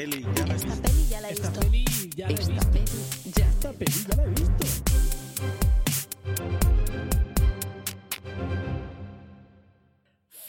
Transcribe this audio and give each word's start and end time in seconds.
peli 0.00 0.22
ya 0.34 0.46
la 0.46 0.54
he 0.54 0.56
Esta 0.56 0.66
visto. 0.66 0.82
peli 0.82 1.08
ya 1.10 1.20
la 1.20 1.28
he 1.28 1.32
Esta 1.32 1.50
visto. 1.50 1.60
peli 1.60 1.84
ya 2.16 2.26
la 2.26 2.32
he 2.32 2.40
Esta 2.40 2.52
visto. 2.70 2.98
Esta 3.40 3.72
peli 3.72 4.04
ya 4.08 4.16
la 4.16 4.22
he 4.24 4.28
visto. 4.30 4.49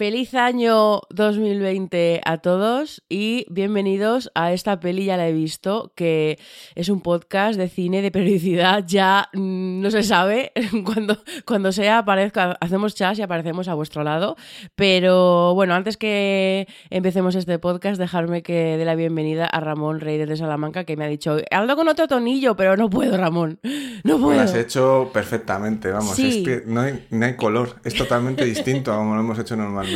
Feliz 0.01 0.33
año 0.33 1.01
2020 1.11 2.21
a 2.25 2.39
todos 2.39 3.03
y 3.07 3.45
bienvenidos 3.51 4.31
a 4.33 4.51
esta 4.51 4.79
peli 4.79 5.05
ya 5.05 5.15
la 5.15 5.27
he 5.27 5.31
visto, 5.31 5.93
que 5.95 6.39
es 6.73 6.89
un 6.89 7.01
podcast 7.01 7.55
de 7.55 7.69
cine 7.69 8.01
de 8.01 8.09
periodicidad, 8.09 8.83
ya 8.87 9.29
mm, 9.31 9.79
no 9.79 9.91
se 9.91 10.01
sabe, 10.01 10.53
cuando, 10.85 11.19
cuando 11.45 11.71
sea 11.71 11.99
aparezca, 11.99 12.57
hacemos 12.61 12.95
chas 12.95 13.19
y 13.19 13.21
aparecemos 13.21 13.67
a 13.67 13.75
vuestro 13.75 14.03
lado, 14.03 14.37
pero 14.73 15.53
bueno, 15.53 15.75
antes 15.75 15.97
que 15.97 16.67
empecemos 16.89 17.35
este 17.35 17.59
podcast, 17.59 18.01
dejarme 18.01 18.41
que 18.41 18.77
dé 18.77 18.85
la 18.85 18.95
bienvenida 18.95 19.45
a 19.45 19.59
Ramón 19.59 19.99
Rey 19.99 20.17
de 20.17 20.35
Salamanca, 20.35 20.83
que 20.83 20.97
me 20.97 21.05
ha 21.05 21.09
dicho, 21.09 21.37
hablo 21.51 21.75
con 21.75 21.87
otro 21.87 22.07
tonillo, 22.07 22.55
pero 22.55 22.75
no 22.75 22.89
puedo, 22.89 23.17
Ramón, 23.17 23.59
no 24.03 24.17
Lo 24.17 24.19
puedo. 24.19 24.41
has 24.41 24.55
hecho 24.55 25.11
perfectamente, 25.13 25.91
vamos. 25.91 26.15
Sí. 26.15 26.39
Es 26.39 26.43
que 26.43 26.63
no 26.65 26.81
hay, 26.81 27.05
no 27.11 27.23
hay 27.23 27.35
color. 27.35 27.75
Es 27.83 27.93
totalmente 27.93 28.43
distinto 28.45 28.91
a 28.91 28.97
como 28.97 29.13
lo 29.13 29.21
hemos 29.21 29.37
hecho 29.37 29.55
normalmente 29.55 29.90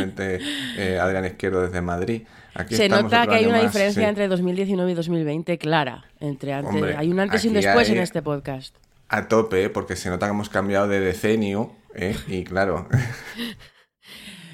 eh, 0.78 1.00
Adrián 1.02 1.26
Izquierdo 1.26 1.62
desde 1.62 1.82
Madrid. 1.82 2.24
Aquí 2.54 2.76
Se 2.76 2.88
nota 2.88 3.28
que 3.28 3.36
hay 3.36 3.46
una 3.46 3.58
más, 3.58 3.64
diferencia 3.64 4.04
sí. 4.04 4.08
entre 4.08 4.28
2019 4.28 4.92
y 4.92 4.96
2020 4.96 5.58
clara. 5.58 6.06
Entre 6.20 6.54
antes, 6.54 6.74
Hombre, 6.74 6.96
hay 6.98 7.12
un 7.12 7.20
antes 7.20 7.44
y 7.44 7.50
un 7.50 7.54
después 7.56 7.90
hay- 7.90 7.96
en 7.98 8.02
este 8.02 8.22
podcast. 8.22 8.76
A 9.10 9.28
tope, 9.28 9.70
porque 9.70 9.96
se 9.96 10.10
nota 10.10 10.26
que 10.26 10.32
hemos 10.32 10.50
cambiado 10.50 10.88
de 10.88 11.00
decenio. 11.00 11.74
¿eh? 11.94 12.16
Y 12.28 12.44
claro, 12.44 12.88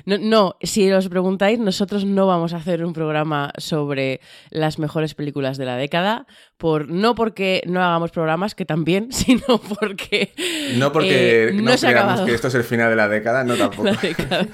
No, 0.03 0.17
no, 0.17 0.55
si 0.63 0.91
os 0.91 1.09
preguntáis, 1.09 1.59
nosotros 1.59 2.05
no 2.05 2.25
vamos 2.25 2.53
a 2.53 2.57
hacer 2.57 2.83
un 2.83 2.91
programa 2.91 3.53
sobre 3.57 4.19
las 4.49 4.79
mejores 4.79 5.13
películas 5.13 5.57
de 5.59 5.65
la 5.65 5.75
década, 5.75 6.25
por, 6.57 6.89
no 6.89 7.13
porque 7.13 7.61
no 7.67 7.83
hagamos 7.83 8.09
programas, 8.09 8.55
que 8.55 8.65
también, 8.65 9.11
sino 9.11 9.59
porque 9.79 10.33
no 10.77 10.91
porque 10.91 11.49
eh, 11.49 11.51
no, 11.53 11.71
no 11.71 11.77
creamos 11.77 12.21
que 12.21 12.33
esto 12.33 12.47
es 12.47 12.55
el 12.55 12.63
final 12.63 12.89
de 12.89 12.95
la 12.95 13.07
década, 13.07 13.43
no 13.43 13.55
tampoco. 13.57 13.83
la 13.83 13.93
década. 13.93 14.47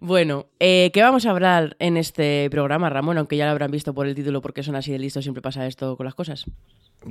Bueno, 0.00 0.46
eh, 0.60 0.90
¿qué 0.92 1.02
vamos 1.02 1.26
a 1.26 1.30
hablar 1.30 1.76
en 1.78 1.96
este 1.96 2.48
programa, 2.50 2.90
Ramón? 2.90 3.18
Aunque 3.18 3.36
ya 3.36 3.46
lo 3.46 3.50
habrán 3.50 3.70
visto 3.70 3.94
por 3.94 4.06
el 4.06 4.14
título, 4.14 4.42
porque 4.42 4.62
son 4.62 4.76
así 4.76 4.92
de 4.92 4.98
listos, 4.98 5.24
siempre 5.24 5.42
pasa 5.42 5.66
esto 5.66 5.96
con 5.96 6.06
las 6.06 6.14
cosas. 6.14 6.46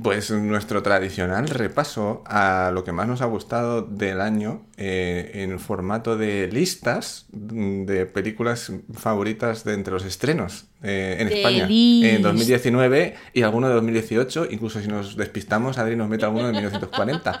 Pues 0.02 0.30
nuestro 0.30 0.82
tradicional 0.82 1.48
repaso 1.48 2.22
a 2.26 2.70
lo 2.74 2.84
que 2.84 2.92
más 2.92 3.08
nos 3.08 3.22
ha 3.22 3.24
gustado 3.26 3.80
del 3.80 4.20
año 4.20 4.66
eh, 4.76 5.30
en 5.34 5.58
formato 5.58 6.18
de 6.18 6.48
listas 6.48 7.26
mm, 7.32 7.84
de 7.84 8.04
películas 8.04 8.72
favoritas 8.92 9.64
de 9.64 9.72
entre 9.72 9.94
los 9.94 10.04
estrenos 10.04 10.66
eh, 10.82 11.16
en 11.20 11.28
España 11.28 11.66
list. 11.66 12.04
en 12.04 12.20
2019 12.22 13.14
y 13.32 13.42
alguno 13.42 13.68
de 13.68 13.74
2018, 13.74 14.48
incluso 14.50 14.82
si 14.82 14.88
nos 14.88 15.16
despistamos, 15.16 15.78
Adri 15.78 15.96
nos 15.96 16.10
mete 16.10 16.26
alguno 16.26 16.48
de 16.48 16.52
1940. 16.52 17.40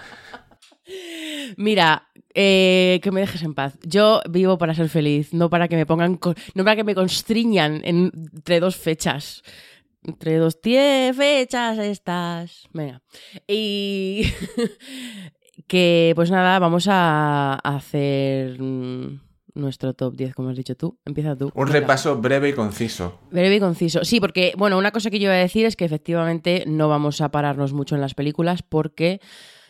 Mira, 1.56 2.08
eh, 2.34 3.00
que 3.02 3.10
me 3.10 3.20
dejes 3.20 3.42
en 3.42 3.54
paz. 3.54 3.78
Yo 3.82 4.20
vivo 4.30 4.58
para 4.58 4.74
ser 4.74 4.88
feliz, 4.88 5.32
no 5.32 5.50
para 5.50 5.68
que 5.68 5.76
me 5.76 5.86
pongan, 5.86 6.18
no 6.54 6.64
para 6.64 6.76
que 6.76 6.84
me 6.84 6.94
constriñan 6.94 7.80
en- 7.84 8.12
entre 8.34 8.60
dos 8.60 8.76
fechas. 8.76 9.42
Entre 10.04 10.36
dos 10.36 10.58
fechas 10.62 11.78
estas. 11.78 12.68
Venga. 12.72 13.02
Y 13.48 14.22
que, 15.66 16.12
pues 16.14 16.30
nada, 16.30 16.58
vamos 16.58 16.86
a 16.88 17.54
hacer 17.54 18.60
mm, 18.60 19.20
nuestro 19.54 19.94
top 19.94 20.14
10, 20.14 20.34
como 20.34 20.50
has 20.50 20.56
dicho 20.56 20.76
tú. 20.76 20.98
Empieza 21.04 21.34
tú. 21.36 21.50
Un 21.54 21.64
Venga. 21.66 21.80
repaso 21.80 22.16
breve 22.20 22.50
y 22.50 22.52
conciso. 22.52 23.18
Breve 23.30 23.56
y 23.56 23.60
conciso. 23.60 24.04
Sí, 24.04 24.20
porque, 24.20 24.52
bueno, 24.56 24.78
una 24.78 24.92
cosa 24.92 25.10
que 25.10 25.18
yo 25.18 25.24
iba 25.24 25.34
a 25.34 25.38
decir 25.38 25.66
es 25.66 25.74
que 25.76 25.84
efectivamente 25.84 26.64
no 26.66 26.88
vamos 26.88 27.20
a 27.20 27.30
pararnos 27.30 27.72
mucho 27.72 27.94
en 27.96 28.00
las 28.00 28.14
películas 28.14 28.62
porque 28.62 29.20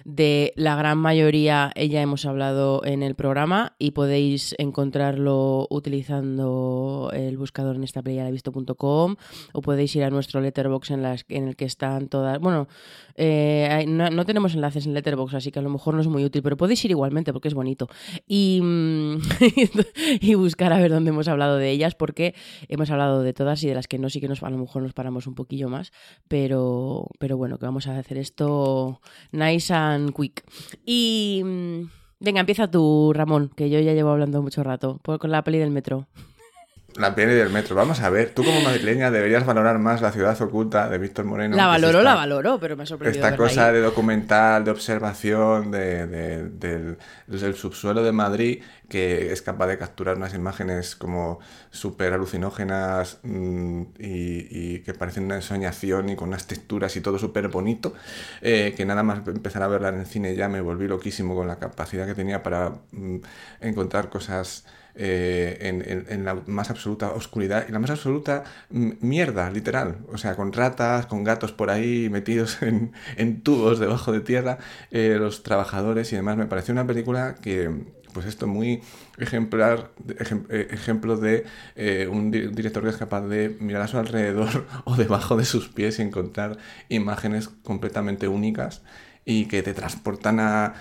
de 0.07 0.53
la 0.55 0.77
gran 0.77 0.99
mayoría 0.99 1.73
ya 1.75 2.01
hemos 2.01 2.27
hablado 2.27 2.85
en 2.85 3.03
el 3.03 3.17
programa 3.17 3.75
y 3.77 3.91
podéis 3.91 4.55
encontrarlo 4.57 5.67
utilizando 5.69 7.11
el 7.13 7.37
buscador 7.37 7.75
en 7.75 7.83
esta 7.83 8.03
visto.com 8.03 9.17
o 9.53 9.63
podéis 9.63 9.97
ir 9.97 10.05
a 10.05 10.11
nuestro 10.11 10.41
letterbox 10.41 10.93
en, 10.93 11.03
las, 11.03 11.25
en 11.29 11.49
el 11.49 11.57
que 11.57 11.65
están 11.65 12.07
todas. 12.07 12.39
Bueno, 12.39 12.69
eh, 13.17 13.85
no 13.89 14.25
tenemos 14.25 14.55
enlaces 14.55 14.87
en 14.87 14.95
letterbox, 14.95 15.35
así 15.35 15.51
que 15.51 15.59
a 15.59 15.63
lo 15.63 15.71
mejor 15.71 15.95
no 15.95 16.03
es 16.03 16.07
muy 16.07 16.25
útil, 16.25 16.41
pero 16.41 16.57
podéis 16.57 16.85
ir 16.85 16.93
igualmente 16.93 17.33
porque 17.33 17.49
es 17.49 17.55
bonito. 17.55 17.89
Y, 18.29 18.61
mm, 18.63 19.19
y 20.21 20.35
buscar 20.37 20.73
a 20.73 20.79
ver 20.79 20.93
dónde 20.93 21.11
hemos 21.11 21.27
hablado 21.27 21.57
de 21.57 21.73
ellas 21.73 21.97
porque 21.97 22.37
hemos 22.69 22.91
hablado 22.93 23.23
de 23.23 23.33
todas 23.33 23.61
y 23.65 23.67
de 23.67 23.75
las 23.75 23.89
que 23.89 23.99
no 23.99 24.09
sí 24.09 24.21
que 24.21 24.29
nos, 24.29 24.41
a 24.45 24.51
lo 24.51 24.59
mejor 24.59 24.83
nos 24.83 24.93
paramos 24.93 25.27
un 25.27 25.35
poquillo 25.35 25.69
más, 25.69 25.91
pero, 26.29 27.09
pero 27.19 27.37
bueno, 27.37 27.59
que 27.59 27.67
vamos 27.67 27.89
a 27.89 27.99
hacer 27.99 28.19
esto 28.19 29.01
nice 29.33 29.75
and 29.75 29.96
quick. 30.13 30.45
Y 30.85 31.43
mm, 31.45 31.81
venga, 32.21 32.41
empieza 32.41 32.71
tú, 32.71 33.13
Ramón, 33.15 33.51
que 33.55 33.71
yo 33.71 33.81
ya 33.81 33.93
llevo 33.93 34.11
hablando 34.11 34.43
mucho 34.43 34.63
rato, 34.63 35.01
con 35.03 35.31
la 35.31 35.43
peli 35.43 35.59
del 35.59 35.71
metro. 35.71 36.07
La 36.99 37.15
peli 37.15 37.35
del 37.35 37.51
metro. 37.51 37.75
Vamos 37.77 38.01
a 38.01 38.11
ver, 38.11 38.31
tú 38.35 38.45
como 38.45 38.61
madrileña 38.61 39.11
deberías 39.11 39.45
valorar 39.45 39.79
más 39.79 40.01
La 40.01 40.13
ciudad 40.13 40.41
oculta 40.41 40.89
de 40.89 40.99
Víctor 40.99 41.25
Moreno. 41.25 41.57
la 41.57 41.65
es 41.65 41.69
valoro, 41.69 41.99
esta- 41.99 42.11
la 42.11 42.15
valoro, 42.15 42.59
pero 42.61 42.77
me 42.77 42.83
ha 42.85 42.87
sorprendido. 42.87 43.25
Esta 43.25 43.37
cosa 43.37 43.67
ahí. 43.69 43.75
de 43.75 43.81
documental, 43.81 44.65
de 44.65 44.71
observación 44.71 45.71
de- 45.71 46.07
de- 46.07 46.49
del, 46.49 46.99
del 47.27 47.55
subsuelo 47.55 48.03
de 48.03 48.13
Madrid 48.13 48.63
que 48.89 49.33
es 49.33 49.43
capaz 49.43 49.67
de 49.67 49.79
capturar 49.79 50.17
unas 50.17 50.33
imágenes 50.33 50.95
como 50.95 51.41
súper 51.73 52.13
alucinógenas 52.13 53.19
mm, 53.25 53.83
y, 53.99 54.47
y 54.77 54.79
que 54.85 54.95
parecen 54.95 55.25
una 55.25 55.35
ensoñación 55.35 56.09
y 56.09 56.15
con 56.15 56.29
unas 56.29 56.47
texturas 56.47 56.95
y 56.97 57.01
todo 57.01 57.19
súper 57.19 57.49
bonito, 57.49 57.95
eh, 58.43 58.75
que 58.77 58.87
nada 58.87 59.03
más 59.03 59.27
empezar 59.27 59.65
a 59.65 59.67
verla 59.69 59.89
en 59.89 59.97
el 60.01 60.07
cine 60.07 60.37
ya 60.37 60.49
me 60.49 60.61
volví 60.61 60.87
loquísimo 60.87 61.35
con 61.35 61.49
la 61.49 61.59
capacidad 61.59 62.07
que 62.07 62.15
tenía 62.15 62.45
para 62.45 62.75
mm, 62.93 63.17
encontrar 63.61 64.09
cosas 64.09 64.65
eh, 64.97 65.59
en, 66.09 66.25
la 66.25 66.35
más 66.47 66.71
absoluta 66.71 67.11
oscuridad 67.13 67.67
y 67.69 67.73
la 67.73 67.79
más 67.79 67.91
absoluta 67.91 68.45
mierda, 68.71 69.51
literal. 69.51 69.99
O 70.13 70.19
sea, 70.19 70.35
con 70.37 70.53
ratas, 70.53 71.07
con 71.07 71.25
gatos 71.25 71.53
por 71.53 71.71
ahí 71.71 72.09
metidos 72.11 72.59
en, 72.63 72.93
tubos 73.43 73.79
debajo 73.79 74.13
de 74.13 74.21
tierra, 74.21 74.59
eh, 74.91 75.17
los 75.19 75.43
trabajadores 75.43 76.13
y 76.13 76.17
demás. 76.17 76.37
Me 76.37 76.47
pareció 76.47 76.73
una 76.73 76.87
película 76.87 77.35
que, 77.37 77.71
pues 78.13 78.27
esto, 78.27 78.47
muy 78.47 78.83
ejemplar, 79.19 79.91
ejem- 80.07 80.47
eh, 80.51 80.69
ejemplo 80.71 81.17
de 81.17 81.45
un 82.11 82.31
di- 82.31 82.49
director 82.49 82.83
que 82.83 82.91
es 82.91 82.97
capaz 82.97 83.23
de 83.23 83.57
mirar 83.61 83.83
a 83.83 83.89
su 83.89 83.99
alrededor 83.99 84.67
o 84.85 84.97
debajo 84.97 85.37
de 85.37 85.45
sus 85.45 85.69
pies 85.69 85.99
y 85.99 86.03
encontrar 86.03 86.57
imágenes 86.89 87.49
completamente 87.49 88.29
únicas 88.29 88.83
y 89.29 89.47
que 89.47 89.63
te 89.63 89.75
transportan 89.75 90.39
a, 90.41 90.73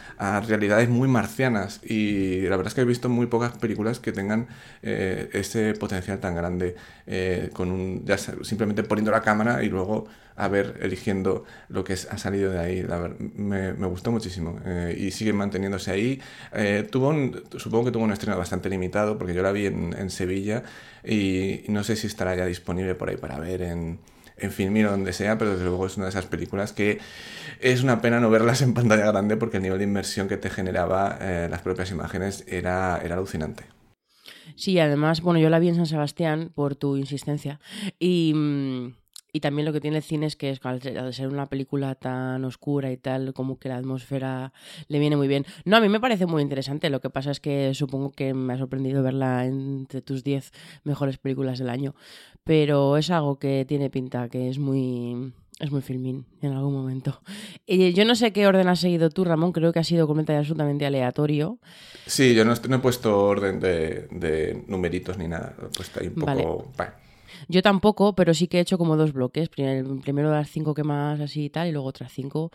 realidades 0.47 0.87
muy 0.87 1.07
marcianas. 1.09 1.81
Y 1.83 2.41
la 2.43 2.51
verdad 2.57 2.67
es 2.67 2.73
que 2.75 2.81
he 2.81 2.85
visto 2.85 3.09
muy 3.09 3.25
pocas 3.25 3.57
películas 3.57 3.99
que 3.99 4.11
tengan 4.11 4.47
eh, 4.83 5.29
ese 5.33 5.73
potencial 5.73 6.19
tan 6.19 6.35
grande, 6.35 6.75
eh, 7.07 7.49
con 7.53 7.71
un, 7.71 8.05
ya 8.05 8.17
simplemente 8.17 8.83
poniendo 8.83 9.11
la 9.11 9.21
cámara 9.21 9.63
y 9.63 9.69
luego 9.69 10.05
a 10.37 10.47
ver, 10.49 10.77
eligiendo 10.81 11.45
lo 11.69 11.83
que 11.83 11.93
ha 11.93 12.17
salido 12.17 12.51
de 12.51 12.59
ahí. 12.59 12.83
La 12.83 12.99
ver- 12.99 13.15
me, 13.19 13.71
gustó 13.87 14.11
muchísimo 14.11 14.59
eh, 14.65 14.95
y 14.97 15.11
sigue 15.11 15.33
manteniéndose 15.33 15.91
ahí. 15.91 16.21
Tuvo 16.91 17.09
un- 17.09 17.41
supongo 17.57 17.85
que 17.85 17.91
tuvo 17.91 18.03
un 18.03 18.11
estreno 18.11 18.37
bastante 18.37 18.69
limitado 18.69 19.17
porque 19.17 19.33
yo 19.33 19.41
la 19.41 19.51
vi 19.51 19.65
en 19.65 20.09
Sevilla 20.11 20.63
y 21.03 21.63
no 21.69 21.83
sé 21.83 21.95
si 21.95 22.07
estará 22.07 22.35
ya 22.35 22.45
disponible 22.45 22.95
por 22.95 23.09
ahí 23.09 23.17
para 23.17 23.39
ver 23.39 23.61
en, 23.63 23.99
en 24.37 24.51
Filmir 24.51 24.87
o 24.87 24.91
donde 24.91 25.13
sea, 25.13 25.37
pero 25.37 25.51
desde 25.51 25.65
luego 25.65 25.85
es 25.85 25.97
una 25.97 26.05
de 26.05 26.09
esas 26.09 26.25
películas 26.25 26.73
que 26.73 26.99
es 27.59 27.83
una 27.83 28.01
pena 28.01 28.19
no 28.19 28.29
verlas 28.29 28.61
en 28.61 28.73
pantalla 28.73 29.05
grande 29.11 29.37
porque 29.37 29.57
el 29.57 29.63
nivel 29.63 29.79
de 29.79 29.85
inmersión 29.85 30.27
que 30.27 30.37
te 30.37 30.49
generaba 30.49 31.17
eh, 31.21 31.47
las 31.49 31.61
propias 31.61 31.91
imágenes 31.91 32.43
era, 32.47 32.99
era 33.03 33.15
alucinante. 33.15 33.65
Sí, 34.55 34.79
además, 34.79 35.21
bueno, 35.21 35.39
yo 35.39 35.49
la 35.49 35.59
vi 35.59 35.69
en 35.69 35.75
San 35.75 35.85
Sebastián 35.85 36.51
por 36.53 36.75
tu 36.75 36.97
insistencia. 36.97 37.59
Y, 37.99 38.33
mm, 38.33 38.93
y 39.35 39.41
también 39.41 39.65
lo 39.65 39.73
que 39.73 39.81
tiene 39.81 39.97
el 39.97 40.03
cine 40.03 40.27
es 40.27 40.37
que 40.37 40.49
es, 40.49 40.65
al 40.65 41.13
ser 41.13 41.27
una 41.27 41.47
película 41.47 41.95
tan 41.95 42.45
oscura 42.45 42.89
y 42.93 42.95
tal, 42.95 43.33
como 43.33 43.59
que 43.59 43.67
la 43.67 43.75
atmósfera 43.75 44.53
le 44.87 44.97
viene 44.97 45.17
muy 45.17 45.27
bien. 45.27 45.45
No, 45.65 45.75
a 45.75 45.81
mí 45.81 45.89
me 45.89 45.99
parece 45.99 46.25
muy 46.25 46.41
interesante. 46.41 46.89
Lo 46.89 47.01
que 47.01 47.09
pasa 47.09 47.31
es 47.31 47.41
que 47.41 47.73
supongo 47.73 48.11
que 48.11 48.33
me 48.33 48.53
ha 48.53 48.57
sorprendido 48.57 49.03
verla 49.03 49.45
entre 49.45 50.01
tus 50.01 50.23
10 50.23 50.53
mejores 50.85 51.17
películas 51.17 51.59
del 51.59 51.69
año. 51.69 51.95
Pero 52.45 52.95
es 52.95 53.09
algo 53.09 53.39
que 53.39 53.65
tiene 53.67 53.89
pinta, 53.89 54.29
que 54.29 54.49
es 54.49 54.59
muy. 54.59 55.33
Es 55.57 55.71
muy 55.71 55.81
filmín 55.81 56.25
en 56.41 56.51
algún 56.51 56.73
momento. 56.73 57.21
Eh, 57.65 57.93
yo 57.93 58.03
no 58.03 58.15
sé 58.15 58.33
qué 58.33 58.45
orden 58.45 58.67
has 58.67 58.81
seguido 58.81 59.09
tú, 59.09 59.23
Ramón. 59.23 59.53
Creo 59.53 59.71
que 59.71 59.79
ha 59.79 59.85
sido 59.85 60.05
completamente 60.05 60.39
absolutamente 60.39 60.85
aleatorio. 60.85 61.59
Sí, 62.05 62.35
yo 62.35 62.43
no, 62.43 62.53
he 62.53 62.79
puesto 62.79 63.17
orden 63.25 63.61
de, 63.61 64.07
de 64.11 64.63
numeritos 64.67 65.17
ni 65.17 65.29
nada, 65.29 65.55
he 65.57 65.75
puesto 65.75 66.01
ahí 66.01 66.07
un 66.07 66.15
poco... 66.15 66.71
Vale. 66.77 67.04
Yo 67.47 67.61
tampoco, 67.61 68.15
pero 68.15 68.33
sí 68.33 68.47
que 68.47 68.57
he 68.57 68.61
hecho 68.61 68.77
como 68.77 68.97
dos 68.97 69.13
bloques. 69.13 69.49
Primero, 69.49 69.99
primero 70.01 70.31
las 70.31 70.49
cinco 70.49 70.73
que 70.73 70.83
más 70.83 71.19
así 71.19 71.45
y 71.45 71.49
tal, 71.49 71.67
y 71.67 71.71
luego 71.71 71.87
otras 71.87 72.11
cinco 72.11 72.51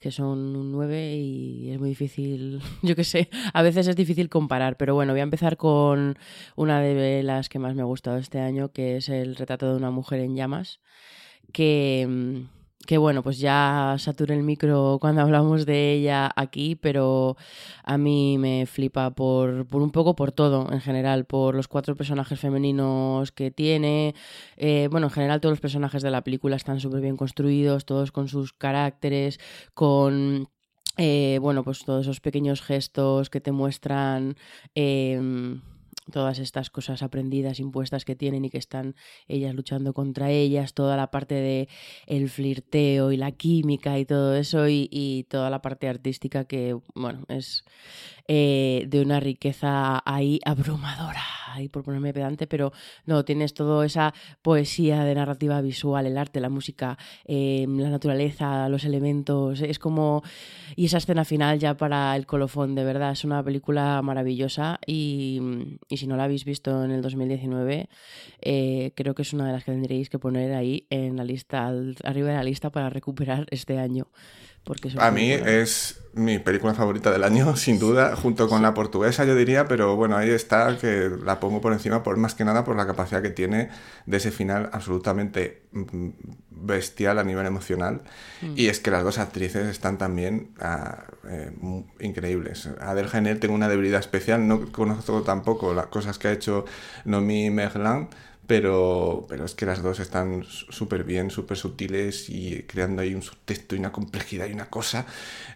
que 0.00 0.10
son 0.10 0.70
nueve 0.70 1.14
y 1.16 1.70
es 1.70 1.80
muy 1.80 1.88
difícil, 1.88 2.60
yo 2.82 2.94
qué 2.94 3.04
sé, 3.04 3.30
a 3.54 3.62
veces 3.62 3.86
es 3.86 3.96
difícil 3.96 4.28
comparar, 4.28 4.76
pero 4.76 4.94
bueno, 4.94 5.14
voy 5.14 5.20
a 5.20 5.22
empezar 5.22 5.56
con 5.56 6.18
una 6.56 6.80
de 6.80 7.22
las 7.22 7.48
que 7.48 7.58
más 7.58 7.74
me 7.74 7.80
ha 7.80 7.86
gustado 7.86 8.18
este 8.18 8.38
año, 8.38 8.70
que 8.70 8.98
es 8.98 9.08
el 9.08 9.34
retrato 9.34 9.70
de 9.70 9.76
una 9.76 9.90
mujer 9.90 10.20
en 10.20 10.36
llamas, 10.36 10.80
que 11.52 12.06
mm, 12.06 12.63
que 12.86 12.98
bueno, 12.98 13.22
pues 13.22 13.38
ya 13.38 13.96
saturé 13.98 14.34
el 14.34 14.42
micro 14.42 14.98
cuando 15.00 15.20
hablamos 15.22 15.66
de 15.66 15.92
ella 15.92 16.30
aquí, 16.36 16.76
pero 16.76 17.36
a 17.84 17.98
mí 17.98 18.38
me 18.38 18.66
flipa 18.66 19.10
por, 19.10 19.66
por 19.66 19.82
un 19.82 19.90
poco 19.90 20.14
por 20.16 20.32
todo 20.32 20.72
en 20.72 20.80
general, 20.80 21.24
por 21.24 21.54
los 21.54 21.68
cuatro 21.68 21.96
personajes 21.96 22.40
femeninos 22.40 23.32
que 23.32 23.50
tiene. 23.50 24.14
Eh, 24.56 24.88
bueno, 24.90 25.08
en 25.08 25.12
general 25.12 25.40
todos 25.40 25.52
los 25.52 25.60
personajes 25.60 26.02
de 26.02 26.10
la 26.10 26.24
película 26.24 26.56
están 26.56 26.80
súper 26.80 27.00
bien 27.00 27.16
construidos, 27.16 27.84
todos 27.84 28.12
con 28.12 28.28
sus 28.28 28.52
caracteres, 28.52 29.40
con... 29.74 30.48
Eh, 30.96 31.38
bueno, 31.42 31.64
pues 31.64 31.84
todos 31.84 32.02
esos 32.02 32.20
pequeños 32.20 32.62
gestos 32.62 33.28
que 33.28 33.40
te 33.40 33.50
muestran 33.50 34.36
em, 34.76 35.60
todas 36.10 36.38
estas 36.38 36.70
cosas 36.70 37.02
aprendidas, 37.02 37.60
impuestas 37.60 38.04
que 38.04 38.16
tienen 38.16 38.44
y 38.44 38.50
que 38.50 38.58
están 38.58 38.94
ellas 39.28 39.54
luchando 39.54 39.92
contra 39.92 40.30
ellas, 40.30 40.74
toda 40.74 40.96
la 40.96 41.10
parte 41.10 41.34
de 41.34 41.68
el 42.06 42.28
flirteo 42.28 43.12
y 43.12 43.16
la 43.16 43.32
química 43.32 43.98
y 43.98 44.04
todo 44.04 44.34
eso 44.34 44.68
y, 44.68 44.88
y 44.90 45.24
toda 45.24 45.50
la 45.50 45.62
parte 45.62 45.88
artística 45.88 46.44
que, 46.44 46.76
bueno, 46.94 47.24
es 47.28 47.64
eh, 48.26 48.84
de 48.88 49.00
una 49.00 49.20
riqueza 49.20 50.02
ahí 50.04 50.40
abrumadora, 50.44 51.22
ahí 51.52 51.68
por 51.68 51.84
ponerme 51.84 52.12
pedante, 52.12 52.46
pero 52.46 52.72
no, 53.06 53.24
tienes 53.24 53.54
toda 53.54 53.84
esa 53.84 54.14
poesía 54.42 55.04
de 55.04 55.14
narrativa 55.14 55.60
visual, 55.60 56.06
el 56.06 56.18
arte, 56.18 56.40
la 56.40 56.48
música, 56.48 56.98
eh, 57.24 57.66
la 57.68 57.90
naturaleza, 57.90 58.68
los 58.68 58.84
elementos, 58.84 59.60
es 59.60 59.78
como... 59.78 60.22
Y 60.76 60.86
esa 60.86 60.98
escena 60.98 61.24
final 61.24 61.58
ya 61.58 61.76
para 61.76 62.16
el 62.16 62.26
colofón, 62.26 62.74
de 62.74 62.84
verdad, 62.84 63.12
es 63.12 63.24
una 63.24 63.42
película 63.42 64.00
maravillosa 64.02 64.80
y, 64.86 65.40
y 65.88 65.96
si 65.98 66.06
no 66.06 66.16
la 66.16 66.24
habéis 66.24 66.44
visto 66.44 66.84
en 66.84 66.90
el 66.90 67.02
2019, 67.02 67.88
eh, 68.40 68.92
creo 68.94 69.14
que 69.14 69.22
es 69.22 69.32
una 69.32 69.46
de 69.46 69.52
las 69.52 69.64
que 69.64 69.72
tendréis 69.72 70.08
que 70.10 70.18
poner 70.18 70.54
ahí 70.54 70.86
en 70.90 71.16
la 71.16 71.24
lista, 71.24 71.72
arriba 72.04 72.28
de 72.28 72.34
la 72.34 72.44
lista 72.44 72.70
para 72.70 72.90
recuperar 72.90 73.46
este 73.50 73.78
año. 73.78 74.08
Porque 74.64 74.90
A 74.98 75.10
mí 75.10 75.28
película- 75.30 75.50
es 75.52 76.00
mi 76.14 76.38
película 76.38 76.74
favorita 76.74 77.10
del 77.10 77.24
año, 77.24 77.54
sin 77.56 77.78
duda, 77.78 78.14
junto 78.16 78.48
con 78.48 78.62
la 78.62 78.72
portuguesa, 78.72 79.24
yo 79.24 79.34
diría, 79.34 79.66
pero 79.66 79.96
bueno, 79.96 80.16
ahí 80.16 80.30
está, 80.30 80.78
que 80.78 81.10
la 81.24 81.40
pongo 81.40 81.60
por 81.60 81.72
encima, 81.72 82.02
por 82.02 82.16
más 82.16 82.34
que 82.34 82.44
nada 82.44 82.64
por 82.64 82.76
la 82.76 82.86
capacidad 82.86 83.20
que 83.20 83.30
tiene 83.30 83.68
de 84.06 84.16
ese 84.16 84.30
final 84.30 84.70
absolutamente 84.72 85.62
mm, 85.72 86.08
bestial 86.50 87.18
a 87.18 87.24
nivel 87.24 87.44
emocional. 87.46 88.02
Y 88.54 88.68
es 88.68 88.78
que 88.80 88.90
las 88.90 89.02
dos 89.04 89.18
actrices 89.18 89.66
están 89.66 89.98
también 89.98 90.54
ah, 90.60 91.04
eh, 91.28 91.50
increíbles. 92.00 92.68
Adele 92.80 93.08
Haenel 93.12 93.40
tengo 93.40 93.54
una 93.54 93.68
debilidad 93.68 94.00
especial, 94.00 94.46
no 94.46 94.70
conozco 94.72 95.22
tampoco 95.22 95.74
las 95.74 95.86
cosas 95.86 96.18
que 96.18 96.28
ha 96.28 96.32
hecho 96.32 96.64
Nomi 97.04 97.50
Merlan, 97.50 98.08
pero, 98.46 99.26
pero 99.28 99.44
es 99.44 99.54
que 99.54 99.66
las 99.66 99.82
dos 99.82 100.00
están 100.00 100.44
súper 100.44 101.04
bien, 101.04 101.30
súper 101.30 101.56
sutiles 101.56 102.28
y 102.30 102.62
creando 102.64 103.02
ahí 103.02 103.14
un 103.14 103.22
subtexto 103.22 103.74
y 103.74 103.78
una 103.78 103.92
complejidad 103.92 104.46
y 104.48 104.52
una 104.52 104.66
cosa. 104.70 105.06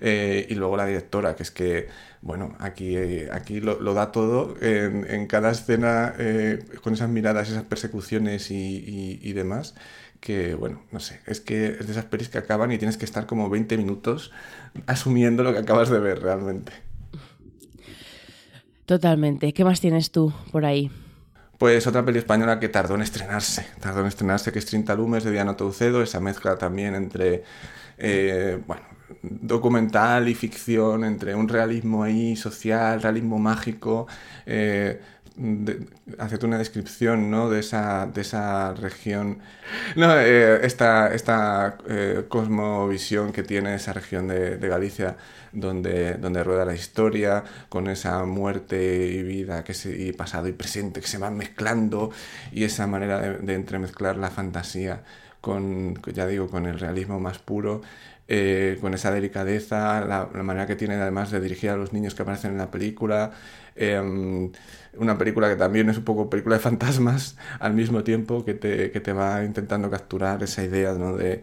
Eh, 0.01 0.47
y 0.51 0.55
luego 0.55 0.77
la 0.77 0.87
directora, 0.87 1.37
que 1.37 1.43
es 1.43 1.51
que, 1.51 1.89
bueno, 2.23 2.57
aquí, 2.61 2.97
eh, 2.97 3.29
aquí 3.33 3.61
lo, 3.61 3.77
da 3.95 4.13
todo 4.13 4.55
en, 4.61 5.27
cada 5.27 5.51
escena, 5.51 6.15
eh, 6.19 6.65
con 6.83 6.95
esas 6.95 7.09
miradas, 7.11 7.49
esas 7.51 7.65
persecuciones 7.65 8.51
y, 8.51 8.57
y- 8.57 9.21
y 9.23 9.33
demás. 9.33 9.75
Que, 10.21 10.55
bueno, 10.55 10.83
no 10.91 10.99
sé, 11.01 11.21
es 11.27 11.41
que 11.41 11.67
es 11.79 11.87
de 11.87 11.93
esas 11.93 12.07
pelis 12.07 12.29
que 12.29 12.39
acaban 12.39 12.73
y 12.73 12.79
tienes 12.79 12.97
que 12.97 13.05
estar 13.05 13.27
como 13.27 13.49
20 13.51 13.77
minutos 13.79 14.33
asumiendo 14.87 15.45
lo 15.45 15.53
que 15.53 15.61
acabas 15.61 15.91
de 15.91 16.01
ver 16.01 16.21
realmente. 16.21 16.73
Totalmente. 18.87 19.53
¿Qué 19.53 19.65
más 19.65 19.81
tienes 19.81 20.11
tú 20.11 20.33
por 20.51 20.65
ahí? 20.65 20.91
Pues 21.59 21.89
otra 21.89 22.05
peli 22.05 22.19
española 22.21 22.61
que 22.61 22.69
tardó 22.69 22.95
en 22.95 23.03
estrenarse, 23.03 23.67
tardó 23.81 24.01
en 24.03 24.07
estrenarse, 24.07 24.53
que 24.53 24.61
es 24.61 24.67
30 24.67 24.95
Lumes 24.95 25.25
de 25.25 25.33
Diana 25.33 25.57
Toucedo, 25.57 26.03
esa 26.03 26.21
mezcla 26.21 26.57
también 26.57 26.95
entre, 26.95 27.43
eh, 27.99 28.61
bueno, 28.65 28.83
documental 29.23 30.29
y 30.29 30.35
ficción, 30.37 31.03
entre 31.05 31.35
un 31.35 31.49
realismo 31.49 32.05
ahí 32.05 32.37
social, 32.37 33.03
realismo 33.03 33.39
mágico, 33.41 34.07
eh, 34.47 35.01
de- 35.39 35.87
hacerte 36.19 36.47
una 36.47 36.59
descripción, 36.59 37.31
¿no? 37.31 37.49
De 37.51 37.61
esa, 37.61 38.07
de 38.07 38.21
esa 38.23 38.75
región, 38.75 39.41
no, 39.97 40.19
eh, 40.19 40.65
esta, 40.67 41.15
esta 41.15 41.79
eh, 41.89 42.25
cosmovisión 42.29 43.33
que 43.33 43.43
tiene 43.43 43.75
esa 43.75 43.93
región 43.93 44.29
de, 44.29 44.57
de 44.59 44.69
Galicia, 44.69 45.17
donde, 45.53 46.15
donde 46.15 46.45
rueda 46.45 46.65
la 46.65 46.75
historia, 46.75 47.45
con 47.69 47.89
esa 47.89 48.25
muerte 48.25 49.07
y 49.07 49.23
vida 49.23 49.65
que 49.65 49.75
se, 49.75 49.97
y 49.97 50.13
pasado 50.13 50.49
y 50.49 50.53
presente 50.53 51.01
que 51.01 51.07
se 51.09 51.19
van 51.19 51.37
mezclando 51.37 52.11
y 52.53 52.65
esa 52.65 52.87
manera 52.87 53.21
de, 53.21 53.39
de 53.39 53.55
entremezclar 53.55 54.17
la 54.17 54.31
fantasía 54.31 55.03
con, 55.41 56.01
ya 56.13 56.27
digo, 56.27 56.49
con 56.49 56.67
el 56.67 56.79
realismo 56.79 57.21
más 57.21 57.39
puro, 57.39 57.83
eh, 58.29 58.79
con 58.81 58.95
esa 58.95 59.11
delicadeza, 59.11 60.01
la, 60.05 60.27
manera 60.43 60.67
que 60.67 60.77
tiene 60.77 60.95
además 60.95 61.31
de 61.31 61.41
dirigir 61.41 61.71
a 61.71 61.77
los 61.77 61.93
niños 61.93 62.15
que 62.15 62.23
aparecen 62.23 62.53
en 62.53 62.59
la 62.59 62.71
película. 62.71 63.33
eh, 63.77 64.51
una 64.97 65.17
película 65.17 65.49
que 65.49 65.57
también 65.57 65.89
es 65.91 65.99
un 65.99 66.05
poco 66.05 66.29
película 66.29 66.57
de 66.57 66.61
fantasmas 66.61 67.37
al 67.61 67.75
mismo 67.75 68.03
tiempo 68.05 68.45
que 68.45 68.55
te, 68.55 68.91
que 68.91 69.01
te 69.01 69.13
va 69.13 69.45
intentando 69.45 69.91
capturar 69.91 70.43
esa 70.43 70.65
idea 70.65 70.93
¿no? 70.95 71.17
de, 71.17 71.43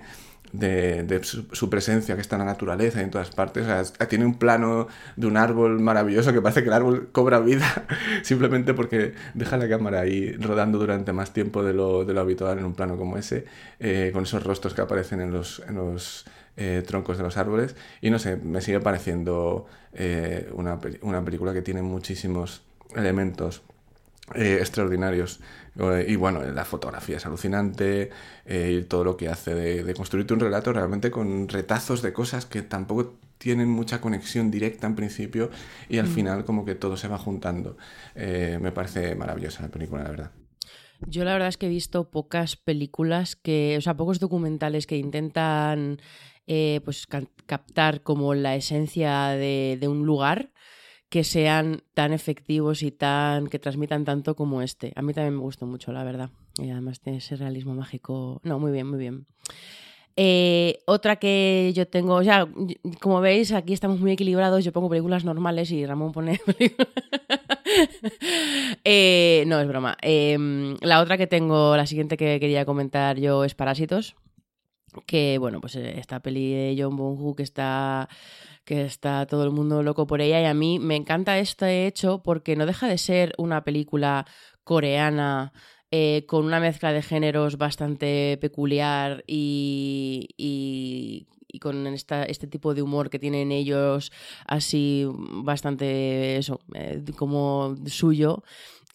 de, 0.60 1.04
de 1.04 1.24
su, 1.24 1.70
presencia 1.70 2.16
que 2.16 2.22
está 2.22 2.36
en 2.36 2.40
la 2.42 2.46
naturaleza 2.46 3.00
y 3.02 3.04
en 3.04 3.12
todas 3.12 3.30
partes. 3.32 3.64
O 3.64 3.66
sea, 3.68 3.82
es- 3.82 3.94
tiene 4.10 4.26
un 4.26 4.36
plano 4.38 4.88
de 5.16 5.28
un 5.28 5.38
árbol 5.38 5.80
maravilloso 5.80 6.34
que 6.34 6.42
parece 6.42 6.62
que 6.64 6.68
el 6.70 6.74
árbol 6.74 7.10
cobra 7.12 7.40
vida 7.40 7.86
simplemente 8.24 8.74
porque 8.74 9.14
deja 9.34 9.58
la 9.58 9.68
cámara 9.70 10.02
ahí 10.02 10.34
rodando 10.34 10.78
durante 10.80 11.14
más 11.14 11.32
tiempo 11.34 11.64
de 11.64 11.74
lo, 11.74 12.06
de 12.06 12.14
lo 12.14 12.22
habitual 12.22 12.60
en 12.60 12.66
un 12.66 12.74
plano 12.76 12.98
como 12.98 13.18
ese, 13.18 13.46
eh, 13.80 14.12
con 14.14 14.24
esos 14.24 14.44
rostros 14.44 14.74
que 14.74 14.82
aparecen 14.82 15.22
en 15.22 15.32
los, 15.32 15.62
en 15.68 15.76
los 15.76 16.26
eh, 16.58 16.84
troncos 16.86 17.18
de 17.18 17.24
los 17.24 17.38
árboles. 17.38 17.76
Y 18.02 18.10
no 18.10 18.20
sé, 18.20 18.38
me 18.38 18.62
sigue 18.62 18.80
pareciendo 18.80 19.66
eh, 19.94 20.50
una, 20.54 20.80
una 21.02 21.24
película 21.24 21.54
que 21.54 21.62
tiene 21.62 21.82
muchísimos 21.82 22.64
elementos 22.96 23.62
eh, 24.34 24.58
extraordinarios. 24.60 25.40
Eh, 25.80 26.06
y 26.08 26.16
bueno, 26.16 26.42
la 26.44 26.66
fotografía 26.66 27.18
es 27.18 27.26
alucinante 27.26 28.10
eh, 28.46 28.80
y 28.82 28.84
todo 28.86 29.04
lo 29.04 29.18
que 29.18 29.28
hace 29.30 29.54
de, 29.54 29.84
de 29.84 29.94
construirte 29.94 30.34
un 30.34 30.40
relato 30.40 30.72
realmente 30.74 31.12
con 31.12 31.48
retazos 31.50 32.02
de 32.02 32.14
cosas 32.14 32.46
que 32.46 32.62
tampoco 32.62 33.16
tienen 33.38 33.70
mucha 33.70 34.00
conexión 34.00 34.50
directa 34.50 34.88
en 34.88 34.96
principio 34.96 35.50
y 35.90 35.98
al 35.98 36.08
final 36.08 36.46
como 36.46 36.64
que 36.64 36.76
todo 36.76 36.96
se 36.96 37.08
va 37.10 37.18
juntando. 37.18 37.76
Eh, 38.16 38.58
me 38.62 38.72
parece 38.72 39.16
maravillosa 39.16 39.64
la 39.64 39.70
película, 39.70 40.04
la 40.04 40.10
verdad. 40.10 40.32
Yo 41.08 41.26
la 41.26 41.34
verdad 41.34 41.50
es 41.50 41.58
que 41.58 41.66
he 41.66 41.70
visto 41.70 42.10
pocas 42.10 42.56
películas 42.56 43.36
que, 43.36 43.76
o 43.78 43.82
sea, 43.82 43.98
pocos 43.98 44.20
documentales 44.20 44.88
que 44.88 44.98
intentan 44.98 46.00
eh, 46.48 46.80
pues 46.86 47.06
ca- 47.06 47.28
captar 47.46 48.02
como 48.02 48.34
la 48.34 48.56
esencia 48.56 49.28
de, 49.30 49.78
de 49.80 49.88
un 49.90 50.06
lugar 50.06 50.52
que 51.16 51.24
sean 51.24 51.82
tan 51.94 52.12
efectivos 52.12 52.84
y 52.84 52.92
tan 52.92 53.48
que 53.48 53.58
transmitan 53.58 54.04
tanto 54.04 54.36
como 54.36 54.62
este. 54.62 54.92
A 54.98 55.02
mí 55.02 55.14
también 55.14 55.36
me 55.36 55.40
gustó 55.40 55.66
mucho, 55.66 55.94
la 55.94 56.04
verdad. 56.04 56.30
Y 56.58 56.70
además 56.72 57.00
tiene 57.00 57.20
ese 57.20 57.38
realismo 57.38 57.74
mágico. 57.74 58.42
No, 58.44 58.60
muy 58.60 58.74
bien, 58.74 58.86
muy 58.86 59.00
bien. 59.00 59.26
Eh, 60.18 60.80
otra 60.84 61.16
que 61.16 61.72
yo 61.74 61.88
tengo, 61.88 62.16
o 62.16 62.24
sea, 62.26 62.50
como 63.00 63.22
veis, 63.22 63.54
aquí 63.54 63.72
estamos 63.72 64.02
muy 64.02 64.12
equilibrados. 64.12 64.66
Yo 64.66 64.74
pongo 64.74 64.90
películas 64.90 65.24
normales 65.24 65.72
y 65.72 65.86
Ramón 65.86 66.12
pone. 66.12 66.42
Eh, 68.84 69.44
no, 69.48 69.60
es 69.60 69.68
broma. 69.68 69.98
Eh, 70.02 70.38
la 70.82 71.02
otra 71.02 71.18
que 71.18 71.28
tengo, 71.28 71.76
la 71.76 71.88
siguiente 71.88 72.16
que 72.16 72.40
quería 72.40 72.64
comentar 72.64 73.18
yo 73.18 73.44
es 73.44 73.56
Parásitos. 73.56 74.16
Que 75.06 75.38
bueno, 75.38 75.62
pues 75.62 75.76
eh, 75.76 76.00
esta 76.00 76.20
peli 76.22 76.52
de 76.54 76.76
John 76.82 76.96
Bong-ho 76.96 77.36
que 77.36 77.44
está 77.44 78.10
que 78.66 78.84
está 78.86 79.26
todo 79.28 79.44
el 79.44 79.52
mundo 79.52 79.84
loco 79.84 80.08
por 80.08 80.22
ella 80.22 80.42
y 80.42 80.46
a 80.46 80.54
mí 80.54 80.80
me 80.80 80.96
encanta 80.96 81.38
este 81.40 81.88
hecho 81.88 82.24
porque 82.24 82.56
no 82.56 82.66
deja 82.66 82.88
de 82.88 82.98
ser 82.98 83.34
una 83.38 83.64
película 83.64 84.26
coreana 84.64 85.54
eh, 85.92 86.26
con 86.28 86.46
una 86.46 86.60
mezcla 86.60 86.92
de 86.94 87.02
géneros 87.04 87.58
bastante 87.58 88.38
peculiar 88.42 89.24
y, 89.28 90.30
y- 90.38 91.28
y 91.48 91.60
con 91.60 91.88
esta, 91.88 92.24
este 92.26 92.48
tipo 92.48 92.74
de 92.74 92.82
humor 92.82 93.10
que 93.10 93.18
tienen 93.20 93.52
ellos 93.54 94.12
así 94.46 95.06
bastante 95.10 96.36
eso, 96.38 96.60
eh, 96.74 97.02
como 97.18 97.76
suyo. 97.86 98.44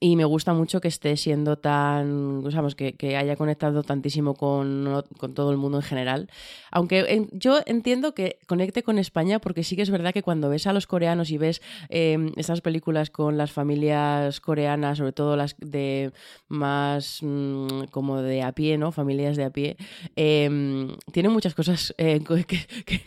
Y 0.02 0.16
me 0.16 0.24
gusta 0.24 0.54
mucho 0.54 0.80
que 0.80 0.88
esté 0.88 1.14
siendo 1.18 1.58
tan, 1.58 2.42
digamos, 2.42 2.74
que, 2.74 2.94
que 2.94 3.18
haya 3.18 3.36
conectado 3.36 3.82
tantísimo 3.82 4.32
con, 4.34 5.04
con, 5.18 5.34
todo 5.34 5.50
el 5.50 5.58
mundo 5.58 5.76
en 5.78 5.82
general. 5.82 6.30
Aunque 6.70 7.28
yo 7.32 7.60
entiendo 7.66 8.14
que 8.14 8.38
conecte 8.46 8.82
con 8.82 8.98
España 8.98 9.40
porque 9.40 9.62
sí 9.62 9.76
que 9.76 9.82
es 9.82 9.90
verdad 9.90 10.14
que 10.14 10.22
cuando 10.22 10.48
ves 10.48 10.66
a 10.66 10.72
los 10.72 10.86
coreanos 10.86 11.30
y 11.30 11.36
ves 11.36 11.60
eh, 11.90 12.32
estas 12.36 12.62
películas 12.62 13.10
con 13.10 13.36
las 13.36 13.52
familias 13.52 14.40
coreanas, 14.40 14.96
sobre 14.96 15.12
todo 15.12 15.36
las 15.36 15.54
de 15.58 16.12
más 16.48 17.18
mmm, 17.20 17.84
como 17.90 18.22
de 18.22 18.42
a 18.42 18.52
pie, 18.52 18.78
¿no? 18.78 18.92
Familias 18.92 19.36
de 19.36 19.44
a 19.44 19.50
pie, 19.50 19.76
eh, 20.16 20.88
tienen 21.12 21.32
muchas 21.32 21.54
cosas 21.54 21.94
eh, 21.98 22.22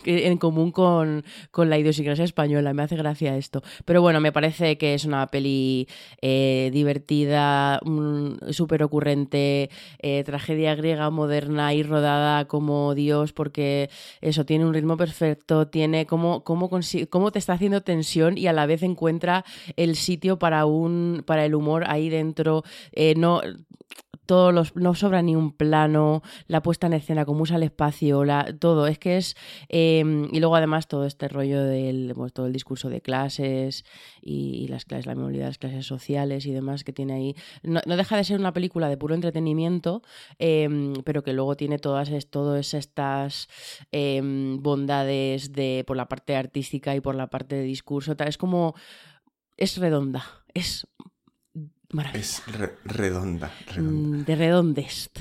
en 0.05 0.38
común 0.38 0.71
con, 0.71 1.25
con, 1.50 1.71
la 1.71 1.79
idiosincrasia 1.79 2.25
española. 2.25 2.73
Me 2.73 2.83
hace 2.83 2.97
gracia 2.97 3.35
esto. 3.35 3.63
Pero 3.83 4.03
bueno, 4.03 4.19
me 4.19 4.31
parece 4.31 4.77
que 4.77 4.93
es 4.93 5.05
una 5.05 5.25
peli 5.27 5.88
eh, 6.21 6.69
divertida, 6.83 7.79
súper 8.51 8.83
ocurrente, 8.83 9.69
eh, 9.99 10.23
tragedia 10.23 10.75
griega 10.75 11.09
moderna 11.09 11.73
y 11.73 11.83
rodada 11.83 12.45
como 12.45 12.93
Dios, 12.93 13.31
porque 13.31 13.89
eso 14.21 14.45
tiene 14.45 14.65
un 14.65 14.73
ritmo 14.73 14.97
perfecto, 14.97 15.67
tiene 15.67 16.05
cómo, 16.05 16.43
cómo, 16.43 16.69
cómo 17.09 17.31
te 17.31 17.39
está 17.39 17.53
haciendo 17.53 17.81
tensión 17.81 18.37
y 18.37 18.47
a 18.47 18.53
la 18.53 18.65
vez 18.65 18.83
encuentra 18.83 19.45
el 19.77 19.95
sitio 19.95 20.37
para, 20.37 20.65
un, 20.65 21.23
para 21.25 21.45
el 21.45 21.55
humor 21.55 21.85
ahí 21.87 22.09
dentro. 22.09 22.63
Eh, 22.91 23.15
no 23.15 23.41
todos 24.25 24.53
los, 24.53 24.75
no 24.75 24.95
sobra 24.95 25.21
ni 25.21 25.35
un 25.35 25.51
plano, 25.51 26.21
la 26.47 26.61
puesta 26.61 26.87
en 26.87 26.93
escena, 26.93 27.25
cómo 27.25 27.41
usa 27.41 27.57
el 27.57 27.63
espacio, 27.63 28.23
la, 28.23 28.45
todo. 28.59 28.87
Es 28.87 28.99
que 28.99 29.17
es. 29.17 29.35
Eh, 29.69 30.27
y 30.31 30.39
luego, 30.39 30.55
además, 30.55 30.87
todo 30.87 31.05
este 31.05 31.27
rollo 31.27 31.61
del 31.63 32.13
pues, 32.15 32.33
todo 32.33 32.45
el 32.45 32.53
discurso 32.53 32.89
de 32.89 33.01
clases 33.01 33.85
y, 34.21 34.67
las 34.67 34.85
clases, 34.85 35.05
la 35.05 35.15
memoria 35.15 35.41
de 35.41 35.47
las 35.47 35.57
clases 35.57 35.85
sociales 35.85 36.45
y 36.45 36.51
demás 36.51 36.83
que 36.83 36.93
tiene 36.93 37.13
ahí. 37.13 37.35
No, 37.63 37.81
no 37.85 37.97
deja 37.97 38.17
de 38.17 38.23
ser 38.23 38.39
una 38.39 38.53
película 38.53 38.89
de 38.89 38.97
puro 38.97 39.15
entretenimiento, 39.15 40.01
eh, 40.39 40.93
pero 41.03 41.23
que 41.23 41.33
luego 41.33 41.55
tiene 41.55 41.79
todas, 41.79 42.09
todas 42.29 42.73
estas 42.73 43.49
eh, 43.91 44.21
bondades 44.23 45.51
de, 45.51 45.83
por 45.85 45.97
la 45.97 46.07
parte 46.07 46.35
artística 46.35 46.95
y 46.95 47.01
por 47.01 47.15
la 47.15 47.27
parte 47.27 47.55
de 47.55 47.63
discurso. 47.63 48.15
Es 48.25 48.37
como. 48.37 48.75
Es 49.55 49.77
redonda. 49.77 50.23
Es 50.53 50.87
es 52.13 52.43
re 52.47 52.75
redonda, 52.85 53.51
redonda. 53.67 54.23
De 54.23 54.35
redondest. 54.35 55.19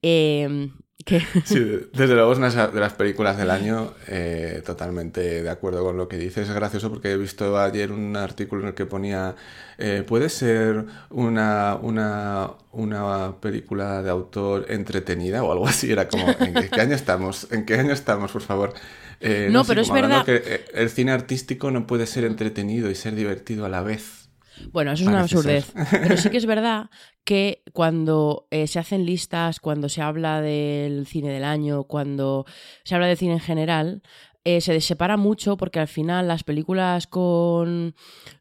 Eh, 0.00 0.70
desde 1.06 2.14
luego 2.14 2.32
es 2.32 2.38
una 2.38 2.50
de 2.68 2.80
las 2.80 2.92
películas 2.94 3.36
del 3.36 3.50
año, 3.50 3.94
eh, 4.06 4.62
totalmente 4.64 5.42
de 5.42 5.50
acuerdo 5.50 5.82
con 5.82 5.96
lo 5.96 6.08
que 6.08 6.16
dices. 6.16 6.48
Es 6.48 6.54
gracioso 6.54 6.90
porque 6.90 7.12
he 7.12 7.16
visto 7.16 7.58
ayer 7.58 7.92
un 7.92 8.16
artículo 8.16 8.62
en 8.62 8.68
el 8.68 8.74
que 8.74 8.86
ponía, 8.86 9.34
eh, 9.78 10.04
puede 10.06 10.28
ser 10.28 10.84
una, 11.10 11.78
una, 11.80 12.52
una, 12.72 13.40
película 13.40 14.02
de 14.02 14.10
autor 14.10 14.66
entretenida 14.68 15.42
o 15.42 15.52
algo 15.52 15.66
así. 15.66 15.90
Era 15.90 16.08
como, 16.08 16.28
¿en 16.38 16.54
qué, 16.54 16.68
qué 16.68 16.80
año 16.80 16.94
estamos? 16.94 17.48
¿En 17.50 17.64
qué 17.64 17.74
año 17.74 17.92
estamos, 17.92 18.30
por 18.30 18.42
favor? 18.42 18.74
Eh, 19.20 19.48
no, 19.50 19.60
no, 19.60 19.64
pero 19.64 19.82
es 19.82 19.90
verdad. 19.90 20.24
Que 20.24 20.64
el 20.74 20.90
cine 20.90 21.12
artístico 21.12 21.70
no 21.70 21.86
puede 21.86 22.06
ser 22.06 22.24
entretenido 22.24 22.90
y 22.90 22.94
ser 22.94 23.14
divertido 23.14 23.64
a 23.64 23.68
la 23.68 23.82
vez. 23.82 24.21
Bueno, 24.70 24.92
eso 24.92 25.04
es 25.04 25.08
una 25.08 25.20
absurdez. 25.20 25.72
Pero 25.90 26.16
sí 26.16 26.30
que 26.30 26.36
es 26.36 26.46
verdad 26.46 26.90
que 27.24 27.62
cuando 27.72 28.46
eh, 28.50 28.66
se 28.66 28.78
hacen 28.78 29.04
listas, 29.04 29.60
cuando 29.60 29.88
se 29.88 30.02
habla 30.02 30.40
del 30.40 31.06
cine 31.06 31.30
del 31.30 31.44
año, 31.44 31.84
cuando 31.84 32.46
se 32.84 32.94
habla 32.94 33.06
del 33.06 33.16
cine 33.16 33.34
en 33.34 33.40
general, 33.40 34.02
eh, 34.44 34.60
se 34.60 34.80
separa 34.80 35.16
mucho 35.16 35.56
porque 35.56 35.80
al 35.80 35.88
final 35.88 36.28
las 36.28 36.42
películas 36.42 37.06
con, 37.06 37.94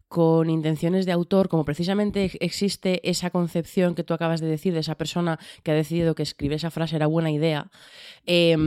con 0.08 0.50
intenciones 0.50 1.06
de 1.06 1.12
autor, 1.12 1.48
como 1.48 1.64
precisamente 1.64 2.32
existe 2.40 3.08
esa 3.10 3.30
concepción 3.30 3.94
que 3.94 4.04
tú 4.04 4.14
acabas 4.14 4.42
de 4.42 4.48
decir 4.48 4.74
de 4.74 4.80
esa 4.80 4.96
persona 4.96 5.40
que 5.64 5.72
ha 5.72 5.76
decidido 5.76 6.16
que 6.16 6.24
escribir 6.24 6.56
esa 6.56 6.72
frase 6.72 6.96
era 6.96 7.08
buena 7.08 7.32
idea, 7.32 7.70
eh, 8.26 8.58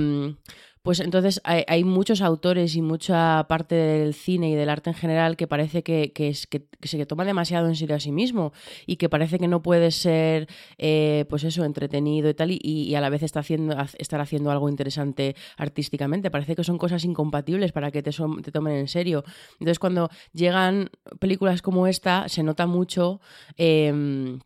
pues 0.84 1.00
entonces 1.00 1.40
hay, 1.44 1.82
muchos 1.82 2.20
autores 2.20 2.76
y 2.76 2.82
mucha 2.82 3.46
parte 3.48 3.74
del 3.74 4.12
cine 4.12 4.50
y 4.50 4.54
del 4.54 4.68
arte 4.68 4.90
en 4.90 4.94
general 4.94 5.34
que 5.34 5.46
parece 5.46 5.82
que, 5.82 6.12
que, 6.12 6.36
que, 6.50 6.88
se 6.88 7.06
toma 7.06 7.24
demasiado 7.24 7.68
en 7.68 7.74
serio 7.74 7.96
a 7.96 8.00
sí 8.00 8.12
mismo 8.12 8.52
y 8.86 8.96
que 8.96 9.08
parece 9.08 9.38
que 9.38 9.48
no 9.48 9.62
puede 9.62 9.90
ser, 9.90 10.46
eh, 10.76 11.24
pues 11.30 11.42
eso, 11.44 11.64
entretenido 11.64 12.28
y 12.28 12.34
tal, 12.34 12.50
y, 12.50 12.94
a 12.94 13.00
la 13.00 13.08
vez 13.08 13.22
está 13.22 13.40
haciendo, 13.40 13.74
estar 13.96 14.20
haciendo 14.20 14.50
algo 14.50 14.68
interesante 14.68 15.36
artísticamente. 15.56 16.30
Parece 16.30 16.54
que 16.54 16.64
son 16.64 16.76
cosas 16.76 17.02
incompatibles 17.06 17.72
para 17.72 17.90
que 17.90 18.02
te, 18.02 18.12
son, 18.12 18.42
te 18.42 18.52
tomen 18.52 18.74
en 18.74 18.88
serio. 18.88 19.24
Entonces 19.52 19.78
cuando 19.78 20.10
llegan 20.34 20.90
películas 21.18 21.62
como 21.62 21.86
esta, 21.86 22.28
se 22.28 22.42
nota 22.42 22.66
mucho... 22.66 23.22
Eh, 23.56 24.38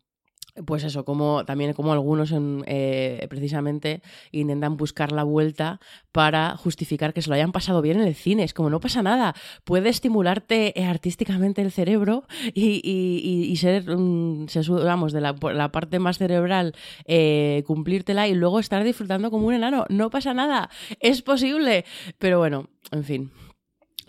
pues 0.65 0.83
eso, 0.83 1.05
como 1.05 1.45
también 1.45 1.73
como 1.73 1.93
algunos 1.93 2.31
en, 2.31 2.63
eh, 2.67 3.25
precisamente 3.29 4.01
intentan 4.31 4.77
buscar 4.77 5.11
la 5.11 5.23
vuelta 5.23 5.79
para 6.11 6.57
justificar 6.57 7.13
que 7.13 7.21
se 7.21 7.29
lo 7.29 7.35
hayan 7.35 7.51
pasado 7.51 7.81
bien 7.81 7.99
en 7.99 8.07
el 8.07 8.15
cine. 8.15 8.43
Es 8.43 8.53
como 8.53 8.69
no 8.69 8.79
pasa 8.79 9.01
nada, 9.01 9.35
puede 9.63 9.89
estimularte 9.89 10.73
artísticamente 10.85 11.61
el 11.61 11.71
cerebro 11.71 12.23
y, 12.53 12.81
y, 12.83 13.51
y 13.51 13.55
ser, 13.57 13.89
um, 13.89 14.47
vamos, 14.83 15.13
de 15.13 15.21
la, 15.21 15.35
la, 15.53 15.71
parte 15.71 15.99
más 15.99 16.17
cerebral, 16.17 16.75
eh, 17.05 17.63
cumplírtela 17.67 18.27
y 18.27 18.33
luego 18.33 18.59
estar 18.59 18.83
disfrutando 18.83 19.31
como 19.31 19.47
un 19.47 19.53
enano. 19.53 19.85
No 19.89 20.09
pasa 20.09 20.33
nada, 20.33 20.69
es 20.99 21.21
posible. 21.21 21.85
Pero 22.17 22.39
bueno, 22.39 22.69
en 22.91 23.03
fin. 23.03 23.31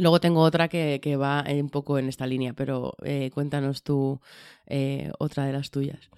Luego 0.01 0.19
tengo 0.19 0.41
otra 0.41 0.69
que, 0.69 0.99
que, 1.03 1.17
va 1.17 1.45
un 1.47 1.69
poco 1.69 1.99
en 1.99 2.09
esta 2.09 2.27
línea, 2.27 2.55
pero 2.55 2.95
eh, 3.05 3.31
cuéntanos 3.35 3.83
tú 3.83 4.19
eh, 4.67 5.13
otra 5.19 5.45
de 5.45 5.53
las 5.53 5.71
tuyas 5.71 6.09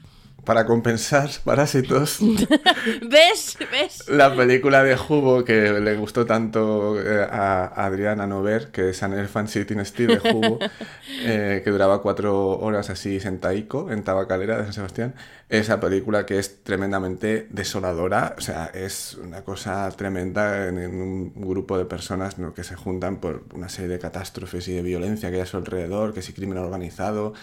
para 0.45 0.67
compensar 0.67 1.31
Parásitos. 1.45 2.19
¿Ves? 3.03 3.57
¿Ves? 3.71 4.09
La 4.09 4.35
película 4.35 4.83
de 4.83 4.97
Jubo 4.97 5.45
que 5.45 5.73
le 5.73 5.97
gustó 5.97 6.27
tanto 6.27 7.01
eh, 7.01 7.27
a 7.31 7.67
Adriana 7.85 8.27
Nover, 8.27 8.71
que 8.71 8.91
es 8.91 9.03
An 9.03 9.13
Elephant 9.13 9.49
City 9.49 9.75
in 9.75 9.85
Steel 9.85 10.09
de 10.09 10.19
Jubo, 10.19 10.59
eh, 11.25 11.61
que 11.65 11.71
duraba 11.71 12.03
cuatro 12.03 12.59
horas 12.59 12.91
así 12.91 13.21
sentaico 13.21 13.91
en 13.91 14.03
Tabacalera 14.03 14.59
de 14.59 14.65
San 14.65 14.73
Sebastián. 14.73 15.15
Esa 15.49 15.81
película 15.81 16.25
que 16.25 16.39
es 16.39 16.63
tremendamente 16.63 17.47
desoladora, 17.51 18.35
o 18.39 18.41
sea, 18.41 18.71
es 18.73 19.15
una 19.15 19.43
cosa 19.43 19.91
tremenda 19.91 20.67
en, 20.67 20.79
en 20.79 20.95
un 20.95 21.33
grupo 21.35 21.77
de 21.77 21.85
personas 21.85 22.39
¿no? 22.39 22.55
que 22.55 22.65
se 22.65 22.75
juntan 22.75 23.19
por 23.19 23.45
una 23.55 23.69
serie 23.69 23.91
de 23.91 23.99
catástrofes 23.99 24.67
y 24.69 24.73
de 24.73 24.83
violencia 24.83 25.29
que 25.29 25.37
hay 25.37 25.43
a 25.43 25.47
su 25.47 25.59
alrededor, 25.59 26.15
que 26.15 26.23
si 26.23 26.33
crimen 26.33 26.57
organizado 26.57 27.35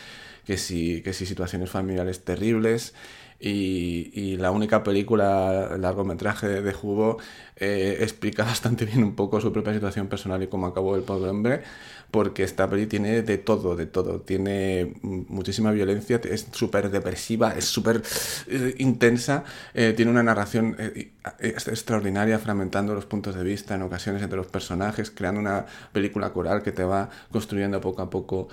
que 0.46 0.58
si, 0.58 1.02
que 1.02 1.14
si 1.14 1.26
situaciones 1.26 1.70
familiares 1.70 2.24
terribles. 2.24 2.94
Y, 3.40 4.38
la 4.38 4.52
única 4.52 4.84
película, 4.84 5.78
largometraje 5.78 6.48
de, 6.48 6.62
de 6.62 6.74
Jugo, 6.74 7.18
eh, 7.60 7.98
explica 8.02 8.44
bastante 8.46 8.86
bien 8.86 9.04
un 9.04 9.16
poco 9.16 9.42
su 9.42 9.52
propia 9.52 9.74
situación 9.74 10.08
personal 10.08 10.42
y 10.42 10.48
cómo 10.48 10.68
acabó 10.68 10.96
el 10.96 11.04
pobre 11.04 11.30
hombre, 11.30 11.62
porque 12.12 12.44
esta 12.44 12.70
peli 12.70 12.88
tiene 12.88 13.22
de 13.22 13.38
todo, 13.38 13.76
de 13.76 13.86
todo. 13.86 14.22
Tiene 14.22 14.94
muchísima 15.04 15.72
violencia, 15.72 16.22
es 16.24 16.48
súper 16.52 16.90
depresiva, 16.90 17.54
es 17.58 17.66
súper 17.66 18.02
eh, 18.48 18.76
intensa, 18.80 19.44
eh, 19.74 19.94
tiene 19.96 20.12
una 20.12 20.24
narración 20.24 20.76
extraordinaria, 21.40 22.40
fragmentando 22.40 22.94
los 22.96 23.06
puntos 23.06 23.36
de 23.36 23.44
vista 23.44 23.76
en 23.76 23.84
ocasiones 23.84 24.22
entre 24.24 24.38
los 24.38 24.48
personajes, 24.48 25.12
creando 25.12 25.40
una 25.42 25.66
película 25.92 26.32
coral 26.32 26.64
que 26.64 26.72
te 26.72 26.84
va 26.84 27.10
construyendo 27.32 27.82
poco 27.82 28.02
a 28.02 28.10
poco 28.10 28.48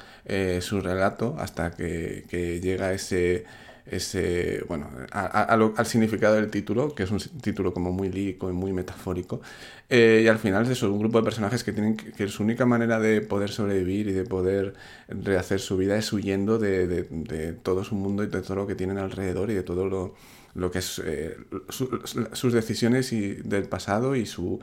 su 0.60 0.80
relato 0.80 1.36
hasta 1.38 1.70
que 1.70 2.60
llega 2.62 2.92
ese 2.92 3.44
ese, 3.90 4.64
bueno, 4.68 4.90
al 5.12 5.86
significado 5.86 6.34
del 6.34 6.50
título, 6.50 6.94
que 6.94 7.04
es 7.04 7.10
un 7.10 7.18
título 7.18 7.72
como 7.72 7.92
muy 7.92 8.10
lírico 8.10 8.50
y 8.50 8.52
muy 8.52 8.72
metafórico. 8.72 9.40
Eh, 9.88 10.22
y 10.24 10.28
al 10.28 10.38
final 10.38 10.64
es 10.64 10.70
eso, 10.70 10.92
un 10.92 10.98
grupo 10.98 11.18
de 11.18 11.24
personajes 11.24 11.62
que 11.62 11.72
tienen 11.72 11.96
que, 11.96 12.28
su 12.28 12.42
única 12.42 12.66
manera 12.66 12.98
de 12.98 13.20
poder 13.20 13.50
sobrevivir 13.50 14.08
y 14.08 14.12
de 14.12 14.24
poder 14.24 14.74
rehacer 15.08 15.60
su 15.60 15.76
vida 15.76 15.96
es 15.96 16.12
huyendo 16.12 16.58
de, 16.58 16.86
de, 16.88 17.52
todo 17.52 17.84
su 17.84 17.94
mundo 17.94 18.24
y 18.24 18.26
de 18.26 18.42
todo 18.42 18.56
lo 18.56 18.66
que 18.66 18.74
tienen 18.74 18.98
alrededor 18.98 19.50
y 19.50 19.54
de 19.54 19.62
todo 19.62 19.86
lo, 19.86 20.14
lo 20.54 20.70
que 20.72 20.80
es 20.80 21.00
eh, 21.04 21.36
su, 21.68 22.00
sus 22.32 22.52
decisiones 22.52 23.12
y, 23.12 23.34
del 23.34 23.68
pasado 23.68 24.16
y 24.16 24.26
su, 24.26 24.58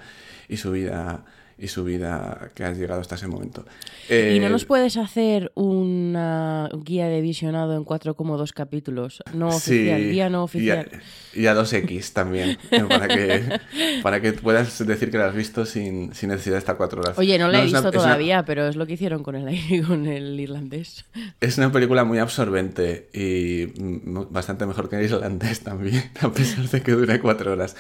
y 0.50 0.58
su 0.58 0.72
vida 0.72 1.24
y 1.64 1.70
su 1.70 1.86
vida 1.86 2.52
que 2.56 2.66
has 2.66 2.78
llegado 2.78 3.00
hasta 3.00 3.16
ese 3.16 3.28
momento. 3.28 3.64
Eh, 4.10 4.34
¿Y 4.36 4.40
no 4.40 4.50
nos 4.50 4.66
puedes 4.66 4.98
hacer 4.98 5.54
una 5.56 6.70
guía 6.74 7.08
de 7.08 7.22
visionado 7.22 7.78
en 7.78 7.86
4,2 7.86 8.52
capítulos? 8.52 9.24
No 9.34 9.48
oficial, 9.48 10.02
sí, 10.02 10.10
guía 10.10 10.30
no 10.30 10.44
oficial. 10.44 10.90
Y 11.34 11.40
a, 11.40 11.44
y 11.44 11.48
a 11.48 11.56
2X 11.56 12.12
también, 12.12 12.58
para 12.90 13.08
que, 13.08 13.60
para 14.04 14.20
que 14.20 14.34
puedas 14.34 14.86
decir 14.86 15.10
que 15.10 15.18
la 15.18 15.28
has 15.28 15.36
visto 15.36 15.66
sin, 15.66 16.14
sin 16.14 16.30
necesidad 16.30 16.56
de 16.56 16.60
estar 16.60 16.76
cuatro 16.76 17.00
horas. 17.00 17.18
Oye, 17.18 17.38
no 17.40 17.48
la 17.48 17.60
no, 17.60 17.64
he 17.64 17.66
visto 17.68 17.80
una, 17.80 17.92
todavía, 17.92 18.36
una... 18.40 18.46
pero 18.46 18.68
es 18.68 18.76
lo 18.76 18.86
que 18.86 18.94
hicieron 18.94 19.24
con 19.24 19.36
el, 19.36 19.86
con 19.88 20.06
el 20.06 20.38
irlandés. 20.38 21.06
Es 21.40 21.58
una 21.58 21.72
película 21.72 22.04
muy 22.04 22.20
absorbente 22.20 23.08
y 23.14 23.68
bastante 24.32 24.66
mejor 24.66 24.90
que 24.90 24.98
el 24.98 25.04
irlandés 25.04 25.62
también, 25.62 26.12
a 26.20 26.30
pesar 26.30 26.68
de 26.68 26.82
que 26.82 26.92
dure 26.92 27.22
cuatro 27.22 27.54
horas. 27.54 27.78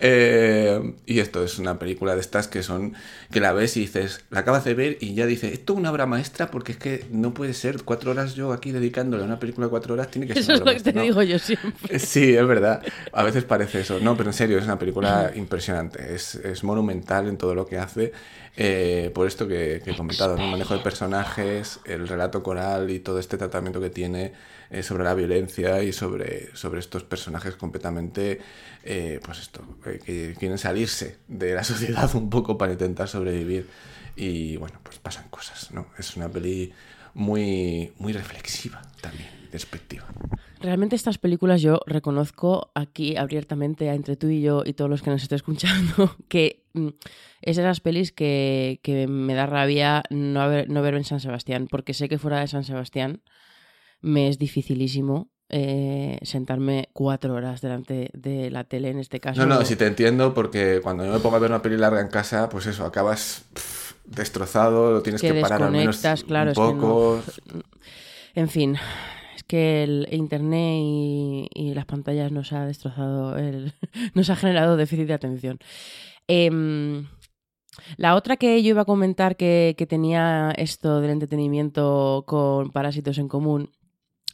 Eh, 0.00 0.94
y 1.04 1.18
esto 1.18 1.44
es 1.44 1.58
una 1.58 1.78
película 1.78 2.14
de 2.14 2.22
estas 2.22 2.48
que 2.48 2.62
son 2.62 2.94
que 3.30 3.40
la 3.40 3.52
ves 3.52 3.76
y 3.76 3.80
dices, 3.80 4.24
la 4.30 4.40
acabas 4.40 4.64
de 4.64 4.74
ver 4.74 4.98
y 5.00 5.14
ya 5.14 5.26
dices, 5.26 5.52
esto 5.52 5.72
es 5.74 5.78
una 5.78 5.90
obra 5.90 6.06
maestra 6.06 6.50
porque 6.50 6.72
es 6.72 6.78
que 6.78 7.06
no 7.10 7.34
puede 7.34 7.54
ser 7.54 7.82
cuatro 7.84 8.10
horas 8.12 8.34
yo 8.34 8.52
aquí 8.52 8.72
dedicándole 8.72 9.22
a 9.22 9.26
una 9.26 9.38
película 9.38 9.66
de 9.66 9.70
cuatro 9.70 9.94
horas 9.94 10.10
tiene 10.10 10.26
que 10.26 10.34
ser 10.34 10.44
Eso 10.44 10.52
es 10.54 10.60
lo 10.60 10.66
que 10.66 10.80
te 10.80 10.92
digo 10.92 11.22
yo 11.22 11.38
siempre. 11.38 11.98
Sí, 11.98 12.34
es 12.34 12.46
verdad. 12.46 12.82
A 13.12 13.22
veces 13.22 13.44
parece 13.44 13.80
eso. 13.80 14.00
No, 14.00 14.16
pero 14.16 14.30
en 14.30 14.34
serio, 14.34 14.58
es 14.58 14.64
una 14.64 14.78
película 14.78 15.30
impresionante. 15.34 16.14
Es, 16.14 16.34
es 16.36 16.64
monumental 16.64 17.28
en 17.28 17.36
todo 17.38 17.54
lo 17.54 17.66
que 17.66 17.78
hace. 17.78 18.12
eh, 18.56 19.10
por 19.14 19.26
esto 19.26 19.46
que, 19.48 19.82
que 19.84 19.90
he 19.92 19.94
comentado, 19.96 20.36
¿no? 20.36 20.44
El 20.44 20.50
manejo 20.50 20.74
de 20.74 20.80
personajes, 20.80 21.80
el 21.84 22.08
relato 22.08 22.42
coral 22.42 22.90
y 22.90 23.00
todo 23.00 23.18
este 23.18 23.36
tratamiento 23.38 23.80
que 23.80 23.90
tiene 23.90 24.32
eh, 24.70 24.82
sobre 24.82 25.04
la 25.04 25.14
violencia 25.14 25.82
y 25.82 25.92
sobre, 25.92 26.54
sobre 26.56 26.80
estos 26.80 27.04
personajes 27.04 27.54
completamente, 27.56 28.40
eh, 28.82 29.20
pues 29.24 29.40
esto, 29.40 29.62
eh, 29.86 30.00
que 30.04 30.34
quieren 30.38 30.58
salirse 30.58 31.18
de 31.28 31.54
la 31.54 31.64
sociedad 31.64 32.12
un 32.14 32.30
poco 32.30 32.58
para 32.58 32.72
intentar 32.72 33.08
sobrevivir. 33.08 33.68
Y 34.16 34.56
bueno, 34.56 34.80
pues 34.82 34.98
pasan 34.98 35.28
cosas, 35.28 35.70
¿no? 35.72 35.88
Es 35.98 36.16
una 36.16 36.28
peli 36.28 36.72
muy, 37.14 37.92
muy 37.98 38.12
reflexiva 38.12 38.82
también, 39.00 39.28
despectiva. 39.52 40.06
Realmente 40.60 40.96
estas 40.96 41.18
películas 41.18 41.62
yo 41.62 41.80
reconozco 41.86 42.70
aquí 42.74 43.16
abiertamente 43.16 43.88
entre 43.88 44.16
tú 44.16 44.28
y 44.28 44.40
yo 44.40 44.62
y 44.64 44.72
todos 44.72 44.90
los 44.90 45.02
que 45.02 45.10
nos 45.10 45.22
estén 45.22 45.36
escuchando 45.36 46.16
que 46.28 46.64
mm, 46.72 46.88
es 47.42 47.56
de 47.56 47.62
esas 47.62 47.80
pelis 47.80 48.12
que, 48.12 48.80
que 48.82 49.06
me 49.06 49.34
da 49.34 49.46
rabia 49.46 50.02
no, 50.10 50.40
haber, 50.40 50.68
no 50.68 50.82
ver 50.82 50.94
en 50.94 51.04
San 51.04 51.20
Sebastián, 51.20 51.68
porque 51.70 51.94
sé 51.94 52.08
que 52.08 52.18
fuera 52.18 52.40
de 52.40 52.48
San 52.48 52.64
Sebastián 52.64 53.20
me 54.06 54.28
es 54.28 54.38
dificilísimo 54.38 55.28
eh, 55.48 56.18
sentarme 56.22 56.88
cuatro 56.92 57.34
horas 57.34 57.60
delante 57.60 58.10
de 58.14 58.50
la 58.50 58.64
tele 58.64 58.90
en 58.90 58.98
este 58.98 59.20
caso. 59.20 59.44
No, 59.44 59.54
no, 59.54 59.64
si 59.64 59.76
te 59.76 59.86
entiendo, 59.86 60.34
porque 60.34 60.80
cuando 60.82 61.04
yo 61.04 61.12
me 61.12 61.18
pongo 61.20 61.36
a 61.36 61.38
ver 61.38 61.50
una 61.50 61.62
peli 61.62 61.76
larga 61.76 62.00
en 62.00 62.08
casa, 62.08 62.48
pues 62.48 62.66
eso, 62.66 62.84
acabas 62.84 63.44
pff, 63.54 63.92
destrozado, 64.06 64.92
lo 64.92 65.02
tienes 65.02 65.20
Que 65.20 65.32
que, 65.32 65.40
parar 65.40 65.62
al 65.64 65.72
menos 65.72 66.00
claro, 66.26 66.50
un 66.50 66.52
es 66.52 66.58
que 66.58 66.62
no- 66.62 66.80
poco. 66.80 67.22
En 68.34 68.48
fin, 68.48 68.76
es 69.36 69.42
que 69.44 69.82
el 69.84 70.08
internet 70.10 70.78
y, 70.82 71.48
y 71.54 71.74
las 71.74 71.86
pantallas 71.86 72.32
nos 72.32 72.52
ha 72.52 72.66
destrozado, 72.66 73.38
el, 73.38 73.72
nos 74.14 74.30
ha 74.30 74.36
generado 74.36 74.76
déficit 74.76 75.06
de 75.06 75.14
atención. 75.14 75.58
Em, 76.28 77.06
la 77.98 78.14
otra 78.16 78.36
que 78.36 78.62
yo 78.62 78.70
iba 78.70 78.82
a 78.82 78.86
comentar 78.86 79.36
que, 79.36 79.74
que 79.78 79.86
tenía 79.86 80.50
esto 80.56 81.00
del 81.00 81.10
entretenimiento 81.12 82.24
con 82.26 82.70
parásitos 82.70 83.18
en 83.18 83.28
común 83.28 83.70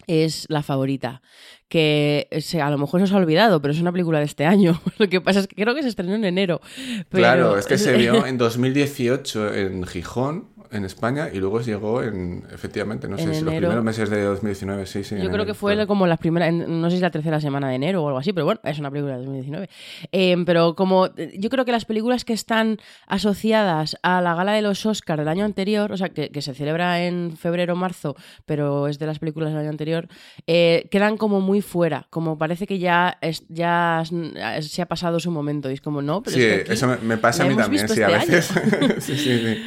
es 0.06 0.46
la 0.48 0.62
favorita, 0.62 1.22
que 1.68 2.28
se- 2.40 2.60
a 2.60 2.68
lo 2.70 2.78
mejor 2.78 3.00
se 3.00 3.04
os 3.04 3.12
ha 3.12 3.16
olvidado, 3.16 3.62
pero 3.62 3.72
es 3.72 3.80
una 3.80 3.92
película 3.92 4.18
de 4.18 4.24
este 4.26 4.44
año. 4.44 4.80
Lo 4.98 5.08
que 5.08 5.20
pasa 5.20 5.40
es 5.40 5.46
que 5.46 5.56
creo 5.56 5.74
que 5.74 5.82
se 5.82 5.88
estrenó 5.88 6.14
en 6.14 6.24
enero. 6.24 6.60
pero- 7.08 7.22
Claro, 7.22 7.58
es 7.58 7.66
que 7.66 7.78
se 7.78 7.96
vio 7.96 8.26
en 8.26 8.36
2018 8.38 9.54
en 9.54 9.84
Gijón, 9.86 10.48
en 10.72 10.84
España, 10.84 11.28
y 11.32 11.38
luego 11.38 11.60
llegó 11.60 12.02
en, 12.02 12.44
efectivamente, 12.52 13.08
no 13.08 13.16
sé 13.18 13.24
En 13.24 13.34
si 13.34 13.44
los 13.44 13.54
primeros 13.54 13.84
meses 13.84 14.08
de 14.10 14.22
2019, 14.22 14.86
sí, 14.86 15.04
sí. 15.04 15.14
Yo 15.16 15.20
creo 15.22 15.28
enero, 15.30 15.46
que 15.46 15.54
fue 15.54 15.74
claro. 15.74 15.86
como 15.86 16.06
las 16.06 16.18
primeras, 16.18 16.52
no 16.52 16.88
sé 16.90 16.96
si 16.96 17.02
la 17.02 17.10
tercera 17.10 17.40
semana 17.40 17.68
de 17.68 17.74
enero 17.76 18.02
o 18.02 18.06
algo 18.08 18.18
así, 18.18 18.32
pero 18.32 18.46
bueno, 18.46 18.60
es 18.64 18.78
una 18.78 18.90
película 18.90 19.12
de 19.12 19.18
2019. 19.24 19.68
Eh, 20.12 20.36
pero 20.46 20.74
como 20.74 21.06
eh, 21.16 21.34
yo 21.38 21.50
creo 21.50 21.64
que 21.64 21.72
las 21.72 21.84
películas 21.84 22.24
que 22.24 22.32
están 22.32 22.78
asociadas 23.06 23.96
a 24.02 24.20
la 24.20 24.34
gala 24.34 24.52
de 24.52 24.62
los 24.62 24.84
Oscars 24.86 25.18
del 25.20 25.28
año 25.28 25.44
anterior, 25.44 25.92
o 25.92 25.96
sea, 25.96 26.08
que, 26.08 26.30
que 26.30 26.42
se 26.42 26.54
celebra 26.54 27.04
en 27.04 27.36
febrero 27.36 27.74
o 27.74 27.76
marzo, 27.76 28.16
pero 28.46 28.88
es 28.88 28.98
de 28.98 29.06
las 29.06 29.18
películas 29.18 29.50
del 29.50 29.58
año 29.60 29.70
anterior, 29.70 30.08
eh, 30.46 30.88
quedan 30.90 31.16
como 31.16 31.40
muy 31.40 31.60
fuera, 31.62 32.06
como 32.10 32.38
parece 32.38 32.66
que 32.66 32.78
ya, 32.78 33.18
es- 33.20 33.44
ya 33.48 34.02
es- 34.02 34.70
se 34.72 34.82
ha 34.82 34.86
pasado 34.86 35.20
su 35.20 35.30
momento 35.30 35.70
y 35.70 35.74
es 35.74 35.80
como, 35.80 36.02
no, 36.02 36.22
pero 36.22 36.36
Sí, 36.36 36.42
es 36.42 36.64
que 36.64 36.72
eso 36.72 36.86
me, 36.88 36.96
me 36.98 37.16
pasa 37.18 37.44
a 37.44 37.46
mí 37.48 37.54
también, 37.56 37.88
sí, 37.88 38.02
a 38.02 38.08
este 38.16 38.32
veces. 38.32 38.52
sí, 39.04 39.16
sí, 39.16 39.38
sí. 39.38 39.62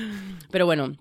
Pero 0.52 0.66
bueno, 0.66 0.94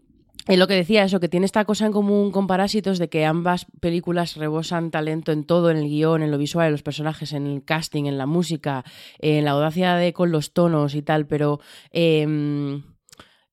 es 0.47 0.59
lo 0.59 0.67
que 0.67 0.75
decía, 0.75 1.05
eso, 1.05 1.21
que 1.21 1.29
tiene 1.31 1.47
esta 1.47 1.65
cosa 1.65 1.87
en 1.87 1.93
común 1.93 2.31
con 2.31 2.47
Parásitos 2.47 2.99
de 2.99 3.09
que 3.09 3.25
ambas 3.25 3.67
películas 3.81 4.37
rebosan 4.37 4.91
talento 4.91 5.33
en 5.33 5.45
todo, 5.45 5.71
en 5.71 5.79
el 5.79 5.89
guion, 5.89 6.23
en 6.23 6.31
lo 6.31 6.37
visual, 6.39 6.67
en 6.67 6.73
los 6.73 6.83
personajes, 6.83 7.33
en 7.33 7.47
el 7.47 7.65
casting, 7.65 8.05
en 8.05 8.19
la 8.19 8.27
música, 8.27 8.85
en 9.21 9.45
la 9.47 9.53
audacia 9.53 9.95
de 9.95 10.13
con 10.13 10.31
los 10.31 10.53
tonos 10.53 10.95
y 10.95 11.03
tal, 11.03 11.27
pero 11.27 11.61
em, 11.93 12.83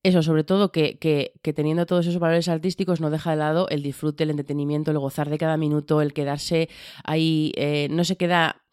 eso, 0.04 0.22
sobre 0.24 0.44
todo, 0.44 0.72
que, 0.74 0.98
que- 0.98 1.32
que 1.42 1.54
teniendo 1.54 1.86
todos 1.86 2.08
esos 2.08 2.20
valores 2.20 2.50
artísticos 2.50 3.00
no 3.00 3.10
deja 3.10 3.32
de 3.32 3.38
lado 3.38 3.68
el 3.70 3.84
disfrute, 3.84 4.24
el 4.24 4.32
entretenimiento, 4.32 4.92
el 4.92 5.00
gozar 5.00 5.30
de 5.30 5.38
cada 5.38 5.56
minuto, 5.58 6.02
el 6.02 6.12
quedarse 6.12 6.68
ahí, 7.06 7.54
eh, 7.56 7.88
no 7.92 8.04
se 8.04 8.18
queda 8.18 8.64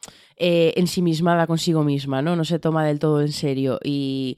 eh, 0.41 0.73
ensimismada 0.77 1.47
consigo 1.47 1.85
misma, 1.85 2.23
¿no? 2.23 2.35
No 2.35 2.45
se 2.45 2.59
toma 2.59 2.85
del 2.85 2.99
todo 2.99 3.21
en 3.21 3.33
serio 3.33 3.79
y... 3.85 4.37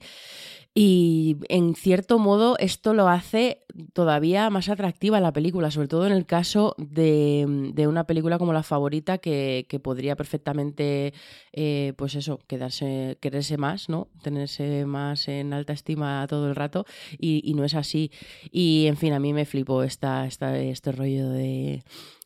Y 0.73 1.35
en 1.49 1.75
cierto 1.75 2.17
modo 2.17 2.55
esto 2.57 2.93
lo 2.93 3.09
hace 3.09 3.65
todavía 3.91 4.49
más 4.49 4.69
atractiva 4.69 5.19
la 5.19 5.33
película, 5.33 5.69
sobre 5.69 5.89
todo 5.89 6.07
en 6.07 6.13
el 6.13 6.25
caso 6.25 6.75
de, 6.77 7.71
de 7.73 7.87
una 7.87 8.05
película 8.05 8.37
como 8.37 8.53
La 8.53 8.63
Favorita 8.63 9.17
que, 9.17 9.65
que 9.67 9.79
podría 9.81 10.15
perfectamente, 10.15 11.13
eh, 11.51 11.93
pues 11.97 12.15
eso, 12.15 12.39
quedarse, 12.47 13.17
quererse 13.19 13.57
más, 13.57 13.89
¿no? 13.89 14.07
Tenerse 14.23 14.85
más 14.85 15.27
en 15.27 15.51
alta 15.51 15.73
estima 15.73 16.25
todo 16.29 16.47
el 16.47 16.55
rato 16.55 16.85
y, 17.19 17.41
y 17.43 17.53
no 17.53 17.65
es 17.65 17.75
así. 17.75 18.09
Y 18.49 18.85
en 18.87 18.95
fin, 18.95 19.11
a 19.11 19.19
mí 19.19 19.33
me 19.33 19.45
flipó 19.45 19.83
esta, 19.83 20.25
esta, 20.25 20.57
este 20.57 20.93
rollo 20.93 21.29
de 21.29 21.83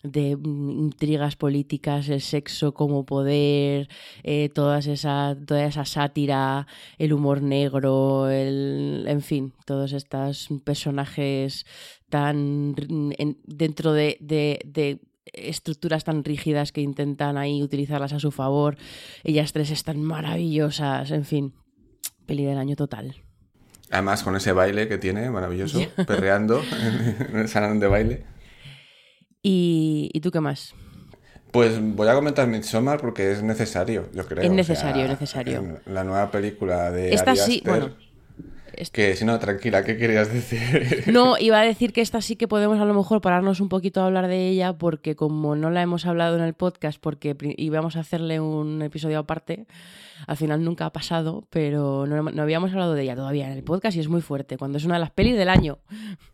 de 0.08 0.30
intrigas 0.32 1.36
políticas, 1.36 2.10
el 2.10 2.22
sexo 2.22 2.74
como 2.74 3.06
poder, 3.06 3.90
eh, 4.24 4.50
todas 4.54 4.88
esa, 4.88 5.36
toda 5.46 5.66
esa 5.66 5.86
sátira, 5.86 6.68
el 6.98 7.14
humor 7.14 7.42
negro, 7.42 8.30
el, 8.30 9.06
en 9.08 9.22
fin, 9.22 9.54
todos 9.66 9.94
estos 9.94 10.48
personajes 10.64 11.66
tan 12.10 12.76
en- 13.18 13.38
dentro 13.46 13.94
de, 13.94 14.18
de- 14.22 14.60
de 14.66 15.00
estructuras 15.34 16.04
tan 16.04 16.24
rígidas 16.24 16.72
que 16.72 16.82
intentan 16.82 17.38
ahí 17.38 17.64
utilizarlas 17.64 18.14
a 18.14 18.20
su 18.20 18.32
favor. 18.32 18.78
Ellas 19.24 19.52
tres 19.54 19.72
están 19.72 20.02
maravillosas, 20.04 21.10
en 21.12 21.26
fin, 21.26 21.54
peli 22.26 22.46
del 22.46 22.58
año 22.60 22.76
total. 22.76 23.16
Además, 23.92 24.24
con 24.24 24.36
ese 24.36 24.52
baile 24.52 24.88
que 24.88 24.98
tiene, 24.98 25.30
maravilloso, 25.30 25.80
perreando 26.08 26.62
en 27.30 27.38
el 27.38 27.48
salón 27.50 27.80
de 27.80 27.88
baile. 27.88 28.24
¿Y, 29.48 30.10
¿y 30.12 30.22
tú 30.22 30.32
qué 30.32 30.40
más? 30.40 30.74
Pues 31.52 31.80
voy 31.80 32.08
a 32.08 32.16
comentar 32.16 32.48
Midsommar 32.48 33.00
porque 33.00 33.32
es 33.32 33.44
necesario, 33.44 34.10
yo 34.12 34.26
creo. 34.26 34.40
Es 34.40 34.46
o 34.46 34.50
sea, 34.50 34.56
necesario, 34.56 35.04
es 35.04 35.10
necesario. 35.12 35.82
La 35.86 36.04
nueva 36.04 36.32
película 36.32 36.90
de 36.90 37.14
Esta 37.14 37.30
Ari 37.30 37.40
sí, 37.40 37.58
Aster, 37.58 37.70
bueno, 37.70 37.96
Que 38.92 39.16
si 39.16 39.26
no, 39.26 39.38
tranquila, 39.40 39.84
¿qué 39.84 39.98
querías 39.98 40.32
decir? 40.32 41.04
No, 41.12 41.38
iba 41.40 41.60
a 41.60 41.64
decir 41.64 41.94
que 41.94 42.02
esta 42.02 42.22
sí 42.22 42.36
que 42.36 42.48
podemos 42.48 42.80
a 42.80 42.86
lo 42.86 42.94
mejor 42.94 43.22
pararnos 43.22 43.60
un 43.62 43.70
poquito 43.70 44.02
a 44.02 44.06
hablar 44.06 44.28
de 44.28 44.48
ella 44.50 44.74
porque 44.78 45.16
como 45.16 45.56
no 45.56 45.70
la 45.70 45.82
hemos 45.82 46.06
hablado 46.06 46.38
en 46.38 46.44
el 46.44 46.54
podcast 46.54 47.00
porque 47.00 47.36
íbamos 47.58 47.96
a 47.96 48.02
hacerle 48.02 48.40
un 48.40 48.82
episodio 48.82 49.20
aparte, 49.20 49.66
al 50.28 50.38
final 50.38 50.64
nunca 50.64 50.86
ha 50.86 50.94
pasado, 50.94 51.46
pero 51.50 52.06
no, 52.08 52.24
no 52.24 52.42
habíamos 52.42 52.72
hablado 52.72 52.94
de 52.94 53.04
ella 53.04 53.16
todavía 53.16 53.48
en 53.48 53.52
el 53.58 53.64
podcast 53.64 53.98
y 53.98 54.00
es 54.00 54.08
muy 54.08 54.22
fuerte, 54.22 54.58
cuando 54.58 54.78
es 54.78 54.86
una 54.86 54.94
de 54.96 55.02
las 55.02 55.12
pelis 55.12 55.36
del 55.38 55.50
año. 55.50 55.80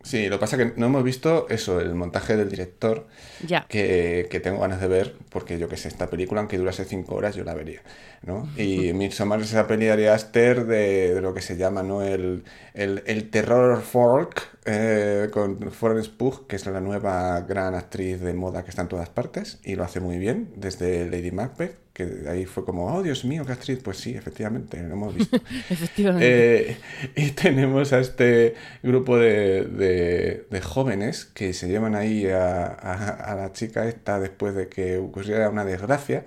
Sí, 0.02 0.28
lo 0.28 0.36
que 0.36 0.40
pasa 0.40 0.56
es 0.56 0.72
que 0.72 0.80
no 0.80 0.86
hemos 0.86 1.02
visto 1.02 1.48
eso, 1.48 1.80
el 1.80 1.94
montaje 1.96 2.36
del 2.36 2.48
director, 2.48 3.08
Ya. 3.46 3.66
que, 3.68 4.28
que 4.30 4.38
tengo 4.40 4.60
ganas 4.60 4.80
de 4.80 4.86
ver, 4.86 5.14
porque 5.30 5.58
yo 5.58 5.68
que 5.68 5.76
sé, 5.76 5.88
esta 5.88 6.08
película, 6.08 6.40
aunque 6.40 6.58
durase 6.58 6.84
cinco 6.84 7.16
horas, 7.16 7.34
yo 7.34 7.42
la 7.42 7.54
vería, 7.54 7.82
¿no? 8.24 8.48
Y 8.56 8.92
Midsommar 8.94 9.40
es 9.40 9.48
esa 9.50 9.66
peli 9.66 9.86
de 9.86 9.92
Ari 9.92 10.06
Aster 10.06 10.64
de, 10.64 11.14
de 11.14 11.20
lo 11.20 11.34
que 11.34 11.40
se 11.42 11.56
llama, 11.56 11.82
¿no? 11.82 12.02
El, 12.02 12.31
el, 12.74 13.02
el 13.06 13.30
terror 13.30 13.80
folk, 13.82 14.42
eh, 14.64 15.28
con 15.32 15.70
Florence 15.72 16.10
Pugh, 16.16 16.46
que 16.46 16.56
es 16.56 16.66
la 16.66 16.80
nueva 16.80 17.40
gran 17.42 17.74
actriz 17.74 18.20
de 18.20 18.32
moda 18.34 18.62
que 18.64 18.70
está 18.70 18.82
en 18.82 18.88
todas 18.88 19.08
partes, 19.10 19.58
y 19.64 19.74
lo 19.76 19.84
hace 19.84 20.00
muy 20.00 20.18
bien, 20.18 20.50
desde 20.56 21.08
Lady 21.10 21.30
Macbeth, 21.32 21.76
que 21.92 22.24
ahí 22.28 22.46
fue 22.46 22.64
como, 22.64 22.86
oh, 22.94 23.02
Dios 23.02 23.24
mío, 23.26 23.44
qué 23.44 23.52
actriz, 23.52 23.78
pues 23.84 23.98
sí, 23.98 24.14
efectivamente, 24.14 24.82
lo 24.82 24.94
hemos 24.94 25.14
visto. 25.14 25.36
Efectivamente. 25.70 26.70
Eh, 26.70 26.76
y 27.16 27.30
tenemos 27.32 27.92
a 27.92 27.98
este 28.00 28.54
grupo 28.82 29.18
de, 29.18 29.64
de- 29.64 30.46
de 30.50 30.60
jóvenes 30.62 31.26
que 31.26 31.52
se 31.52 31.68
llevan 31.68 31.94
ahí 31.94 32.26
a, 32.28 32.64
a- 32.66 33.10
a 33.32 33.34
la 33.36 33.52
chica 33.52 33.86
esta 33.86 34.18
después 34.20 34.54
de 34.54 34.68
que 34.68 34.96
ocurriera 34.98 35.50
una 35.50 35.64
desgracia 35.66 36.24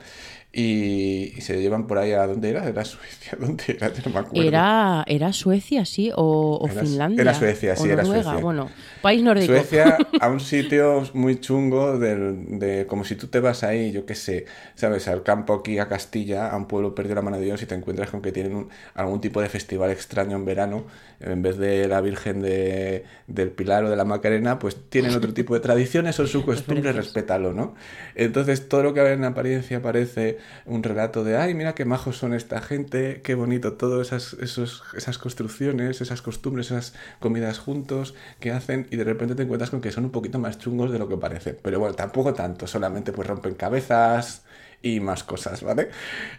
y, 0.57 1.33
y 1.37 1.41
se 1.41 1.59
llevan 1.61 1.85
por 1.85 1.97
ahí 1.97 2.13
a 2.13 2.25
dónde 2.25 2.49
era, 2.49 2.65
era 2.67 2.85
Suecia, 2.85 3.33
¿dónde 3.39 3.63
era? 3.67 3.89
No 4.05 4.11
me 4.13 4.19
acuerdo. 4.19 4.47
era, 4.47 5.03
era 5.07 5.33
Suecia, 5.33 5.83
sí, 5.85 6.11
o, 6.15 6.57
o 6.61 6.67
Era- 6.67 6.81
Finlandia. 6.81 7.21
era 7.21 7.33
Suecia, 7.33 7.73
o 7.73 7.75
sí, 7.75 7.89
era 7.89 8.03
Noruega, 8.03 8.23
Suecia. 8.23 8.41
Bueno, 8.41 8.69
país 9.05 9.21
nórdico. 9.23 9.53
Suecia 9.53 9.97
a 10.19 10.27
un 10.29 10.39
sitio 10.39 11.03
muy 11.13 11.39
chungo 11.39 11.97
del- 11.99 12.59
de, 12.59 12.85
como 12.87 13.03
si 13.05 13.15
tú 13.15 13.27
te 13.27 13.39
vas 13.39 13.63
ahí, 13.63 13.91
yo 13.91 14.05
qué 14.05 14.15
sé, 14.15 14.45
sabes, 14.75 15.07
al 15.07 15.21
campo 15.23 15.53
aquí 15.53 15.77
a 15.79 15.87
Castilla, 15.87 16.49
a 16.49 16.57
un 16.57 16.65
pueblo 16.67 16.95
perdido 16.95 17.15
la 17.15 17.21
mano 17.21 17.37
de 17.37 17.45
Dios 17.45 17.61
y 17.61 17.65
te 17.65 17.75
encuentras 17.75 18.09
con 18.09 18.21
que 18.21 18.31
tienen 18.31 18.55
un- 18.55 18.69
algún 18.95 19.21
tipo 19.21 19.41
de 19.41 19.49
festival 19.49 19.91
extraño 19.91 20.35
en 20.35 20.45
verano, 20.45 20.85
en 21.19 21.41
vez 21.41 21.57
de 21.57 21.87
la 21.87 22.01
Virgen 22.01 22.41
de, 22.41 23.05
del 23.27 23.49
Pilar 23.51 23.85
o 23.85 23.89
de 23.89 23.95
la 23.95 24.05
Macarena, 24.05 24.59
pues 24.59 24.75
tienen 24.89 25.15
otro 25.15 25.33
tipo 25.33 25.53
de 25.53 25.59
tradiciones 25.61 26.19
o 26.19 26.27
su 26.27 26.43
costumbre, 26.45 26.91
respétalo, 26.91 27.53
¿no? 27.53 27.75
Entonces 28.15 28.67
todo 28.67 28.83
lo 28.83 28.93
que 28.93 29.01
en 29.13 29.23
apariencia 29.23 29.81
parece 29.81 30.37
un 30.65 30.83
relato 30.83 31.23
de, 31.23 31.37
ay, 31.37 31.53
mira 31.53 31.75
qué 31.75 31.85
majos 31.85 32.17
son 32.17 32.33
esta 32.33 32.59
gente, 32.61 33.21
qué 33.23 33.35
bonito 33.35 33.73
todo, 33.73 34.01
esas, 34.01 34.33
esos, 34.41 34.83
esas 34.95 35.17
construcciones, 35.17 36.01
esas 36.01 36.21
costumbres, 36.21 36.67
esas 36.71 36.93
comidas 37.19 37.59
juntos 37.59 38.15
que 38.39 38.51
hacen 38.51 38.87
y 38.95 38.97
de 38.97 39.03
repente 39.03 39.36
te 39.36 39.43
encuentras 39.43 39.69
con 39.69 39.81
que 39.81 39.91
son 39.91 40.05
un 40.05 40.12
poquito 40.12 40.39
más 40.39 40.58
chungos 40.58 40.91
de 40.91 40.99
lo 40.99 41.08
que 41.10 41.17
parece. 41.17 41.53
Pero 41.53 41.79
bueno, 41.79 41.95
tampoco 41.95 42.34
tanto, 42.34 42.65
solamente 42.65 43.12
pues 43.12 43.27
rompen 43.27 43.55
cabezas 43.55 44.45
y 44.81 44.99
más 45.01 45.23
cosas, 45.23 45.63
¿vale? 45.63 45.89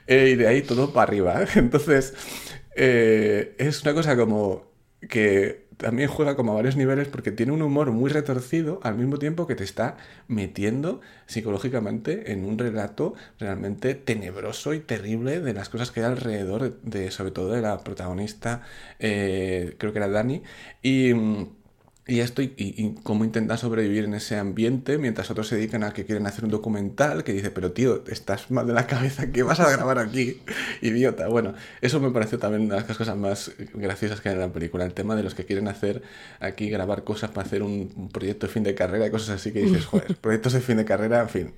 Eh, 0.07 0.31
y 0.33 0.37
de 0.37 0.49
ahí 0.49 0.63
todo 0.63 0.93
para 0.93 1.05
arriba. 1.09 1.43
¿eh? 1.43 1.47
Entonces, 1.57 2.15
eh, 2.75 3.55
es 3.59 3.83
una 3.83 3.95
cosa 3.95 4.17
como 4.17 4.73
que 5.09 5.67
también 5.77 6.09
juega 6.09 6.37
como 6.37 6.53
a 6.53 6.55
varios 6.55 6.77
niveles 6.77 7.09
porque 7.09 7.31
tiene 7.31 7.53
un 7.53 7.61
humor 7.61 7.93
muy 7.93 8.11
retorcido 8.11 8.81
al 8.83 8.97
mismo 8.97 9.19
tiempo 9.19 9.47
que 9.47 9.55
te 9.55 9.65
está 9.65 9.99
metiendo 10.27 11.03
psicológicamente 11.27 12.33
en 12.33 12.47
un 12.47 12.59
relato 12.59 13.15
realmente 13.39 13.95
tenebroso 13.95 14.73
y 14.73 14.81
terrible 14.81 15.41
de 15.41 15.53
las 15.53 15.69
cosas 15.69 15.91
que 15.91 16.01
hay 16.01 16.07
alrededor 16.07 16.81
de, 16.81 17.11
sobre 17.11 17.33
todo 17.33 17.51
de 17.53 17.61
la 17.61 17.85
protagonista, 17.85 18.63
creo 18.99 19.77
que 19.93 19.99
era 19.99 20.09
Dani, 20.09 20.43
y... 20.83 21.13
Y 22.09 22.21
esto 22.21 22.41
y, 22.41 22.55
y, 22.57 22.95
cómo 23.03 23.25
intentan 23.25 23.59
sobrevivir 23.59 24.05
en 24.05 24.15
ese 24.15 24.37
ambiente 24.37 24.97
mientras 24.97 25.29
otros 25.33 25.49
se 25.49 25.57
dedican 25.57 25.83
a 25.83 25.93
que 25.93 26.05
quieren 26.05 26.25
hacer 26.29 26.45
un 26.45 26.53
documental 26.53 27.25
que 27.25 27.33
dice, 27.33 27.51
pero 27.51 27.73
tío, 27.73 28.05
estás 28.07 28.49
mal 28.53 28.65
de 28.65 28.75
la 28.75 28.87
cabeza, 28.87 29.33
¿qué 29.33 29.43
vas 29.43 29.59
a 29.59 29.69
grabar 29.69 29.99
aquí? 29.99 30.41
Idiota. 30.83 31.27
Bueno, 31.27 31.55
eso 31.81 31.99
me 31.99 32.13
pareció 32.13 32.39
también 32.39 32.63
una 32.63 32.77
de 32.77 32.87
las 32.87 32.97
cosas 32.97 33.17
más 33.17 33.51
graciosas 33.75 34.21
que 34.21 34.29
hay 34.29 34.37
en 34.37 34.41
la 34.41 34.53
película, 34.53 34.85
el 34.85 34.95
tema 34.95 35.17
de 35.17 35.25
los 35.25 35.35
que 35.35 35.45
quieren 35.45 35.67
hacer 35.67 36.03
aquí, 36.39 36.71
grabar 36.71 37.03
cosas 37.03 37.31
para 37.31 37.45
hacer 37.45 37.65
un, 37.65 37.93
un 37.97 38.09
proyecto 38.11 38.47
de 38.47 38.53
fin 38.53 38.63
de 38.63 38.77
carrera 38.77 39.09
y 39.09 39.11
cosas 39.11 39.31
así 39.31 39.51
que 39.51 39.63
dices, 39.63 39.85
joder, 39.87 40.15
proyectos 40.17 40.53
de 40.53 40.61
fin 40.61 40.77
de 40.77 40.85
carrera, 40.85 41.23
en 41.23 41.29
fin. 41.29 41.55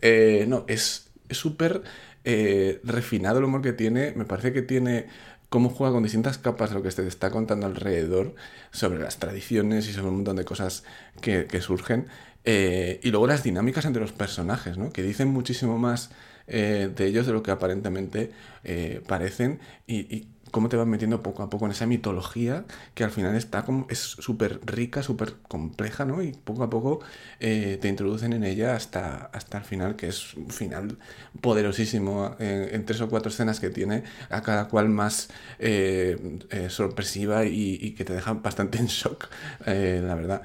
Eh, 0.00 0.46
no, 0.48 0.64
es 0.66 1.10
súper 1.28 1.82
eh, 2.24 2.80
refinado 2.84 3.38
el 3.38 3.44
humor 3.44 3.62
que 3.62 3.72
tiene, 3.72 4.12
me 4.14 4.26
parece 4.26 4.52
que 4.52 4.60
tiene 4.60 5.06
cómo 5.50 5.68
juega 5.68 5.92
con 5.92 6.02
distintas 6.02 6.38
capas 6.38 6.72
lo 6.72 6.82
que 6.82 6.90
se 6.90 7.02
te 7.02 7.08
está 7.08 7.30
contando 7.30 7.66
alrededor 7.66 8.34
sobre 8.70 9.00
las 9.00 9.18
tradiciones 9.18 9.86
y 9.88 9.92
sobre 9.92 10.08
un 10.08 10.14
montón 10.16 10.36
de 10.36 10.44
cosas 10.46 10.84
que, 11.20 11.60
surgen. 11.60 12.06
Eh, 12.44 13.00
y 13.02 13.10
luego 13.10 13.26
las 13.26 13.42
dinámicas 13.42 13.84
entre 13.84 14.00
los 14.00 14.12
personajes, 14.12 14.78
¿no? 14.78 14.90
que 14.90 15.02
dicen 15.02 15.28
muchísimo 15.28 15.76
más 15.76 16.10
eh, 16.46 16.90
de 16.96 17.06
ellos 17.06 17.26
de 17.26 17.32
lo 17.34 17.42
que 17.42 17.50
aparentemente 17.50 18.32
eh, 18.64 19.02
parecen 19.06 19.60
y 19.86 20.28
cómo 20.50 20.68
te 20.68 20.76
vas 20.76 20.86
metiendo 20.86 21.22
poco 21.22 21.42
a 21.42 21.50
poco 21.50 21.66
en 21.66 21.72
esa 21.72 21.86
mitología 21.86 22.64
que 22.94 23.04
al 23.04 23.10
final 23.10 23.34
está 23.36 23.64
como, 23.64 23.86
es 23.90 23.98
súper 23.98 24.60
rica, 24.64 25.02
súper 25.02 25.34
compleja, 25.48 26.04
¿no? 26.04 26.22
Y 26.22 26.32
poco 26.32 26.62
a 26.62 26.70
poco 26.70 27.00
eh, 27.40 27.78
te 27.80 27.88
introducen 27.88 28.32
en 28.32 28.44
ella 28.44 28.74
hasta, 28.74 29.30
hasta 29.32 29.58
el 29.58 29.64
final, 29.64 29.96
que 29.96 30.08
es 30.08 30.34
un 30.34 30.50
final 30.50 30.98
poderosísimo 31.40 32.36
eh, 32.38 32.70
en 32.72 32.84
tres 32.84 33.00
o 33.00 33.08
cuatro 33.08 33.30
escenas 33.30 33.60
que 33.60 33.70
tiene, 33.70 34.04
a 34.30 34.42
cada 34.42 34.68
cual 34.68 34.88
más 34.88 35.30
eh, 35.58 36.38
sorpresiva 36.68 37.44
y, 37.44 37.94
que 37.96 38.04
te 38.04 38.12
deja 38.14 38.32
bastante 38.34 38.78
en 38.78 38.86
shock, 38.86 39.28
la 39.66 40.14
verdad. 40.14 40.42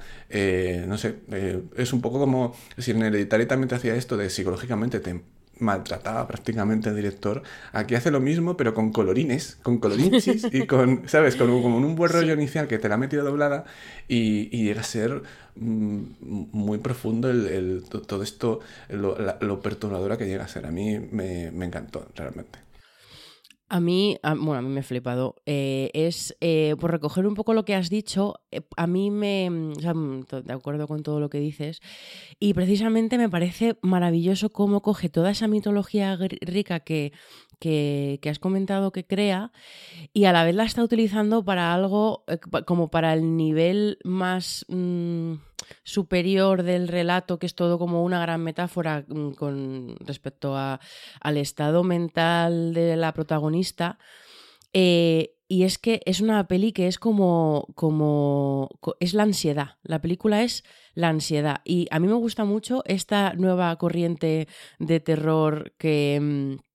No 0.86 0.98
sé, 0.98 1.16
es 1.76 1.92
un 1.92 2.00
poco 2.00 2.18
como 2.18 2.54
si 2.78 2.90
en 2.90 3.02
Hereditary 3.02 3.46
también 3.46 3.68
te 3.68 3.74
hacía 3.76 3.94
esto 3.94 4.16
de 4.16 4.30
psicológicamente 4.30 5.00
te 5.00 5.22
maltrataba 5.58 6.26
prácticamente 6.26 6.90
el 6.90 6.96
director. 6.96 7.42
Aquí 7.72 7.94
hace 7.94 8.10
lo 8.10 8.20
mismo, 8.20 8.56
pero 8.56 8.74
con 8.74 8.92
colorines, 8.92 9.58
con 9.62 9.78
colorinchis 9.78 10.48
y 10.52 10.66
con, 10.66 11.02
¿sabes? 11.08 11.36
Con, 11.36 11.48
con 11.62 11.72
un 11.72 11.96
buen 11.96 12.12
rollo 12.12 12.34
sí. 12.34 12.40
inicial 12.40 12.68
que 12.68 12.78
te 12.78 12.88
la 12.88 12.96
ha 12.96 12.98
metido 12.98 13.24
doblada 13.24 13.64
y, 14.08 14.48
y 14.56 14.64
llega 14.64 14.80
a 14.80 14.84
ser 14.84 15.22
mm, 15.56 16.02
muy 16.20 16.78
profundo 16.78 17.30
el, 17.30 17.46
el, 17.46 17.84
todo 17.88 18.22
esto, 18.22 18.60
lo, 18.88 19.18
la, 19.18 19.38
lo, 19.40 19.60
perturbadora 19.60 20.16
que 20.18 20.26
llega 20.26 20.44
a 20.44 20.48
ser. 20.48 20.66
A 20.66 20.70
mí 20.70 20.98
me, 20.98 21.50
me 21.50 21.66
encantó, 21.66 22.06
realmente. 22.14 22.65
A 23.68 23.80
mí, 23.80 24.16
a, 24.22 24.34
bueno, 24.34 24.54
a 24.54 24.62
mí 24.62 24.68
me 24.68 24.80
he 24.80 24.84
flipado. 24.84 25.34
Eh, 25.44 25.90
es, 25.92 26.36
eh, 26.40 26.76
por 26.78 26.92
recoger 26.92 27.26
un 27.26 27.34
poco 27.34 27.52
lo 27.52 27.64
que 27.64 27.74
has 27.74 27.90
dicho, 27.90 28.34
eh, 28.52 28.60
a 28.76 28.86
mí 28.86 29.10
me, 29.10 29.50
o 29.50 29.80
sea, 29.80 29.92
de 30.40 30.52
acuerdo 30.52 30.86
con 30.86 31.02
todo 31.02 31.18
lo 31.18 31.30
que 31.30 31.40
dices, 31.40 31.80
y 32.38 32.54
precisamente 32.54 33.18
me 33.18 33.28
parece 33.28 33.76
maravilloso 33.82 34.50
cómo 34.52 34.82
coge 34.82 35.08
toda 35.08 35.30
esa 35.30 35.48
mitología 35.48 36.16
rica 36.16 36.80
que, 36.80 37.12
que, 37.58 38.20
que, 38.22 38.30
has 38.30 38.38
comentado 38.38 38.92
que 38.92 39.04
crea 39.04 39.50
y 40.12 40.26
a 40.26 40.32
la 40.32 40.44
vez 40.44 40.54
la 40.54 40.64
está 40.64 40.84
utilizando 40.84 41.44
para 41.44 41.74
algo 41.74 42.24
como 42.66 42.88
para 42.88 43.14
el 43.14 43.36
nivel 43.36 43.98
más 44.04 44.64
mmm, 44.68 45.34
superior 45.82 46.62
del 46.62 46.88
relato, 46.88 47.38
que 47.38 47.46
es 47.46 47.54
todo 47.54 47.78
como 47.78 48.04
una 48.04 48.20
gran 48.20 48.42
metáfora 48.42 49.04
mmm, 49.08 49.30
con 49.32 49.96
respecto 50.00 50.56
a, 50.56 50.80
al 51.20 51.36
estado 51.36 51.84
mental 51.84 52.74
de 52.74 52.96
la 52.96 53.12
protagonista. 53.12 53.98
Eh, 54.72 55.36
y 55.48 55.62
es 55.62 55.78
que 55.78 56.00
es 56.06 56.20
una 56.20 56.48
peli 56.48 56.72
que 56.72 56.88
es 56.88 56.98
como, 56.98 57.68
como. 57.74 58.68
es 58.98 59.14
la 59.14 59.22
ansiedad. 59.22 59.76
La 59.82 60.00
película 60.00 60.42
es 60.42 60.64
la 60.94 61.08
ansiedad. 61.08 61.60
Y 61.64 61.86
a 61.90 62.00
mí 62.00 62.08
me 62.08 62.14
gusta 62.14 62.44
mucho 62.44 62.82
esta 62.84 63.32
nueva 63.34 63.76
corriente 63.76 64.48
de 64.80 65.00
terror 65.00 65.72
que 65.78 66.18
mm, 66.20 66.65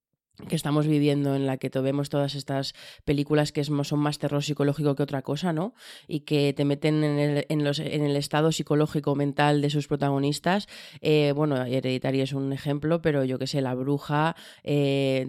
que 0.47 0.56
estamos 0.56 0.88
viviendo 0.88 1.36
en 1.36 1.45
la 1.45 1.58
que 1.58 1.69
vemos 1.82 2.10
todas 2.10 2.36
estas 2.36 2.73
películas 3.06 3.51
que 3.51 3.63
son 3.63 3.99
más 3.99 4.19
terror 4.19 4.43
psicológico 4.43 4.95
que 4.95 5.04
otra 5.04 5.21
cosa, 5.21 5.54
¿no? 5.54 5.73
Y 6.08 6.21
que 6.21 6.54
te 6.54 6.65
meten 6.65 7.04
en 7.04 7.19
el, 7.19 7.45
en 7.49 7.63
los, 7.63 7.80
en 7.80 8.04
el 8.04 8.15
estado 8.15 8.51
psicológico 8.51 9.15
mental 9.15 9.62
de 9.62 9.69
sus 9.69 9.88
protagonistas. 9.88 10.67
Eh, 11.01 11.34
bueno, 11.36 11.63
Hereditary 11.63 12.21
es 12.21 12.34
un 12.34 12.54
ejemplo, 12.54 13.01
pero 13.01 13.23
yo 13.23 13.39
que 13.39 13.47
sé, 13.47 13.62
La 13.62 13.73
Bruja, 13.73 14.36
eh, 14.63 15.27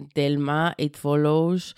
It 0.77 0.97
Follows... 0.97 1.75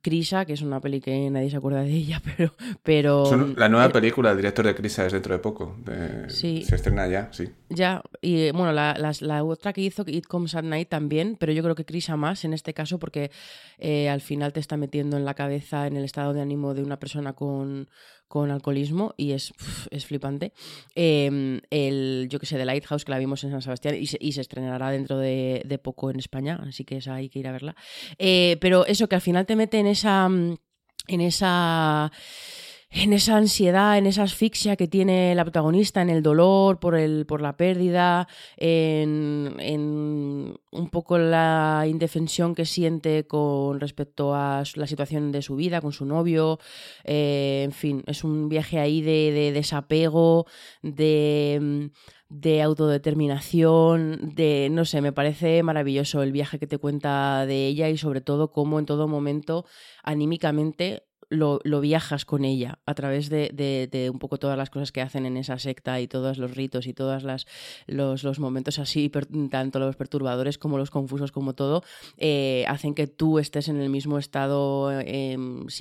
Crisa, 0.00 0.44
que 0.44 0.52
es 0.52 0.62
una 0.62 0.80
peli 0.80 1.00
que 1.00 1.30
nadie 1.30 1.50
se 1.50 1.56
acuerda 1.56 1.82
de 1.82 1.90
ella, 1.90 2.22
pero... 2.36 2.54
pero 2.82 3.26
Son 3.26 3.54
la 3.56 3.68
nueva 3.68 3.88
película, 3.90 4.30
el 4.30 4.36
director 4.36 4.66
de 4.66 4.74
Crisa 4.74 5.06
es 5.06 5.12
dentro 5.12 5.34
de 5.34 5.40
poco. 5.40 5.76
De, 5.84 6.28
sí. 6.30 6.64
Se 6.64 6.76
estrena 6.76 7.06
ya, 7.06 7.28
sí. 7.32 7.48
Ya, 7.68 8.02
y 8.20 8.50
bueno, 8.52 8.72
la, 8.72 8.94
la, 8.98 9.12
la, 9.20 9.44
otra 9.44 9.72
que 9.72 9.80
hizo, 9.80 10.04
It 10.06 10.26
Comes 10.26 10.54
at 10.54 10.64
Night 10.64 10.88
también, 10.88 11.36
pero 11.38 11.52
yo 11.52 11.62
creo 11.62 11.74
que 11.74 11.84
Crisa 11.84 12.16
más 12.16 12.44
en 12.44 12.52
este 12.52 12.74
caso 12.74 12.98
porque 12.98 13.30
eh, 13.78 14.08
al 14.08 14.20
final 14.20 14.52
te 14.52 14.60
está 14.60 14.76
metiendo 14.76 15.16
en 15.16 15.24
la 15.24 15.34
cabeza, 15.34 15.86
en 15.86 15.96
el 15.96 16.04
estado 16.04 16.32
de 16.32 16.40
ánimo 16.40 16.74
de 16.74 16.82
una 16.82 16.98
persona 16.98 17.32
con, 17.32 17.88
con 18.32 18.50
alcoholismo 18.50 19.12
y 19.18 19.32
es, 19.32 19.52
es 19.90 20.06
flipante. 20.06 20.54
Eh, 20.94 21.60
el, 21.68 22.28
yo 22.30 22.38
que 22.40 22.46
sé, 22.46 22.56
The 22.56 22.64
Lighthouse, 22.64 23.04
que 23.04 23.12
la 23.12 23.18
vimos 23.18 23.44
en 23.44 23.50
San 23.50 23.60
Sebastián 23.60 23.94
y 23.94 24.06
se, 24.06 24.40
estrenará 24.40 24.90
dentro 24.90 25.18
de, 25.18 25.60
de, 25.66 25.76
poco 25.76 26.10
en 26.10 26.18
España, 26.18 26.58
así 26.66 26.82
que 26.82 26.96
esa 26.96 27.16
hay 27.16 27.28
que 27.28 27.40
ir 27.40 27.46
a 27.46 27.52
verla. 27.52 27.76
Eh, 28.18 28.56
pero 28.58 28.86
eso, 28.86 29.06
que 29.06 29.16
al 29.16 29.20
final 29.20 29.44
te 29.44 29.54
mete 29.54 29.78
en 29.80 29.86
esa. 29.86 30.24
en 30.28 31.20
esa 31.20 32.10
en 32.92 33.12
esa 33.14 33.36
ansiedad, 33.36 33.96
en 33.96 34.06
esa 34.06 34.24
asfixia 34.24 34.76
que 34.76 34.86
tiene 34.86 35.34
la 35.34 35.44
protagonista, 35.44 36.02
en 36.02 36.10
el 36.10 36.22
dolor 36.22 36.78
por, 36.78 36.94
el, 36.94 37.24
por 37.26 37.40
la 37.40 37.56
pérdida, 37.56 38.28
en, 38.58 39.56
en, 39.58 40.54
un 40.70 40.90
poco 40.90 41.16
la 41.16 41.86
indefensión 41.88 42.54
que 42.54 42.66
siente 42.66 43.26
con 43.26 43.80
respecto 43.80 44.34
a 44.34 44.62
la 44.74 44.86
situación 44.86 45.32
de 45.32 45.40
su 45.40 45.56
vida, 45.56 45.80
con 45.80 45.92
su 45.92 46.04
novio, 46.04 46.58
eh, 47.04 47.62
en 47.64 47.72
fin, 47.72 48.04
es 48.06 48.24
un 48.24 48.50
viaje 48.50 48.78
ahí 48.78 49.00
de, 49.00 49.32
de 49.32 49.52
desapego, 49.52 50.46
de 50.82 51.90
de 52.34 52.62
autodeterminación, 52.62 54.32
de, 54.34 54.68
no 54.70 54.86
sé, 54.86 55.02
me 55.02 55.12
parece 55.12 55.62
maravilloso 55.62 56.22
el 56.22 56.32
viaje 56.32 56.58
que 56.58 56.66
te 56.66 56.78
cuenta 56.78 57.44
de 57.44 57.66
ella 57.66 57.90
y 57.90 57.98
sobre 57.98 58.22
todo 58.22 58.50
cómo 58.50 58.78
en 58.78 58.86
todo 58.86 59.06
momento 59.06 59.66
anímicamente 60.02 61.02
lo, 61.32 61.60
lo, 61.64 61.80
viajas 61.80 62.24
con 62.24 62.44
ella 62.44 62.78
a 62.86 62.94
través 62.94 63.28
de, 63.28 63.50
de, 63.52 63.88
de, 63.90 64.10
un 64.10 64.18
poco 64.18 64.38
todas 64.38 64.56
las 64.56 64.70
cosas 64.70 64.92
que 64.92 65.00
hacen 65.00 65.26
en 65.26 65.36
esa 65.36 65.58
secta 65.58 66.00
y 66.00 66.06
todos 66.06 66.38
los 66.38 66.54
ritos 66.54 66.86
y 66.86 66.94
todos 66.94 67.24
los, 67.86 68.22
los, 68.22 68.38
momentos 68.38 68.78
así, 68.78 69.08
per, 69.08 69.26
tanto 69.50 69.78
los 69.78 69.96
perturbadores 69.96 70.58
como 70.58 70.78
los 70.78 70.90
confusos 70.90 71.32
como 71.32 71.54
todo, 71.54 71.82
eh, 72.18 72.64
hacen 72.68 72.94
que 72.94 73.06
tú 73.06 73.38
estés 73.38 73.68
en 73.68 73.80
el 73.80 73.88
mismo 73.88 74.18
estado 74.18 74.92
eh, 75.00 75.36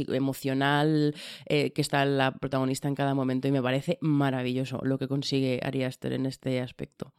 emocional 0.07 1.15
eh, 1.45 1.71
que 1.71 1.81
está 1.81 2.05
la 2.05 2.31
protagonista 2.31 2.87
en 2.87 2.95
cada 2.95 3.13
momento 3.13 3.47
y 3.47 3.51
me 3.51 3.61
parece 3.61 3.97
maravilloso 4.01 4.79
lo 4.83 4.97
que 4.97 5.07
consigue 5.07 5.59
Ari 5.63 5.83
Aster 5.83 6.13
en 6.13 6.25
este 6.25 6.61
aspecto. 6.61 7.13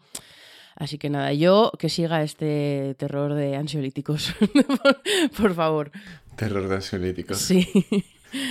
Así 0.75 0.97
que 0.97 1.11
nada, 1.11 1.35
yo 1.35 1.71
que 1.79 1.88
siga 1.90 2.23
este 2.23 2.95
terror 2.99 3.35
de 3.35 3.57
ansiolíticos, 3.57 4.35
por, 4.83 5.03
por 5.37 5.55
favor. 5.55 5.92
Terror 6.37 6.66
de 6.66 6.77
ansiolíticos. 6.77 7.38
Sí. 7.38 7.68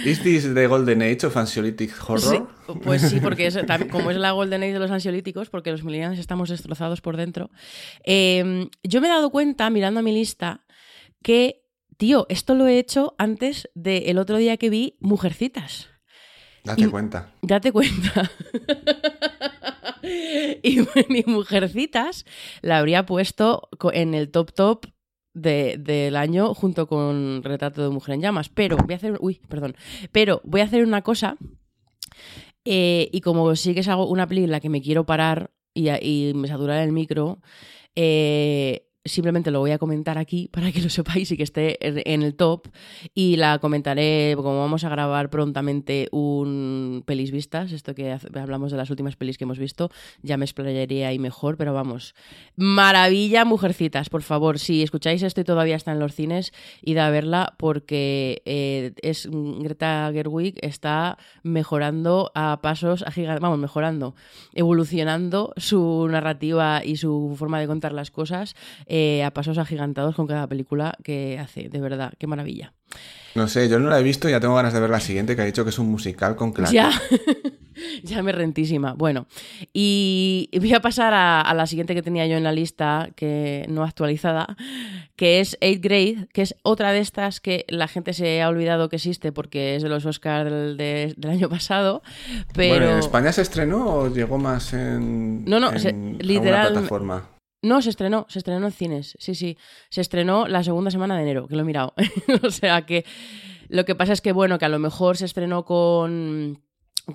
¿Is 0.06 0.22
this 0.22 0.54
the 0.54 0.68
golden 0.68 1.02
age 1.02 1.26
of 1.26 1.36
anxiolytic 1.36 1.92
horror? 2.08 2.50
Sí, 2.68 2.74
pues 2.84 3.02
sí, 3.02 3.20
porque 3.20 3.48
es, 3.48 3.58
como 3.92 4.12
es 4.12 4.18
la 4.18 4.32
golden 4.32 4.64
age 4.64 4.74
de 4.74 4.80
los 4.80 4.92
ansiolíticos, 4.92 5.50
porque 5.50 5.72
los 5.72 5.84
millennials 5.84 6.20
estamos 6.20 6.50
destrozados 6.50 7.02
por 7.02 7.18
dentro. 7.18 7.50
Eh, 8.04 8.70
yo 8.84 9.02
me 9.02 9.08
he 9.08 9.10
dado 9.10 9.32
cuenta, 9.32 9.70
mirando 9.70 10.00
a 10.00 10.04
mi 10.04 10.12
lista, 10.12 10.66
que, 11.24 11.64
tío, 11.98 12.26
esto 12.30 12.56
lo 12.56 12.68
he 12.68 12.78
hecho 12.78 13.16
antes 13.18 13.70
del 13.74 14.18
otro 14.18 14.38
día 14.38 14.58
que 14.58 14.70
vi 14.70 14.98
Mujercitas. 15.00 15.90
Date 16.64 16.84
y, 16.84 16.88
cuenta. 16.88 17.34
Date 17.42 17.72
cuenta. 17.72 18.32
y 20.64 20.80
mi 21.10 21.24
Mujercitas 21.26 22.26
la 22.62 22.78
habría 22.78 23.06
puesto 23.06 23.70
en 23.94 24.14
el 24.14 24.30
top 24.30 24.54
top 24.54 24.86
de- 25.34 25.78
del 25.78 26.16
año 26.16 26.54
junto 26.54 26.88
con 26.88 27.42
Retrato 27.44 27.82
de 27.84 27.90
Mujer 27.90 28.16
en 28.16 28.22
Llamas. 28.22 28.50
Pero 28.50 28.78
voy 28.78 28.94
a 28.94 28.98
hacer. 28.98 29.18
Uy, 29.22 29.40
perdón. 29.48 29.76
Pero 30.12 30.42
voy 30.44 30.62
a 30.62 30.66
hacer 30.66 30.84
una 30.84 31.02
cosa. 31.02 31.38
eh, 32.66 33.10
y 33.12 33.22
como 33.22 33.56
sí 33.56 33.74
que 33.74 33.80
es 33.80 33.88
algo, 33.88 34.08
una 34.08 34.28
peli 34.28 34.44
en 34.44 34.52
la 34.52 34.60
que 34.60 34.70
me 34.70 34.82
quiero 34.82 35.06
parar 35.06 35.52
y, 35.74 35.90
y 35.90 36.34
me 36.36 36.48
saturar 36.48 36.84
el 36.84 36.92
micro, 36.92 37.40
eh, 37.96 38.88
simplemente 39.04 39.50
lo 39.52 39.60
voy 39.60 39.72
a 39.72 39.80
comentar 39.80 40.18
aquí 40.18 40.48
para 40.52 40.72
que 40.72 40.82
lo 40.82 40.90
sepáis 40.90 41.32
y 41.32 41.38
que 41.38 41.44
esté 41.44 41.78
en, 41.82 42.22
el 42.22 42.36
top. 42.36 42.68
Y 43.14 43.38
la 43.38 43.60
comentaré, 43.60 44.34
como 44.36 44.60
vamos 44.60 44.84
a 44.84 44.90
grabar 44.90 45.30
prontamente 45.30 46.08
un 46.12 47.04
pelis 47.06 47.32
vistas, 47.32 47.72
esto 47.72 47.96
que 47.96 48.18
hablamos 48.36 48.72
de 48.72 48.78
las 48.78 48.90
últimas 48.90 49.16
pelis 49.16 49.38
que 49.38 49.44
hemos 49.46 49.60
visto, 49.60 49.92
ya 50.22 50.38
me 50.38 50.46
explayaría 50.46 51.08
ahí 51.08 51.20
mejor, 51.20 51.58
pero 51.58 51.74
vamos. 51.74 52.16
Maravilla, 52.56 53.46
mujercitas, 53.46 54.10
por 54.10 54.22
favor, 54.22 54.60
si 54.60 54.84
escucháis 54.84 55.24
esto 55.24 55.42
y 55.42 55.44
todavía 55.44 55.76
está 55.76 55.92
en 55.92 56.00
los 56.00 56.14
cines, 56.14 56.52
id 56.82 56.98
a 56.98 57.10
verla 57.10 57.56
porque 57.58 58.42
eh, 58.46 58.94
es 59.02 59.28
Greta 59.32 60.10
Gerwig 60.14 60.58
está 60.62 61.18
mejorando 61.44 62.32
a 62.36 62.60
pasos 62.62 63.04
agigantados, 63.04 63.42
vamos, 63.42 63.60
mejorando, 63.60 64.16
evolucionando 64.54 65.54
su 65.58 66.08
narrativa 66.10 66.84
y 66.84 66.98
su 66.98 67.36
forma 67.38 67.60
de 67.60 67.68
contar 67.68 67.94
las 67.94 68.12
cosas 68.12 68.56
eh, 68.94 69.24
a 69.24 69.32
pasos 69.32 69.58
agigantados 69.58 70.16
con 70.16 70.28
cada 70.28 70.48
película 70.48 70.94
que 71.02 71.40
hace, 71.40 71.70
de 71.70 71.80
verdad, 71.80 72.12
qué 72.20 72.28
maravilla. 72.28 72.74
No 73.36 73.48
sé, 73.48 73.70
yo 73.70 73.80
no 73.80 73.90
la 73.90 73.98
he 73.98 74.04
visto 74.04 74.28
y 74.28 74.32
ya 74.32 74.42
tengo 74.42 74.56
ganas 74.56 74.74
de 74.74 74.82
ver 74.82 74.90
la 74.90 75.00
siguiente 75.00 75.34
que 75.38 75.42
ha 75.42 75.46
dicho 75.46 75.64
que 75.64 75.70
es 75.70 75.80
un 75.80 75.90
musical 75.90 76.36
con 76.36 76.52
claque. 76.52 76.74
Ya, 76.74 76.92
ya 78.04 78.22
me 78.22 78.34
rentísima. 78.34 78.94
Bueno, 78.94 79.28
y 79.72 80.50
voy 80.60 80.74
a 80.74 80.82
pasar 80.82 81.14
a, 81.14 81.40
a 81.40 81.54
la 81.54 81.66
siguiente 81.68 81.96
que 81.96 82.02
tenía 82.02 82.28
yo 82.28 82.36
en 82.36 82.44
la 82.44 82.52
lista, 82.52 83.10
que 83.16 83.66
no 83.70 83.84
actualizada, 83.86 84.58
que 85.16 85.40
es 85.40 85.58
8 85.62 85.80
Grade, 85.82 86.28
que 86.34 86.42
es 86.42 86.56
otra 86.64 86.92
de 86.92 87.00
estas 87.00 87.40
que 87.40 87.64
la 87.70 87.88
gente 87.88 88.12
se 88.12 88.42
ha 88.42 88.50
olvidado 88.50 88.90
que 88.90 88.98
existe 88.98 89.32
porque 89.32 89.78
es 89.78 89.84
de 89.84 89.88
los 89.88 90.06
Oscars 90.06 90.52
del, 90.52 90.76
de- 90.76 91.14
del 91.16 91.32
año 91.32 91.48
pasado, 91.48 92.02
pero... 92.54 92.76
Bueno, 92.76 92.92
¿en 92.92 93.00
España 93.00 93.32
se 93.32 93.44
estrenó 93.44 93.86
o 93.86 94.14
llegó 94.14 94.38
más 94.38 94.74
en, 94.74 95.46
No, 95.46 95.62
no, 95.62 95.72
en 95.72 95.80
se- 95.80 95.94
literal- 96.20 96.74
plataforma? 96.74 97.30
No, 97.62 97.82
se 97.82 97.92
estrenó, 97.92 98.26
se 98.28 98.40
estrenó 98.40 98.66
en 98.66 98.72
cines, 98.72 99.16
sí, 99.20 99.36
sí. 99.36 99.58
Se 99.90 100.02
estrenó 100.02 100.48
la 100.48 100.64
segunda 100.64 100.90
semana 100.90 101.16
de 101.16 101.22
enero, 101.22 101.48
que 101.48 101.56
lo 101.56 101.62
he 101.62 101.66
mirado. 101.66 101.94
o 102.44 102.50
sea 102.50 102.86
que 102.86 103.06
lo 103.70 103.86
que 103.86 103.96
pasa 103.96 104.14
es 104.14 104.22
que, 104.22 104.32
bueno, 104.32 104.58
que 104.58 104.66
a 104.66 104.70
lo 104.70 104.80
mejor 104.80 105.16
se 105.16 105.26
estrenó 105.26 105.64
con, 105.64 106.62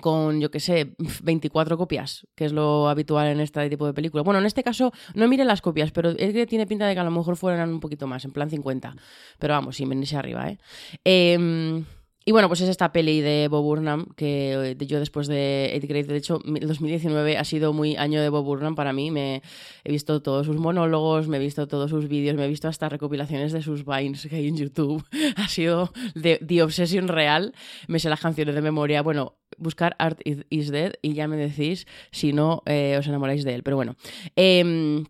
con 0.01 0.39
yo 0.39 0.49
qué 0.49 0.59
sé, 0.59 0.95
24 1.23 1.77
copias, 1.77 2.25
que 2.35 2.45
es 2.45 2.53
lo 2.53 2.87
habitual 2.87 3.27
en 3.27 3.39
este 3.41 3.69
tipo 3.69 3.85
de 3.85 3.93
películas. 3.93 4.23
Bueno, 4.25 4.39
en 4.39 4.45
este 4.45 4.63
caso, 4.63 4.91
no 5.13 5.27
mire 5.27 5.45
las 5.45 5.61
copias, 5.61 5.91
pero 5.91 6.11
es 6.11 6.33
que 6.33 6.47
tiene 6.47 6.65
pinta 6.65 6.87
de 6.87 6.93
que 6.93 6.99
a 6.99 7.03
lo 7.03 7.11
mejor 7.11 7.35
fueran 7.35 7.69
un 7.69 7.79
poquito 7.79 8.07
más, 8.07 8.23
en 8.25 8.31
plan 8.31 8.49
50. 8.49 8.95
Pero 9.37 9.53
vamos, 9.53 9.75
sin 9.75 9.89
venirse 9.89 10.17
arriba, 10.17 10.49
¿eh? 10.49 10.57
Em, 11.03 11.85
y 12.27 12.31
bueno, 12.33 12.49
pues 12.49 12.59
es 12.59 12.67
esta 12.69 12.91
peli 12.91 13.21
de 13.21 13.47
Bob 13.49 13.63
Burnham 13.63 14.05
que 14.17 14.73
eh, 14.79 14.85
yo 14.85 14.99
después 14.99 15.27
de 15.27 15.71
8 15.77 15.87
Grade, 15.87 16.03
de 16.03 16.17
hecho, 16.17 16.39
mi- 16.43 16.59
el 16.59 16.67
2019 16.67 17.37
ha 17.37 17.43
sido 17.45 17.71
muy 17.71 17.95
año 17.95 18.21
de 18.21 18.27
Bob 18.27 18.43
Burnham 18.43 18.75
para 18.75 18.91
mí. 18.91 19.11
Me 19.11 19.41
he 19.85 19.91
visto 19.91 20.21
todos 20.21 20.45
sus 20.45 20.57
monólogos, 20.57 21.27
me 21.29 21.37
he 21.37 21.39
visto 21.39 21.67
todos 21.67 21.89
sus 21.89 22.07
vídeos, 22.09 22.35
me 22.35 22.43
he 22.45 22.47
visto 22.49 22.67
hasta 22.67 22.89
recopilaciones 22.89 23.53
de 23.53 23.61
sus 23.61 23.85
vines 23.85 24.27
que 24.29 24.35
hay 24.35 24.47
en 24.49 24.57
YouTube. 24.57 25.03
Ha 25.37 25.47
sido 25.47 25.91
de, 26.15 26.37
de 26.41 26.61
obsesión 26.63 27.07
real. 27.07 27.53
Me 27.87 27.99
sé 27.99 28.09
las 28.09 28.19
canciones 28.19 28.55
de 28.55 28.61
memoria. 28.61 29.01
Bueno, 29.01 29.37
buscar 29.57 29.95
Art 29.97 30.19
is, 30.25 30.39
is 30.49 30.69
Dead 30.69 30.93
y 31.01 31.13
ya 31.13 31.27
me 31.29 31.37
decís 31.37 31.87
si 32.11 32.33
no 32.33 32.61
eh, 32.65 32.97
os 32.99 33.07
enamoráis 33.07 33.43
de 33.45 33.55
él. 33.55 33.63
Pero 33.63 33.77
bueno. 33.77 33.95
em, 34.35 35.05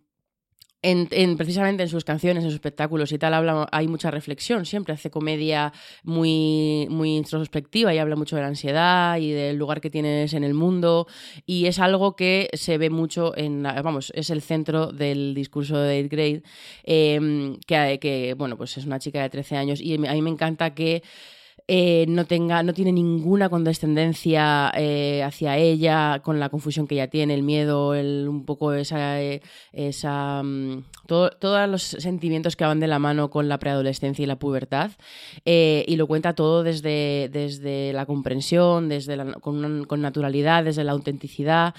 en, 0.81 1.07
en- 1.11 1.37
precisamente 1.37 1.83
en 1.83 1.89
sus 1.89 2.03
canciones, 2.05 2.43
en 2.43 2.49
sus 2.49 2.55
espectáculos 2.55 3.11
y 3.11 3.17
tal, 3.17 3.33
habla, 3.33 3.67
hay 3.71 3.87
mucha 3.87 4.11
reflexión, 4.11 4.65
siempre 4.65 4.93
hace 4.93 5.09
comedia 5.09 5.73
muy, 6.03 6.87
muy 6.89 7.15
introspectiva 7.17 7.93
y 7.93 7.97
habla 7.97 8.15
mucho 8.15 8.35
de 8.35 8.43
la 8.43 8.47
ansiedad 8.49 9.17
y 9.17 9.31
del 9.31 9.57
lugar 9.57 9.81
que 9.81 9.89
tienes 9.89 10.33
en 10.33 10.43
el 10.43 10.53
mundo 10.53 11.07
y 11.45 11.65
es 11.65 11.79
algo 11.79 12.15
que 12.15 12.49
se 12.53 12.77
ve 12.77 12.89
mucho 12.89 13.35
en, 13.37 13.63
la- 13.63 13.81
vamos, 13.81 14.11
es 14.15 14.29
el 14.29 14.41
centro 14.41 14.91
del 14.91 15.33
discurso 15.33 15.77
de 15.79 15.99
8 16.01 16.09
Grade, 16.11 16.43
eh, 16.83 17.57
que, 17.65 17.99
que, 17.99 18.33
bueno, 18.37 18.57
pues 18.57 18.77
es 18.77 18.85
una 18.85 18.99
chica 18.99 19.21
de 19.21 19.29
13 19.29 19.57
años 19.57 19.81
y 19.81 19.95
a 19.95 20.13
mí 20.13 20.21
me 20.21 20.29
encanta 20.29 20.73
que 20.73 21.03
eh, 21.67 22.05
no 22.07 22.25
tenga, 22.25 22.63
no 22.63 22.73
tiene 22.73 22.91
ninguna 22.91 23.49
condescendencia 23.49 24.71
eh, 24.75 25.23
hacia 25.23 25.57
ella, 25.57 26.21
con 26.23 26.39
la 26.39 26.49
confusión 26.49 26.87
que 26.87 26.95
ella 26.95 27.09
tiene, 27.09 27.33
el 27.33 27.43
miedo, 27.43 27.93
el, 27.93 28.27
un 28.29 28.45
poco 28.45 28.73
esa, 28.73 29.21
eh, 29.21 29.41
esa 29.73 30.41
mm, 30.43 30.83
todo- 31.07 31.29
todos 31.31 31.67
los 31.69 31.81
sentimientos 31.83 32.55
que 32.55 32.65
van 32.65 32.79
de 32.79 32.87
la 32.87 32.99
mano 32.99 33.29
con 33.29 33.47
la 33.49 33.59
preadolescencia 33.59 34.23
y 34.23 34.25
la 34.27 34.39
pubertad. 34.39 34.91
y 35.45 35.95
lo 35.95 36.07
cuenta 36.07 36.33
todo 36.35 36.63
desde, 36.63 37.29
desde 37.31 37.91
la 37.93 38.05
comprensión, 38.05 38.89
desde 38.89 39.17
la- 39.17 39.33
con, 39.33 39.85
con 39.85 40.01
naturalidad, 40.01 40.63
desde 40.63 40.83
la 40.83 40.91
autenticidad. 40.93 41.73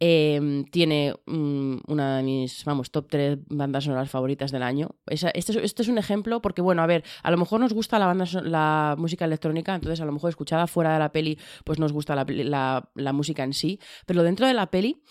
Eh, 0.00 0.64
tiene 0.70 1.14
mm, 1.26 1.76
una 1.88 2.16
de 2.18 2.22
mis, 2.22 2.64
vamos, 2.64 2.90
top 2.90 3.06
3 3.10 3.38
bandas 3.48 3.84
sonoras 3.84 4.10
favoritas 4.10 4.50
del 4.52 4.62
año. 4.62 4.90
Esa- 5.06 5.30
este, 5.30 5.52
es, 5.52 5.58
este 5.58 5.82
es 5.82 5.88
un 5.88 5.98
ejemplo 5.98 6.40
porque, 6.42 6.62
bueno, 6.62 6.82
a 6.82 6.86
ver, 6.86 7.04
a 7.22 7.30
lo 7.30 7.36
mejor 7.36 7.60
nos 7.60 7.72
gusta 7.72 7.98
la, 7.98 8.06
banda, 8.06 8.24
la 8.42 8.94
música 8.98 9.26
electrónica, 9.34 9.74
entonces 9.74 10.00
a 10.00 10.04
lo 10.04 10.12
mejor 10.12 10.30
escuchada 10.30 10.66
fuera 10.66 10.92
de 10.94 10.98
la 10.98 11.12
peli, 11.12 11.38
pues 11.64 11.78
nos 11.78 11.92
gusta 11.92 12.14
la, 12.14 12.24
la- 12.28 12.90
la 12.94 13.12
música 13.12 13.42
en 13.44 13.52
sí, 13.52 13.78
pero 14.06 14.22
dentro 14.22 14.46
de 14.46 14.54
la 14.54 14.70
peli... 14.70 15.02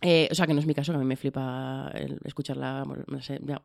eh, 0.00 0.28
o 0.30 0.34
sea, 0.34 0.46
que 0.46 0.54
no 0.54 0.60
es 0.60 0.66
mi 0.66 0.74
caso, 0.74 0.92
que 0.92 0.96
a 0.96 1.00
mí 1.00 1.04
me 1.04 1.16
flipa 1.16 1.92
escucharla, 2.24 2.84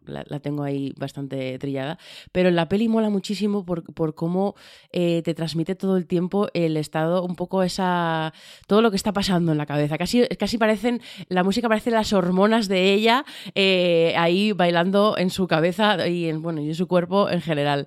la, 0.05 0.39
tengo 0.39 0.63
ahí 0.63 0.91
bastante 0.97 1.59
trillada, 1.59 1.99
pero 2.31 2.49
la 2.49 2.67
peli 2.67 2.87
mola 2.87 3.11
muchísimo 3.11 3.63
por, 3.65 3.83
por 3.93 4.15
cómo 4.15 4.55
eh, 4.91 5.21
te 5.23 5.35
transmite 5.35 5.75
todo 5.75 5.95
el 5.95 6.07
tiempo 6.07 6.47
el 6.55 6.75
estado, 6.77 7.23
un 7.23 7.35
poco 7.35 7.61
esa, 7.61 8.33
todo 8.65 8.81
lo 8.81 8.89
que 8.89 8.95
está 8.95 9.13
pasando 9.13 9.51
en 9.51 9.59
la 9.59 9.67
cabeza. 9.67 9.99
Casi, 9.99 10.27
casi 10.39 10.57
parecen, 10.57 11.01
la 11.29 11.43
música 11.43 11.69
parece 11.69 11.91
las 11.91 12.13
hormonas 12.13 12.67
de 12.67 12.93
ella 12.93 13.25
eh, 13.53 14.15
ahí 14.17 14.53
bailando 14.53 15.15
en 15.19 15.29
su 15.29 15.45
cabeza 15.45 16.07
y 16.07 16.29
en, 16.29 16.41
bueno, 16.41 16.61
y 16.61 16.69
en 16.69 16.75
su 16.75 16.87
cuerpo 16.87 17.29
en 17.29 17.41
general. 17.41 17.85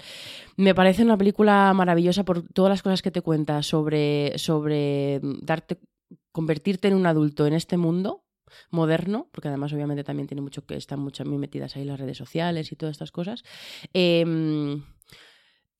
Me 0.56 0.74
parece 0.74 1.02
una 1.02 1.18
película 1.18 1.72
maravillosa 1.74 2.24
por 2.24 2.42
todas 2.42 2.70
las 2.70 2.82
cosas 2.82 3.02
que 3.02 3.10
te 3.10 3.22
cuenta 3.22 3.62
sobre, 3.64 4.38
sobre 4.38 5.20
darte, 5.42 5.78
convertirte 6.30 6.88
en 6.88 6.94
un 6.94 7.06
adulto 7.06 7.46
en 7.46 7.52
este 7.52 7.76
mundo 7.76 8.25
moderno, 8.70 9.28
porque 9.32 9.48
además 9.48 9.72
obviamente 9.72 10.04
también 10.04 10.26
tiene 10.26 10.42
mucho 10.42 10.66
que 10.66 10.76
están 10.76 11.00
muy 11.00 11.38
metidas 11.38 11.76
ahí 11.76 11.84
las 11.84 12.00
redes 12.00 12.16
sociales 12.16 12.72
y 12.72 12.76
todas 12.76 12.92
estas 12.92 13.12
cosas. 13.12 13.44
Em, 13.92 14.82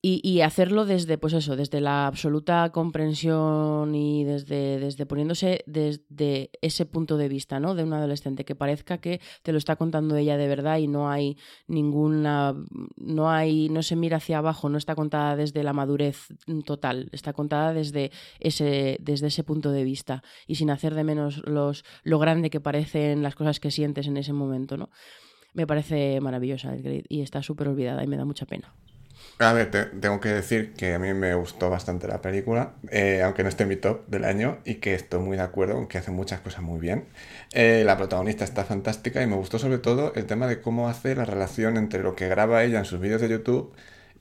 y, 0.01 0.21
y 0.23 0.41
hacerlo 0.41 0.85
desde, 0.85 1.17
pues 1.17 1.33
eso, 1.33 1.55
desde 1.55 1.81
la 1.81 2.07
absoluta 2.07 2.71
comprensión 2.71 3.95
y 3.95 4.23
desde, 4.23 4.79
desde 4.79 5.05
poniéndose 5.05 5.63
desde 5.65 6.51
ese 6.61 6.85
punto 6.85 7.17
de 7.17 7.27
vista, 7.27 7.59
¿no? 7.59 7.73
De 7.73 7.83
un 7.83 7.93
adolescente, 7.93 8.45
que 8.45 8.55
parezca 8.55 8.99
que 8.99 9.21
te 9.41 9.51
lo 9.51 9.57
está 9.57 9.75
contando 9.75 10.15
ella 10.15 10.37
de 10.37 10.47
verdad 10.47 10.77
y 10.77 10.87
no 10.87 11.09
hay 11.09 11.37
ninguna, 11.67 12.53
no 12.95 13.31
hay, 13.31 13.69
no 13.69 13.81
se 13.81 13.95
mira 13.95 14.17
hacia 14.17 14.37
abajo, 14.37 14.69
no 14.69 14.77
está 14.77 14.95
contada 14.95 15.35
desde 15.35 15.63
la 15.63 15.73
madurez 15.73 16.27
total, 16.65 17.09
está 17.11 17.33
contada 17.33 17.73
desde 17.73 18.11
ese, 18.39 18.97
desde 19.01 19.27
ese 19.27 19.43
punto 19.43 19.71
de 19.71 19.83
vista 19.83 20.23
y 20.45 20.55
sin 20.55 20.69
hacer 20.69 20.93
de 20.93 21.03
menos 21.03 21.41
los, 21.45 21.83
lo 22.03 22.19
grande 22.19 22.49
que 22.49 22.61
parecen 22.61 23.23
las 23.23 23.35
cosas 23.35 23.59
que 23.59 23.71
sientes 23.71 24.07
en 24.07 24.17
ese 24.17 24.33
momento, 24.33 24.77
¿no? 24.77 24.89
Me 25.53 25.65
parece 25.65 26.21
maravillosa 26.21 26.71
el 26.73 26.83
Grid 26.83 27.05
y 27.09 27.21
está 27.21 27.41
súper 27.41 27.67
olvidada 27.67 28.03
y 28.03 28.07
me 28.07 28.17
da 28.17 28.25
mucha 28.25 28.45
pena. 28.45 28.75
A 29.39 29.53
ver, 29.53 29.69
te- 29.69 29.85
tengo 29.85 30.19
que 30.19 30.29
decir 30.29 30.73
que 30.73 30.93
a 30.95 30.99
mí 30.99 31.13
me 31.13 31.35
gustó 31.35 31.69
bastante 31.69 32.07
la 32.07 32.21
película, 32.21 32.73
eh, 32.89 33.21
aunque 33.23 33.43
no 33.43 33.49
esté 33.49 33.63
en 33.63 33.69
mi 33.69 33.75
top 33.75 34.07
del 34.07 34.23
año, 34.25 34.59
y 34.65 34.75
que 34.75 34.95
estoy 34.95 35.19
muy 35.19 35.37
de 35.37 35.43
acuerdo 35.43 35.75
con 35.75 35.87
que 35.87 35.99
hace 35.99 36.09
muchas 36.11 36.41
cosas 36.41 36.63
muy 36.63 36.79
bien. 36.79 37.07
Eh, 37.53 37.83
la 37.85 37.97
protagonista 37.97 38.43
está 38.43 38.65
fantástica 38.65 39.21
y 39.21 39.27
me 39.27 39.35
gustó 39.35 39.59
sobre 39.59 39.77
todo 39.77 40.11
el 40.15 40.25
tema 40.25 40.47
de 40.47 40.59
cómo 40.61 40.89
hace 40.89 41.13
la 41.15 41.25
relación 41.25 41.77
entre 41.77 42.01
lo 42.01 42.15
que 42.15 42.27
graba 42.27 42.63
ella 42.63 42.79
en 42.79 42.85
sus 42.85 42.99
vídeos 42.99 43.21
de 43.21 43.29
YouTube, 43.29 43.73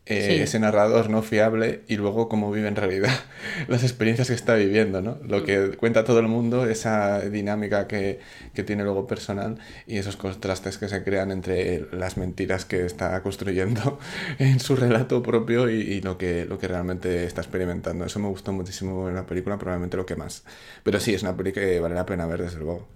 eh, 0.07 0.27
Sí. 0.27 0.42
ese 0.42 0.59
narrador 0.61 1.11
no 1.11 1.21
fiable, 1.23 1.83
y 1.88 1.97
luego 1.97 2.29
cómo 2.29 2.53
vive 2.53 2.69
en 2.69 2.77
realidad 2.77 3.11
las 3.69 3.83
experiencias 3.83 4.29
que 4.29 4.35
está 4.35 4.55
viviendo, 4.55 5.03
¿no? 5.03 5.19
Lo 5.27 5.42
que 5.45 5.73
cuenta 5.77 6.05
todo 6.05 6.21
el 6.21 6.29
mundo, 6.29 6.66
esa 6.69 7.21
dinámica 7.23 7.88
que, 7.88 8.21
que 8.55 8.62
tiene 8.62 8.85
luego 8.85 9.07
personal 9.07 9.59
y 9.87 9.99
esos 9.99 10.16
contrastes 10.16 10.79
que 10.79 10.88
se 10.88 11.03
crean 11.03 11.33
entre 11.33 11.87
las 11.92 12.16
mentiras 12.16 12.64
que 12.64 12.87
está 12.87 13.21
construyendo 13.23 13.99
en 14.38 14.61
su 14.61 14.77
relato 14.77 15.23
propio 15.23 15.69
y, 15.69 15.75
y 15.81 16.01
lo, 16.01 16.16
que, 16.19 16.45
lo 16.45 16.59
que 16.59 16.69
realmente 16.69 17.25
está 17.25 17.40
experimentando. 17.40 18.05
Eso 18.05 18.21
me 18.21 18.29
gustó 18.29 18.53
muchísimo 18.53 19.09
en 19.09 19.16
la 19.16 19.27
película, 19.27 19.59
probablemente 19.59 19.97
lo 19.97 20.07
que 20.07 20.16
más. 20.16 20.45
Pero 20.85 21.01
sí, 21.01 21.14
es 21.14 21.23
una 21.23 21.37
película 21.37 21.66
que 21.66 21.81
vale 21.81 21.95
la 21.97 22.07
pena 22.07 22.27
ver, 22.27 22.42
desde 22.42 22.59
luego. 22.59 22.87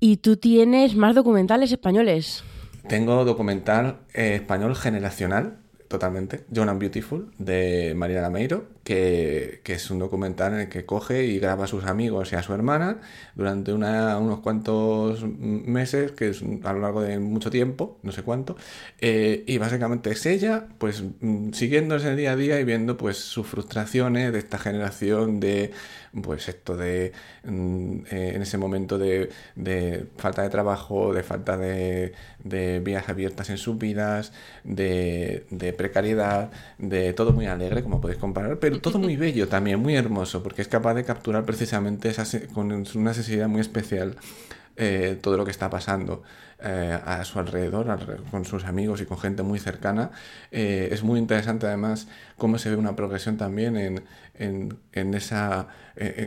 Y 0.00 0.18
tú 0.18 0.36
tienes 0.36 0.96
más 0.96 1.14
documentales 1.14 1.72
españoles. 1.72 2.42
Tengo 2.88 3.24
documental 3.24 4.00
eh, 4.12 4.34
español 4.36 4.76
generacional, 4.76 5.58
totalmente, 5.88 6.44
John 6.54 6.78
Beautiful, 6.78 7.30
de 7.38 7.94
María 7.96 8.20
Lameiro, 8.20 8.66
que, 8.82 9.62
es 9.64 9.90
un 9.90 9.98
documental 9.98 10.54
en 10.54 10.60
el 10.60 10.68
que 10.68 10.84
coge 10.84 11.24
y 11.24 11.38
graba 11.38 11.64
a 11.64 11.66
sus 11.66 11.84
amigos 11.84 12.32
y 12.32 12.36
a 12.36 12.42
su 12.42 12.52
hermana 12.52 13.00
durante 13.34 13.72
unos 13.72 14.40
cuantos 14.40 15.24
meses, 15.24 16.12
que 16.12 16.30
es 16.30 16.42
a 16.64 16.72
lo 16.72 16.80
largo 16.80 17.00
de 17.00 17.18
mucho 17.18 17.50
tiempo, 17.50 17.98
no 18.02 18.12
sé 18.12 18.22
cuánto, 18.22 18.56
eh, 19.00 19.44
y 19.46 19.58
básicamente 19.58 20.10
es 20.10 20.26
ella, 20.26 20.66
pues 20.78 21.04
mm, 21.20 21.52
siguiendo 21.52 21.96
ese 21.96 22.14
día 22.16 22.32
a 22.32 22.36
día 22.36 22.60
y 22.60 22.64
viendo 22.64 22.96
pues 22.96 23.16
sus 23.18 23.46
frustraciones 23.46 24.32
de 24.32 24.38
esta 24.38 24.58
generación 24.58 25.40
de, 25.40 25.72
pues 26.22 26.48
esto 26.48 26.76
de, 26.76 27.12
mm, 27.44 27.98
eh, 28.10 28.32
en 28.34 28.42
ese 28.42 28.58
momento 28.58 28.98
de, 28.98 29.30
de 29.56 30.06
falta 30.16 30.42
de 30.42 30.50
trabajo, 30.50 31.12
de 31.12 31.22
falta 31.22 31.56
de, 31.56 32.12
de 32.42 32.80
vías 32.80 33.08
abiertas 33.08 33.50
en 33.50 33.58
sus 33.58 33.78
vidas, 33.78 34.32
de, 34.64 35.46
de 35.50 35.72
precariedad, 35.72 36.50
de 36.78 37.12
todo 37.12 37.32
muy 37.32 37.46
alegre, 37.46 37.82
como 37.82 38.00
podéis 38.00 38.18
comparar, 38.20 38.58
pero 38.58 38.80
todo 38.80 38.98
muy 38.98 39.16
bello 39.16 39.48
también, 39.48 39.80
muy 39.80 39.96
hermoso, 39.96 40.42
porque 40.42 40.62
es 40.62 40.68
capaz 40.68 40.94
de 40.94 41.04
capturar 41.04 41.44
precisamente 41.44 42.08
esa, 42.08 42.24
con 42.52 42.72
una 42.72 43.14
sensibilidad 43.14 43.48
muy 43.48 43.60
especial 43.60 44.16
eh, 44.76 45.18
todo 45.22 45.36
lo 45.36 45.44
que 45.44 45.50
está 45.50 45.70
pasando 45.70 46.22
eh, 46.60 46.98
a 47.04 47.24
su 47.24 47.38
alrededor, 47.38 47.88
alre- 47.88 48.22
con 48.30 48.44
sus 48.44 48.64
amigos 48.64 49.00
y 49.00 49.06
con 49.06 49.18
gente 49.18 49.42
muy 49.42 49.58
cercana. 49.58 50.10
Eh, 50.50 50.88
es 50.92 51.02
muy 51.02 51.18
interesante 51.18 51.66
además 51.66 52.08
cómo 52.36 52.58
se 52.58 52.70
ve 52.70 52.76
una 52.76 52.96
progresión 52.96 53.36
también 53.36 53.76
en, 53.76 54.04
en, 54.34 54.78
en 54.92 55.14
esa, 55.14 55.68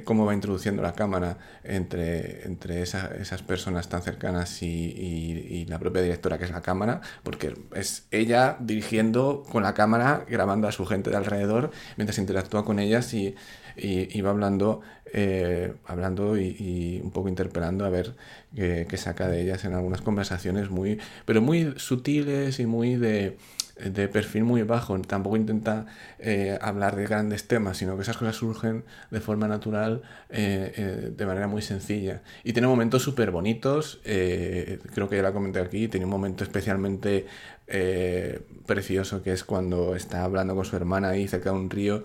cómo 0.06 0.26
va 0.26 0.34
introduciendo 0.34 0.82
la 0.82 0.94
cámara 0.94 1.38
entre, 1.64 2.46
entre 2.46 2.82
esa- 2.82 3.14
esas 3.20 3.42
personas 3.42 3.90
tan 3.90 4.02
cercanas 4.02 4.62
y- 4.64 4.68
y 4.68 5.66
la 5.66 5.80
propia 5.80 6.02
directora 6.02 6.38
que 6.38 6.46
es 6.46 6.52
la 6.52 6.62
cámara, 6.62 7.02
porque 7.24 7.54
es 7.76 8.08
ella 8.12 8.58
dirigiendo 8.60 9.44
con 9.50 9.64
la 9.64 9.74
cámara, 9.74 10.26
grabando 10.30 10.68
a 10.68 10.72
su 10.72 10.86
gente 10.86 11.10
de 11.10 11.18
alrededor, 11.18 11.72
mientras 11.98 12.18
interactúa 12.20 12.64
con 12.66 12.80
ellas 12.80 13.14
y, 13.14 13.36
y, 13.78 14.18
y 14.18 14.22
va 14.22 14.32
hablando, 14.32 14.82
eh, 15.14 15.74
hablando 15.86 16.38
y, 16.38 17.00
un 17.04 17.12
poco 17.12 17.30
interpelando 17.30 17.86
a 17.86 17.90
ver 17.90 18.16
qué, 18.56 18.98
saca 18.98 19.28
de 19.28 19.42
ellas 19.42 19.66
en 19.66 19.74
algunas 19.74 20.02
conversaciones 20.02 20.70
muy, 20.70 21.00
pero 21.26 21.42
muy 21.42 21.74
sutiles 21.78 22.60
y 22.60 22.66
muy 22.66 22.96
de, 22.96 23.38
de 23.84 24.08
perfil 24.08 24.44
muy 24.44 24.64
bajo. 24.64 25.00
Tampoco 25.02 25.38
intenta 25.38 25.86
eh, 26.20 26.58
hablar 26.62 26.96
de 26.96 27.04
grandes 27.06 27.48
temas, 27.48 27.78
sino 27.78 27.96
que 27.96 28.02
esas 28.02 28.18
cosas 28.18 28.36
surgen 28.36 28.84
de 29.12 29.20
forma 29.20 29.48
natural, 29.48 30.02
eh, 30.30 30.74
eh, 30.76 31.12
de 31.16 31.26
manera 31.26 31.48
muy 31.48 31.62
sencilla. 31.62 32.22
Y 32.44 32.54
tiene 32.54 32.68
momentos 32.68 33.04
súper 33.04 33.32
bonitos, 33.32 34.00
creo 34.04 35.10
que 35.10 35.16
ya 35.16 35.24
la 35.24 35.34
comenté 35.34 35.60
aquí, 35.60 35.88
tiene 35.88 36.06
un 36.06 36.12
momento 36.12 36.44
especialmente 36.44 37.26
precioso 38.66 39.22
que 39.22 39.34
es 39.34 39.44
cuando 39.44 39.96
está 39.96 40.24
hablando 40.24 40.56
con 40.56 40.64
su 40.64 40.76
hermana 40.78 41.10
ahí 41.10 41.28
cerca 41.28 41.52
de 41.52 41.58
un 41.58 41.70
río 41.70 42.04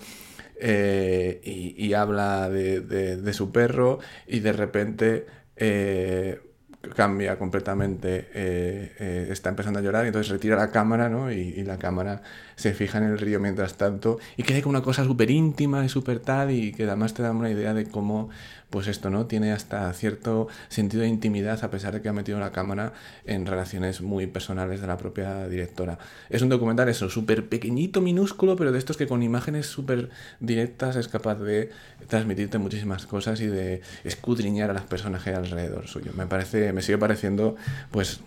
eh, 0.60 1.40
y, 1.44 1.92
habla 1.94 2.48
de, 2.48 2.80
de- 2.80 3.16
su 3.32 3.52
perro 3.52 3.98
y 4.26 4.40
de 4.40 4.52
repente 4.52 5.26
eh, 5.56 6.40
cambia 6.96 7.38
completamente, 7.38 8.28
eh, 8.34 9.28
está 9.30 9.48
empezando 9.50 9.78
a 9.78 9.82
llorar 9.82 10.04
y 10.04 10.08
entonces 10.08 10.32
retira 10.32 10.56
la 10.56 10.70
cámara, 10.70 11.08
¿no? 11.08 11.30
Y 11.32 11.62
la 11.64 11.78
cámara 11.78 12.22
se 12.56 12.74
fija 12.74 12.98
en 12.98 13.04
el 13.04 13.18
río 13.18 13.40
mientras 13.40 13.74
tanto 13.74 14.18
y 14.36 14.42
queda 14.42 14.62
con 14.62 14.70
una 14.70 14.82
cosa 14.82 15.04
súper 15.04 15.30
íntima 15.30 15.84
y 15.84 15.88
súper 15.88 16.20
tal 16.20 16.50
y 16.50 16.72
que 16.72 16.84
además 16.84 17.14
te 17.14 17.22
da 17.22 17.30
una 17.32 17.50
idea 17.50 17.74
de 17.74 17.86
cómo, 17.86 18.30
pues 18.70 18.86
esto, 18.86 19.10
¿no? 19.10 19.26
Tiene 19.26 19.52
hasta 19.52 19.92
cierto 19.92 20.48
sentido 20.68 21.02
de 21.02 21.08
intimidad 21.08 21.62
a 21.64 21.70
pesar 21.70 21.92
de 21.94 22.02
que 22.02 22.08
ha 22.08 22.12
metido 22.12 22.38
la 22.38 22.52
cámara 22.52 22.92
en 23.24 23.46
relaciones 23.46 24.00
muy 24.00 24.26
personales 24.26 24.80
de 24.80 24.86
la 24.86 24.96
propia 24.96 25.48
directora. 25.48 25.98
Es 26.30 26.42
un 26.42 26.48
documental, 26.48 26.88
eso, 26.88 27.08
súper 27.10 27.48
pequeñito, 27.48 28.00
minúsculo, 28.00 28.56
pero 28.56 28.72
de 28.72 28.78
estos 28.78 28.96
que 28.96 29.06
con 29.06 29.22
imágenes 29.22 29.66
súper 29.66 30.10
directas 30.40 30.96
es 30.96 31.08
capaz 31.08 31.36
de 31.36 31.70
transmitirte 32.08 32.58
muchísimas 32.58 33.06
cosas 33.06 33.40
y 33.40 33.46
de 33.46 33.82
escudriñar 34.04 34.70
a 34.70 34.74
las 34.74 34.84
personas 34.84 35.22
que 35.22 35.30
hay 35.30 35.36
alrededor 35.36 35.86
suyo. 35.88 36.12
Me 36.16 36.26
parece, 36.26 36.72
me 36.72 36.82
sigue 36.82 36.98
pareciendo, 36.98 37.56
pues, 37.90 38.20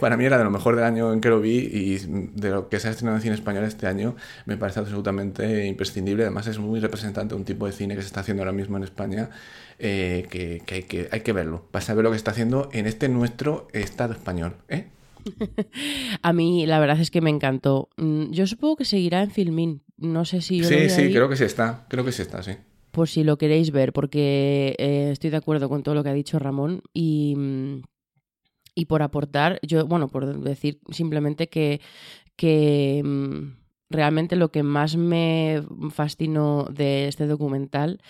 para 0.00 0.16
mí 0.16 0.24
era 0.24 0.38
de 0.38 0.44
lo 0.44 0.50
mejor 0.50 0.76
del 0.76 0.84
año 0.84 1.12
en 1.12 1.20
que 1.20 1.28
lo 1.28 1.40
vi 1.40 1.58
y 1.58 1.98
de 2.06 2.50
lo 2.50 2.68
que 2.68 2.78
se 2.78 2.88
ha 2.88 2.90
estrenado 2.90 3.16
en 3.16 3.22
cine 3.22 3.34
español 3.34 3.64
este 3.64 3.86
año 3.86 4.16
me 4.46 4.56
parece 4.56 4.80
absolutamente 4.80 5.66
imprescindible. 5.66 6.24
Además 6.24 6.46
es 6.46 6.58
muy 6.58 6.80
representante 6.80 7.34
de 7.34 7.38
un 7.38 7.44
tipo 7.44 7.66
de 7.66 7.72
cine 7.72 7.94
que 7.94 8.02
se 8.02 8.06
está 8.08 8.20
haciendo 8.20 8.42
ahora 8.42 8.52
mismo 8.52 8.76
en 8.76 8.84
España 8.84 9.30
eh, 9.78 10.26
que, 10.30 10.62
que 10.64 10.74
hay 10.76 10.82
que 10.84 11.08
hay 11.10 11.20
que 11.22 11.32
verlo 11.32 11.66
para 11.70 11.84
saber 11.84 12.04
lo 12.04 12.10
que 12.10 12.16
está 12.16 12.30
haciendo 12.32 12.68
en 12.72 12.86
este 12.86 13.08
nuestro 13.08 13.68
Estado 13.72 14.12
español. 14.12 14.54
¿eh? 14.68 14.86
A 16.22 16.32
mí 16.32 16.66
la 16.66 16.78
verdad 16.80 17.00
es 17.00 17.10
que 17.10 17.20
me 17.20 17.30
encantó. 17.30 17.88
Mm, 17.96 18.30
Yo 18.30 18.46
supongo 18.46 18.76
que 18.76 18.84
seguirá 18.84 19.22
en 19.22 19.30
Filmin. 19.30 19.82
No 19.96 20.24
sé 20.24 20.40
si 20.40 20.58
yo 20.58 20.64
Sí, 20.64 20.88
sí, 20.90 21.02
ahí, 21.02 21.12
creo 21.12 21.28
que 21.28 21.36
sí 21.36 21.44
está. 21.44 21.86
Creo 21.88 22.04
que 22.04 22.12
sí 22.12 22.22
está, 22.22 22.42
sí. 22.42 22.52
por 22.90 23.08
si 23.08 23.24
lo 23.24 23.38
queréis 23.38 23.70
ver, 23.70 23.92
porque 23.92 24.74
eh, 24.78 25.10
estoy 25.12 25.30
de 25.30 25.36
acuerdo 25.36 25.68
con 25.68 25.82
todo 25.82 25.94
lo 25.94 26.02
que 26.02 26.10
ha 26.10 26.14
dicho 26.14 26.38
Ramón 26.38 26.82
y, 26.92 27.34
mm, 27.36 27.82
y 28.74 28.86
por 28.86 29.02
aportar, 29.02 29.58
yo, 29.62 29.86
bueno, 29.86 30.08
por 30.08 30.40
decir 30.40 30.80
simplemente 30.90 31.48
que, 31.48 31.80
que 32.36 33.02
mm, 33.04 33.62
realmente 33.90 34.36
lo 34.36 34.50
que 34.50 34.62
más 34.62 34.96
me 34.96 35.62
fascinó 35.90 36.64
de 36.70 37.08
este 37.08 37.26
documental 37.26 38.00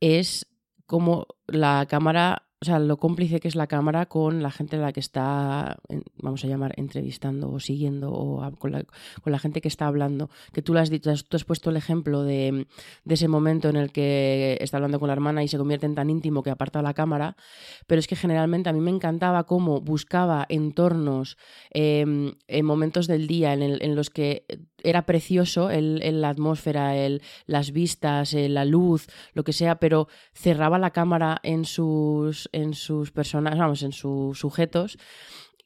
es 0.00 0.46
cómo 0.86 1.26
la 1.46 1.86
cámara, 1.88 2.48
o 2.64 2.66
sea, 2.66 2.78
lo 2.78 2.96
cómplice 2.96 3.40
que 3.40 3.48
es 3.48 3.56
la 3.56 3.66
cámara 3.66 4.06
con 4.06 4.42
la 4.42 4.50
gente 4.50 4.76
a 4.76 4.78
la 4.78 4.94
que 4.94 5.00
está, 5.00 5.76
vamos 6.16 6.42
a 6.44 6.46
llamar, 6.46 6.72
entrevistando 6.78 7.52
o 7.52 7.60
siguiendo 7.60 8.10
o 8.10 8.50
con 8.52 8.72
la, 8.72 8.82
con 9.20 9.32
la 9.32 9.38
gente 9.38 9.60
que 9.60 9.68
está 9.68 9.86
hablando. 9.86 10.30
Que 10.54 10.62
tú 10.62 10.72
lo 10.72 10.80
has 10.80 10.88
dicho, 10.88 11.12
tú 11.28 11.36
has 11.36 11.44
puesto 11.44 11.68
el 11.68 11.76
ejemplo 11.76 12.22
de, 12.22 12.66
ese 13.06 13.28
momento 13.28 13.68
en 13.68 13.76
el 13.76 13.92
que 13.92 14.56
está 14.62 14.78
hablando 14.78 14.98
con 14.98 15.08
la 15.08 15.12
hermana 15.12 15.44
y 15.44 15.48
se 15.48 15.58
convierte 15.58 15.84
en 15.84 15.94
tan 15.94 16.08
íntimo 16.08 16.42
que 16.42 16.48
aparta 16.48 16.80
la 16.80 16.94
cámara, 16.94 17.36
pero 17.86 17.98
es 17.98 18.06
que 18.06 18.16
generalmente 18.16 18.70
a 18.70 18.72
mí 18.72 18.80
me 18.80 18.90
encantaba 18.90 19.44
cómo 19.44 19.82
buscaba 19.82 20.46
entornos 20.48 21.36
eh, 21.70 22.32
en 22.48 22.64
momentos 22.64 23.06
del 23.06 23.26
día 23.26 23.52
en, 23.52 23.94
los 23.94 24.08
que 24.08 24.46
era 24.82 25.04
precioso 25.04 25.68
el, 25.68 26.00
la 26.22 26.30
atmósfera, 26.30 26.94
las 27.46 27.72
vistas, 27.72 28.32
eh, 28.32 28.48
la 28.48 28.64
luz, 28.64 29.06
lo 29.34 29.44
que 29.44 29.52
sea, 29.52 29.76
pero 29.76 30.08
cerraba 30.32 30.78
la 30.78 30.92
cámara 30.92 31.40
en 31.42 31.66
sus, 31.66 32.48
en 32.54 32.74
sus 32.74 33.10
personas, 33.10 33.58
vamos, 33.58 33.82
en 33.82 33.92
sus 33.92 34.38
sujetos. 34.38 34.98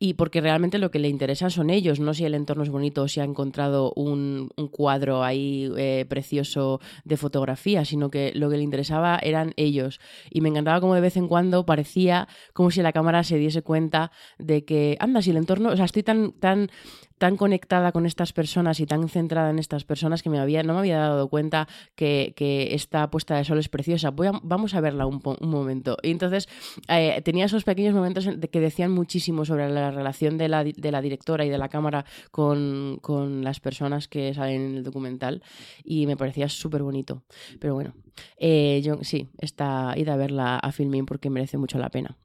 Y 0.00 0.14
porque 0.14 0.40
realmente 0.40 0.78
lo 0.78 0.92
que 0.92 1.00
le 1.00 1.08
interesa 1.08 1.50
son 1.50 1.70
ellos, 1.70 1.98
no 1.98 2.14
si 2.14 2.24
el 2.24 2.34
entorno 2.34 2.62
es 2.62 2.70
bonito 2.70 3.02
o 3.02 3.08
si 3.08 3.18
ha 3.18 3.24
encontrado 3.24 3.92
un, 3.96 4.50
un 4.56 4.68
cuadro 4.68 5.24
ahí 5.24 5.72
eh, 5.76 6.06
precioso 6.08 6.80
de 7.04 7.16
fotografía, 7.16 7.84
sino 7.84 8.08
que 8.08 8.30
lo 8.36 8.48
que 8.48 8.58
le 8.58 8.62
interesaba 8.62 9.18
eran 9.20 9.54
ellos. 9.56 9.98
Y 10.30 10.40
me 10.40 10.50
encantaba 10.50 10.80
como 10.80 10.94
de 10.94 11.00
vez 11.00 11.16
en 11.16 11.26
cuando 11.26 11.66
parecía 11.66 12.28
como 12.52 12.70
si 12.70 12.80
la 12.80 12.92
cámara 12.92 13.24
se 13.24 13.38
diese 13.38 13.62
cuenta 13.62 14.12
de 14.38 14.64
que, 14.64 14.96
anda, 15.00 15.20
si 15.20 15.30
el 15.30 15.36
entorno, 15.36 15.70
o 15.70 15.76
sea, 15.76 15.86
estoy 15.86 16.04
tan, 16.04 16.30
tan, 16.30 16.70
tan 17.18 17.36
conectada 17.36 17.92
con 17.92 18.06
estas 18.06 18.32
personas 18.32 18.80
y 18.80 18.86
tan 18.86 19.08
centrada 19.08 19.50
en 19.50 19.58
estas 19.58 19.84
personas 19.84 20.22
que 20.22 20.30
me 20.30 20.38
había, 20.38 20.62
no 20.62 20.74
me 20.74 20.80
había 20.80 20.98
dado 20.98 21.28
cuenta 21.28 21.68
que, 21.94 22.34
esta 22.70 23.10
puesta 23.10 23.36
de 23.36 23.44
sol 23.44 23.58
es 23.58 23.68
preciosa. 23.68 24.10
Voy 24.10 24.28
a- 24.28 24.40
vamos 24.42 24.74
a 24.74 24.80
verla 24.80 25.06
un, 25.06 25.20
momento. 25.40 25.96
Y 26.02 26.10
entonces 26.10 26.48
eh, 26.88 27.20
tenía 27.22 27.46
esos 27.46 27.64
pequeños 27.64 27.94
momentos 27.94 28.28
que 28.50 28.60
decían 28.60 28.92
muchísimo 28.92 29.44
sobre 29.44 29.68
la 29.68 29.90
relación 29.90 30.38
de 30.38 30.48
la, 30.48 30.62
directora 30.62 31.44
y 31.44 31.50
de 31.50 31.58
la 31.58 31.68
cámara 31.68 32.04
con, 32.30 33.00
las 33.42 33.60
personas 33.60 34.08
que 34.08 34.32
salen 34.34 34.62
en 34.62 34.76
el 34.76 34.84
documental 34.84 35.42
y 35.84 36.06
me 36.06 36.16
parecía 36.16 36.48
súper 36.48 36.82
bonito. 36.82 37.22
Pero 37.60 37.74
bueno, 37.74 37.94
eh, 38.36 38.80
yo 38.84 38.98
sí, 39.02 39.28
está 39.38 39.94
ida 39.96 40.14
a 40.14 40.16
verla 40.16 40.58
a 40.58 40.72
Filmin 40.72 41.06
porque 41.06 41.30
merece 41.30 41.58
mucho 41.58 41.78
la 41.78 41.90
pena. 41.90 42.16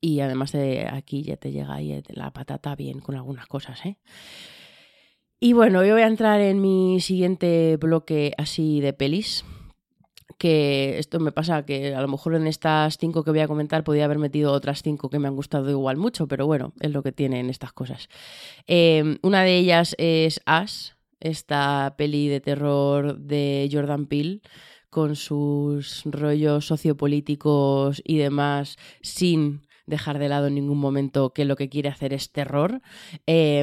Y 0.00 0.20
además 0.20 0.52
de 0.52 0.86
aquí 0.90 1.22
ya 1.22 1.36
te 1.36 1.52
llega 1.52 1.74
ahí 1.74 2.02
la 2.08 2.32
patata 2.32 2.74
bien 2.76 3.00
con 3.00 3.16
algunas 3.16 3.46
cosas, 3.46 3.84
¿eh? 3.84 3.98
Y 5.38 5.52
bueno, 5.52 5.84
yo 5.84 5.92
voy 5.92 6.02
a 6.02 6.06
entrar 6.06 6.40
en 6.40 6.60
mi 6.60 7.00
siguiente 7.00 7.76
bloque 7.76 8.32
así 8.38 8.80
de 8.80 8.92
pelis. 8.92 9.44
Que 10.38 10.98
esto 10.98 11.18
me 11.18 11.32
pasa 11.32 11.64
que 11.64 11.94
a 11.94 12.00
lo 12.02 12.08
mejor 12.08 12.34
en 12.34 12.46
estas 12.46 12.98
cinco 12.98 13.24
que 13.24 13.30
voy 13.30 13.40
a 13.40 13.48
comentar 13.48 13.84
podía 13.84 14.04
haber 14.04 14.18
metido 14.18 14.52
otras 14.52 14.82
cinco 14.82 15.08
que 15.08 15.18
me 15.18 15.28
han 15.28 15.36
gustado 15.36 15.70
igual 15.70 15.96
mucho, 15.96 16.26
pero 16.26 16.46
bueno, 16.46 16.74
es 16.80 16.90
lo 16.90 17.02
que 17.02 17.12
tienen 17.12 17.48
estas 17.48 17.72
cosas. 17.72 18.08
Eh, 18.66 19.18
una 19.22 19.42
de 19.44 19.56
ellas 19.56 19.94
es 19.98 20.40
Ash, 20.44 20.90
esta 21.20 21.94
peli 21.96 22.28
de 22.28 22.40
terror 22.40 23.18
de 23.18 23.68
Jordan 23.72 24.06
Peele 24.06 24.40
con 24.96 25.14
sus 25.14 26.04
rollos 26.06 26.64
sociopolíticos 26.64 28.00
y 28.02 28.16
demás 28.16 28.78
sin 29.02 29.60
dejar 29.84 30.18
de 30.18 30.30
lado 30.30 30.46
en 30.46 30.54
ningún 30.54 30.78
momento 30.78 31.34
que 31.34 31.44
lo 31.44 31.54
que 31.54 31.68
quiere 31.68 31.90
hacer 31.90 32.14
es 32.14 32.32
terror. 32.32 32.80
Eh, 33.26 33.62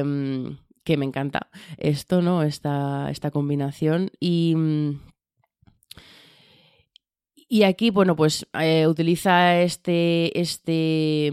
que 0.84 0.96
me 0.96 1.06
encanta 1.06 1.48
esto, 1.76 2.22
¿no? 2.22 2.44
Esta, 2.44 3.10
esta 3.10 3.32
combinación. 3.32 4.12
Y. 4.20 4.54
Y 7.48 7.64
aquí, 7.64 7.90
bueno, 7.90 8.14
pues 8.14 8.46
eh, 8.60 8.86
utiliza 8.86 9.60
este, 9.60 10.40
este, 10.40 11.32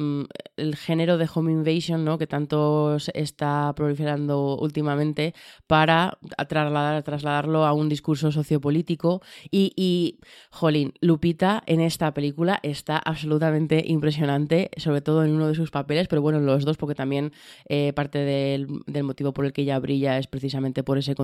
el 0.61 0.75
género 0.75 1.17
de 1.17 1.27
home 1.33 1.51
invasion, 1.51 2.05
¿no? 2.05 2.17
Que 2.17 2.27
tanto 2.27 2.99
se 2.99 3.11
está 3.15 3.73
proliferando 3.75 4.57
últimamente 4.57 5.33
para 5.67 6.17
trasladar, 6.47 7.03
trasladarlo 7.03 7.65
a 7.65 7.73
un 7.73 7.89
discurso 7.89 8.31
sociopolítico. 8.31 9.21
Y, 9.49 9.73
y, 9.75 10.19
jolín, 10.51 10.93
Lupita 11.01 11.63
en 11.65 11.81
esta 11.81 12.13
película 12.13 12.59
está 12.63 12.97
absolutamente 12.97 13.83
impresionante, 13.85 14.71
sobre 14.77 15.01
todo 15.01 15.23
en 15.23 15.31
uno 15.31 15.47
de 15.47 15.55
sus 15.55 15.71
papeles, 15.71 16.07
pero 16.07 16.21
bueno, 16.21 16.39
en 16.39 16.45
los 16.45 16.65
dos, 16.65 16.77
porque 16.77 16.95
también 16.95 17.33
eh, 17.67 17.93
parte 17.93 18.19
del, 18.19 18.67
del 18.85 19.03
motivo 19.03 19.33
por 19.33 19.45
el 19.45 19.53
que 19.53 19.63
ella 19.63 19.79
brilla 19.79 20.17
es 20.17 20.27
precisamente 20.27 20.83
por 20.83 20.97
ese 20.97 21.15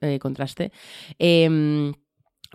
eh, 0.00 0.18
contraste. 0.18 0.72
Em, 1.18 1.92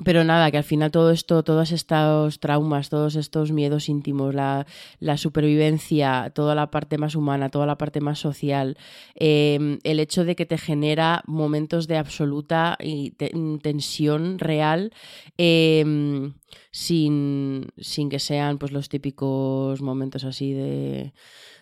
pero 0.04 0.26
nada, 0.26 0.52
que 0.52 0.58
al 0.58 0.64
final 0.66 0.91
todo 0.91 1.12
esto, 1.12 1.41
todos 1.43 1.72
estos 1.72 2.39
traumas, 2.41 2.89
todos 2.89 3.16
estos 3.16 3.52
miedos 3.54 3.88
íntimos, 3.88 4.36
la, 4.36 4.66
la 5.00 5.16
supervivencia, 5.18 6.32
toda 6.36 6.54
la 6.54 6.70
parte 6.70 6.98
más 6.98 7.16
humana, 7.16 7.50
toda 7.50 7.66
la 7.66 7.78
parte 7.78 8.02
más 8.02 8.20
social, 8.20 8.78
eh, 9.16 9.80
el 9.84 10.00
hecho 10.02 10.26
de 10.26 10.36
que 10.36 10.46
te 10.46 10.58
genera 10.58 11.24
momentos 11.28 11.88
de 11.88 11.98
absoluta 11.98 12.78
te- 13.18 13.32
tensión 13.62 14.38
real, 14.38 14.91
eh, 15.38 16.32
sin, 16.72 17.68
sin 17.78 18.10
que 18.10 18.20
sean 18.20 18.58
pues 18.58 18.72
los 18.74 18.89
típicos 18.89 19.82
momentos 19.82 20.26
así 20.26 20.52
de 20.52 21.14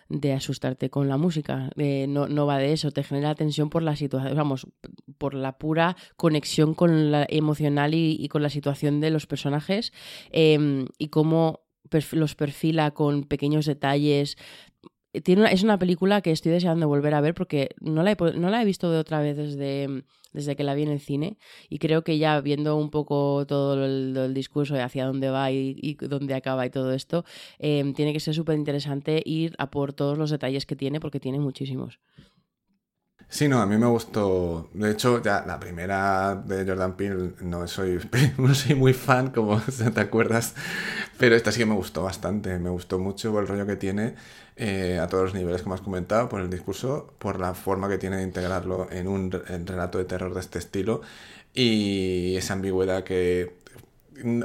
de 0.08 0.32
asustarte 0.32 0.90
con 0.90 1.08
la 1.08 1.16
música. 1.16 1.70
Eh, 1.76 2.06
no, 2.08 2.28
no 2.28 2.46
va 2.46 2.58
de 2.58 2.72
eso, 2.72 2.90
te 2.90 3.02
genera 3.02 3.34
tensión 3.34 3.70
por 3.70 3.82
la 3.82 3.96
situación, 3.96 4.36
vamos, 4.36 4.66
por 5.18 5.34
la 5.34 5.58
pura 5.58 5.96
conexión 6.16 6.74
con 6.74 7.10
la 7.10 7.26
emocional 7.28 7.94
y, 7.94 8.28
con 8.28 8.42
la 8.42 8.50
situación 8.50 9.00
de 9.00 9.10
los 9.10 9.26
personajes 9.26 9.92
eh, 10.30 10.86
y 10.98 11.08
cómo 11.08 11.64
los 12.12 12.34
perfila 12.34 12.90
con 12.92 13.24
pequeños 13.24 13.66
detalles. 13.66 14.36
Tiene 15.22 15.42
una- 15.42 15.50
es 15.52 15.62
una 15.62 15.78
película 15.78 16.20
que 16.20 16.32
estoy 16.32 16.52
deseando 16.52 16.88
volver 16.88 17.14
a 17.14 17.20
ver 17.20 17.34
porque 17.34 17.70
no 17.80 18.02
la 18.02 18.12
he, 18.12 18.16
no 18.16 18.50
la 18.50 18.60
he 18.60 18.64
visto 18.64 18.90
de 18.90 18.98
otra 18.98 19.20
vez 19.20 19.36
desde, 19.36 20.04
desde 20.32 20.56
que 20.56 20.64
la 20.64 20.74
vi 20.74 20.82
en 20.82 20.90
el 20.90 21.00
cine 21.00 21.38
y 21.68 21.78
creo 21.78 22.02
que 22.02 22.18
ya 22.18 22.40
viendo 22.40 22.76
un 22.76 22.90
poco 22.90 23.46
todo 23.46 23.84
el, 23.84 24.34
discurso 24.34 24.74
de 24.74 24.82
hacia 24.82 25.06
dónde 25.06 25.30
va 25.30 25.52
y, 25.52 25.96
dónde 26.00 26.34
acaba 26.34 26.66
y 26.66 26.70
todo 26.70 26.92
esto, 26.92 27.24
eh, 27.58 27.92
tiene 27.94 28.12
que 28.12 28.20
ser 28.20 28.34
súper 28.34 28.56
interesante 28.56 29.22
ir 29.24 29.54
a 29.58 29.70
por 29.70 29.92
todos 29.92 30.18
los 30.18 30.30
detalles 30.30 30.66
que 30.66 30.76
tiene 30.76 31.00
porque 31.00 31.20
tiene 31.20 31.38
muchísimos. 31.38 32.00
Sí, 33.34 33.48
no, 33.48 33.60
a 33.60 33.66
mí 33.66 33.76
me 33.76 33.86
gustó. 33.88 34.68
De 34.74 34.92
hecho, 34.92 35.20
ya 35.20 35.42
la 35.44 35.58
primera 35.58 36.36
de 36.36 36.64
Jordan 36.64 36.96
Peele 36.96 37.32
no 37.40 37.66
soy, 37.66 37.98
no 38.38 38.54
soy 38.54 38.76
muy 38.76 38.92
fan, 38.92 39.30
como 39.32 39.60
te 39.94 40.00
acuerdas, 40.00 40.54
pero 41.18 41.34
esta 41.34 41.50
sí 41.50 41.58
que 41.58 41.66
me 41.66 41.74
gustó 41.74 42.04
bastante. 42.04 42.56
Me 42.60 42.70
gustó 42.70 43.00
mucho 43.00 43.36
el 43.40 43.48
rollo 43.48 43.66
que 43.66 43.74
tiene 43.74 44.14
eh, 44.54 45.00
a 45.02 45.08
todos 45.08 45.24
los 45.24 45.34
niveles, 45.34 45.62
como 45.62 45.74
has 45.74 45.80
comentado, 45.80 46.28
por 46.28 46.42
el 46.42 46.48
discurso, 46.48 47.12
por 47.18 47.40
la 47.40 47.54
forma 47.54 47.88
que 47.88 47.98
tiene 47.98 48.18
de 48.18 48.22
integrarlo 48.22 48.88
en 48.92 49.08
un 49.08 49.32
relato 49.32 49.98
de 49.98 50.04
terror 50.04 50.32
de 50.32 50.38
este 50.40 50.60
estilo 50.60 51.00
y 51.54 52.36
esa 52.36 52.54
ambigüedad 52.54 53.02
que 53.02 53.56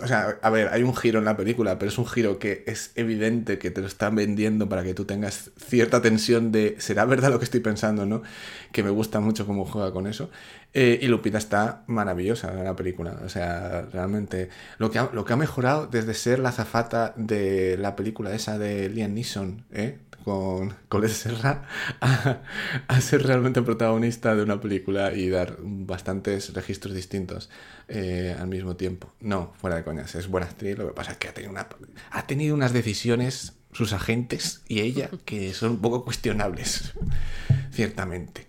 o 0.01 0.07
sea, 0.07 0.39
a 0.41 0.49
ver, 0.49 0.69
hay 0.69 0.83
un 0.83 0.95
giro 0.95 1.19
en 1.19 1.25
la 1.25 1.37
película, 1.37 1.77
pero 1.77 1.89
es 1.89 1.97
un 1.97 2.05
giro 2.07 2.39
que 2.39 2.63
es 2.65 2.91
evidente 2.95 3.59
que 3.59 3.71
te 3.71 3.81
lo 3.81 3.87
están 3.87 4.15
vendiendo 4.15 4.67
para 4.67 4.83
que 4.83 4.93
tú 4.93 5.05
tengas 5.05 5.51
cierta 5.57 6.01
tensión 6.01 6.51
de 6.51 6.75
¿será 6.79 7.05
verdad 7.05 7.29
lo 7.29 7.39
que 7.39 7.45
estoy 7.45 7.59
pensando, 7.59 8.05
no? 8.05 8.23
Que 8.71 8.83
me 8.83 8.89
gusta 8.89 9.19
mucho 9.19 9.45
cómo 9.45 9.65
juega 9.65 9.91
con 9.93 10.07
eso. 10.07 10.29
Eh, 10.73 10.99
y 11.01 11.07
Lupita 11.07 11.37
está 11.37 11.83
maravillosa 11.87 12.51
en 12.51 12.63
la 12.63 12.75
película. 12.75 13.19
O 13.23 13.29
sea, 13.29 13.83
realmente 13.91 14.49
lo 14.77 14.89
que 14.91 14.99
ha, 14.99 15.09
lo 15.13 15.25
que 15.25 15.33
ha 15.33 15.37
mejorado 15.37 15.87
desde 15.87 16.13
ser 16.13 16.39
la 16.39 16.51
zafata 16.51 17.13
de 17.15 17.77
la 17.77 17.95
película 17.95 18.33
esa 18.33 18.57
de 18.57 18.89
Liam 18.89 19.13
Neeson, 19.13 19.65
¿eh? 19.71 19.99
Con 20.29 20.75
Colette 20.89 21.13
Serra 21.13 21.63
a, 22.01 22.41
a 22.87 23.01
ser 23.01 23.23
realmente 23.23 23.63
protagonista 23.63 24.35
de 24.35 24.43
una 24.43 24.61
película 24.61 25.11
y 25.11 25.27
dar 25.27 25.57
bastantes 25.59 26.53
registros 26.53 26.93
distintos 26.93 27.49
eh, 27.87 28.35
al 28.39 28.47
mismo 28.47 28.75
tiempo. 28.75 29.11
No, 29.21 29.53
fuera 29.57 29.77
de 29.77 29.83
coñas, 29.83 30.13
es 30.13 30.27
buena 30.27 30.45
actriz, 30.45 30.77
lo 30.77 30.87
que 30.87 30.93
pasa 30.93 31.13
es 31.13 31.17
que 31.17 31.29
ha 31.29 31.33
tenido, 31.33 31.51
una, 31.51 31.67
ha 32.11 32.27
tenido 32.27 32.53
unas 32.53 32.73
decisiones, 32.73 33.53
sus 33.71 33.91
agentes 33.91 34.61
y 34.67 34.81
ella, 34.81 35.09
que 35.25 35.51
son 35.55 35.71
un 35.71 35.81
poco 35.81 36.05
cuestionables, 36.05 36.93
ciertamente. 37.71 38.45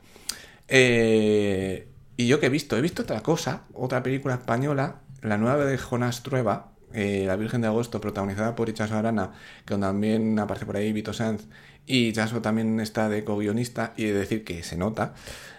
Eh, 0.69 1.89
y 2.19 2.27
yo 2.27 2.41
que 2.41 2.47
he 2.47 2.51
visto, 2.51 2.77
he 2.77 2.83
visto 2.83 3.03
otra 3.03 3.23
cosa, 3.23 3.63
otra 3.73 4.03
película 4.03 4.35
española, 4.35 5.01
la 5.23 5.39
nueva 5.39 5.65
de 5.65 5.79
Jonas 5.79 6.23
Trueba, 6.23 6.73
eh, 6.93 7.25
La 7.27 7.37
Virgen 7.37 7.61
de 7.61 7.69
Agosto, 7.69 8.01
protagonizada 8.01 8.57
por 8.57 8.69
Ichazo 8.69 8.97
Arana, 8.97 9.33
que 9.65 9.77
también 9.77 10.39
aparece 10.39 10.67
por 10.67 10.77
ahí 10.77 10.93
Vito 10.93 11.13
Sanz, 11.13 11.47
y 11.87 12.09
Ichazo 12.09 12.41
también 12.41 12.81
está 12.81 13.09
de 13.09 13.25
co-guionista, 13.25 13.93
y 13.97 14.05
de 14.05 14.15
decir 14.15 14.45
que 14.45 14.63
se 14.63 14.77
nota. 14.77 15.15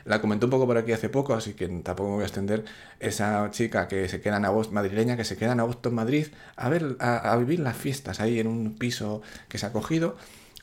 La 0.06 0.22
comenté 0.22 0.46
un 0.46 0.52
poco 0.52 0.66
por 0.66 0.78
aquí 0.78 0.94
hace 0.94 1.10
poco, 1.10 1.34
así 1.34 1.54
que 1.54 1.68
tampoco 1.68 2.10
me 2.10 2.16
voy 2.16 2.24
a 2.24 2.28
extender. 2.28 2.66
Esa 3.00 3.50
chica 3.52 3.88
que 3.88 4.08
se 4.10 4.22
queda 4.22 4.38
en 4.38 4.46
agosto, 4.46 4.74
madrileña, 4.74 5.18
que 5.18 5.24
se 5.24 5.38
queda 5.38 5.52
en 5.54 5.60
agosto 5.60 5.90
en 5.90 5.96
Madrid 5.96 6.28
a 6.56 6.70
ver, 6.70 6.96
a, 7.00 7.36
vivir 7.38 7.60
las 7.60 7.78
fiestas 7.78 8.20
ahí 8.20 8.40
en 8.40 8.48
un 8.48 8.76
piso 8.78 9.22
que 9.48 9.58
se 9.58 9.66
ha 9.66 9.72
cogido 9.72 10.18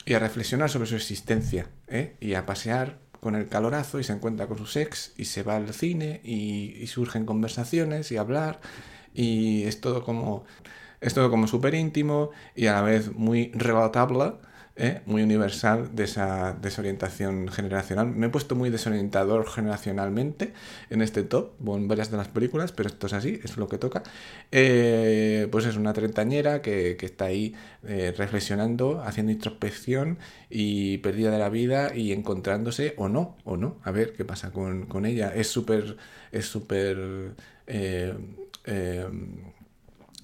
y 0.05 0.13
a 0.13 0.19
reflexionar 0.19 0.69
sobre 0.69 0.87
su 0.87 0.95
existencia, 0.95 1.67
¿eh? 1.87 2.15
y 2.19 2.33
a 2.33 2.45
pasear 2.45 2.97
con 3.19 3.35
el 3.35 3.47
calorazo 3.47 3.99
y 3.99 4.03
se 4.03 4.13
encuentra 4.13 4.47
con 4.47 4.65
su 4.65 4.79
ex 4.79 5.13
y 5.17 5.25
se 5.25 5.43
va 5.43 5.57
al 5.57 5.73
cine 5.73 6.21
y, 6.23 6.77
y 6.79 6.87
surgen 6.87 7.25
conversaciones 7.25 8.11
y 8.11 8.17
hablar 8.17 8.61
y 9.13 9.63
es 9.63 9.81
todo 9.81 10.03
como 10.03 10.45
es 11.01 11.13
todo 11.13 11.29
como 11.29 11.47
súper 11.47 11.75
íntimo 11.75 12.31
y 12.55 12.67
a 12.67 12.73
la 12.73 12.81
vez 12.81 13.13
muy 13.13 13.51
relatable 13.53 14.33
¿eh? 14.79 15.01
muy 15.05 15.21
universal 15.21 15.89
de 15.93 16.05
esa 16.05 16.53
desorientación 16.53 17.49
generacional. 17.49 18.07
Me 18.07 18.27
he 18.27 18.29
puesto 18.29 18.55
muy 18.55 18.69
desorientador 18.69 19.47
generacionalmente 19.47 20.53
en 20.89 21.01
este 21.01 21.23
top, 21.23 21.51
en 21.67 21.87
varias 21.87 22.09
de 22.09 22.17
las 22.17 22.29
películas, 22.29 22.71
pero 22.71 22.89
esto 22.89 23.07
es 23.07 23.13
así, 23.13 23.39
es 23.43 23.57
lo 23.57 23.67
que 23.67 23.77
toca. 23.77 24.03
Eh, 24.51 25.47
pues 25.51 25.65
es 25.65 25.75
una 25.75 25.93
treintañera 25.93 26.61
que, 26.61 26.95
que 26.97 27.05
está 27.05 27.25
ahí 27.25 27.53
eh, 27.83 28.13
reflexionando, 28.17 29.01
haciendo 29.03 29.31
introspección 29.31 30.17
y 30.49 30.97
perdida 30.99 31.29
de 31.29 31.39
la 31.39 31.49
vida 31.49 31.93
y 31.93 32.13
encontrándose 32.13 32.93
o 32.97 33.09
no, 33.09 33.37
o 33.43 33.57
no, 33.57 33.77
a 33.83 33.91
ver 33.91 34.13
qué 34.13 34.25
pasa 34.25 34.51
con, 34.51 34.85
con 34.85 35.05
ella. 35.05 35.33
Es 35.35 35.47
súper, 35.47 35.97
es 36.31 36.45
súper... 36.45 37.35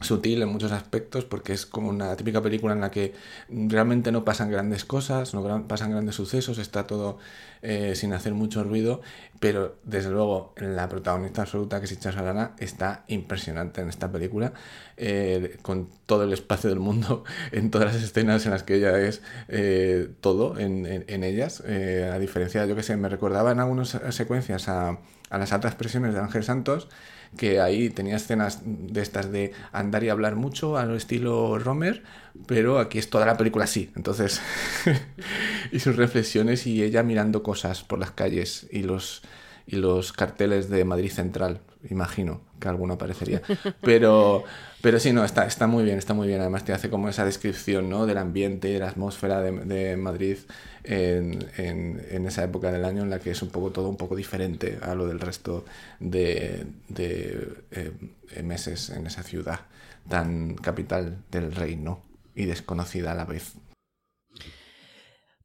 sutil 0.02 0.42
en 0.42 0.50
muchos 0.50 0.72
aspectos 0.74 1.24
porque 1.24 1.54
es 1.54 1.66
como 1.66 1.90
una 1.90 2.16
típica 2.16 2.42
película 2.42 2.74
en 2.74 2.82
la 2.82 2.92
que 2.92 3.14
realmente 3.50 4.12
no 4.12 4.26
pasan 4.26 4.52
grandes 4.52 4.84
cosas, 4.84 5.34
no 5.34 5.68
pasan 5.68 5.92
grandes 5.92 6.16
sucesos, 6.16 6.58
está 6.58 6.86
todo 6.86 7.18
eh, 7.62 7.96
sin 7.96 8.12
hacer 8.12 8.34
mucho 8.34 8.64
ruido, 8.64 9.02
pero 9.40 9.78
desde 9.84 10.10
luego 10.10 10.54
la 10.58 10.90
protagonista 10.90 11.44
absoluta 11.44 11.80
que 11.80 11.86
es 11.86 11.94
Icha 11.94 12.10
Arana 12.10 12.52
está 12.60 13.06
impresionante 13.08 13.82
en 13.82 13.90
esta 13.90 14.12
película, 14.12 14.54
eh, 14.98 15.58
con 15.62 15.90
todo 16.06 16.24
el 16.24 16.34
espacio 16.34 16.70
del 16.70 16.80
mundo 16.80 17.24
en 17.54 17.72
todas 17.72 17.94
las 17.94 18.04
escenas 18.04 18.46
en 18.46 18.52
las 18.52 18.64
que 18.64 18.76
ella 18.76 19.00
es 19.00 19.22
eh, 19.48 20.10
todo 20.20 20.60
en 20.60 21.24
ellas, 21.24 21.64
eh, 21.66 22.12
a 22.14 22.20
diferencia, 22.20 22.66
yo 22.66 22.76
que 22.76 22.84
sé, 22.84 22.98
me 22.98 23.08
recordaba 23.08 23.52
en 23.52 23.60
algunas 23.62 23.98
secuencias 24.10 24.68
a, 24.68 25.00
a 25.30 25.38
las 25.38 25.54
altas 25.54 25.76
presiones 25.76 26.14
de 26.14 26.20
Ángel 26.20 26.44
Santos, 26.44 26.90
que 27.38 27.60
ahí 27.62 27.90
tenía 27.90 28.16
escenas 28.16 28.62
de 28.66 29.02
estas 29.02 29.32
de 29.32 29.54
andar 29.72 30.04
y 30.04 30.10
hablar 30.10 30.36
mucho 30.36 30.78
al 30.78 30.96
estilo 30.96 31.60
Romer, 31.60 32.04
pero 32.46 32.80
aquí 32.80 32.98
es 32.98 33.10
toda 33.10 33.26
la 33.26 33.38
película 33.38 33.66
así. 33.66 33.92
Entonces, 33.96 34.42
y 35.72 35.80
sus 35.80 35.96
reflexiones 35.96 36.68
y 36.68 36.84
ella 36.84 37.04
mirando 37.04 37.44
cosas 37.44 37.84
por 37.84 38.00
las 38.00 38.12
calles 38.12 38.68
y 38.72 38.84
los 38.84 39.22
y 39.68 39.78
los 39.78 40.14
carteles 40.14 40.70
de 40.70 40.86
Madrid 40.86 41.12
Central, 41.12 41.60
imagino 41.90 42.42
que 42.60 42.68
alguno 42.68 42.96
aparecería. 42.96 43.42
Pero, 43.82 44.44
pero 44.86 45.00
sí, 45.00 45.12
no, 45.14 45.26
está, 45.26 45.48
está 45.48 45.66
muy 45.66 45.84
bien, 45.84 45.98
está 45.98 46.14
muy 46.14 46.28
bien. 46.28 46.42
Además 46.42 46.64
te 46.64 46.72
hace 46.72 46.92
como 46.92 47.10
esa 47.10 47.26
descripción 47.26 47.90
¿no? 47.90 48.06
del 48.06 48.20
ambiente, 48.20 48.68
de 48.68 48.78
la 48.78 48.90
atmósfera 48.90 49.42
de, 49.42 49.52
de 49.52 49.98
Madrid 49.98 50.38
en, 50.84 51.44
en, 51.58 52.06
en 52.12 52.28
esa 52.28 52.44
época 52.44 52.72
del 52.72 52.86
año 52.86 53.02
en 53.02 53.10
la 53.10 53.18
que 53.18 53.32
es 53.32 53.42
un 53.42 53.50
poco 53.50 53.72
todo 53.72 53.90
un 53.90 53.98
poco 53.98 54.16
diferente 54.16 54.78
a 54.84 54.94
lo 54.94 55.08
del 55.08 55.20
resto 55.20 55.66
de, 56.00 56.68
de 56.88 57.50
eh, 57.72 58.44
meses 58.44 58.92
en 58.92 59.08
esa 59.08 59.24
ciudad 59.24 59.62
tan 60.08 60.54
capital 60.54 61.18
del 61.32 61.56
reino 61.56 62.04
y 62.36 62.46
desconocida 62.46 63.14
a 63.14 63.16
la 63.16 63.26
vez. 63.26 63.54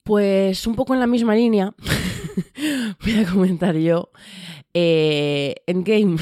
Pues 0.02 0.66
un 0.66 0.74
poco 0.74 0.92
en 0.92 1.00
la 1.00 1.06
misma 1.06 1.34
línea, 1.34 1.74
voy 3.02 3.14
a 3.14 3.24
comentar 3.24 3.74
yo. 3.74 4.10
Eh, 4.74 5.54
Endgame, 5.66 6.18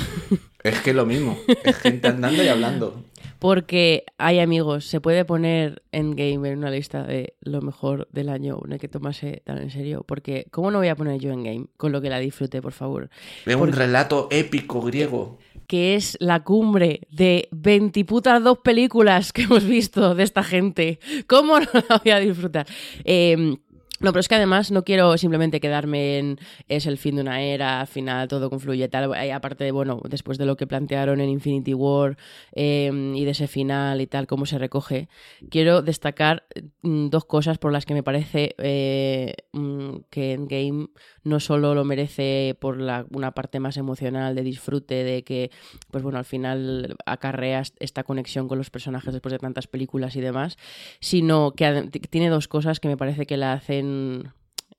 Es 0.63 0.81
que 0.81 0.93
lo 0.93 1.07
mismo, 1.07 1.39
es 1.65 1.77
gente 1.77 2.09
andando 2.09 2.43
y 2.43 2.49
hablando. 2.49 3.05
Porque 3.39 4.05
hay 4.19 4.41
amigos, 4.41 4.85
se 4.85 5.01
puede 5.01 5.25
poner 5.25 5.83
Endgame 5.93 6.51
en 6.51 6.59
una 6.59 6.71
lista 6.71 7.05
de 7.05 7.35
lo 7.41 7.61
mejor 7.61 8.09
del 8.13 8.29
año, 8.29 8.61
no 8.67 8.73
hay 8.73 8.79
que 8.79 8.89
tomarse 8.89 9.43
tan 9.45 9.59
en 9.59 9.71
serio, 9.71 10.05
porque 10.07 10.47
¿cómo 10.51 10.71
no 10.71 10.79
voy 10.79 10.89
a 10.89 10.97
poner 10.97 11.21
yo 11.21 11.33
Endgame? 11.33 11.67
Con 11.77 11.93
lo 11.93 12.01
que 12.01 12.11
la 12.11 12.19
disfrute, 12.19 12.61
por 12.61 12.73
favor. 12.73 13.11
Es 13.47 13.55
un 13.55 13.73
relato 13.73 14.29
épico 14.31 14.83
griego. 14.83 15.39
que 15.69 15.95
es 15.95 16.17
la 16.19 16.43
cumbre 16.43 17.03
de 17.11 17.47
veintiputas 17.53 18.43
dos 18.43 18.59
películas 18.59 19.33
que 19.33 19.43
hemos 19.43 19.65
visto 19.65 20.15
de 20.15 20.25
esta 20.25 20.43
gente. 20.43 20.99
¿Cómo 21.29 21.61
no 21.61 21.69
la 21.89 21.99
voy 22.03 22.13
a 22.13 22.19
disfrutar? 22.19 22.67
Eh, 23.05 23.57
no, 24.01 24.13
pero 24.13 24.21
es 24.21 24.29
que 24.29 24.37
además 24.37 24.71
no 24.71 24.85
quiero 24.85 25.17
simplemente 25.19 25.61
quedarme 25.61 26.19
en 26.19 26.39
es 26.69 26.87
el 26.87 26.99
fin 26.99 27.17
de 27.17 27.23
una 27.23 27.43
era, 27.43 27.81
al 27.81 27.87
final 27.87 28.29
todo 28.29 28.51
confluye 28.51 28.89
tal. 28.89 29.11
Y 29.25 29.31
aparte, 29.31 29.71
bueno, 29.73 30.01
después 30.09 30.39
de 30.39 30.47
lo 30.47 30.57
que 30.57 30.67
plantearon 30.67 31.21
en 31.21 31.29
Infinity 31.29 31.75
War 31.75 32.17
eh, 32.53 32.91
y 33.15 33.25
de 33.25 33.31
ese 33.31 33.49
final 33.49 34.01
y 34.01 34.07
tal, 34.07 34.27
cómo 34.27 34.47
se 34.47 34.59
recoge, 34.59 35.09
quiero 35.51 35.83
destacar 35.83 36.45
mm, 36.83 37.09
dos 37.09 37.25
cosas 37.25 37.59
por 37.59 37.73
las 37.73 37.87
que 37.87 37.95
me 37.95 38.03
parece 38.03 38.55
eh, 38.59 39.35
mm, 39.53 39.97
que 40.11 40.33
Endgame 40.33 40.89
no 41.29 41.41
solo 41.41 41.75
lo 41.75 41.85
merece 41.85 42.57
por 42.61 42.81
la, 42.81 43.07
una 43.11 43.33
parte 43.33 43.61
más 43.61 43.77
emocional 43.77 44.35
de 44.35 44.43
disfrute, 44.43 45.05
de 45.05 45.23
que, 45.23 45.51
pues 45.91 46.03
bueno, 46.03 46.19
al 46.19 46.25
final 46.25 46.97
acarreas 47.07 47.75
esta 47.79 48.05
conexión 48.05 48.49
con 48.49 48.59
los 48.59 48.71
personajes 48.71 49.13
después 49.13 49.33
de 49.33 49.39
tantas 49.39 49.67
películas 49.67 50.17
y 50.17 50.21
demás, 50.21 50.57
sino 51.01 51.53
que 51.53 51.89
tiene 52.11 52.29
dos 52.29 52.49
cosas 52.49 52.81
que 52.81 52.89
me 52.89 52.97
parece 52.97 53.27
que 53.27 53.37
la 53.37 53.53
hacen 53.53 54.33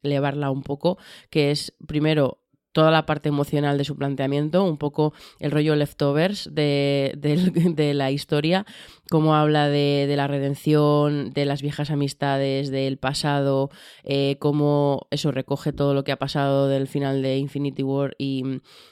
elevarla 0.03 0.51
un 0.51 0.63
poco, 0.63 0.97
que 1.29 1.51
es 1.51 1.73
primero 1.85 2.39
toda 2.71 2.91
la 2.91 3.05
parte 3.05 3.29
emocional 3.29 3.77
de 3.77 3.83
su 3.83 3.95
planteamiento, 3.95 4.63
un 4.63 4.77
poco 4.77 5.13
el 5.39 5.51
rollo 5.51 5.75
leftovers 5.75 6.49
de, 6.53 7.13
de 7.75 7.93
la 7.93 8.11
historia, 8.11 8.65
cómo 9.09 9.35
habla 9.35 9.67
de, 9.69 10.05
de 10.07 10.15
la 10.15 10.27
redención, 10.27 11.31
de 11.31 11.45
las 11.45 11.61
viejas 11.61 11.89
amistades, 11.91 12.69
del 12.71 12.97
pasado, 12.97 13.69
eh, 14.03 14.37
cómo 14.39 15.07
eso 15.11 15.31
recoge 15.31 15.73
todo 15.73 15.93
lo 15.93 16.03
que 16.03 16.11
ha 16.11 16.19
pasado 16.19 16.67
del 16.67 16.87
final 16.87 17.21
de 17.21 17.37
Infinity 17.37 17.83
War 17.83 18.15
y, 18.17 18.43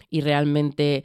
y 0.09 0.21
realmente 0.21 1.03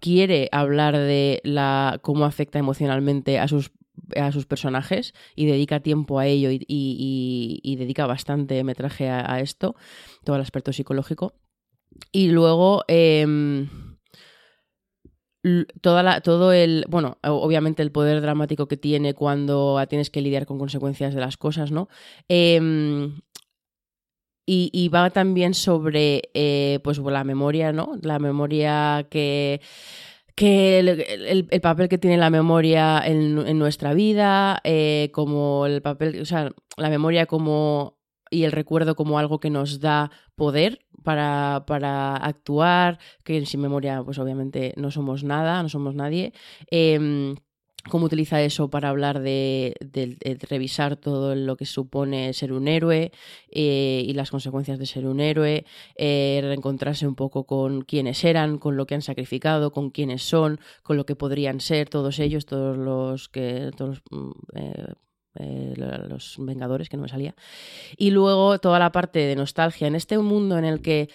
quiere 0.00 0.48
hablar 0.52 0.96
de 0.96 1.40
la 1.44 1.98
cómo 2.02 2.24
afecta 2.24 2.58
emocionalmente 2.58 3.38
a 3.38 3.48
sus 3.48 3.70
a 4.16 4.32
sus 4.32 4.44
personajes 4.44 5.14
y 5.36 5.46
dedica 5.46 5.80
tiempo 5.80 6.18
a 6.18 6.26
ello 6.26 6.50
y- 6.50 6.64
y 6.68 7.76
dedica 7.76 8.06
bastante 8.06 8.62
metraje 8.64 9.08
a, 9.08 9.32
a 9.32 9.40
esto, 9.40 9.76
todo 10.24 10.36
el 10.36 10.42
aspecto 10.42 10.72
psicológico. 10.72 11.32
Y 12.12 12.28
luego 12.28 12.84
em, 12.88 13.68
toda 15.82 16.02
la, 16.02 16.20
todo 16.22 16.52
el, 16.52 16.86
bueno, 16.88 17.18
obviamente 17.22 17.82
el 17.82 17.92
poder 17.92 18.20
dramático 18.22 18.66
que 18.66 18.76
tiene 18.76 19.14
cuando 19.14 19.82
tienes 19.88 20.10
que 20.10 20.22
lidiar 20.22 20.46
con 20.46 20.58
consecuencias 20.58 21.14
de 21.14 21.20
las 21.20 21.36
cosas, 21.36 21.70
¿no? 21.70 21.88
Em, 22.28 23.20
y, 24.46 24.70
y 24.72 24.88
va 24.88 25.10
también 25.10 25.54
sobre 25.54 26.22
eh, 26.34 26.78
pues 26.84 26.98
la 26.98 27.24
memoria, 27.24 27.72
¿no? 27.72 27.92
La 28.02 28.18
memoria 28.18 29.06
que, 29.10 29.60
que 30.34 30.80
el, 30.80 30.88
el- 30.88 31.48
el 31.50 31.60
papel 31.60 31.88
que 31.88 31.98
tiene 31.98 32.18
la 32.18 32.30
memoria 32.30 33.02
en, 33.04 33.38
en 33.46 33.58
nuestra 33.58 33.94
vida, 33.94 34.60
eh, 34.64 35.10
como 35.12 35.66
el 35.66 35.80
papel, 35.82 36.20
o 36.20 36.26
sea, 36.26 36.50
la 36.76 36.90
memoria 36.90 37.26
como 37.26 37.98
y 38.30 38.44
el 38.44 38.52
recuerdo 38.52 38.94
como 38.94 39.18
algo 39.18 39.40
que 39.40 39.50
nos 39.50 39.80
da 39.80 40.10
poder 40.34 40.86
para, 41.02 41.64
para 41.66 42.16
actuar, 42.16 42.98
que 43.24 43.44
sin 43.46 43.60
memoria, 43.60 44.02
pues 44.04 44.18
obviamente 44.18 44.72
no 44.76 44.90
somos 44.90 45.24
nada, 45.24 45.62
no 45.62 45.68
somos 45.68 45.94
nadie. 45.94 46.32
Em, 46.70 47.36
cómo 47.90 48.06
utiliza 48.06 48.42
eso 48.42 48.70
para 48.70 48.88
hablar 48.88 49.20
de, 49.20 49.74
revisar 50.48 50.96
todo 50.96 51.34
lo 51.34 51.56
que 51.56 51.66
supone 51.66 52.32
ser 52.32 52.52
un 52.52 52.68
héroe 52.68 53.12
eh, 53.50 54.02
y 54.06 54.12
las 54.14 54.30
consecuencias 54.30 54.78
de 54.78 54.86
ser 54.86 55.06
un 55.06 55.20
héroe, 55.20 55.64
eh, 55.96 56.40
reencontrarse 56.42 57.06
un 57.06 57.14
poco 57.14 57.44
con 57.44 57.82
quiénes 57.82 58.24
eran, 58.24 58.58
con 58.58 58.76
lo 58.76 58.86
que 58.86 58.94
han 58.94 59.02
sacrificado, 59.02 59.72
con 59.72 59.90
quiénes 59.90 60.22
son, 60.22 60.60
con 60.82 60.96
lo 60.96 61.06
que 61.06 61.16
podrían 61.16 61.60
ser 61.60 61.88
todos 61.88 62.18
ellos, 62.18 62.46
todos 62.46 62.76
los 62.76 63.28
que 63.28 63.70
todos 63.76 64.02
mm, 64.10 64.30
eh, 64.54 64.86
eh, 65.36 65.74
los 65.76 66.36
Vengadores, 66.38 66.88
que 66.88 66.96
no 66.96 67.02
me 67.02 67.08
salía. 67.08 67.34
Y 67.96 68.10
luego 68.10 68.58
toda 68.58 68.78
la 68.78 68.92
parte 68.92 69.20
de 69.20 69.36
nostalgia 69.36 69.86
en 69.86 69.94
este 69.94 70.18
mundo 70.18 70.58
en 70.58 70.64
el 70.64 70.80
que 70.80 71.08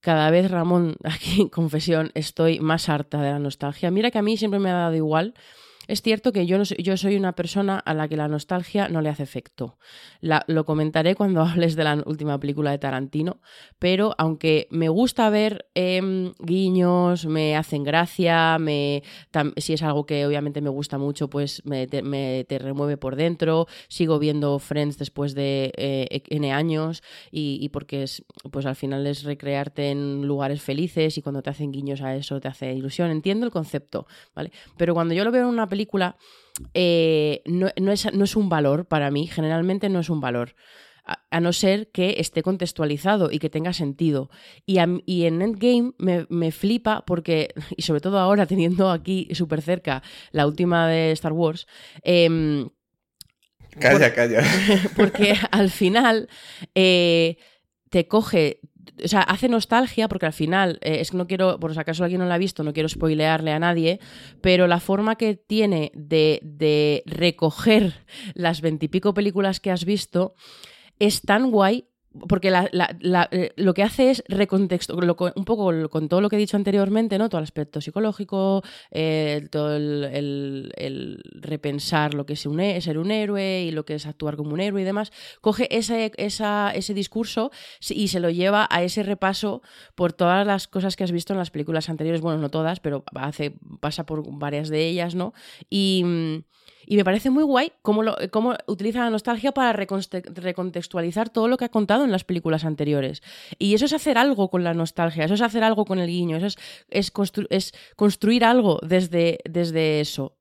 cada 0.00 0.30
vez, 0.30 0.50
Ramón, 0.50 0.96
aquí 1.04 1.48
confesión, 1.48 2.12
estoy 2.14 2.60
más 2.60 2.88
harta 2.88 3.20
de 3.20 3.30
la 3.30 3.38
nostalgia. 3.38 3.90
Mira 3.90 4.10
que 4.10 4.18
a 4.18 4.22
mí 4.22 4.36
siempre 4.36 4.60
me 4.60 4.70
ha 4.70 4.74
dado 4.74 4.94
igual. 4.94 5.34
Es 5.86 6.02
cierto 6.02 6.32
que 6.32 6.46
yo, 6.46 6.58
no 6.58 6.64
soy, 6.64 6.78
yo 6.82 6.96
soy 6.96 7.16
una 7.16 7.34
persona 7.34 7.78
a 7.78 7.94
la 7.94 8.08
que 8.08 8.16
la 8.16 8.28
nostalgia 8.28 8.88
no 8.88 9.00
le 9.00 9.08
hace 9.10 9.22
efecto. 9.22 9.78
La- 10.20 10.44
lo 10.48 10.64
comentaré 10.64 11.14
cuando 11.14 11.42
hables 11.42 11.76
de 11.76 11.84
la 11.84 12.02
última 12.06 12.38
película 12.40 12.70
de 12.70 12.78
Tarantino, 12.78 13.40
pero 13.78 14.14
aunque 14.18 14.68
me 14.70 14.88
gusta 14.88 15.28
ver 15.30 15.66
em, 15.74 16.32
guiños, 16.38 17.26
me 17.26 17.56
hacen 17.56 17.84
gracia, 17.84 18.58
me, 18.58 19.02
si 19.56 19.74
es 19.74 19.82
algo 19.82 20.06
que 20.06 20.26
obviamente 20.26 20.60
me 20.60 20.70
gusta 20.70 20.98
mucho, 20.98 21.28
pues 21.28 21.62
me 21.64 21.86
te, 21.86 22.58
remueve 22.58 22.96
por 22.96 23.16
dentro. 23.16 23.66
Sigo 23.88 24.18
viendo 24.18 24.58
Friends 24.58 24.98
después 24.98 25.34
de 25.34 25.72
eh, 25.76 26.22
N 26.28 26.52
años 26.52 27.02
y, 27.30 27.58
y 27.60 27.68
porque 27.68 28.02
es, 28.04 28.24
pues 28.50 28.66
al 28.66 28.76
final 28.76 29.06
es 29.06 29.24
recrearte 29.24 29.90
en 29.90 30.26
lugares 30.26 30.62
felices 30.62 31.18
y 31.18 31.22
cuando 31.22 31.42
te 31.42 31.50
hacen 31.50 31.72
guiños 31.72 32.00
a 32.00 32.14
eso 32.16 32.40
te 32.40 32.48
hace 32.48 32.72
ilusión. 32.72 33.10
Entiendo 33.10 33.46
el 33.46 33.52
concepto, 33.52 34.06
¿vale? 34.34 34.52
Pero 34.76 34.94
cuando 34.94 35.14
yo 35.14 35.24
lo 35.24 35.30
veo 35.30 35.42
en 35.42 35.48
una 35.48 35.68
película, 35.74 36.16
eh, 36.72 37.42
no, 37.46 37.66
no 37.80 37.90
es, 37.92 38.12
no 38.14 38.24
es 38.24 38.36
un 38.36 38.48
valor 38.48 38.86
para 38.86 39.10
mí, 39.10 39.26
generalmente 39.26 39.88
no 39.88 40.00
es 40.00 40.08
un 40.08 40.20
valor. 40.20 40.54
A, 41.30 41.38
no 41.40 41.52
ser 41.52 41.90
que 41.90 42.14
esté 42.18 42.42
contextualizado 42.42 43.30
y 43.30 43.38
que 43.38 43.50
tenga 43.50 43.74
sentido. 43.74 44.30
Y, 44.64 44.78
a- 44.78 44.88
y 45.04 45.24
en 45.26 45.42
Endgame 45.42 45.92
me, 45.98 46.26
me 46.30 46.50
flipa 46.50 47.04
porque, 47.06 47.52
y 47.76 47.82
sobre 47.82 48.00
todo 48.00 48.18
ahora 48.18 48.46
teniendo 48.46 48.90
aquí 48.90 49.28
súper 49.34 49.60
cerca 49.60 50.02
la 50.32 50.46
última 50.46 50.88
de 50.88 51.10
Star 51.12 51.32
Wars, 51.32 51.66
em, 52.02 52.70
Calla, 53.80 54.14
calla. 54.14 54.42
porque 54.96 55.34
al 55.50 55.68
final 55.70 56.28
eh, 56.74 57.36
te 57.90 58.06
coge, 58.06 58.60
o 59.02 59.08
sea, 59.08 59.22
hace 59.22 59.48
nostalgia, 59.48 60.08
porque 60.08 60.26
al 60.26 60.32
final, 60.32 60.78
eh, 60.82 61.00
es 61.00 61.10
que 61.10 61.16
no 61.16 61.26
quiero, 61.26 61.58
por 61.58 61.72
si 61.74 61.80
acaso 61.80 62.04
alguien 62.04 62.20
no 62.20 62.26
la 62.26 62.34
ha 62.34 62.38
visto, 62.38 62.62
no 62.62 62.72
quiero 62.72 62.88
spoilearle 62.88 63.52
a 63.52 63.58
nadie, 63.58 64.00
pero 64.40 64.66
la 64.66 64.80
forma 64.80 65.16
que 65.16 65.34
tiene 65.34 65.90
de, 65.94 66.40
de 66.42 67.02
recoger 67.06 67.94
las 68.34 68.60
veintipico 68.60 69.14
películas 69.14 69.60
que 69.60 69.70
has 69.70 69.84
visto 69.84 70.34
es 70.98 71.22
tan 71.22 71.50
guay. 71.50 71.88
Porque 72.28 72.50
la- 73.00 73.28
eh, 73.32 73.50
lo 73.56 73.74
que 73.74 73.82
hace 73.82 74.10
es 74.10 74.22
recontexto, 74.28 74.96
un 74.96 75.44
poco 75.44 75.88
con 75.90 76.08
todo 76.08 76.20
lo 76.20 76.28
que 76.28 76.36
he 76.36 76.38
dicho 76.38 76.56
anteriormente, 76.56 77.18
¿no? 77.18 77.28
Todo 77.28 77.40
el 77.40 77.44
aspecto 77.44 77.80
psicológico, 77.80 78.62
eh, 78.92 79.48
todo 79.50 79.74
el, 79.76 80.70
repensar 81.34 82.14
lo 82.14 82.24
que 82.24 82.34
es 82.34 82.46
he- 82.60 82.80
ser 82.80 82.98
un 82.98 83.10
héroe 83.10 83.62
y 83.64 83.72
lo 83.72 83.84
que 83.84 83.94
es 83.96 84.06
actuar 84.06 84.36
como 84.36 84.52
un 84.54 84.60
héroe 84.60 84.82
y 84.82 84.84
demás, 84.84 85.12
coge 85.40 85.66
ese, 85.76 86.12
esa- 86.16 86.70
ese 86.74 86.94
discurso 86.94 87.50
y 87.90 88.08
se 88.08 88.20
lo 88.20 88.30
lleva 88.30 88.68
a 88.70 88.82
ese 88.84 89.02
repaso 89.02 89.62
por 89.96 90.12
todas 90.12 90.46
las 90.46 90.68
cosas 90.68 90.94
que 90.96 91.02
has 91.04 91.12
visto 91.12 91.32
en 91.32 91.38
las 91.40 91.50
películas 91.50 91.88
anteriores, 91.88 92.20
bueno, 92.20 92.38
no 92.40 92.48
todas, 92.50 92.78
pero 92.80 93.02
hace, 93.16 93.56
pasa 93.80 94.06
por 94.06 94.22
varias 94.38 94.68
de 94.68 94.86
ellas, 94.86 95.14
¿no? 95.16 95.32
Y, 95.68 96.02
mm, 96.04 96.44
y 96.86 96.96
me 96.96 97.04
parece 97.04 97.30
muy 97.30 97.42
guay 97.42 97.72
cómo, 97.82 98.02
lo, 98.02 98.16
cómo 98.30 98.54
utiliza 98.66 99.00
la 99.00 99.10
nostalgia 99.10 99.52
para 99.52 99.72
recontextualizar 99.72 101.28
todo 101.30 101.48
lo 101.48 101.56
que 101.56 101.64
ha 101.64 101.70
contado 101.70 102.04
en 102.04 102.10
las 102.10 102.24
películas 102.24 102.64
anteriores. 102.64 103.22
Y 103.58 103.74
eso 103.74 103.84
es 103.84 103.92
hacer 103.92 104.18
algo 104.18 104.48
con 104.50 104.64
la 104.64 104.74
nostalgia, 104.74 105.24
eso 105.24 105.34
es 105.34 105.42
hacer 105.42 105.64
algo 105.64 105.84
con 105.84 105.98
el 105.98 106.08
guiño, 106.08 106.36
eso 106.36 106.46
es, 106.46 106.56
es, 106.88 107.12
constru- 107.12 107.46
es 107.50 107.72
construir 107.96 108.44
algo 108.44 108.78
desde, 108.82 109.38
desde 109.44 110.00
eso. 110.00 110.36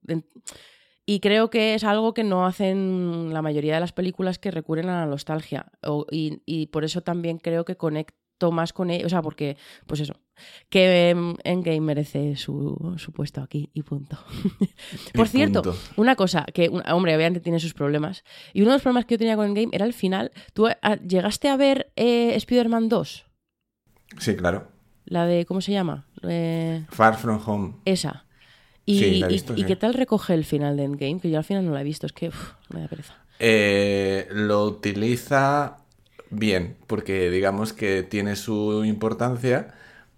Y 1.05 1.19
creo 1.19 1.49
que 1.49 1.73
es 1.73 1.83
algo 1.83 2.13
que 2.13 2.23
no 2.23 2.45
hacen 2.45 3.33
la 3.33 3.41
mayoría 3.41 3.73
de 3.73 3.81
las 3.81 3.91
películas 3.91 4.39
que 4.39 4.51
recurren 4.51 4.87
a 4.87 5.01
la 5.01 5.05
nostalgia. 5.05 5.71
Y, 6.11 6.41
y 6.45 6.67
por 6.67 6.85
eso 6.85 7.01
también 7.01 7.39
creo 7.39 7.65
que 7.65 7.75
conecto 7.75 8.22
más 8.51 8.73
con 8.73 8.89
ellos. 8.89 9.05
O 9.07 9.09
sea, 9.09 9.21
porque, 9.21 9.57
pues 9.87 9.99
eso, 10.01 10.13
que 10.69 11.09
em, 11.11 11.35
Endgame 11.43 11.79
merece 11.81 12.35
su, 12.35 12.95
su 12.97 13.11
puesto 13.13 13.41
aquí 13.41 13.69
y 13.73 13.83
punto. 13.83 14.17
por 15.13 15.27
Y 15.27 15.29
cierto, 15.29 15.61
punto. 15.61 15.77
una 15.95 16.15
cosa, 16.15 16.45
que, 16.53 16.69
hombre, 16.91 17.15
obviamente 17.15 17.39
tiene 17.39 17.59
sus 17.59 17.73
problemas. 17.73 18.23
Y 18.53 18.61
uno 18.61 18.71
de 18.71 18.75
los 18.75 18.81
problemas 18.81 19.05
que 19.05 19.13
yo 19.13 19.19
tenía 19.19 19.35
con 19.35 19.45
Endgame 19.47 19.69
era 19.71 19.85
el 19.85 19.93
final. 19.93 20.31
¿Tú 20.53 20.67
ah, 20.67 20.95
llegaste 20.97 21.47
a 21.49 21.57
ver 21.57 21.91
eh, 21.95 22.33
Spider-Man 22.35 22.89
2? 22.89 23.25
Sí, 24.19 24.35
claro. 24.35 24.67
La 25.05 25.25
de, 25.25 25.45
¿cómo 25.45 25.61
se 25.61 25.71
llama? 25.71 26.05
Eh, 26.23 26.85
Far 26.89 27.17
From 27.17 27.41
Home. 27.45 27.75
esa. 27.85 28.25
Y, 28.85 28.99
Sí, 28.99 29.19
la 29.19 29.27
he 29.27 29.29
y- 29.29 29.33
visto, 29.33 29.53
y 29.53 29.57
sí. 29.61 29.65
qué 29.65 29.75
tal 29.77 29.93
recoge 29.93 30.33
el 30.33 30.43
final 30.43 30.75
de 30.75 30.83
Endgame? 30.83 31.19
Que 31.19 31.29
yo 31.29 31.37
al 31.37 31.43
final 31.45 31.65
no 31.65 31.71
la 31.71 31.81
he 31.81 31.83
visto, 31.85 32.05
es 32.05 32.11
que 32.13 32.27
uf, 32.29 32.51
me 32.73 32.81
da 32.81 32.87
pereza. 32.87 33.15
Eh, 33.39 34.27
lo 34.31 34.65
utiliza 34.65 35.77
bien, 36.33 36.77
porque 36.87 37.29
digamos 37.29 37.73
que 37.73 38.03
tiene 38.03 38.35
su 38.35 38.83
importancia, 38.85 39.73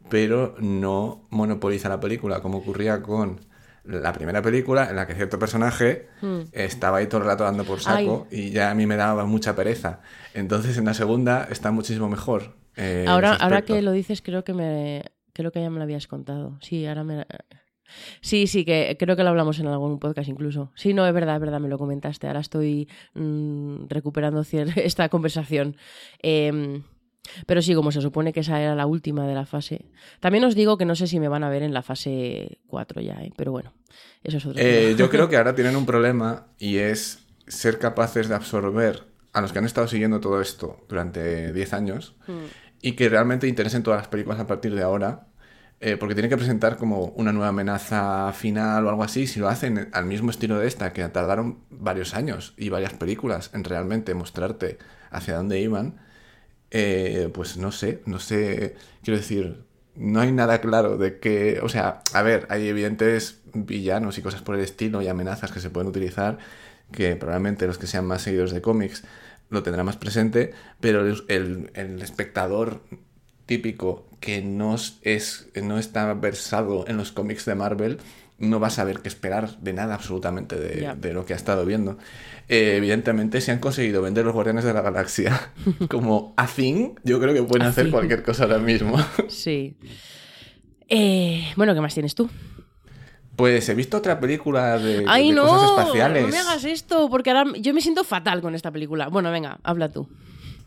pero 0.10 0.56
no 0.60 1.24
monopoliza 1.30 1.90
la 1.90 2.00
película, 2.00 2.42
como 2.42 2.60
ocurría 2.60 3.02
con 3.02 3.40
la 3.84 4.14
primera 4.14 4.42
película, 4.42 4.90
en 4.90 4.96
la 4.96 5.06
que 5.08 5.14
cierto 5.14 5.38
personaje 5.38 6.08
estaba 6.52 6.98
ahí 6.98 7.08
todo 7.08 7.22
el 7.22 7.28
rato 7.28 7.44
dando 7.44 7.64
por 7.64 7.80
saco 7.80 8.28
y 8.32 8.50
ya 8.50 8.72
a 8.72 8.76
mí 8.76 8.88
me 8.88 8.96
daba 8.96 9.26
mucha 9.26 9.56
pereza. 9.56 10.02
Entonces 10.34 10.78
en 10.78 10.86
la 10.86 10.94
segunda 10.94 11.48
está 11.50 11.72
muchísimo 11.72 12.10
mejor. 12.10 12.56
eh, 12.76 13.06
ahora, 13.08 13.36
ahora 13.36 13.62
que 13.62 13.82
lo 13.82 13.92
dices, 13.92 14.22
creo 14.22 14.44
que 14.44 14.54
me 14.54 15.04
creo 15.34 15.52
que 15.52 15.62
ya 15.62 15.70
me 15.70 15.78
lo 15.78 15.84
habías 15.84 16.08
contado. 16.08 16.58
Sí, 16.62 16.86
ahora 16.86 17.04
me... 17.04 17.26
Sí, 18.22 18.48
sí, 18.48 18.66
que 18.66 18.96
creo 19.00 19.16
que 19.16 19.24
lo 19.24 19.30
hablamos 19.30 19.60
en 19.60 19.68
algún 19.68 20.00
podcast 20.00 20.28
incluso. 20.30 20.72
Sí, 20.76 20.94
no, 20.94 21.06
es 21.08 21.14
verdad, 21.14 21.36
es 21.36 21.42
verdad, 21.42 21.60
me 21.60 21.70
lo 21.70 21.78
comentaste. 21.78 22.28
Ahora 22.28 22.40
estoy 22.40 22.88
mm, 23.14 23.86
recuperando 23.90 24.42
esta 24.76 25.10
conversación. 25.10 25.76
Em, 26.22 26.84
pero 27.48 27.62
sí, 27.62 27.74
como 27.74 27.92
se 27.92 28.02
supone 28.02 28.34
que 28.34 28.42
esa 28.42 28.62
era 28.62 28.76
la 28.76 28.86
última 28.86 29.26
de 29.28 29.34
la 29.34 29.46
fase. 29.46 29.86
También 30.20 30.44
os 30.44 30.54
digo 30.56 30.78
que 30.78 30.86
no 30.86 30.96
sé 30.96 31.08
si 31.08 31.20
me 31.20 31.28
van 31.28 31.44
a 31.44 31.50
ver 31.50 31.64
en 31.64 31.74
la 31.74 31.82
fase 31.82 32.60
4 32.68 33.02
ya, 33.02 33.16
¿eh? 33.24 33.32
pero 33.36 33.52
bueno, 33.52 33.74
eso 34.24 34.38
es 34.38 34.46
otro 34.46 34.62
Eh, 34.62 34.86
tema. 34.88 34.98
yo 35.00 35.10
creo 35.10 35.28
que 35.30 35.38
ahora 35.38 35.56
tienen 35.56 35.76
un 35.76 35.86
problema 35.88 36.48
y 36.60 36.78
es 36.78 37.26
ser 37.48 37.80
capaces 37.80 38.28
de 38.30 38.36
absorber 38.36 39.04
a 39.34 39.42
los 39.42 39.52
que 39.52 39.60
han 39.60 39.66
estado 39.66 39.88
siguiendo 39.88 40.20
todo 40.20 40.40
esto 40.40 40.86
durante 40.88 41.52
10 41.52 41.74
años 41.74 42.16
Mm. 42.28 42.46
y 42.82 42.92
que 42.94 43.10
realmente 43.10 43.48
interesen 43.48 43.82
todas 43.84 44.00
las 44.02 44.08
películas 44.08 44.40
a 44.40 44.48
partir 44.48 44.74
de 44.76 44.84
ahora. 44.84 45.28
Eh, 45.82 45.98
porque 45.98 46.16
tienen 46.16 46.30
que 46.30 46.38
presentar 46.38 46.78
como 46.78 47.06
una 47.18 47.32
nueva 47.34 47.50
amenaza 47.50 48.32
final 48.34 48.86
o 48.86 48.90
algo 48.90 49.04
así. 49.04 49.28
Si 49.28 49.40
lo 49.40 49.50
hacen 49.50 49.90
al 49.94 50.06
mismo 50.06 50.32
estilo 50.32 50.58
de 50.60 50.68
esta, 50.68 50.94
que 50.94 51.08
tardaron 51.10 51.60
varios 51.70 52.14
años 52.16 52.54
y 52.58 52.70
varias 52.70 52.94
películas 52.94 53.52
en 53.54 53.64
realmente 53.64 54.14
mostrarte 54.14 54.78
hacia 55.12 55.36
dónde 55.38 55.60
iban, 55.60 56.00
eh, 56.72 57.30
pues 57.34 57.58
no 57.58 57.72
sé, 57.72 58.02
no 58.06 58.20
sé, 58.20 58.76
quiero 59.04 59.18
decir, 59.18 59.64
no 59.96 60.20
hay 60.22 60.32
nada 60.32 60.60
claro 60.62 60.98
de 60.98 61.20
que, 61.20 61.60
o 61.64 61.70
sea, 61.70 62.02
a 62.14 62.22
ver, 62.22 62.48
hay 62.50 62.68
evidentes 62.68 63.42
villanos 63.54 64.18
y 64.18 64.22
cosas 64.22 64.42
por 64.42 64.56
el 64.56 64.62
estilo 64.62 65.02
y 65.02 65.08
amenazas 65.08 65.52
que 65.52 65.60
se 65.62 65.70
pueden 65.70 65.90
utilizar, 65.90 66.38
que 66.92 67.16
probablemente 67.16 67.68
los 67.68 67.78
que 67.78 67.88
sean 67.88 68.06
más 68.06 68.24
seguidores 68.24 68.52
de 68.54 68.62
cómics 68.62 69.04
lo 69.50 69.64
tendrán 69.64 69.86
más 69.86 69.98
presente, 69.98 70.54
pero 70.82 71.02
el- 71.06 71.72
el 71.76 72.02
espectador 72.02 72.82
típico 73.46 74.08
que 74.26 74.42
no 74.42 74.76
es, 74.76 75.50
no 75.62 75.78
está 75.78 76.14
versado 76.16 76.86
en 76.88 76.98
los 76.98 77.12
cómics 77.12 77.46
de 77.46 77.56
Marvel 77.56 78.00
no 78.38 78.60
va 78.60 78.68
a 78.68 78.72
saber 78.72 79.00
qué 79.00 79.08
esperar 79.08 79.58
de 79.60 79.72
nada 79.74 79.96
absolutamente 79.96 80.58
de, 80.58 81.14
lo 81.14 81.26
que 81.26 81.34
ha 81.34 81.36
estado 81.38 81.66
viendo. 81.66 81.98
Eh, 82.50 82.74
evidentemente, 82.78 83.40
si 83.40 83.52
han 83.52 83.60
conseguido 83.60 84.02
vender 84.02 84.26
los 84.26 84.34
Guardianes 84.34 84.66
de 84.66 84.74
la 84.74 84.82
Galaxia 84.82 85.54
como 85.90 86.34
a 86.36 86.46
thing, 86.48 86.96
yo 87.04 87.20
creo 87.20 87.34
que 87.34 87.44
pueden 87.44 87.66
A 87.68 87.70
hacer 87.70 87.86
thing. 87.86 87.92
cualquier 87.92 88.24
cosa 88.24 88.44
ahora 88.44 88.58
mismo. 88.60 88.98
Sí. 89.30 89.78
Eh, 90.90 91.46
bueno, 91.56 91.74
¿qué 91.74 91.82
más 91.82 91.94
tienes 91.94 92.14
tú? 92.14 92.30
Pues 93.36 93.68
he 93.70 93.74
visto 93.74 93.98
otra 93.98 94.20
película 94.20 94.78
de, 94.78 95.00
de- 95.00 95.06
¡Ay, 95.08 95.30
de 95.30 95.36
no! 95.36 95.48
cosas 95.48 95.70
espaciales. 95.72 96.24
No 96.24 96.30
me 96.30 96.38
hagas 96.38 96.64
esto, 96.66 97.10
porque 97.10 97.32
ahora 97.32 97.52
yo 97.58 97.74
me 97.74 97.82
siento 97.82 98.04
fatal 98.04 98.42
con 98.42 98.54
esta 98.54 98.72
película. 98.72 99.08
Bueno, 99.08 99.32
venga, 99.32 99.60
habla 99.64 99.90
tú. 99.92 100.08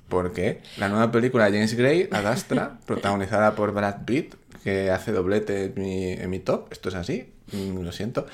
Porque 0.08 0.60
la 0.78 0.88
nueva 0.88 1.10
película 1.12 1.44
de 1.46 1.52
James 1.52 1.74
Gray, 1.74 2.08
Adastra, 2.10 2.78
protagonizada 2.86 3.54
por 3.54 3.72
Brad 3.72 4.04
Pitt, 4.04 4.34
que 4.64 4.90
hace 4.90 5.12
doblete 5.12 5.64
en 5.64 5.74
mi, 5.76 6.12
en 6.12 6.30
mi 6.30 6.40
top, 6.40 6.72
esto 6.72 6.88
es 6.88 6.94
así, 6.94 7.32
mm, 7.52 7.80
lo 7.80 7.92
siento, 7.92 8.26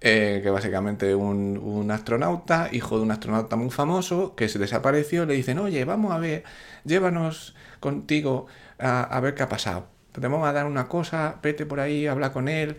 eh, 0.00 0.40
que 0.42 0.50
básicamente 0.50 1.14
un, 1.14 1.58
un 1.58 1.90
astronauta, 1.90 2.68
hijo 2.72 2.96
de 2.98 3.02
un 3.02 3.10
astronauta 3.10 3.56
muy 3.56 3.70
famoso, 3.70 4.34
que 4.36 4.48
se 4.48 4.58
desapareció, 4.58 5.26
le 5.26 5.34
dicen, 5.34 5.58
oye, 5.58 5.84
vamos 5.84 6.12
a 6.12 6.18
ver, 6.18 6.44
llévanos 6.84 7.54
contigo 7.80 8.46
a, 8.78 9.02
a 9.02 9.20
ver 9.20 9.34
qué 9.34 9.42
ha 9.42 9.48
pasado. 9.48 9.86
Te 10.12 10.20
vamos 10.20 10.48
a 10.48 10.52
dar 10.52 10.66
una 10.66 10.88
cosa, 10.88 11.36
vete 11.42 11.66
por 11.66 11.80
ahí, 11.80 12.06
habla 12.06 12.32
con 12.32 12.48
él, 12.48 12.76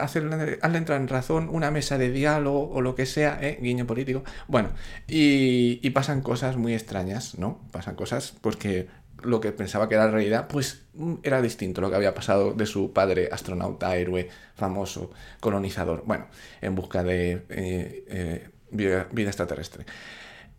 hacerle, 0.00 0.58
hazle 0.62 0.78
entrar 0.78 1.00
en 1.00 1.08
razón, 1.08 1.48
una 1.50 1.70
mesa 1.70 1.98
de 1.98 2.10
diálogo 2.10 2.70
o 2.70 2.80
lo 2.80 2.94
que 2.94 3.06
sea, 3.06 3.38
¿eh? 3.40 3.58
guiño 3.60 3.86
político. 3.86 4.24
Bueno, 4.48 4.70
y, 5.06 5.88
pasan 5.90 6.20
cosas 6.20 6.56
muy 6.56 6.74
extrañas, 6.74 7.38
¿no? 7.38 7.60
Pasan 7.72 7.94
cosas 7.94 8.34
pues 8.42 8.56
que 8.56 8.88
lo 9.22 9.40
que 9.40 9.50
pensaba 9.52 9.88
que 9.88 9.94
era 9.94 10.10
realidad, 10.10 10.46
pues 10.46 10.84
mm, 10.94 11.14
era 11.22 11.40
distinto 11.40 11.80
lo 11.80 11.88
que 11.88 11.96
había 11.96 12.14
pasado 12.14 12.52
de 12.52 12.66
su 12.66 12.92
padre, 12.92 13.30
astronauta, 13.32 13.96
héroe, 13.96 14.28
famoso, 14.54 15.10
colonizador, 15.40 16.04
bueno, 16.06 16.26
en 16.60 16.74
busca 16.74 17.02
de 17.02 17.46
eh, 17.48 18.04
eh, 18.08 18.48
vida 18.70 19.06
extraterrestre. 19.30 19.86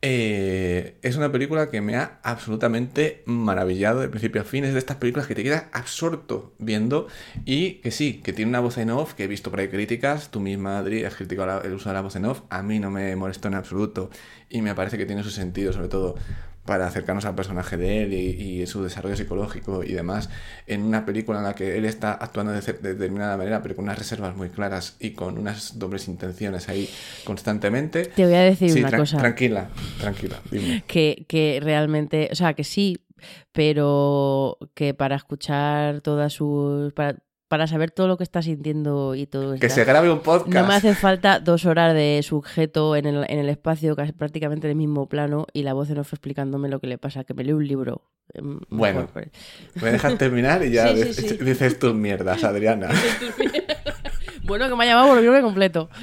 Eh, 0.04 1.00
es 1.02 1.16
una 1.16 1.32
película 1.32 1.72
que 1.72 1.82
me 1.82 1.95
ha 1.95 2.20
absolutamente 2.22 3.24
maravillado 3.26 4.00
de 4.02 4.10
principio 4.10 4.41
a 4.41 4.43
fin. 4.43 4.64
Es 4.64 4.74
de 4.74 4.80
estas 4.80 4.98
películas 4.98 5.28
que 5.28 5.36
te 5.36 5.43
quedas 5.43 5.66
absorto 5.72 6.54
viendo 6.60 7.08
y 7.45 7.76
que 7.76 7.91
sí, 7.91 8.22
que 8.24 8.34
tiene 8.34 8.50
una 8.50 8.60
voz 8.60 8.78
en 8.78 8.91
off, 8.91 9.14
que 9.14 9.24
he 9.24 9.28
visto 9.28 9.50
por 9.50 9.60
ahí 9.60 9.70
críticas. 9.70 10.30
Tú 10.30 10.39
misma, 10.39 10.80
Adri, 10.80 11.04
has 11.04 11.16
criticado 11.16 11.64
el 11.64 11.74
uso 11.74 11.89
de 11.89 11.95
la 11.95 12.02
voz 12.02 12.16
en 12.16 12.26
off. 12.26 12.43
A 12.50 12.62
mí 12.62 12.80
no 12.80 12.91
me 12.91 13.16
molestó 13.16 13.48
en 13.48 13.56
absoluto 13.56 14.10
y 14.50 14.62
me 14.62 14.76
parece 14.76 14.98
que 14.98 15.06
tiene 15.06 15.24
su 15.24 15.32
sentido, 15.32 15.74
sobre 15.74 15.88
todo 15.88 16.16
para 16.68 16.86
acercarnos 16.86 17.26
al 17.26 17.34
personaje 17.34 17.78
de 17.78 18.03
él 18.03 18.13
y, 18.13 18.61
y 18.61 18.68
su 18.68 18.84
desarrollo 18.84 19.15
psicológico 19.15 19.84
y 19.84 19.93
demás, 19.93 20.30
en 20.68 20.84
una 20.84 21.03
película 21.05 21.39
en 21.39 21.45
la 21.45 21.55
que 21.55 21.78
él 21.78 21.86
está 21.86 22.11
actuando 22.11 22.51
de, 22.51 22.61
determinada 22.61 23.36
manera, 23.38 23.63
pero 23.63 23.76
con 23.76 23.86
unas 23.86 23.97
reservas 23.97 24.36
muy 24.36 24.49
claras 24.49 24.97
y 24.99 25.11
con 25.11 25.39
unas 25.39 25.80
dobles 25.80 26.07
intenciones 26.07 26.70
ahí 26.70 26.88
constantemente. 27.24 28.05
Te 28.05 28.26
voy 28.26 28.36
a 28.36 28.41
decir 28.41 28.70
Sí, 28.70 28.80
una 28.84 28.95
cosa. 28.95 29.18
Tranquila, 29.18 29.70
tranquila, 29.99 30.39
dime. 30.51 30.84
que, 30.86 31.26
que 31.28 31.59
realmente, 31.63 32.30
o 32.32 32.36
sea, 32.36 32.53
que 32.53 32.63
sí, 32.63 32.99
pero 33.51 34.57
que 34.76 34.93
para 34.93 35.15
escuchar 35.15 36.01
todas 36.01 36.34
sus... 36.34 36.93
Para, 36.93 37.18
para 37.48 37.68
saber 37.68 37.91
todo 37.91 38.08
lo 38.08 38.18
que 38.18 38.24
está 38.24 38.41
sintiendo 38.41 39.16
y 39.16 39.26
todo 39.26 39.56
Que 39.58 39.70
se 39.70 39.84
grabe 39.86 40.12
un 40.12 40.20
podcast. 40.20 40.54
No 40.54 40.68
me 40.68 40.74
hace 40.76 40.93
falta 40.95 41.39
dos 41.39 41.66
horas 41.66 41.93
de 41.93 42.20
sujeto 42.24 42.95
en 42.95 43.06
el, 43.06 43.26
en 43.30 43.39
el 43.39 43.50
espacio, 43.50 43.95
casi 43.95 44.12
prácticamente 44.12 44.68
en 44.68 44.72
el 44.72 44.78
mismo 44.78 45.08
plano, 45.08 45.48
y 45.54 45.64
la 45.64 45.74
voz 45.74 45.89
en 45.89 46.00
off 46.00 46.14
explicándome 46.14 46.68
lo 46.70 46.80
que 46.80 46.88
le 46.88 46.98
pasa, 46.98 47.24
que 47.24 47.34
me 47.34 47.43
lee 47.43 47.54
un 47.54 47.68
libro. 47.68 48.02
em, 48.34 48.60
Bueno. 48.70 49.02
mejor. 49.02 49.30
Me 49.76 49.91
dejas 49.91 50.18
terminar 50.18 50.64
y 50.66 50.72
ya 50.72 50.88
Sí, 50.93 50.98
sí, 50.98 51.04
dices, 51.08 51.38
sí. 51.39 51.45
dices 51.45 51.80
tus 51.80 51.93
mierdas, 51.93 52.43
Adriana. 52.43 52.89
bueno, 54.43 54.68
que 54.70 54.76
me 54.76 54.84
ha 54.84 54.88
llamado 54.88 55.08
por 55.10 55.18
el 55.18 55.24
libro 55.24 55.41
completo. 55.41 55.89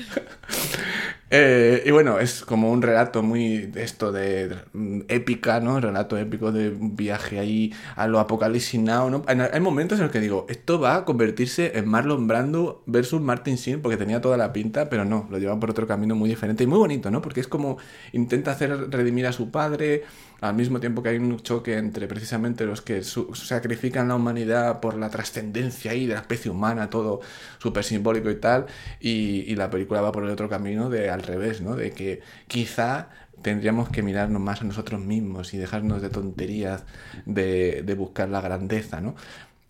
Eh, 1.31 1.83
y 1.87 1.91
bueno, 1.91 2.21
es 2.21 2.45
como 2.45 2.71
un 2.71 2.83
relato 2.83 3.23
muy 3.23 3.73
esto 3.77 4.13
de 4.13 4.57
mm, 4.73 5.01
épica, 5.09 5.59
¿no? 5.61 5.81
Relato 5.81 6.17
épico 6.19 6.53
de 6.53 6.69
un 6.69 6.95
viaje 6.97 7.39
ahí 7.41 7.73
a 7.97 8.07
lo 8.07 8.21
apocalipsis 8.21 8.79
now, 8.81 9.11
¿no? 9.11 9.25
Hay- 9.27 9.39
Hay 9.53 9.61
momentos 9.61 9.99
en 9.99 10.05
los 10.05 10.13
que 10.13 10.21
digo, 10.21 10.47
esto 10.49 10.79
va 10.79 10.97
a 10.97 11.05
convertirse 11.05 11.77
en 11.79 11.89
Marlon 11.89 12.27
Brando 12.29 12.83
versus 12.87 13.21
Martin 13.21 13.57
Sheen 13.57 13.81
porque 13.83 13.97
tenía 13.97 14.21
toda 14.21 14.37
la 14.37 14.53
pinta, 14.53 14.89
pero 14.91 15.05
no, 15.05 15.27
lo 15.31 15.39
lleva 15.39 15.59
por 15.59 15.71
otro 15.71 15.87
camino 15.87 16.15
muy 16.15 16.29
diferente 16.29 16.65
y 16.65 16.67
muy 16.67 16.79
bonito, 16.79 17.11
¿no? 17.11 17.21
Porque 17.23 17.41
es 17.41 17.49
como 17.49 17.79
intenta 18.13 18.53
hacer 18.53 18.91
redimir 18.91 19.27
a 19.27 19.33
su 19.33 19.51
padre 19.51 20.05
al 20.41 20.55
mismo 20.55 20.81
tiempo 20.81 21.03
que 21.03 21.11
hay 21.11 21.17
un 21.19 21.39
choque 21.41 21.77
entre 21.79 22.07
precisamente 22.09 22.67
los 22.67 22.83
que 22.83 23.03
sacrifican 23.03 24.09
la 24.09 24.15
humanidad 24.17 24.81
por 24.81 24.97
la 24.97 25.11
trascendencia 25.11 25.93
ahí 25.93 26.07
de 26.07 26.15
la 26.15 26.21
especie 26.21 26.51
humana, 26.51 26.91
todo 26.91 27.21
súper 27.59 27.85
simbólico 27.85 28.31
y 28.31 28.37
tal, 28.37 28.67
y, 29.01 29.55
la 29.57 29.71
película 29.71 30.01
va 30.01 30.13
por 30.13 30.25
el 30.25 30.31
otro 30.31 30.49
camino 30.49 30.91
de 30.91 31.11
al 31.11 31.23
revés, 31.23 31.61
¿no? 31.63 31.77
De 31.77 31.93
que 31.93 32.21
quizá 32.49 33.09
tendríamos 33.43 33.89
que 33.91 34.03
mirarnos 34.03 34.41
más 34.41 34.61
a 34.63 34.65
nosotros 34.65 35.01
mismos 35.01 35.55
y 35.55 35.59
dejarnos 35.59 36.03
de 36.03 36.09
tonterías 36.11 36.85
de, 37.27 37.83
de 37.85 37.95
buscar 37.95 38.29
la 38.29 38.41
grandeza, 38.41 39.01
¿no? 39.01 39.15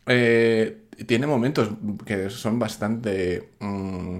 Eh, 0.06 0.82
tiene 1.06 1.26
momentos 1.26 1.70
que 2.06 2.30
son 2.30 2.58
bastante... 2.58 3.50
mm, 3.60 4.18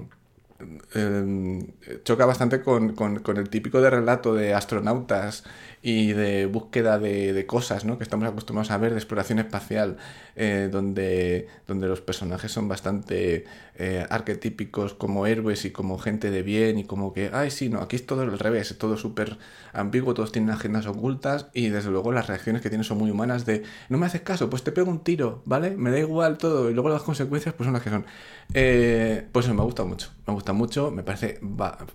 eh, 0.95 1.99
choca 2.03 2.25
bastante 2.25 2.61
con, 2.61 2.93
con- 2.95 3.19
con 3.19 3.37
el 3.37 3.49
típico 3.49 3.81
de 3.81 3.89
relato 3.89 4.33
de 4.33 4.53
astronautas 4.53 5.43
y 5.85 6.13
de 6.13 6.47
búsqueda 6.47 6.97
de, 6.97 7.31
de 7.31 7.45
cosas, 7.45 7.85
¿no? 7.85 7.99
Que 7.99 8.03
estamos 8.03 8.27
acostumbrados 8.27 8.71
a 8.71 8.77
ver, 8.79 8.93
de 8.93 8.97
exploración 8.97 9.37
espacial, 9.37 9.97
eh, 10.35 10.67
donde, 10.71 11.47
donde 11.67 11.87
los 11.87 12.01
personajes 12.01 12.51
son 12.51 12.67
bastante 12.67 13.45
eh, 13.75 14.03
arquetípicos 14.09 14.95
como 14.95 15.27
héroes 15.27 15.63
y 15.63 15.69
como 15.69 15.99
gente 15.99 16.31
de 16.31 16.41
bien 16.41 16.79
y 16.79 16.85
como 16.85 17.13
que, 17.13 17.29
ay, 17.31 17.51
sí, 17.51 17.69
no, 17.69 17.81
aquí 17.81 17.97
es 17.97 18.07
todo 18.07 18.23
al 18.23 18.39
revés, 18.39 18.71
es 18.71 18.79
todo 18.79 18.97
súper 18.97 19.37
ambiguo, 19.73 20.15
todos 20.15 20.31
tienen 20.31 20.49
agendas 20.49 20.87
ocultas 20.87 21.49
y 21.53 21.69
desde 21.69 21.91
luego 21.91 22.11
las 22.11 22.25
reacciones 22.25 22.63
que 22.63 22.69
tienen 22.69 22.83
son 22.83 22.97
muy 22.97 23.11
humanas 23.11 23.45
de, 23.45 23.61
no 23.87 23.99
me 23.99 24.07
haces 24.07 24.21
caso, 24.21 24.49
pues 24.49 24.63
te 24.63 24.71
pego 24.71 24.89
un 24.89 25.03
tiro, 25.03 25.43
¿vale? 25.45 25.77
Me 25.77 25.91
da 25.91 25.99
igual 25.99 26.39
todo 26.39 26.71
y 26.71 26.73
luego 26.73 26.89
las 26.89 27.03
consecuencias 27.03 27.53
pues 27.53 27.65
son 27.67 27.73
las 27.73 27.83
que 27.83 27.91
son. 27.91 28.07
Eh, 28.55 29.27
pues 29.31 29.47
me 29.47 29.61
gusta 29.61 29.83
mucho, 29.83 30.09
me 30.25 30.33
gusta 30.33 30.51
mucho, 30.51 30.89
me 30.89 31.03
parece 31.03 31.39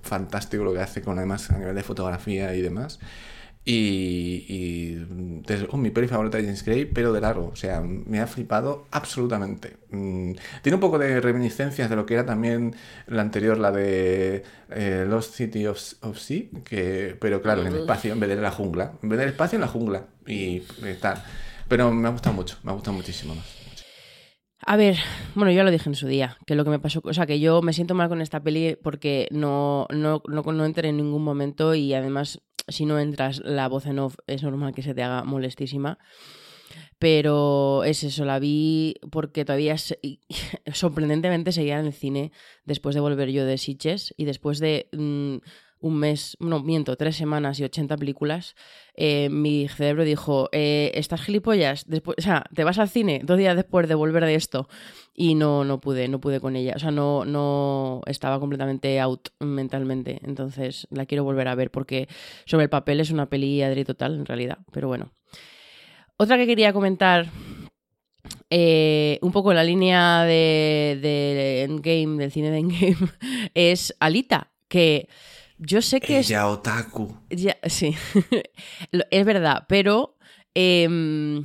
fantástico 0.03 0.62
lo 0.62 0.72
que 0.72 0.80
hace 0.80 1.03
con 1.03 1.18
además 1.18 1.51
a 1.51 1.59
nivel 1.59 1.74
de 1.74 1.82
fotografía 1.82 2.55
y 2.55 2.61
demás. 2.62 3.01
Y, 3.73 4.47
y 4.49 4.95
desde 5.47 5.62
luego, 5.62 5.79
mi 5.79 5.91
peli 5.91 6.09
favorita 6.09 6.39
de 6.39 6.43
James 6.43 6.64
Gray, 6.64 6.87
pero 6.87 7.12
de 7.12 7.21
largo. 7.21 7.51
O 7.53 7.57
sea, 7.57 7.81
me 7.81 8.18
ha 8.18 8.27
flipado 8.27 8.89
absolutamente. 8.91 9.77
Mm, 9.91 10.33
tiene 10.62 10.75
un 10.75 10.81
poco 10.81 10.99
de 10.99 11.21
reminiscencias 11.21 11.89
de 11.89 11.95
lo 11.95 12.05
que 12.05 12.14
era 12.14 12.27
también 12.27 12.75
la 13.07 13.23
anterior, 13.23 13.59
la 13.59 13.71
de 13.71 14.43
eh, 14.71 15.07
Lost 15.09 15.35
City 15.37 15.68
of, 15.68 15.81
of 16.01 16.18
Sea, 16.18 16.47
que, 16.64 17.16
pero 17.21 17.41
claro, 17.43 17.61
en 17.61 17.68
el 17.68 17.77
espacio, 17.83 18.12
en 18.12 18.18
vez 18.18 18.31
de 18.31 18.35
en 18.35 18.43
la 18.43 18.51
jungla. 18.51 18.95
En 19.05 19.09
vez 19.09 19.21
del 19.21 19.29
espacio, 19.29 19.55
en 19.55 19.61
la 19.61 19.68
jungla. 19.68 20.03
Y, 20.27 20.64
eh, 20.83 20.99
tal. 21.01 21.23
Pero 21.68 21.93
me 21.93 22.09
ha 22.09 22.11
gustado 22.11 22.35
mucho, 22.35 22.57
me 22.64 22.73
ha 22.73 22.75
gustado 22.75 22.97
muchísimo 22.97 23.37
más. 23.37 23.60
A 24.67 24.77
ver, 24.77 24.99
bueno, 25.35 25.51
yo 25.51 25.57
ya 25.59 25.65
lo 25.65 25.71
dije 25.71 25.89
en 25.89 25.95
su 25.95 26.07
día, 26.07 26.37
que 26.47 26.55
lo 26.55 26.65
que 26.65 26.71
me 26.71 26.79
pasó, 26.79 27.01
o 27.03 27.15
sea, 27.15 27.27
que 27.27 27.41
yo 27.41 27.63
me 27.63 27.73
siento 27.73 27.95
mal 27.95 28.09
con 28.09 28.21
esta 28.21 28.43
peli 28.43 28.77
porque 28.83 29.27
no, 29.31 29.87
no, 29.91 30.23
no, 30.29 30.43
no 30.43 30.65
entré 30.65 30.91
en 30.91 30.99
ningún 30.99 31.25
momento 31.25 31.75
y 31.75 31.95
además, 31.95 32.43
si 32.69 32.85
no 32.85 32.99
entras, 32.99 33.41
la 33.45 33.69
voz 33.69 33.87
en 33.87 33.99
off 33.99 34.17
es 34.27 34.43
normal 34.43 34.75
que 34.75 34.83
se 34.83 34.95
te 34.95 35.03
haga 35.03 35.25
molestísima. 35.25 35.99
Pero 36.99 37.83
es 37.85 38.05
eso, 38.05 38.27
la 38.27 38.39
vi 38.39 38.97
porque 39.11 39.47
todavía 39.47 39.77
sorprendentemente 40.73 41.53
seguía 41.53 41.81
en 41.81 41.87
el 41.87 41.95
cine 41.95 42.31
después 42.67 42.95
de 42.95 43.01
volver 43.01 43.31
yo 43.31 43.47
de 43.47 43.57
Sitges 43.57 44.13
y 44.19 44.27
después 44.27 44.59
de 44.59 44.89
mm, 44.93 45.39
un 45.81 45.97
mes, 45.97 46.37
no 46.41 46.61
miento, 46.61 46.97
tres 46.97 47.16
semanas 47.16 47.59
y 47.59 47.64
80 47.64 47.97
películas, 47.97 48.55
eh, 48.95 49.28
mi 49.31 49.66
cerebro 49.68 50.05
dijo, 50.05 50.49
eh, 50.53 50.93
¿estás 50.95 51.22
gilipollas? 51.22 51.89
Después, 51.89 52.16
o 52.18 52.22
sea, 52.22 52.45
te 52.55 52.64
vas 52.64 52.78
al 52.78 52.89
cine 52.89 53.22
dos 53.24 53.39
días 53.39 53.57
después 53.57 53.89
de 53.89 53.95
volver 53.95 54.24
de 54.24 54.35
esto 54.35 54.68
y 55.14 55.35
no, 55.35 55.64
no 55.64 55.81
pude, 55.81 56.09
no 56.09 56.20
pude 56.20 56.41
con 56.41 56.55
ella. 56.57 56.74
O 56.76 56.78
sea, 56.78 56.91
no, 56.91 57.24
no 57.24 58.03
estaba 58.07 58.39
completamente 58.39 59.01
out 59.01 59.28
mentalmente. 59.39 60.20
Entonces 60.22 60.87
la 60.91 61.07
quiero 61.07 61.24
volver 61.24 61.49
a 61.49 61.55
ver 61.55 61.70
porque 61.70 62.09
sobre 62.45 62.64
el 62.64 62.70
papel 62.70 63.01
es 63.01 63.11
una 63.11 63.31
peli 63.31 63.62
adri 63.62 63.85
total 63.85 64.14
en 64.14 64.26
realidad. 64.26 64.59
Pero 64.72 64.89
bueno. 64.89 65.12
Otra 66.18 66.37
que 66.37 66.47
quería 66.47 66.74
comentar, 66.74 67.31
eh, 68.51 69.18
un 69.22 69.33
poco 69.33 69.55
la 69.55 69.64
línea 69.64 70.24
de, 70.24 70.99
de 71.01 71.62
Endgame, 71.62 72.18
del 72.18 72.31
cine 72.31 72.51
de 72.51 72.59
Endgame, 72.59 72.97
es 73.55 73.95
Alita, 74.01 74.51
que 74.68 75.09
yo 75.61 75.83
sé 75.83 76.01
que 76.01 76.19
es 76.19 76.29
Ella 76.31 76.49
otaku. 76.49 77.17
ya, 77.31 77.57
sí, 77.65 77.95
es 79.11 79.25
verdad, 79.27 79.65
pero 79.69 80.17
em, 80.55 81.45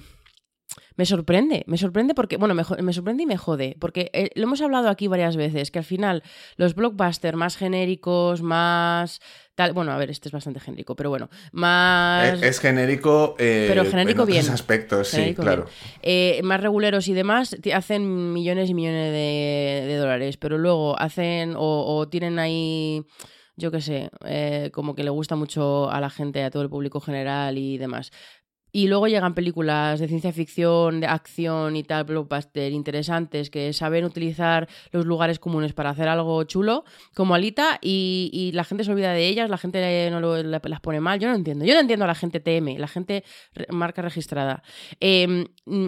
me 0.98 1.06
sorprende, 1.06 1.64
me 1.68 1.78
sorprende 1.78 2.14
porque, 2.16 2.38
bueno, 2.38 2.56
me, 2.56 2.64
me 2.82 2.94
sorprende 2.94 3.24
y 3.24 3.26
me 3.26 3.36
jode, 3.38 3.76
porque 3.82 4.10
eh, 4.14 4.30
lo 4.36 4.44
hemos 4.44 4.62
hablado 4.62 4.88
aquí 4.90 5.08
varias 5.10 5.36
veces, 5.36 5.70
que 5.70 5.80
al 5.80 5.86
final 5.86 6.24
los 6.56 6.74
blockbusters 6.76 7.36
más 7.38 7.58
genéricos, 7.58 8.42
más 8.42 9.20
tal, 9.56 9.74
bueno, 9.74 9.92
a 9.92 9.98
ver, 9.98 10.10
este 10.10 10.30
es 10.30 10.34
bastante 10.34 10.62
genérico, 10.62 10.96
pero 10.96 11.10
bueno, 11.10 11.30
más... 11.52 12.34
Es, 12.36 12.44
es 12.44 12.60
genérico, 12.62 13.36
eh, 13.40 13.66
Pero 13.68 13.84
genérico 13.84 14.24
en 14.24 14.30
otros 14.30 14.44
bien. 14.44 14.50
aspectos, 14.54 15.10
sí, 15.10 15.34
claro. 15.36 15.66
eh, 16.02 16.40
más 16.44 16.62
reguleros 16.62 17.10
y 17.10 17.14
demás 17.14 17.56
hacen 17.74 18.32
millones 18.34 18.70
y 18.70 18.74
millones 18.74 19.12
de, 19.12 19.84
de 19.88 19.96
dólares, 19.98 20.38
pero 20.38 20.58
luego 20.58 20.98
hacen 21.00 21.56
o, 21.58 21.86
o 21.98 22.08
tienen 22.08 22.40
ahí, 22.40 23.04
yo 23.58 23.72
qué 23.72 23.82
sé, 23.82 24.10
eh, 24.26 24.70
como 24.74 24.96
que 24.96 25.04
le 25.04 25.10
gusta 25.10 25.36
mucho 25.36 25.90
a 25.90 26.00
la 26.02 26.10
gente, 26.10 26.44
a 26.44 26.52
todo 26.52 26.64
el 26.64 26.70
público 26.70 27.00
general 27.00 27.58
y 27.58 27.78
demás. 27.78 28.12
Y 28.72 28.90
luego 28.90 29.08
llegan 29.08 29.36
películas 29.36 30.02
de 30.02 30.10
ciencia 30.10 30.34
ficción, 30.34 31.00
de 31.00 31.08
acción 31.08 31.78
y 31.78 31.84
tal, 31.84 32.04
blockbuster 32.04 32.74
interesantes 32.74 33.50
que 33.50 33.72
saben 33.72 34.04
utilizar 34.04 34.68
los 34.92 35.06
lugares 35.06 35.40
comunes 35.40 35.72
para 35.72 35.92
hacer 35.92 36.10
algo 36.10 36.44
chulo, 36.44 36.84
como 37.14 37.36
Alita, 37.36 37.80
y, 37.82 38.30
y 38.34 38.52
la 38.52 38.66
gente 38.66 38.84
se 38.84 38.92
olvida 38.92 39.14
de 39.14 39.30
ellas, 39.30 39.50
la 39.50 39.58
gente 39.58 40.10
no 40.12 40.20
lo- 40.20 40.44
la- 40.44 40.60
las 40.62 40.82
pone 40.82 41.00
mal. 41.00 41.22
Yo 41.22 41.30
no 41.30 41.36
entiendo. 41.36 41.64
Yo 41.64 41.74
no 41.74 41.80
entiendo 41.80 42.04
a 42.04 42.10
la 42.10 42.16
gente 42.16 42.42
TM, 42.42 42.78
la 42.78 42.90
gente 42.90 43.24
marca 43.70 44.02
registrada. 44.02 44.62
Mm, 45.00 45.88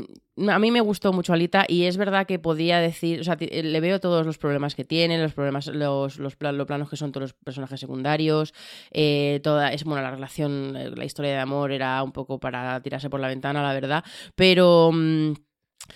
a 0.49 0.59
mí 0.59 0.71
me 0.71 0.81
gustó 0.81 1.13
mucho 1.13 1.33
Alita 1.33 1.65
y 1.67 1.83
es 1.85 1.97
verdad 1.97 2.25
que 2.27 2.39
podía 2.39 2.79
decir, 2.79 3.19
o 3.21 3.23
sea, 3.23 3.37
ti- 3.37 3.47
le 3.47 3.79
veo 3.79 3.99
todos 3.99 4.25
los 4.25 4.37
problemas 4.37 4.75
que 4.75 4.83
tiene, 4.85 5.21
los 5.21 5.33
problemas, 5.33 5.67
los, 5.67 6.17
los, 6.19 6.35
los 6.39 6.65
planos 6.67 6.89
que 6.89 6.97
son 6.97 7.11
todos 7.11 7.23
los 7.23 7.33
personajes 7.33 7.79
secundarios, 7.79 8.53
eh, 8.91 9.39
toda, 9.43 9.73
es 9.73 9.83
bueno, 9.83 10.01
la 10.03 10.11
relación, 10.11 10.75
eh, 10.77 10.91
la 10.95 11.05
historia 11.05 11.31
de 11.31 11.37
amor 11.39 11.71
era 11.71 12.01
un 12.03 12.11
poco 12.11 12.39
para 12.39 12.79
tirarse 12.81 13.09
por 13.09 13.19
la 13.19 13.27
ventana, 13.27 13.63
la 13.63 13.73
verdad, 13.73 14.03
pero... 14.35 14.91
mm, 14.93 15.33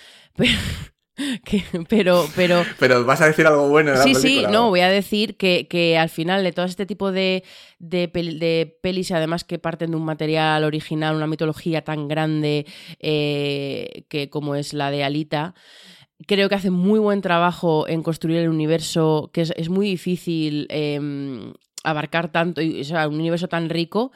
pero 0.35 0.51
que- 1.45 1.63
pero, 1.89 2.25
pero, 2.35 2.63
Pero 2.79 3.05
vas 3.05 3.21
a 3.21 3.27
decir 3.27 3.45
algo 3.47 3.67
bueno 3.69 3.91
de 3.91 3.97
la 3.97 4.03
Sí, 4.03 4.13
sí, 4.21 4.35
no, 4.51 4.69
voy 4.69 4.79
a 4.81 4.89
decir 4.89 5.37
que, 5.37 5.67
que 5.67 5.97
al 5.97 6.09
final 6.09 6.43
de 6.43 6.51
todo 6.51 6.65
este 6.65 6.85
tipo 6.85 7.11
de, 7.11 7.43
de, 7.79 8.11
pel- 8.11 8.39
de 8.39 8.77
pelis, 8.81 9.11
además 9.11 9.43
que 9.43 9.59
parten 9.59 9.91
de 9.91 9.97
un 9.97 10.05
material 10.05 10.63
original, 10.63 11.15
una 11.15 11.27
mitología 11.27 11.83
tan 11.83 12.07
grande 12.07 12.65
eh, 12.99 14.03
que 14.09 14.29
como 14.29 14.55
es 14.55 14.73
la 14.73 14.91
de 14.91 15.03
Alita, 15.03 15.53
creo 16.27 16.49
que 16.49 16.55
hace 16.55 16.69
muy 16.71 16.99
buen 16.99 17.21
trabajo 17.21 17.87
en 17.87 18.03
construir 18.03 18.37
el 18.39 18.49
universo, 18.49 19.29
que 19.33 19.41
es, 19.41 19.53
es 19.57 19.69
muy 19.69 19.87
difícil 19.87 20.67
eh, 20.69 21.51
abarcar 21.83 22.31
tanto, 22.31 22.61
o 22.61 22.83
sea, 22.83 23.07
un 23.07 23.15
universo 23.15 23.47
tan 23.47 23.69
rico 23.69 24.11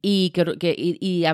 y, 0.00 0.30
que, 0.30 0.44
que- 0.58 0.74
y- 0.78 1.24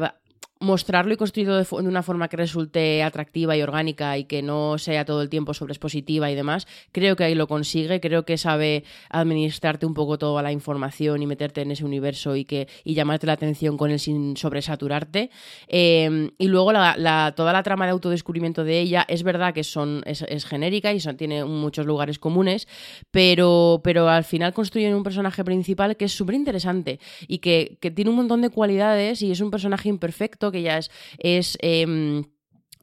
mostrarlo 0.64 1.14
y 1.14 1.16
construirlo 1.16 1.56
de, 1.56 1.64
de 1.64 1.88
una 1.88 2.02
forma 2.02 2.28
que 2.28 2.36
resulte 2.36 3.02
atractiva 3.02 3.56
y 3.56 3.62
orgánica 3.62 4.18
y 4.18 4.24
que 4.24 4.42
no 4.42 4.78
sea 4.78 5.04
todo 5.04 5.22
el 5.22 5.28
tiempo 5.28 5.54
sobreexpositiva 5.54 6.30
y 6.30 6.34
demás, 6.34 6.66
creo 6.92 7.14
que 7.16 7.24
ahí 7.24 7.34
lo 7.34 7.46
consigue, 7.46 8.00
creo 8.00 8.24
que 8.24 8.36
sabe 8.38 8.84
administrarte 9.10 9.86
un 9.86 9.94
poco 9.94 10.18
toda 10.18 10.42
la 10.42 10.52
información 10.52 11.22
y 11.22 11.26
meterte 11.26 11.62
en 11.62 11.70
ese 11.70 11.84
universo 11.84 12.36
y 12.36 12.44
que 12.44 12.68
y 12.84 12.94
llamarte 12.94 13.26
la 13.26 13.34
atención 13.34 13.76
con 13.76 13.90
él 13.90 13.98
sin 14.00 14.36
sobresaturarte. 14.36 15.30
Eh, 15.68 16.30
y 16.38 16.48
luego 16.48 16.72
la, 16.72 16.96
la- 16.96 17.32
toda 17.36 17.52
la 17.52 17.62
trama 17.62 17.84
de 17.86 17.92
autodescubrimiento 17.92 18.64
de 18.64 18.80
ella 18.80 19.04
es 19.08 19.22
verdad 19.22 19.54
que 19.54 19.64
son, 19.64 20.02
es, 20.06 20.22
es 20.22 20.44
genérica 20.44 20.92
y 20.92 21.00
son- 21.00 21.16
tiene 21.16 21.44
muchos 21.44 21.86
lugares 21.86 22.18
comunes, 22.18 22.66
pero, 23.10 23.80
pero 23.84 24.08
al 24.08 24.24
final 24.24 24.52
construyen 24.52 24.94
un 24.94 25.02
personaje 25.02 25.44
principal 25.44 25.96
que 25.96 26.06
es 26.06 26.12
súper 26.12 26.34
interesante 26.34 26.98
y 27.28 27.38
que, 27.38 27.78
que 27.80 27.90
tiene 27.90 28.10
un 28.10 28.16
montón 28.16 28.40
de 28.42 28.50
cualidades 28.50 29.22
y 29.22 29.30
es 29.30 29.40
un 29.40 29.50
personaje 29.50 29.88
imperfecto 29.88 30.50
que 30.54 30.62
ya 30.62 30.78
es... 30.78 30.90
es 31.18 31.58
em, 31.60 32.24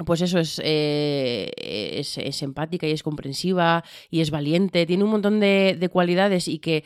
pues 0.06 0.22
eso 0.22 0.40
es, 0.40 0.60
eh, 0.64 1.52
es, 1.58 2.18
es 2.18 2.42
empática 2.42 2.88
y 2.88 2.92
es 2.92 3.04
comprensiva 3.04 3.84
y 4.10 4.22
es 4.22 4.32
valiente, 4.32 4.88
tiene 4.88 5.04
un 5.04 5.12
montón 5.12 5.40
de 5.40 5.90
cualidades 5.92 6.48
y 6.48 6.58
que, 6.58 6.84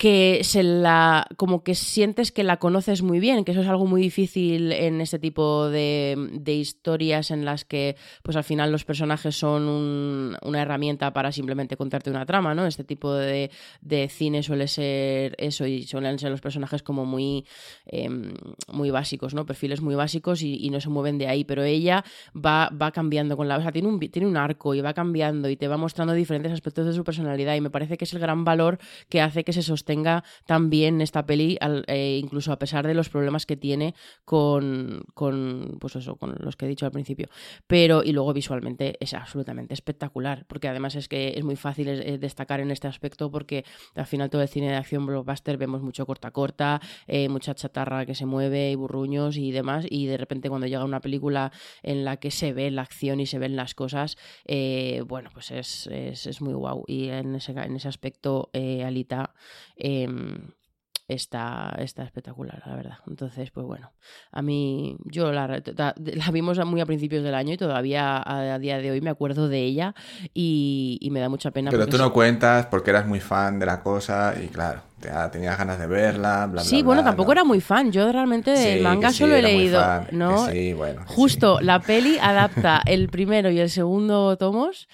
que 0.00 0.40
se 0.44 0.62
la 0.62 1.26
como 1.36 1.62
que 1.62 1.74
sientes 1.74 2.32
que 2.32 2.42
la 2.42 2.56
conoces 2.56 3.02
muy 3.02 3.20
bien, 3.20 3.44
que 3.44 3.52
eso 3.52 3.60
es 3.60 3.68
algo 3.68 3.84
muy 3.84 4.00
difícil 4.00 4.72
en 4.72 5.02
este 5.02 5.18
tipo 5.18 5.68
de, 5.68 6.16
de 6.32 6.54
historias 6.54 7.30
en 7.30 7.44
las 7.44 7.66
que 7.66 7.96
pues 8.22 8.34
al 8.34 8.44
final 8.44 8.72
los 8.72 8.86
personajes 8.86 9.36
son 9.36 9.68
un- 9.68 10.38
una 10.42 10.62
herramienta 10.62 11.12
para 11.12 11.32
simplemente 11.32 11.76
contarte 11.76 12.08
una 12.08 12.24
trama, 12.24 12.54
¿no? 12.54 12.64
Este 12.64 12.82
tipo 12.82 13.12
de, 13.12 13.50
de 13.82 14.08
cine 14.08 14.42
suele 14.42 14.68
ser 14.68 15.34
eso 15.36 15.66
y 15.66 15.82
suelen 15.82 16.18
ser 16.18 16.30
los 16.30 16.40
personajes 16.40 16.82
como 16.82 17.04
muy, 17.04 17.44
em, 17.84 18.32
muy 18.72 18.90
básicos, 18.90 19.34
¿no? 19.34 19.44
Perfiles 19.44 19.82
muy 19.82 19.96
básicos 19.96 20.40
y, 20.40 20.70
no 20.70 20.80
se 20.80 20.88
mueven 20.88 21.18
de 21.18 21.26
ahí, 21.26 21.44
pero 21.44 21.62
ella 21.62 22.04
va, 22.34 22.70
va 22.70 22.90
cambiando 22.90 23.36
con 23.36 23.48
la... 23.48 23.58
O 23.58 23.60
sea, 23.60 23.70
tiene 23.70 23.88
un, 23.88 24.00
tiene 24.00 24.26
un 24.26 24.38
arco 24.38 24.74
y 24.74 24.80
va 24.80 24.94
cambiando 24.94 25.50
y 25.50 25.56
te 25.56 25.68
va 25.68 25.76
mostrando 25.76 26.14
diferentes 26.14 26.52
aspectos 26.52 26.86
de 26.86 26.94
su 26.94 27.04
personalidad 27.04 27.54
y 27.54 27.60
me 27.60 27.68
parece 27.68 27.98
que 27.98 28.06
es 28.06 28.14
el 28.14 28.20
gran 28.20 28.46
valor 28.46 28.78
que 29.10 29.20
hace 29.20 29.44
que 29.44 29.52
se 29.52 29.62
sostenga 29.62 29.89
tan 30.46 30.70
bien 30.70 31.00
esta 31.00 31.26
peli, 31.26 31.58
eh, 31.86 32.18
incluso 32.22 32.52
a 32.52 32.58
pesar 32.58 32.86
de 32.86 32.94
los 32.94 33.08
problemas 33.08 33.46
que 33.46 33.56
tiene 33.56 33.94
con, 34.24 35.02
con, 35.14 35.76
pues 35.80 35.96
eso, 35.96 36.16
con 36.16 36.34
los 36.38 36.56
que 36.56 36.66
he 36.66 36.68
dicho 36.68 36.86
al 36.86 36.92
principio. 36.92 37.28
Pero, 37.66 38.02
y 38.02 38.12
luego 38.12 38.32
visualmente 38.32 38.96
es 39.00 39.14
absolutamente 39.14 39.74
espectacular, 39.74 40.46
porque 40.48 40.68
además 40.68 40.94
es 40.94 41.08
que 41.08 41.34
es 41.36 41.44
muy 41.44 41.56
fácil 41.56 41.88
eh, 41.88 42.14
eh, 42.14 42.18
destacar 42.18 42.60
en 42.60 42.70
este 42.70 42.88
aspecto 42.88 43.30
porque 43.30 43.64
al 43.94 44.06
final 44.06 44.30
todo 44.30 44.42
el 44.42 44.48
cine 44.48 44.68
de 44.68 44.76
acción 44.76 45.06
blockbuster 45.06 45.56
vemos 45.56 45.82
mucho 45.82 46.06
corta 46.06 46.30
corta, 46.30 46.80
eh, 47.06 47.28
mucha 47.28 47.54
chatarra 47.54 48.06
que 48.06 48.14
se 48.14 48.26
mueve 48.26 48.70
y 48.70 48.74
burruños 48.74 49.36
y 49.36 49.50
demás, 49.52 49.86
y 49.88 50.06
de 50.06 50.16
repente 50.16 50.48
cuando 50.48 50.66
llega 50.66 50.84
una 50.84 51.00
película 51.00 51.52
en 51.82 52.04
la 52.04 52.16
que 52.18 52.30
se 52.30 52.52
ve 52.52 52.70
la 52.70 52.82
acción 52.82 53.20
y 53.20 53.26
se 53.26 53.38
ven 53.38 53.56
las 53.56 53.74
cosas, 53.74 54.16
bueno, 55.06 55.30
pues 55.32 55.50
es, 55.50 55.86
es, 55.86 56.26
es 56.26 56.40
muy 56.40 56.54
guau. 56.54 56.84
Y 56.86 57.08
en 57.08 57.34
ese, 57.34 57.52
en 57.52 57.76
ese 57.76 57.88
aspecto, 57.88 58.50
Alita 58.54 59.34
em, 59.80 60.50
está, 61.08 61.74
está 61.78 62.04
espectacular, 62.04 62.62
la 62.66 62.76
verdad. 62.76 62.98
Entonces, 63.06 63.50
pues 63.50 63.66
bueno, 63.66 63.92
a 64.32 64.42
mí, 64.42 64.96
yo 65.04 65.32
la, 65.32 65.62
vimos 66.32 66.64
muy 66.66 66.80
a 66.80 66.86
principios 66.86 67.22
del 67.24 67.34
año 67.34 67.54
y 67.54 67.56
todavía 67.56 68.16
a, 68.16 68.54
a 68.54 68.58
día 68.58 68.78
de 68.78 68.90
hoy 68.90 69.00
me 69.00 69.10
acuerdo 69.10 69.48
de 69.48 69.62
ella 69.62 69.94
y, 70.34 70.98
y 71.00 71.10
me 71.10 71.20
da 71.20 71.28
mucha 71.28 71.50
pena. 71.50 71.70
Pero 71.70 71.86
tú 71.86 71.98
no 71.98 72.12
cuentas 72.12 72.66
porque 72.66 72.90
eras 72.90 73.06
muy 73.06 73.20
fan 73.20 73.58
de 73.58 73.66
la 73.66 73.82
cosa 73.82 74.34
y 74.42 74.48
claro, 74.48 74.82
ya 75.00 75.30
tenías 75.30 75.58
ganas 75.58 75.78
de 75.78 75.86
verla, 75.86 76.46
bla, 76.46 76.46
bla, 76.46 76.62
Sí, 76.62 76.82
bueno, 76.82 77.02
bla, 77.02 77.10
tampoco 77.10 77.28
¿no? 77.28 77.32
era 77.32 77.44
muy 77.44 77.60
fan. 77.60 77.90
Yo 77.90 78.10
realmente 78.12 78.50
del 78.52 78.82
manga 78.82 79.10
sí, 79.10 79.18
solo 79.18 79.34
he 79.34 79.42
leído, 79.42 79.80
fan, 79.80 80.08
¿no? 80.12 80.46
sí, 80.48 80.72
bueno, 80.72 81.02
Justo, 81.06 81.60
la 81.60 81.80
peli 81.80 82.18
adapta 82.20 82.82
el 82.86 83.08
primero 83.08 83.50
y 83.50 83.58
el 83.58 83.70
segundo 83.70 84.36
tomos 84.36 84.88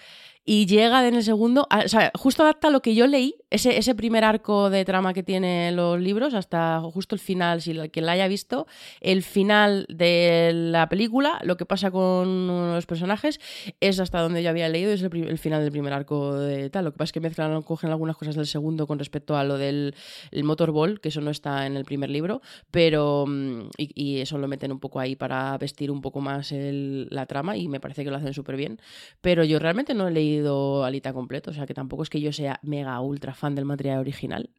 y 0.49 0.67
llega 0.67 1.07
en 1.09 1.15
el 1.17 1.25
segundo, 1.25 1.67
a- 1.71 1.81
o 1.81 1.89
sea, 1.89 2.13
justo 2.15 2.45
adapta 2.45 2.71
lo 2.71 2.81
que 2.81 2.95
yo 2.95 3.09
leí, 3.09 3.35
ese, 3.51 3.77
ese 3.79 3.97
primer 3.97 4.23
arco 4.25 4.71
de 4.71 4.85
trama 4.85 5.13
que 5.13 5.25
tienen 5.25 5.75
los 5.75 6.01
libros, 6.01 6.35
hasta 6.35 6.81
justo 6.81 7.17
el 7.17 7.21
final, 7.21 7.61
si 7.63 7.73
la- 7.75 7.89
quien 7.89 8.07
la 8.07 8.13
haya 8.13 8.29
visto, 8.29 8.69
el 9.01 9.25
final 9.25 9.87
de 9.89 10.53
la 10.55 10.89
película, 10.89 11.41
lo 11.43 11.57
que 11.57 11.67
pasa 11.67 11.91
con 11.91 12.47
los 12.47 12.87
personajes, 12.87 13.41
es 13.81 13.99
hasta 13.99 14.21
donde 14.21 14.43
yo 14.45 14.51
había 14.51 14.69
leído, 14.69 14.93
es 14.93 15.03
el, 15.03 15.13
el 15.29 15.39
final 15.39 15.63
del 15.63 15.73
primer 15.73 15.93
arco 15.93 16.35
de 16.39 16.71
tal. 16.71 16.85
Lo 16.85 16.93
que 16.93 16.99
pasa 16.99 17.09
es 17.09 17.13
que 17.13 17.21
mezclan, 17.21 17.63
cogen 17.63 17.91
algunas 17.91 18.17
cosas 18.17 18.37
del 18.37 18.47
segundo 18.47 18.87
con 18.87 19.01
respecto 19.01 19.37
a 19.37 19.43
lo 19.43 19.59
del 19.59 19.95
el 20.31 20.45
Motorball, 20.45 21.01
que 21.01 21.09
eso 21.09 21.21
no 21.21 21.31
está 21.33 21.67
en 21.67 21.77
el 21.77 21.85
primer 21.85 22.09
libro, 22.11 22.41
pero 22.71 23.25
mm, 23.27 23.61
y, 23.79 23.91
y 24.17 24.21
eso 24.21 24.39
lo 24.39 24.47
meten 24.47 24.71
un 24.71 24.79
poco 24.79 25.01
ahí 25.01 25.17
para 25.17 25.59
vestir 25.59 25.91
un 25.91 26.01
poco 26.03 26.21
más 26.21 26.53
el- 26.53 27.09
la 27.11 27.27
trama 27.27 27.57
y 27.57 27.67
me 27.67 27.81
parece 27.81 28.05
que 28.05 28.11
lo 28.13 28.17
hacen 28.17 28.33
súper 28.33 28.55
bien. 28.57 28.81
Pero 29.21 29.43
yo 29.43 29.59
realmente 29.59 29.93
no 29.95 30.07
he 30.07 30.13
leído 30.13 30.36
Alita 30.84 31.12
completo, 31.12 31.51
o 31.51 31.55
sea 31.55 31.66
que 31.66 31.74
tampoco 31.74 32.03
es 32.03 32.11
que 32.11 32.20
yo 32.20 32.32
sea 32.32 32.61
mega 32.62 33.01
ultra 33.01 33.34
fan 33.34 33.55
del 33.55 33.64
material 33.64 33.99
original. 33.99 34.51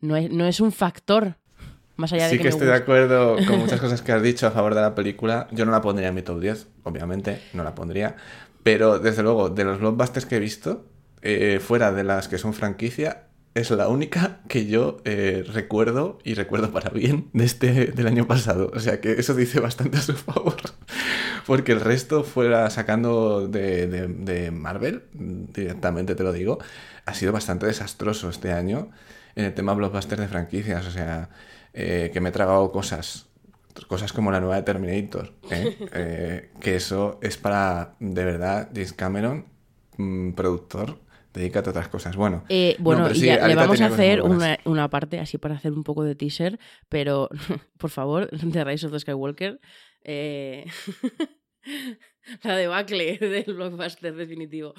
No 0.00 0.16
es, 0.16 0.30
no 0.30 0.46
es 0.46 0.60
un 0.60 0.72
factor 0.72 1.36
Más 1.96 2.12
allá 2.12 2.24
de 2.24 2.30
sí 2.30 2.36
que, 2.36 2.42
que, 2.42 2.48
me 2.48 2.50
estoy 2.50 2.66
de 2.68 2.74
acuerdo 2.74 3.36
con 3.46 3.58
muchas 3.60 3.80
cosas 3.80 4.02
que 4.02 4.12
has 4.12 4.22
dicho 4.22 4.46
a 4.46 4.50
favor 4.50 4.74
de 4.74 4.80
la 4.80 4.94
película. 4.94 5.48
Yo 5.50 5.64
no 5.64 5.72
la 5.72 5.80
pondría 5.80 6.08
en 6.08 6.14
mi 6.14 6.22
top 6.22 6.40
10, 6.40 6.68
obviamente, 6.84 7.40
no 7.52 7.64
la 7.64 7.74
pondría. 7.74 8.16
Pero 8.62 8.98
desde 8.98 9.22
luego, 9.22 9.48
de 9.48 9.64
los 9.64 9.78
blockbusters 9.78 10.26
que 10.26 10.36
he 10.36 10.40
visto, 10.40 10.86
eh, 11.22 11.60
fuera 11.60 11.92
de 11.92 12.04
las 12.04 12.28
que 12.28 12.38
son 12.38 12.54
franquicia, 12.54 13.29
es 13.54 13.70
la 13.70 13.88
única 13.88 14.40
que 14.48 14.66
yo 14.66 14.98
eh, 15.04 15.44
recuerdo 15.52 16.18
y 16.24 16.34
recuerdo 16.34 16.70
para 16.72 16.90
bien 16.90 17.30
de 17.32 17.44
este, 17.44 17.86
del 17.86 18.06
año 18.06 18.26
pasado. 18.26 18.70
O 18.74 18.80
sea 18.80 19.00
que 19.00 19.12
eso 19.12 19.34
dice 19.34 19.60
bastante 19.60 19.98
a 19.98 20.02
su 20.02 20.14
favor. 20.14 20.56
Porque 21.46 21.72
el 21.72 21.80
resto, 21.80 22.22
fuera 22.24 22.70
sacando 22.70 23.48
de, 23.48 23.86
de- 23.88 24.08
de 24.08 24.50
Marvel, 24.50 25.04
directamente 25.12 26.14
te 26.14 26.22
lo 26.22 26.32
digo, 26.32 26.58
ha 27.06 27.14
sido 27.14 27.32
bastante 27.32 27.66
desastroso 27.66 28.28
este 28.30 28.52
año 28.52 28.90
en 29.34 29.44
el 29.46 29.54
tema 29.54 29.74
blockbuster 29.74 30.20
de 30.20 30.28
franquicias. 30.28 30.86
O 30.86 30.90
sea, 30.90 31.30
eh, 31.74 32.10
que 32.12 32.20
me 32.20 32.28
he 32.30 32.32
tragado 32.32 32.70
cosas. 32.72 33.26
Cosas 33.88 34.12
como 34.12 34.30
la 34.30 34.40
nueva 34.40 34.56
de 34.56 34.62
Terminator. 34.62 35.32
¿eh? 35.50 35.76
Eh, 35.94 36.50
que 36.60 36.76
eso 36.76 37.18
es 37.22 37.36
para, 37.36 37.94
de 38.00 38.24
verdad, 38.24 38.68
James 38.74 38.92
Cameron, 38.92 39.46
mm, 39.96 40.32
productor, 40.32 40.98
dedícate 41.32 41.68
a 41.68 41.72
otras 41.72 41.88
cosas. 41.88 42.16
Bueno, 42.16 42.44
Eh, 42.48 42.76
no, 42.78 42.84
bueno, 42.84 43.14
sí, 43.14 43.26
ya 43.26 43.46
le 43.46 43.54
vamos 43.54 43.80
a 43.80 43.86
hacer 43.86 44.22
una, 44.22 44.58
una 44.64 44.88
parte 44.90 45.18
así 45.18 45.38
para 45.38 45.54
hacer 45.54 45.72
un 45.72 45.84
poco 45.84 46.04
de 46.04 46.14
teaser, 46.14 46.58
pero 46.88 47.28
por 47.78 47.90
favor, 47.90 48.30
de 48.30 48.64
Rise 48.64 48.86
of 48.86 48.92
the 48.92 49.00
Skywalker, 49.00 49.60
eh, 50.02 50.66
la 52.42 52.56
debacle 52.56 53.18
del 53.18 53.54
blockbuster 53.54 54.14
definitivo. 54.14 54.74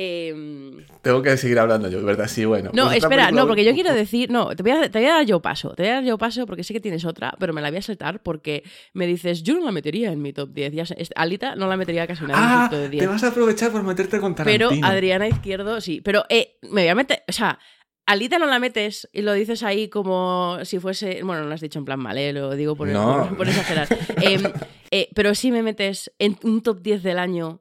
Em, 0.00 0.86
Tengo 1.02 1.22
que 1.22 1.36
seguir 1.36 1.58
hablando 1.58 1.88
yo, 1.88 2.00
¿verdad? 2.04 2.28
Sí, 2.28 2.44
bueno. 2.44 2.70
no, 2.72 2.84
Pues 2.84 2.98
espera, 2.98 3.32
no, 3.32 3.48
porque 3.48 3.64
yo 3.64 3.74
quiero 3.74 3.92
decir, 3.92 4.30
no, 4.30 4.54
te 4.54 4.62
voy, 4.62 4.70
a, 4.70 4.88
te 4.88 4.98
voy 5.00 5.08
a 5.08 5.14
dar 5.14 5.26
yo 5.26 5.42
paso, 5.42 5.70
te 5.74 5.82
voy 5.82 5.90
a 5.90 5.94
dar 5.94 6.04
yo 6.04 6.16
paso 6.18 6.46
porque 6.46 6.62
sé 6.62 6.72
que 6.72 6.78
tienes 6.80 7.04
otra, 7.04 7.34
pero 7.40 7.52
me 7.52 7.60
la 7.60 7.70
voy 7.70 7.78
a 7.78 7.82
saltar 7.82 8.22
porque 8.22 8.62
me 8.94 9.08
dices, 9.08 9.42
yo 9.42 9.54
no 9.58 9.64
la 9.64 9.72
metería 9.72 10.12
en 10.12 10.22
mi 10.22 10.32
top 10.32 10.50
10. 10.52 10.72
Ya 10.72 10.86
sé, 10.86 10.94
es- 10.98 11.10
Alita 11.16 11.56
no 11.56 11.66
la 11.66 11.76
metería 11.76 12.06
casi 12.06 12.22
nadie 12.22 12.34
en 12.36 12.40
Ah, 12.48 12.68
su 12.70 12.76
top 12.76 12.80
de 12.82 12.88
10. 12.90 13.02
te 13.02 13.06
vas 13.08 13.24
a 13.24 13.28
aprovechar 13.28 13.72
por 13.72 13.82
meterte 13.82 14.20
con 14.20 14.36
Pero 14.36 14.66
Tarantino. 14.68 14.86
Adriana 14.86 15.26
Izquierdo 15.26 15.80
sí. 15.80 16.00
Pero 16.00 16.24
eh, 16.28 16.58
me 16.62 16.82
voy 16.82 16.88
a 16.88 16.94
meter. 16.94 17.24
O 17.26 17.32
sea, 17.32 17.58
Alita 18.06 18.38
no 18.38 18.46
la 18.46 18.60
metes 18.60 19.08
y 19.12 19.22
lo 19.22 19.32
dices 19.32 19.64
ahí 19.64 19.88
como 19.88 20.58
si 20.62 20.78
fuese. 20.78 21.22
Bueno, 21.24 21.42
no 21.42 21.48
lo 21.48 21.54
has 21.54 21.60
dicho 21.60 21.80
en 21.80 21.84
plan 21.84 21.98
mal, 21.98 22.16
¿eh? 22.18 22.32
lo 22.32 22.54
digo 22.54 22.76
por, 22.76 22.86
No. 22.88 23.26
por- 23.30 23.38
por 23.38 23.48
exagerar. 23.48 23.88
Em, 24.22 24.42
eh, 24.92 25.08
pero 25.14 25.34
sí 25.34 25.50
me 25.50 25.62
metes 25.64 26.12
en 26.20 26.38
un 26.44 26.62
top 26.62 26.80
10 26.82 27.02
del 27.02 27.18
año 27.18 27.60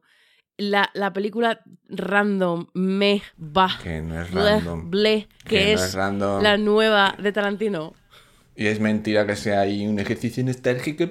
la, 0.57 0.89
la 0.93 1.13
película 1.13 1.61
random, 1.89 2.67
me, 2.73 3.21
va, 3.39 3.69
Que 3.81 4.01
no 4.01 4.21
es 4.21 4.31
ble, 4.31 4.49
random. 4.51 4.89
que, 5.45 5.75
no 5.75 5.83
es, 5.83 5.95
la 6.43 6.57
nueva 6.57 7.15
de 7.21 7.31
Tarantino. 7.31 7.93
Y 8.55 8.65
es 8.67 8.79
mentira 8.79 9.27
que 9.27 9.35
sea 9.35 9.61
ahí 9.61 9.85
un 9.85 9.99
ejercicio 9.99 10.43
nostálgico. 10.43 11.03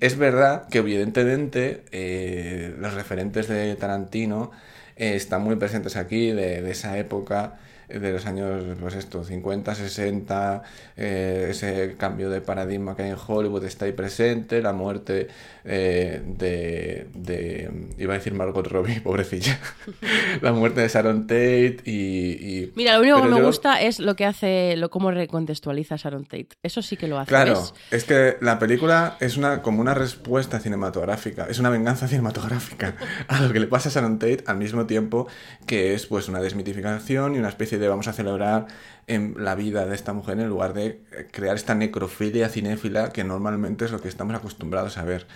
Es 0.00 0.16
verdad 0.16 0.68
que 0.68 0.78
evidentemente 0.78 1.84
eh, 1.90 2.74
los 2.78 2.94
referentes 2.94 3.48
de 3.48 3.74
Tarantino 3.74 4.52
eh, 4.94 5.16
están 5.16 5.42
muy 5.42 5.56
presentes 5.56 5.96
aquí, 5.96 6.30
de, 6.30 6.62
de 6.62 6.70
esa 6.70 6.96
época, 6.96 7.58
de 7.88 8.12
los 8.12 8.26
años, 8.26 8.62
pues 8.80 8.94
esto, 8.94 9.22
50, 9.24 9.74
60, 9.74 10.62
eh, 10.96 11.48
ese 11.50 11.94
cambio 11.98 12.30
de 12.30 12.40
paradigma 12.40 12.96
que 12.96 13.02
hay 13.04 13.10
en 13.10 13.16
Hollywood 13.26 13.64
está 13.64 13.84
ahí 13.84 13.92
presente, 13.92 14.60
la 14.62 14.72
muerte 14.72 15.28
eh, 15.64 16.22
de, 16.26 17.06
de- 17.14 17.70
iba 17.98 18.14
a 18.14 18.16
decir 18.18 18.34
Margot 18.34 18.66
Robbie, 18.66 19.00
pobrecilla, 19.04 19.58
la 20.42 20.52
muerte 20.52 20.80
de 20.80 20.88
Sharon 20.88 21.22
Tate 21.26 21.78
y... 21.84 21.92
y- 21.92 22.72
Mira, 22.74 22.94
lo 22.94 23.00
único 23.02 23.22
que 23.22 23.28
me 23.28 23.38
yo- 23.38 23.46
gusta 23.46 23.80
es 23.80 23.98
lo 24.00 24.16
que 24.16 24.24
hace, 24.24 24.76
lo 24.76 24.90
cómo 24.90 25.10
recontextualiza 25.10 25.96
Sharon 25.96 26.24
Tate. 26.24 26.48
Eso 26.62 26.82
sí 26.82 26.96
que 26.96 27.08
lo 27.08 27.18
hace. 27.18 27.28
Claro, 27.28 27.52
¿ves? 27.54 27.74
es 27.90 28.04
que 28.04 28.36
la 28.40 28.58
película 28.58 29.16
es 29.20 29.36
una 29.36 29.62
como 29.62 29.80
una 29.80 29.94
respuesta 29.94 30.60
cinematográfica, 30.60 31.46
es 31.48 31.58
una 31.58 31.70
venganza 31.70 32.08
cinematográfica 32.08 32.96
a 33.28 33.40
lo 33.40 33.52
que 33.52 33.60
le 33.60 33.66
pasa 33.66 33.88
a 33.88 33.92
Sharon 33.92 34.18
Tate 34.18 34.44
al 34.46 34.56
mismo 34.58 34.86
tiempo 34.86 35.26
que 35.66 35.94
es 35.94 36.06
pues 36.06 36.28
una 36.28 36.40
desmitificación 36.40 37.34
y 37.34 37.38
una 37.38 37.48
especie 37.48 37.75
de 37.78 37.88
vamos 37.88 38.08
a 38.08 38.12
celebrar 38.12 38.66
en 39.06 39.34
la 39.38 39.54
vida 39.54 39.86
de 39.86 39.94
esta 39.94 40.12
mujer 40.12 40.38
en 40.40 40.48
lugar 40.48 40.74
de 40.74 40.86
eh, 40.86 41.28
crear 41.30 41.56
esta 41.56 41.74
necrofilia 41.74 42.48
cinéfila 42.48 43.12
que 43.12 43.24
normalmente 43.24 43.84
es 43.84 43.92
lo 43.92 44.00
que 44.00 44.08
estamos 44.08 44.34
acostumbrados 44.34 44.98
a 44.98 45.04
ver. 45.04 45.26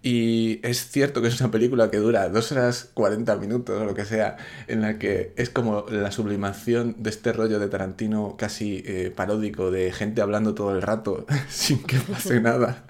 Y 0.00 0.60
es 0.62 0.90
cierto 0.90 1.20
que 1.20 1.28
es 1.28 1.40
una 1.40 1.50
película 1.50 1.90
que 1.90 1.96
dura 1.96 2.28
2 2.28 2.52
horas 2.52 2.90
40 2.94 3.34
minutos 3.36 3.80
o 3.80 3.84
lo 3.84 3.94
que 3.94 4.04
sea, 4.04 4.36
en 4.68 4.80
la 4.80 4.98
que 4.98 5.32
es 5.36 5.50
como 5.50 5.86
la 5.90 6.12
sublimación 6.12 6.94
de 6.98 7.10
este 7.10 7.32
rollo 7.32 7.58
de 7.58 7.68
Tarantino 7.68 8.36
casi 8.38 8.82
eh, 8.86 9.12
paródico 9.14 9.72
de 9.72 9.90
gente 9.92 10.22
hablando 10.22 10.54
todo 10.54 10.74
el 10.74 10.82
rato 10.82 11.26
sin 11.48 11.82
que 11.82 11.98
pase 11.98 12.40
nada. 12.40 12.84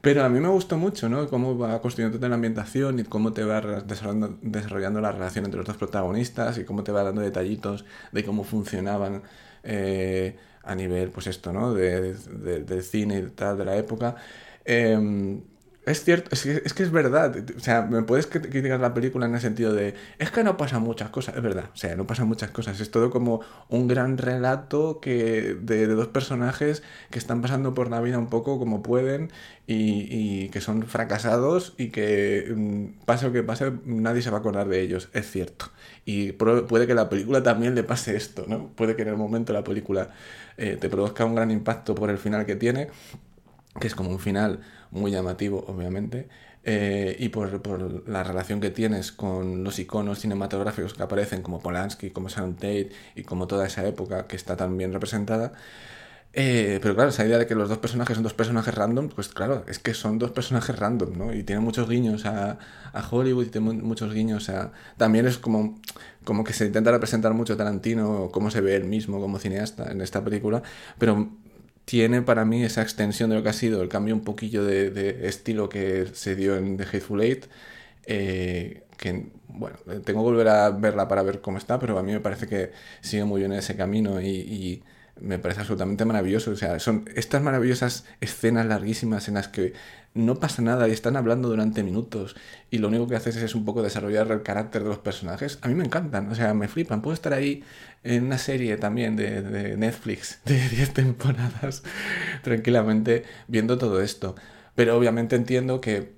Pero 0.00 0.24
a 0.24 0.28
mí 0.30 0.40
me 0.40 0.48
gustó 0.48 0.78
mucho, 0.78 1.08
¿no? 1.10 1.28
Cómo 1.28 1.58
va 1.58 1.80
construyendo 1.82 2.26
la 2.28 2.34
ambientación 2.34 2.98
y 3.00 3.04
cómo 3.04 3.32
te 3.34 3.44
va 3.44 3.60
desarrollando, 3.82 4.38
desarrollando 4.42 5.00
la 5.02 5.12
relación 5.12 5.44
entre 5.44 5.58
los 5.58 5.66
dos 5.66 5.76
protagonistas 5.76 6.56
y 6.58 6.64
cómo 6.64 6.82
te 6.84 6.92
va 6.92 7.02
dando 7.02 7.20
detallitos 7.20 7.84
de 8.12 8.24
cómo 8.24 8.44
funcionaban 8.44 9.22
eh, 9.62 10.38
a 10.62 10.74
nivel, 10.74 11.10
pues 11.10 11.26
esto, 11.26 11.52
¿no? 11.52 11.74
De, 11.74 12.14
de- 12.14 12.64
del 12.64 12.82
cine 12.82 13.18
y 13.18 13.30
tal, 13.30 13.58
de 13.58 13.64
la 13.66 13.76
época. 13.76 14.16
Em, 14.64 15.42
es 15.86 16.04
cierto, 16.04 16.28
es 16.32 16.42
que, 16.42 16.62
es 16.64 16.74
que 16.74 16.82
es 16.82 16.90
verdad. 16.90 17.34
O 17.56 17.60
sea, 17.60 17.82
me 17.82 18.02
puedes 18.02 18.30
cri- 18.30 18.48
criticar 18.50 18.78
la 18.80 18.92
película 18.94 19.26
en 19.26 19.34
el 19.34 19.40
sentido 19.40 19.72
de, 19.72 19.94
es 20.18 20.30
que 20.30 20.44
no 20.44 20.56
pasan 20.56 20.82
muchas 20.82 21.10
cosas. 21.10 21.36
Es 21.36 21.42
verdad, 21.42 21.70
o 21.72 21.76
sea, 21.76 21.96
no 21.96 22.06
pasan 22.06 22.28
muchas 22.28 22.50
cosas. 22.50 22.78
Es 22.80 22.90
todo 22.90 23.10
como 23.10 23.40
un 23.68 23.88
gran 23.88 24.18
relato 24.18 25.00
que, 25.00 25.56
de, 25.60 25.86
de 25.86 25.94
dos 25.94 26.08
personajes 26.08 26.82
que 27.10 27.18
están 27.18 27.40
pasando 27.42 27.74
por 27.74 27.90
la 27.90 28.00
vida 28.00 28.18
un 28.18 28.28
poco 28.28 28.58
como 28.58 28.82
pueden 28.82 29.30
y, 29.66 30.06
y 30.44 30.48
que 30.50 30.60
son 30.60 30.82
fracasados 30.82 31.74
y 31.78 31.88
que 31.90 32.52
mm, 32.54 33.04
pase 33.06 33.26
lo 33.26 33.32
que 33.32 33.42
pase, 33.42 33.72
nadie 33.84 34.22
se 34.22 34.30
va 34.30 34.36
a 34.38 34.40
acordar 34.40 34.68
de 34.68 34.80
ellos. 34.82 35.08
Es 35.14 35.30
cierto. 35.30 35.66
Y 36.04 36.32
puede 36.32 36.86
que 36.86 36.94
la 36.94 37.08
película 37.08 37.42
también 37.42 37.74
le 37.74 37.84
pase 37.84 38.16
esto, 38.16 38.44
¿no? 38.48 38.68
Puede 38.74 38.96
que 38.96 39.02
en 39.02 39.08
el 39.08 39.16
momento 39.16 39.52
la 39.52 39.64
película 39.64 40.10
eh, 40.56 40.76
te 40.80 40.88
produzca 40.90 41.24
un 41.24 41.34
gran 41.34 41.50
impacto 41.50 41.94
por 41.94 42.10
el 42.10 42.18
final 42.18 42.44
que 42.46 42.56
tiene 42.56 42.88
que 43.80 43.86
es 43.86 43.94
como 43.94 44.10
un 44.10 44.18
final 44.18 44.60
muy 44.90 45.10
llamativo, 45.10 45.64
obviamente, 45.68 46.28
eh, 46.64 47.16
y 47.18 47.30
por, 47.30 47.62
por 47.62 48.08
la 48.08 48.22
relación 48.22 48.60
que 48.60 48.70
tienes 48.70 49.12
con 49.12 49.64
los 49.64 49.78
iconos 49.78 50.20
cinematográficos 50.20 50.94
que 50.94 51.02
aparecen, 51.02 51.42
como 51.42 51.60
Polanski, 51.60 52.10
como 52.10 52.28
Sharon 52.28 52.54
Tate, 52.54 52.90
y 53.14 53.22
como 53.22 53.46
toda 53.46 53.66
esa 53.66 53.86
época 53.86 54.26
que 54.26 54.36
está 54.36 54.56
tan 54.56 54.76
bien 54.76 54.92
representada. 54.92 55.52
Eh, 56.32 56.78
pero 56.80 56.94
claro, 56.94 57.10
esa 57.10 57.26
idea 57.26 57.38
de 57.38 57.46
que 57.46 57.56
los 57.56 57.68
dos 57.68 57.78
personajes 57.78 58.14
son 58.14 58.22
dos 58.22 58.34
personajes 58.34 58.72
random, 58.72 59.08
pues 59.08 59.28
claro, 59.28 59.64
es 59.66 59.80
que 59.80 59.94
son 59.94 60.18
dos 60.18 60.30
personajes 60.30 60.78
random, 60.78 61.18
¿no? 61.18 61.34
Y 61.34 61.42
tienen 61.42 61.64
muchos 61.64 61.88
guiños 61.88 62.24
a, 62.24 62.58
a 62.92 63.08
Hollywood 63.10 63.46
y 63.46 63.48
tienen 63.48 63.82
muchos 63.84 64.14
guiños 64.14 64.48
a... 64.48 64.70
También 64.96 65.26
es 65.26 65.38
como, 65.38 65.80
como 66.24 66.44
que 66.44 66.52
se 66.52 66.66
intenta 66.66 66.92
representar 66.92 67.34
mucho 67.34 67.56
Tarantino, 67.56 68.28
cómo 68.32 68.50
se 68.52 68.60
ve 68.60 68.76
él 68.76 68.84
mismo 68.84 69.20
como 69.20 69.40
cineasta 69.40 69.90
en 69.90 70.00
esta 70.02 70.22
película, 70.22 70.62
pero 70.98 71.30
tiene 71.84 72.22
para 72.22 72.44
mí 72.44 72.62
esa 72.64 72.82
extensión 72.82 73.30
de 73.30 73.36
lo 73.36 73.42
que 73.42 73.48
ha 73.50 73.54
sido 73.54 73.82
el 73.82 73.88
cambio 73.88 74.14
un 74.14 74.24
poquillo 74.24 74.64
de, 74.64 75.26
estilo 75.28 75.68
que 75.68 76.06
se 76.12 76.36
dio 76.36 76.56
en 76.56 76.76
The 76.76 76.84
Hateful 76.84 77.22
Eight, 77.22 77.46
eh, 78.06 78.84
que, 78.96 79.26
bueno, 79.48 79.78
tengo 80.04 80.20
que 80.20 80.30
volver 80.30 80.48
a 80.48 80.70
verla 80.70 81.08
para 81.08 81.22
ver 81.22 81.40
cómo 81.40 81.58
está, 81.58 81.78
pero 81.78 81.98
a 81.98 82.02
mí 82.02 82.12
me 82.12 82.20
parece 82.20 82.46
que 82.46 82.72
sigue 83.00 83.24
muy 83.24 83.40
bien 83.40 83.52
ese 83.52 83.76
camino 83.76 84.20
y 84.20 84.82
me 85.20 85.38
parece 85.38 85.60
absolutamente 85.60 86.04
maravilloso. 86.04 86.50
O 86.50 86.56
sea, 86.56 86.78
son 86.78 87.08
estas 87.14 87.42
maravillosas 87.42 88.04
escenas 88.20 88.66
larguísimas 88.66 89.28
en 89.28 89.34
las 89.34 89.48
que 89.48 89.74
no 90.14 90.36
pasa 90.36 90.62
nada 90.62 90.88
y 90.88 90.92
están 90.92 91.16
hablando 91.16 91.48
durante 91.48 91.82
minutos 91.82 92.36
y 92.70 92.78
lo 92.78 92.88
único 92.88 93.06
que 93.06 93.16
haces 93.16 93.36
es 93.36 93.54
un 93.54 93.64
poco 93.64 93.82
desarrollar 93.82 94.30
el 94.32 94.42
carácter 94.42 94.82
de 94.82 94.88
los 94.88 94.98
personajes. 94.98 95.58
A 95.62 95.68
mí 95.68 95.74
me 95.74 95.84
encantan, 95.84 96.30
o 96.30 96.34
sea, 96.34 96.52
me 96.54 96.68
flipan. 96.68 97.02
Puedo 97.02 97.14
estar 97.14 97.32
ahí 97.32 97.62
en 98.02 98.24
una 98.24 98.38
serie 98.38 98.76
también 98.76 99.16
de, 99.16 99.76
Netflix 99.76 100.40
de 100.44 100.68
10 100.68 100.94
temporadas 100.94 101.82
tranquilamente 102.42 103.24
viendo 103.48 103.78
todo 103.78 104.00
esto. 104.00 104.34
Pero 104.74 104.96
obviamente 104.96 105.36
entiendo 105.36 105.80
que 105.80 106.12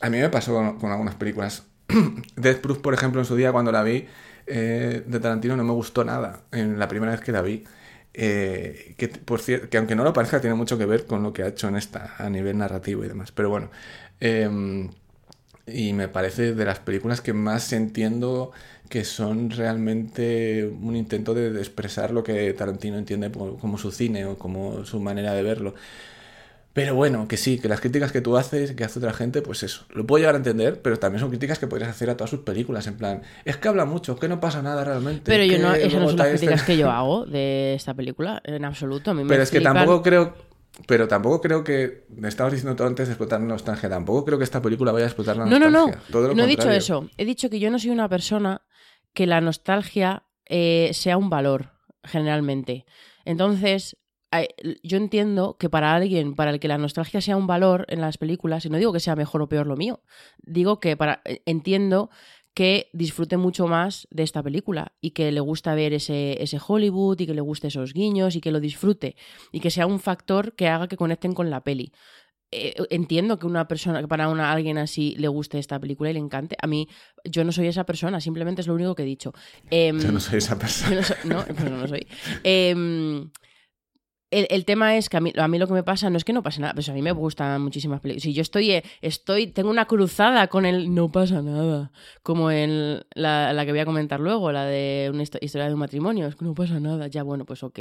a 0.00 0.10
mí 0.10 0.18
me 0.18 0.28
pasó 0.28 0.54
con, 0.54 0.78
con 0.78 0.90
algunas 0.90 1.14
películas. 1.16 1.64
Death 2.36 2.60
Proof, 2.60 2.78
por 2.78 2.94
ejemplo, 2.94 3.20
en 3.20 3.26
su 3.26 3.36
día 3.36 3.52
cuando 3.52 3.72
la 3.72 3.82
vi 3.82 4.06
eh, 4.46 5.02
de 5.06 5.20
Tarantino 5.20 5.56
no 5.56 5.64
me 5.64 5.72
gustó 5.72 6.04
nada 6.04 6.42
en 6.52 6.78
la 6.78 6.88
primera 6.88 7.12
vez 7.12 7.20
que 7.20 7.32
la 7.32 7.42
vi. 7.42 7.64
Eh, 8.14 8.94
que, 8.96 9.08
por 9.08 9.42
que 9.42 9.76
aunque 9.76 9.96
no 9.96 10.04
lo 10.04 10.12
parezca, 10.12 10.40
tiene 10.40 10.54
mucho 10.54 10.78
que 10.78 10.86
ver 10.86 11.06
con 11.06 11.22
lo 11.22 11.32
que 11.32 11.42
ha 11.42 11.48
hecho 11.48 11.68
en 11.68 11.76
esta 11.76 12.14
a 12.18 12.30
nivel 12.30 12.58
narrativo 12.58 13.04
y 13.04 13.08
demás. 13.08 13.32
Pero 13.32 13.50
bueno, 13.50 13.70
eh, 14.20 14.48
y 15.66 15.92
me 15.94 16.08
parece 16.08 16.54
de 16.54 16.64
las 16.64 16.78
películas 16.80 17.20
que 17.20 17.32
más 17.32 17.72
entiendo 17.72 18.52
que 18.88 19.04
son 19.04 19.50
realmente 19.50 20.66
un 20.66 20.94
intento 20.96 21.34
de, 21.34 21.58
expresar 21.58 22.10
lo 22.10 22.22
que 22.22 22.52
Tarantino 22.52 22.98
entiende 22.98 23.30
como 23.32 23.78
su 23.78 23.90
cine 23.90 24.26
o 24.26 24.38
como 24.38 24.84
su 24.84 25.00
manera 25.00 25.32
de 25.32 25.42
verlo. 25.42 25.74
Pero 26.74 26.96
bueno, 26.96 27.28
que 27.28 27.36
sí, 27.36 27.58
que 27.60 27.68
las 27.68 27.80
críticas 27.80 28.10
que 28.10 28.20
tú 28.20 28.36
haces, 28.36 28.72
que 28.72 28.82
hace 28.84 28.98
otra 28.98 29.12
gente, 29.12 29.40
pues 29.42 29.62
eso, 29.62 29.86
lo 29.90 30.04
puedo 30.06 30.18
llegar 30.18 30.34
a 30.34 30.38
entender, 30.38 30.82
pero 30.82 30.98
también 30.98 31.20
son 31.20 31.30
críticas 31.30 31.58
que 31.60 31.68
podrías 31.68 31.88
hacer 31.88 32.10
a 32.10 32.16
todas 32.16 32.30
sus 32.30 32.40
películas, 32.40 32.86
en 32.88 32.96
plan, 32.96 33.22
es 33.44 33.56
que 33.56 33.68
habla 33.68 33.84
mucho, 33.84 34.14
es 34.14 34.20
que 34.20 34.28
no 34.28 34.40
pasa 34.40 34.60
nada 34.60 34.82
realmente. 34.84 35.22
Pero 35.24 35.44
yo 35.44 35.58
no, 35.60 35.72
esas 35.72 36.00
no 36.02 36.08
son 36.08 36.18
las 36.18 36.28
críticas 36.30 36.60
este- 36.60 36.72
que 36.72 36.78
yo 36.78 36.90
hago 36.90 37.26
de 37.26 37.74
esta 37.74 37.94
película, 37.94 38.42
en 38.44 38.64
absoluto. 38.64 39.12
A 39.12 39.14
mí 39.14 39.22
me 39.22 39.28
Pero 39.28 39.44
es 39.44 39.50
que 39.52 39.60
tampoco 39.60 40.02
creo, 40.02 40.34
pero 40.88 41.06
tampoco 41.06 41.40
creo 41.40 41.62
que, 41.62 42.06
me 42.08 42.26
estabas 42.26 42.52
diciendo 42.52 42.74
tú 42.74 42.82
antes 42.82 43.06
de 43.06 43.12
explotar 43.12 43.40
la 43.40 43.46
nostalgia, 43.46 43.88
tampoco 43.88 44.24
creo 44.24 44.38
que 44.38 44.44
esta 44.44 44.60
película 44.60 44.90
vaya 44.90 45.04
a 45.04 45.08
explotar 45.08 45.36
la 45.36 45.44
No, 45.46 45.60
no, 45.60 45.70
nostalgia. 45.70 46.02
no. 46.08 46.12
Todo 46.12 46.28
lo 46.28 46.34
No 46.34 46.42
he 46.42 46.46
dicho 46.48 46.70
eso. 46.72 47.08
He 47.16 47.24
dicho 47.24 47.48
que 47.48 47.60
yo 47.60 47.70
no 47.70 47.78
soy 47.78 47.90
una 47.90 48.08
persona 48.08 48.62
que 49.12 49.28
la 49.28 49.40
nostalgia 49.40 50.24
eh, 50.46 50.90
sea 50.92 51.16
un 51.18 51.30
valor, 51.30 51.70
generalmente. 52.02 52.84
Entonces, 53.24 53.96
yo 54.82 54.96
entiendo 54.96 55.56
que 55.58 55.68
para 55.68 55.94
alguien 55.94 56.34
para 56.34 56.50
el 56.50 56.60
que 56.60 56.68
la 56.68 56.78
nostalgia 56.78 57.20
sea 57.20 57.36
un 57.36 57.46
valor 57.46 57.86
en 57.88 58.00
las 58.00 58.18
películas, 58.18 58.64
y 58.64 58.70
no 58.70 58.78
digo 58.78 58.92
que 58.92 59.00
sea 59.00 59.16
mejor 59.16 59.42
o 59.42 59.48
peor 59.48 59.66
lo 59.66 59.76
mío, 59.76 60.00
digo 60.42 60.80
que 60.80 60.96
para 60.96 61.20
eh, 61.24 61.42
entiendo 61.46 62.10
que 62.54 62.88
disfrute 62.92 63.36
mucho 63.36 63.66
más 63.66 64.06
de 64.10 64.22
esta 64.22 64.42
película 64.42 64.92
y 65.00 65.10
que 65.10 65.32
le 65.32 65.40
gusta 65.40 65.74
ver 65.74 65.92
ese, 65.92 66.40
ese 66.40 66.58
Hollywood 66.64 67.18
y 67.18 67.26
que 67.26 67.34
le 67.34 67.40
guste 67.40 67.66
esos 67.66 67.92
guiños 67.92 68.36
y 68.36 68.40
que 68.40 68.52
lo 68.52 68.60
disfrute 68.60 69.16
y 69.50 69.58
que 69.58 69.70
sea 69.70 69.86
un 69.86 69.98
factor 69.98 70.54
que 70.54 70.68
haga 70.68 70.86
que 70.86 70.96
conecten 70.96 71.34
con 71.34 71.50
la 71.50 71.62
peli 71.62 71.92
eh, 72.56 72.74
entiendo 72.90 73.36
que 73.40 73.46
una 73.46 73.66
persona, 73.66 74.00
que 74.00 74.06
para 74.06 74.28
una, 74.28 74.52
alguien 74.52 74.78
así 74.78 75.16
le 75.18 75.26
guste 75.26 75.58
esta 75.58 75.80
película 75.80 76.10
y 76.10 76.12
le 76.12 76.20
encante. 76.20 76.56
A 76.62 76.68
mí, 76.68 76.88
yo 77.24 77.42
no 77.42 77.50
soy 77.50 77.66
esa 77.66 77.84
persona, 77.84 78.20
simplemente 78.20 78.60
es 78.60 78.68
lo 78.68 78.74
único 78.74 78.94
que 78.94 79.02
he 79.02 79.06
dicho. 79.06 79.32
Em, 79.70 79.98
Yo 79.98 80.12
no 80.12 80.20
soy 80.20 80.38
esa 80.38 80.56
persona. 80.56 80.90
yo 80.90 80.96
no 80.96 81.02
soy, 81.02 81.16
no, 81.24 81.44
pues 81.46 81.70
no 81.70 81.88
soy. 81.88 82.06
Em, 82.44 83.30
el, 84.34 84.64
tema 84.64 84.96
es 84.96 85.08
que 85.08 85.16
a 85.16 85.20
mí, 85.20 85.32
a 85.36 85.48
mí 85.48 85.58
lo 85.58 85.66
que 85.66 85.72
me 85.72 85.82
pasa 85.82 86.10
no 86.10 86.16
es 86.16 86.24
que 86.24 86.32
no 86.32 86.42
pase 86.42 86.60
nada, 86.60 86.74
pues 86.74 86.88
a 86.88 86.92
mí 86.92 87.02
me 87.02 87.12
gustan 87.12 87.60
muchísimas 87.62 88.00
películas. 88.00 88.22
Si 88.22 88.32
yo 88.32 88.42
estoy, 88.42 88.70
eh, 88.72 88.84
estoy, 89.00 89.46
tengo 89.46 89.70
una 89.70 89.86
cruzada 89.86 90.48
con 90.48 90.66
el 90.66 90.94
no 90.94 91.10
pasa 91.10 91.42
nada, 91.42 91.92
como 92.22 92.50
en 92.50 93.04
la, 93.14 93.52
la 93.52 93.64
que 93.64 93.72
voy 93.72 93.80
a 93.80 93.84
comentar 93.84 94.20
luego, 94.20 94.52
la 94.52 94.64
de 94.64 95.10
una 95.12 95.22
histo- 95.22 95.38
historia 95.40 95.68
de 95.68 95.74
un 95.74 95.80
matrimonio, 95.80 96.26
es 96.26 96.36
que 96.36 96.44
no 96.44 96.54
pasa 96.54 96.80
nada, 96.80 97.06
ya 97.08 97.22
bueno, 97.22 97.44
pues 97.44 97.62
ok. 97.62 97.80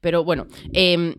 Pero 0.00 0.24
bueno, 0.24 0.46
em, 0.72 1.14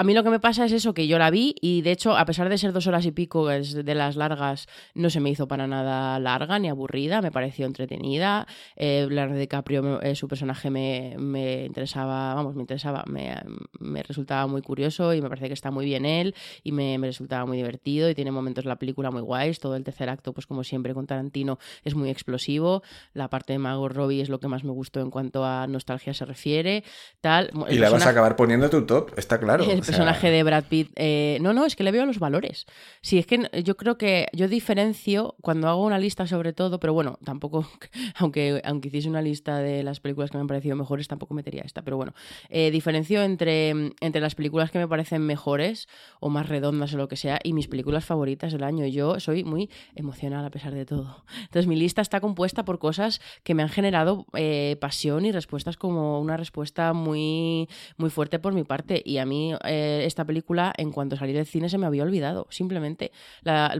a 0.00 0.02
mí 0.02 0.14
lo 0.14 0.24
que 0.24 0.30
me 0.30 0.40
pasa 0.40 0.64
es 0.64 0.72
eso, 0.72 0.94
que 0.94 1.06
yo 1.06 1.18
la 1.18 1.28
vi 1.28 1.54
y 1.60 1.82
de 1.82 1.90
hecho, 1.90 2.16
a 2.16 2.24
pesar 2.24 2.48
de 2.48 2.56
ser 2.56 2.72
dos 2.72 2.86
horas 2.86 3.04
y 3.04 3.12
pico 3.12 3.50
es 3.50 3.74
de 3.84 3.94
las 3.94 4.16
largas, 4.16 4.66
no 4.94 5.10
se 5.10 5.20
me 5.20 5.28
hizo 5.28 5.46
para 5.46 5.66
nada 5.66 6.18
larga 6.18 6.58
ni 6.58 6.70
aburrida, 6.70 7.20
me 7.20 7.30
pareció 7.30 7.66
entretenida. 7.66 8.46
Eh, 8.76 9.06
Leonardo 9.10 9.38
DiCaprio, 9.38 10.00
eh, 10.00 10.14
su 10.14 10.26
personaje 10.26 10.70
me, 10.70 11.16
me 11.18 11.66
interesaba, 11.66 12.32
vamos, 12.32 12.54
me 12.54 12.62
interesaba, 12.62 13.04
me, 13.08 13.36
me 13.78 14.02
resultaba 14.02 14.46
muy 14.46 14.62
curioso 14.62 15.12
y 15.12 15.20
me 15.20 15.28
parece 15.28 15.48
que 15.48 15.52
está 15.52 15.70
muy 15.70 15.84
bien 15.84 16.06
él 16.06 16.34
y 16.64 16.72
me, 16.72 16.96
me 16.96 17.08
resultaba 17.08 17.44
muy 17.44 17.58
divertido 17.58 18.08
y 18.08 18.14
tiene 18.14 18.30
momentos 18.30 18.64
la 18.64 18.76
película 18.76 19.10
muy 19.10 19.20
guays. 19.20 19.60
Todo 19.60 19.76
el 19.76 19.84
tercer 19.84 20.08
acto, 20.08 20.32
pues 20.32 20.46
como 20.46 20.64
siempre 20.64 20.94
con 20.94 21.06
Tarantino, 21.06 21.58
es 21.84 21.94
muy 21.94 22.08
explosivo. 22.08 22.82
La 23.12 23.28
parte 23.28 23.52
de 23.52 23.58
Margot 23.58 23.92
Robbie 23.92 24.22
es 24.22 24.30
lo 24.30 24.40
que 24.40 24.48
más 24.48 24.64
me 24.64 24.72
gustó 24.72 25.00
en 25.00 25.10
cuanto 25.10 25.44
a 25.44 25.66
nostalgia 25.66 26.14
se 26.14 26.24
refiere. 26.24 26.84
Tal. 27.20 27.50
Y 27.68 27.76
la 27.76 27.90
vas 27.90 28.06
a 28.06 28.08
acabar 28.08 28.34
poniendo 28.34 28.70
tu 28.70 28.86
top, 28.86 29.12
está 29.18 29.38
claro. 29.38 29.66
O 29.90 29.96
sea, 29.96 30.04
personaje 30.04 30.30
de 30.30 30.42
Brad 30.42 30.64
Pitt. 30.64 30.90
eh, 30.96 31.38
no, 31.40 31.52
no, 31.52 31.66
es 31.66 31.76
que 31.76 31.84
le 31.84 31.92
veo 31.92 32.06
los 32.06 32.18
valores. 32.18 32.66
Sí, 33.00 33.18
es 33.18 33.26
que 33.26 33.48
yo 33.62 33.76
creo 33.76 33.98
que 33.98 34.28
yo 34.32 34.48
diferencio 34.48 35.36
cuando 35.40 35.68
hago 35.68 35.84
una 35.84 35.98
lista 35.98 36.26
sobre 36.26 36.52
todo, 36.52 36.80
pero 36.80 36.92
bueno, 36.92 37.18
tampoco, 37.24 37.68
aunque, 38.16 38.60
aunque 38.64 38.88
hiciese 38.88 39.08
una 39.08 39.22
lista 39.22 39.58
de 39.58 39.82
las 39.82 40.00
películas 40.00 40.30
que 40.30 40.36
me 40.36 40.42
han 40.42 40.46
parecido 40.46 40.76
mejores, 40.76 41.08
tampoco 41.08 41.34
metería 41.34 41.62
esta, 41.64 41.82
pero 41.82 41.96
bueno, 41.96 42.14
eh, 42.48 42.70
diferencio 42.70 43.22
entre, 43.22 43.70
entre 44.00 44.20
las 44.20 44.34
películas 44.34 44.70
que 44.70 44.78
me 44.78 44.88
parecen 44.88 45.22
mejores 45.22 45.88
o 46.20 46.28
más 46.28 46.48
redondas 46.48 46.94
o 46.94 46.96
lo 46.96 47.08
que 47.08 47.16
sea 47.16 47.38
y 47.42 47.52
mis 47.52 47.68
películas 47.68 48.04
favoritas 48.04 48.52
del 48.52 48.64
año. 48.64 48.86
Yo 48.86 49.20
soy 49.20 49.44
muy 49.44 49.70
emocional 49.94 50.44
a 50.44 50.50
pesar 50.50 50.74
de 50.74 50.86
todo. 50.86 51.24
Entonces 51.42 51.66
mi 51.66 51.76
lista 51.76 52.02
está 52.02 52.20
compuesta 52.20 52.64
por 52.64 52.78
cosas 52.78 53.20
que 53.42 53.54
me 53.54 53.62
han 53.62 53.68
generado 53.68 54.26
eh, 54.34 54.76
pasión 54.80 55.24
y 55.24 55.32
respuestas 55.32 55.76
como 55.76 56.20
una 56.20 56.36
respuesta 56.36 56.92
muy, 56.92 57.68
muy 57.96 58.10
fuerte 58.10 58.38
por 58.38 58.52
mi 58.52 58.64
parte. 58.64 59.02
Y 59.04 59.18
a 59.18 59.26
mí 59.26 59.52
eh, 59.70 60.04
esta 60.04 60.24
película, 60.24 60.72
en 60.76 60.90
cuanto 60.90 61.16
salí 61.16 61.32
del 61.32 61.46
cine, 61.46 61.68
se 61.68 61.78
me 61.78 61.86
había 61.86 62.02
olvidado. 62.02 62.46
Simplemente 62.50 63.12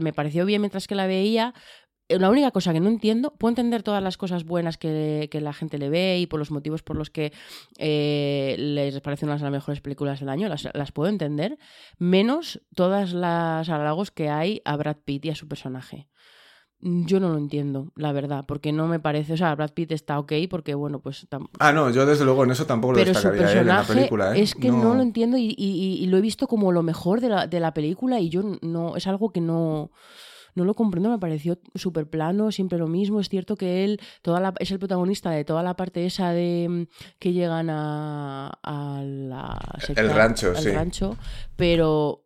me 0.01 0.13
pareció 0.13 0.45
bien 0.45 0.61
mientras 0.61 0.87
que 0.87 0.95
la 0.95 1.07
veía. 1.07 1.53
Eh, 2.07 2.19
La 2.19 2.29
única 2.29 2.51
cosa 2.51 2.73
que 2.73 2.79
no 2.79 2.89
entiendo, 2.89 3.33
puedo 3.37 3.51
entender 3.51 3.83
todas 3.83 4.03
las 4.03 4.17
cosas 4.17 4.43
buenas 4.43 4.77
que, 4.77 5.27
que 5.31 5.39
la 5.39 5.53
gente 5.53 5.77
le 5.77 5.89
ve 5.89 6.19
y 6.19 6.27
por 6.27 6.39
los 6.39 6.51
motivos 6.51 6.81
por 6.83 6.95
los 6.95 7.09
que 7.09 7.31
eh, 7.77 8.55
les 8.57 8.99
parecen 9.01 9.29
unas 9.29 9.41
de 9.41 9.45
las 9.45 9.53
mejores 9.53 9.81
películas 9.81 10.19
del 10.19 10.29
año, 10.29 10.49
las, 10.49 10.67
las 10.73 10.91
puedo 10.91 11.09
entender, 11.09 11.57
menos 11.97 12.61
todas 12.75 13.13
las 13.13 13.69
halagos 13.69 14.11
que 14.11 14.29
hay 14.29 14.61
a 14.65 14.75
Brad 14.75 14.97
Pitt 15.05 15.25
y 15.25 15.29
a 15.29 15.35
su 15.35 15.47
personaje. 15.47 16.07
Mm, 16.81 17.05
Yo 17.05 17.19
no 17.19 17.29
lo 17.29 17.37
entiendo, 17.37 17.91
la 17.95 18.11
verdad, 18.11 18.45
porque 18.47 18.71
no 18.71 18.87
me 18.87 18.99
parece, 18.99 19.33
o 19.33 19.37
sea, 19.37 19.53
Brad 19.55 19.71
Pitt 19.73 19.91
está 19.91 20.17
ok 20.19 20.33
porque, 20.49 20.73
bueno, 20.73 20.99
pues 20.99 21.27
Ah, 21.59 21.71
no, 21.71 21.89
yo 21.91 22.05
desde 22.05 22.25
luego 22.25 22.43
en 22.43 22.51
eso 22.51 22.65
tampoco 22.65 22.93
lo 22.93 22.99
pero 22.99 23.13
su 23.13 23.19
destacaría 23.29 23.51
él 23.51 23.57
en 23.59 23.67
la 23.67 23.75
personaje 23.77 23.93
película, 23.99 24.35
¿eh? 24.35 24.41
es 24.41 24.55
que 24.55 24.69
no, 24.69 24.95
lo 24.95 25.01
entiendo 25.01 25.37
y, 25.37 25.53
y- 25.57 25.97
y 26.01 26.05
lo 26.07 26.17
he 26.17 26.21
visto 26.21 26.47
como 26.47 26.71
lo 26.71 26.81
mejor 26.83 27.21
de 27.21 27.29
la, 27.29 27.47
de 27.47 27.59
la 27.59 27.73
película 27.73 28.19
y 28.19 28.29
yo 28.29 28.41
no 28.61 28.95
es 28.95 29.07
algo 29.07 29.31
que 29.31 29.41
no 29.41 29.91
no 30.53 30.65
lo 30.65 30.73
comprendo, 30.73 31.09
me 31.09 31.17
pareció 31.17 31.57
súper 31.75 32.09
plano, 32.09 32.51
siempre 32.51 32.77
lo 32.77 32.87
mismo. 32.87 33.21
Es 33.21 33.29
cierto 33.29 33.55
que 33.55 33.85
él 33.85 34.01
toda 34.21 34.39
la, 34.41 34.53
es 34.59 34.69
el 34.71 34.79
protagonista 34.79 35.29
de 35.31 35.45
toda 35.45 35.63
la 35.63 35.75
parte 35.77 36.05
esa 36.05 36.31
de 36.31 36.67
mm, 36.69 36.83
que 37.19 37.31
llegan 37.31 37.69
a, 37.69 38.47
a 38.61 39.01
la 39.01 39.57
secta, 39.79 40.01
rancho, 40.13 40.49
al 40.49 40.63
sí. 40.63 40.71
rancho, 40.71 41.15
pero 41.55 42.25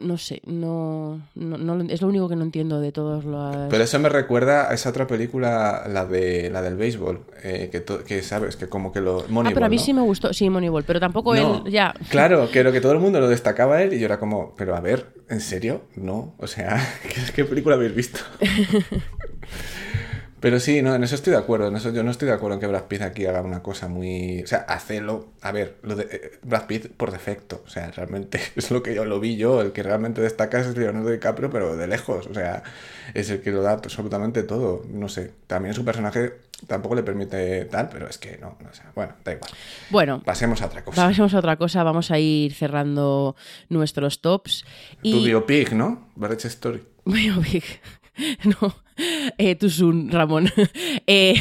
no 0.00 0.18
sé, 0.18 0.42
no, 0.44 1.20
no, 1.36 1.56
no 1.58 1.80
es 1.88 2.02
lo 2.02 2.08
único 2.08 2.28
que 2.28 2.34
no 2.36 2.42
entiendo 2.42 2.80
de 2.80 2.90
todos 2.90 3.24
los... 3.24 3.68
Pero 3.70 3.84
eso 3.84 3.98
me 4.00 4.08
recuerda 4.08 4.68
a 4.70 4.74
esa 4.74 4.90
otra 4.90 5.06
película, 5.06 5.84
la 5.88 6.04
de 6.04 6.50
la 6.50 6.62
del 6.62 6.76
béisbol, 6.76 7.20
eh, 7.44 7.68
que, 7.70 7.80
to- 7.80 8.02
que 8.02 8.22
sabes, 8.22 8.56
que 8.56 8.68
como 8.68 8.92
que 8.92 9.00
lo... 9.00 9.20
ah, 9.20 9.50
pero 9.54 9.66
a 9.66 9.68
mí 9.68 9.76
¿no? 9.76 9.82
sí 9.82 9.94
me 9.94 10.02
gustó, 10.02 10.32
sí, 10.32 10.50
Moneyball, 10.50 10.82
pero 10.84 10.98
tampoco 10.98 11.34
él, 11.36 11.62
ya. 11.70 11.94
Claro, 12.10 12.50
que 12.50 12.64
lo 12.64 12.72
que 12.72 12.80
todo 12.80 12.92
el 12.92 12.98
mundo 12.98 13.20
lo 13.20 13.28
destacaba 13.28 13.82
él 13.82 13.92
y 13.92 13.98
yo 14.00 14.06
era 14.06 14.18
como, 14.18 14.54
pero 14.56 14.74
a 14.74 14.80
ver, 14.80 15.06
¿en 15.28 15.40
serio? 15.40 15.82
No, 15.94 16.34
o 16.38 16.46
sea, 16.48 16.80
¿qué, 17.02 17.32
qué 17.34 17.44
película 17.44 17.76
habéis 17.76 17.94
visto? 17.94 18.18
Pero 20.46 20.60
sí, 20.60 20.80
no, 20.80 20.94
en 20.94 21.02
eso 21.02 21.16
estoy 21.16 21.32
de 21.32 21.40
acuerdo. 21.40 21.66
En 21.66 21.74
eso 21.74 21.90
yo 21.90 22.04
no 22.04 22.12
estoy 22.12 22.28
de 22.28 22.34
acuerdo 22.34 22.54
en 22.54 22.60
que 22.60 22.68
Brad 22.68 22.84
Pitt 22.84 23.02
aquí 23.02 23.26
haga 23.26 23.42
una 23.42 23.64
cosa 23.64 23.88
muy. 23.88 24.44
O 24.44 24.46
sea, 24.46 24.58
hacelo. 24.58 25.30
A 25.42 25.50
ver, 25.50 25.78
lo 25.82 25.96
de 25.96 26.04
eh, 26.04 26.38
Brad 26.44 26.68
Pitt 26.68 26.86
por 26.86 27.10
defecto. 27.10 27.64
O 27.66 27.68
sea, 27.68 27.90
realmente 27.90 28.40
es 28.54 28.70
lo 28.70 28.80
que 28.80 28.94
yo 28.94 29.04
lo 29.04 29.18
vi 29.18 29.36
yo. 29.36 29.60
El 29.60 29.72
que 29.72 29.82
realmente 29.82 30.20
destaca 30.20 30.60
es 30.60 30.76
Leonardo 30.76 31.10
DiCaprio, 31.10 31.50
pero 31.50 31.76
de 31.76 31.88
lejos. 31.88 32.28
O 32.28 32.32
sea, 32.34 32.62
es 33.12 33.28
el 33.30 33.40
que 33.40 33.50
lo 33.50 33.60
da 33.60 33.72
absolutamente 33.72 34.44
todo. 34.44 34.84
No 34.88 35.08
sé. 35.08 35.32
También 35.48 35.74
su 35.74 35.84
personaje 35.84 36.34
tampoco 36.68 36.94
le 36.94 37.02
permite 37.02 37.64
tal, 37.64 37.88
pero 37.88 38.08
es 38.08 38.16
que 38.16 38.38
no. 38.38 38.56
no, 38.62 38.70
o 38.70 38.72
sea, 38.72 38.92
bueno, 38.94 39.14
da 39.24 39.32
igual. 39.32 39.50
Bueno, 39.90 40.22
Pasemos 40.24 40.62
a 40.62 40.66
otra 40.66 40.84
cosa. 40.84 41.08
Pasemos 41.08 41.34
a 41.34 41.38
otra 41.38 41.56
cosa, 41.56 41.82
vamos 41.82 42.12
a 42.12 42.20
ir 42.20 42.54
cerrando 42.54 43.34
nuestros 43.68 44.20
tops. 44.20 44.64
Tu 45.02 45.08
Y... 45.08 45.26
biopic, 45.26 45.72
¿no? 45.72 46.06
Marriage 46.14 46.46
Story. 46.46 46.84
Biopic. 47.04 47.64
No, 48.44 48.74
eh, 49.38 49.54
tu 49.56 49.70
Sun, 49.70 50.10
Ramón. 50.10 50.48
Eh, 51.08 51.40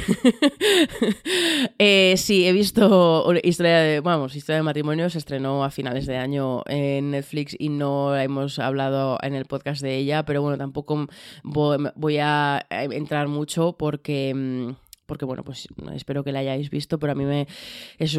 eh, 1.80 2.14
sí, 2.18 2.46
he 2.46 2.54
visto 2.54 3.34
historia 3.44 3.78
de, 3.80 4.00
vamos, 4.00 4.36
historia 4.36 4.58
de 4.58 4.64
matrimonio, 4.64 5.10
se 5.10 5.18
estrenó 5.18 5.64
a 5.64 5.72
finales 5.72 6.06
de 6.06 6.18
año 6.18 6.62
en 6.68 7.12
Netflix 7.12 7.56
y 7.58 7.70
no 7.70 8.16
hemos 8.16 8.60
hablado 8.60 9.18
en 9.24 9.34
el 9.34 9.46
podcast 9.46 9.82
de 9.82 9.98
ella, 9.98 10.24
pero 10.24 10.44
bueno, 10.44 10.58
tampoco 10.58 11.08
voy, 11.44 12.18
a 12.20 12.66
entrar 12.70 13.28
mucho 13.28 13.76
porque... 13.78 14.34
mm, 14.36 14.86
porque 15.06 15.26
bueno, 15.26 15.44
pues 15.44 15.68
espero 15.94 16.24
que 16.24 16.32
la 16.32 16.40
hayáis 16.40 16.70
visto, 16.70 17.00
pero 17.00 17.12
a 17.12 17.16
mí 17.16 17.26
me 17.26 17.48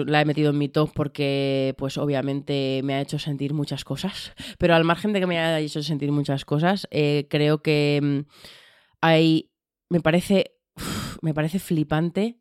la 0.07 0.21
he 0.21 0.25
metido 0.25 0.51
en 0.51 0.59
mi 0.59 0.69
top 0.69 0.91
porque 0.95 1.75
pues 1.79 1.99
obviamente 1.99 2.81
me 2.85 2.95
ha 2.95 3.01
hecho 3.01 3.19
sentir 3.19 3.55
muchas 3.55 3.85
cosas, 3.85 4.33
pero 4.59 4.75
al 4.75 4.85
margen 4.85 5.13
de 5.13 5.21
que 5.21 5.27
me 5.27 5.39
haya 5.39 5.59
hecho 5.59 5.83
sentir 5.83 6.13
muchas 6.13 6.45
cosas, 6.45 6.87
eh, 6.91 7.27
creo 7.29 7.59
que 7.63 8.01
mm, 8.03 8.21
hay 9.07 9.51
me 9.89 10.01
parece 10.01 10.57
me 11.23 11.35
parece 11.35 11.59
flipante 11.59 12.39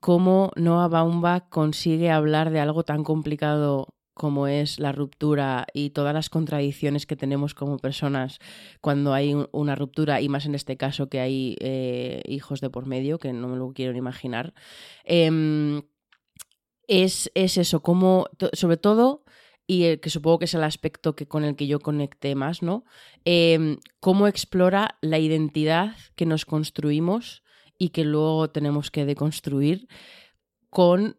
cómo 0.00 0.50
Noah 0.56 0.88
Baumbach 0.88 1.48
consigue 1.50 2.10
hablar 2.10 2.50
de 2.50 2.60
algo 2.60 2.84
tan 2.84 3.04
complicado 3.04 3.88
como 4.14 4.46
es 4.48 4.78
la 4.78 4.92
ruptura 4.92 5.66
y 5.72 5.90
todas 5.90 6.12
las 6.12 6.28
contradicciones 6.28 7.06
que 7.06 7.16
tenemos 7.16 7.54
como 7.54 7.78
personas 7.78 8.38
cuando 8.80 9.14
hay 9.14 9.32
un- 9.34 9.48
una 9.52 9.76
ruptura 9.76 10.20
y 10.20 10.28
más 10.28 10.44
en 10.46 10.54
este 10.54 10.76
caso 10.76 11.08
que 11.08 11.20
hay 11.20 11.56
eh, 11.60 12.22
hijos 12.26 12.60
de 12.60 12.68
por 12.70 12.86
medio 12.86 13.18
que 13.18 13.32
no 13.32 13.48
me 13.48 13.56
lo 13.56 13.72
quiero 13.72 13.92
ni 13.92 13.98
imaginar. 13.98 14.52
Em, 15.04 15.82
es, 16.86 17.30
es 17.34 17.56
eso 17.56 17.82
como 17.82 18.26
sobre 18.52 18.76
todo 18.76 19.24
y 19.70 19.84
eh, 19.84 20.00
que 20.00 20.10
supongo 20.10 20.40
que 20.40 20.46
es 20.46 20.54
el 20.54 20.64
aspecto 20.64 21.14
que 21.14 21.28
con 21.28 21.44
el 21.44 21.54
que 21.54 21.68
yo 21.68 21.78
conecté 21.78 22.34
más 22.34 22.60
no 22.60 22.84
Em, 23.24 23.78
cómo 24.00 24.26
explora 24.26 24.96
la 25.02 25.18
identidad 25.18 25.94
que 26.16 26.24
nos 26.24 26.46
construimos 26.46 27.42
y 27.76 27.90
que 27.90 28.04
luego 28.04 28.48
tenemos 28.48 28.90
que 28.90 29.04
deconstruir 29.04 29.88
con 30.70 31.18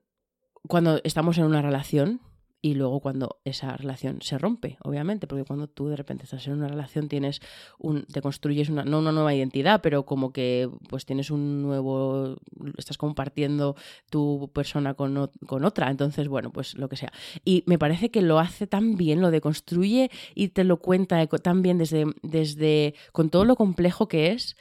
cuando 0.67 0.99
estamos 1.03 1.37
en 1.37 1.45
una 1.45 1.61
relación 1.61 2.21
y 2.63 2.75
luego 2.75 2.99
cuando 2.99 3.39
esa 3.43 3.75
relación 3.75 4.19
se 4.21 4.37
rompe, 4.37 4.77
obviamente, 4.83 5.25
porque 5.27 5.45
cuando 5.45 5.67
tú 5.67 5.87
de 5.87 5.95
repente 5.95 6.25
estás 6.25 6.45
en 6.47 6.53
una 6.53 6.67
relación 6.67 7.07
tienes 7.09 7.41
un 7.79 8.03
te 8.05 8.21
construyes 8.21 8.69
una 8.69 8.83
no 8.83 8.99
una 8.99 9.11
nueva 9.11 9.33
identidad, 9.33 9.81
pero 9.81 10.05
como 10.05 10.31
que 10.31 10.69
pues 10.89 11.05
tienes 11.05 11.31
un 11.31 11.61
nuevo 11.63 12.37
estás 12.77 12.97
compartiendo 12.97 13.75
tu 14.09 14.49
persona 14.53 14.93
con, 14.93 15.31
con 15.47 15.65
otra, 15.65 15.89
entonces 15.89 16.27
bueno, 16.27 16.51
pues 16.51 16.75
lo 16.77 16.87
que 16.87 16.97
sea. 16.97 17.11
Y 17.43 17.63
me 17.65 17.79
parece 17.79 18.11
que 18.11 18.21
lo 18.21 18.37
hace 18.39 18.67
tan 18.67 18.95
bien, 18.95 19.21
lo 19.21 19.31
deconstruye 19.31 20.11
y 20.35 20.49
te 20.49 20.63
lo 20.63 20.77
cuenta 20.77 21.21
eco- 21.21 21.39
tan 21.39 21.61
bien 21.61 21.77
desde 21.79 22.05
desde 22.21 22.93
con 23.11 23.29
todo 23.29 23.45
lo 23.45 23.55
complejo 23.55 24.07
que 24.07 24.31
es 24.31 24.55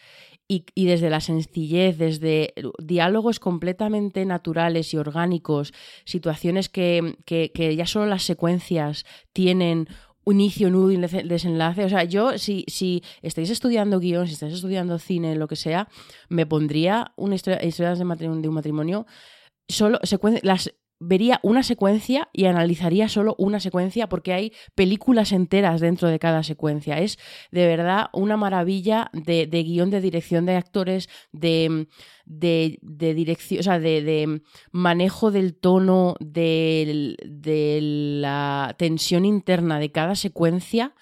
y, 0.51 0.87
desde 0.87 1.11
la 1.11 1.21
sencillez, 1.21 1.97
desde 1.97 2.55
diálogos 2.83 3.39
completamente 3.39 4.25
naturales 4.25 4.93
y 4.93 4.97
orgánicos, 4.97 5.73
situaciones 6.05 6.69
que, 6.69 7.19
que- 7.25 7.53
ya 7.77 7.87
solo 7.87 8.07
las 8.07 8.25
secuencias 8.25 9.05
tienen 9.33 9.87
un 10.25 10.41
inicio, 10.41 10.69
nudo 10.69 10.91
y 10.91 10.97
dese- 10.97 11.23
desenlace. 11.23 11.85
O 11.85 11.89
sea, 11.89 12.03
yo, 12.03 12.37
si, 12.37 12.65
si 12.67 13.05
estáis 13.23 13.51
estudiando 13.51 14.01
guion, 14.01 14.27
si 14.27 14.33
estáis 14.33 14.55
estudiando 14.55 14.99
cine, 14.99 15.37
lo 15.37 15.47
que 15.47 15.55
sea, 15.55 15.89
me 16.29 16.47
pondría 16.47 17.13
una 17.17 17.37
historia, 17.37 17.61
de, 17.61 18.49
un 18.49 18.55
matrimonio, 18.55 19.07
solo 19.69 20.01
las 20.43 20.75
vería 21.01 21.41
una 21.43 21.63
secuencia 21.63 22.29
y 22.33 22.45
analizaría 22.45 23.09
solo 23.09 23.35
una 23.39 23.59
secuencia 23.59 24.09
porque 24.09 24.35
hay 24.35 24.53
películas 24.75 25.33
enteras 25.33 25.81
dentro 25.81 26.09
de 26.09 26.19
cada 26.19 26.43
secuencia. 26.43 26.99
Es 26.99 27.19
de 27.51 27.67
verdad 27.67 28.11
una 28.13 28.37
maravilla 28.37 29.11
de, 29.15 29.47
guion, 29.47 29.91
de 29.91 30.03
dirección 30.03 30.45
de 30.45 30.57
actores, 30.57 31.09
de, 31.33 31.89
de, 32.27 33.15
dirección, 33.15 33.61
o 33.61 33.63
sea, 33.63 33.81
de, 33.81 34.43
manejo 34.71 35.31
del 35.31 35.55
tono, 35.55 36.17
de, 36.21 37.17
la 38.21 38.75
tensión 38.79 39.25
interna 39.25 39.79
de 39.81 39.91
cada 39.91 40.15
secuencia. 40.15 40.95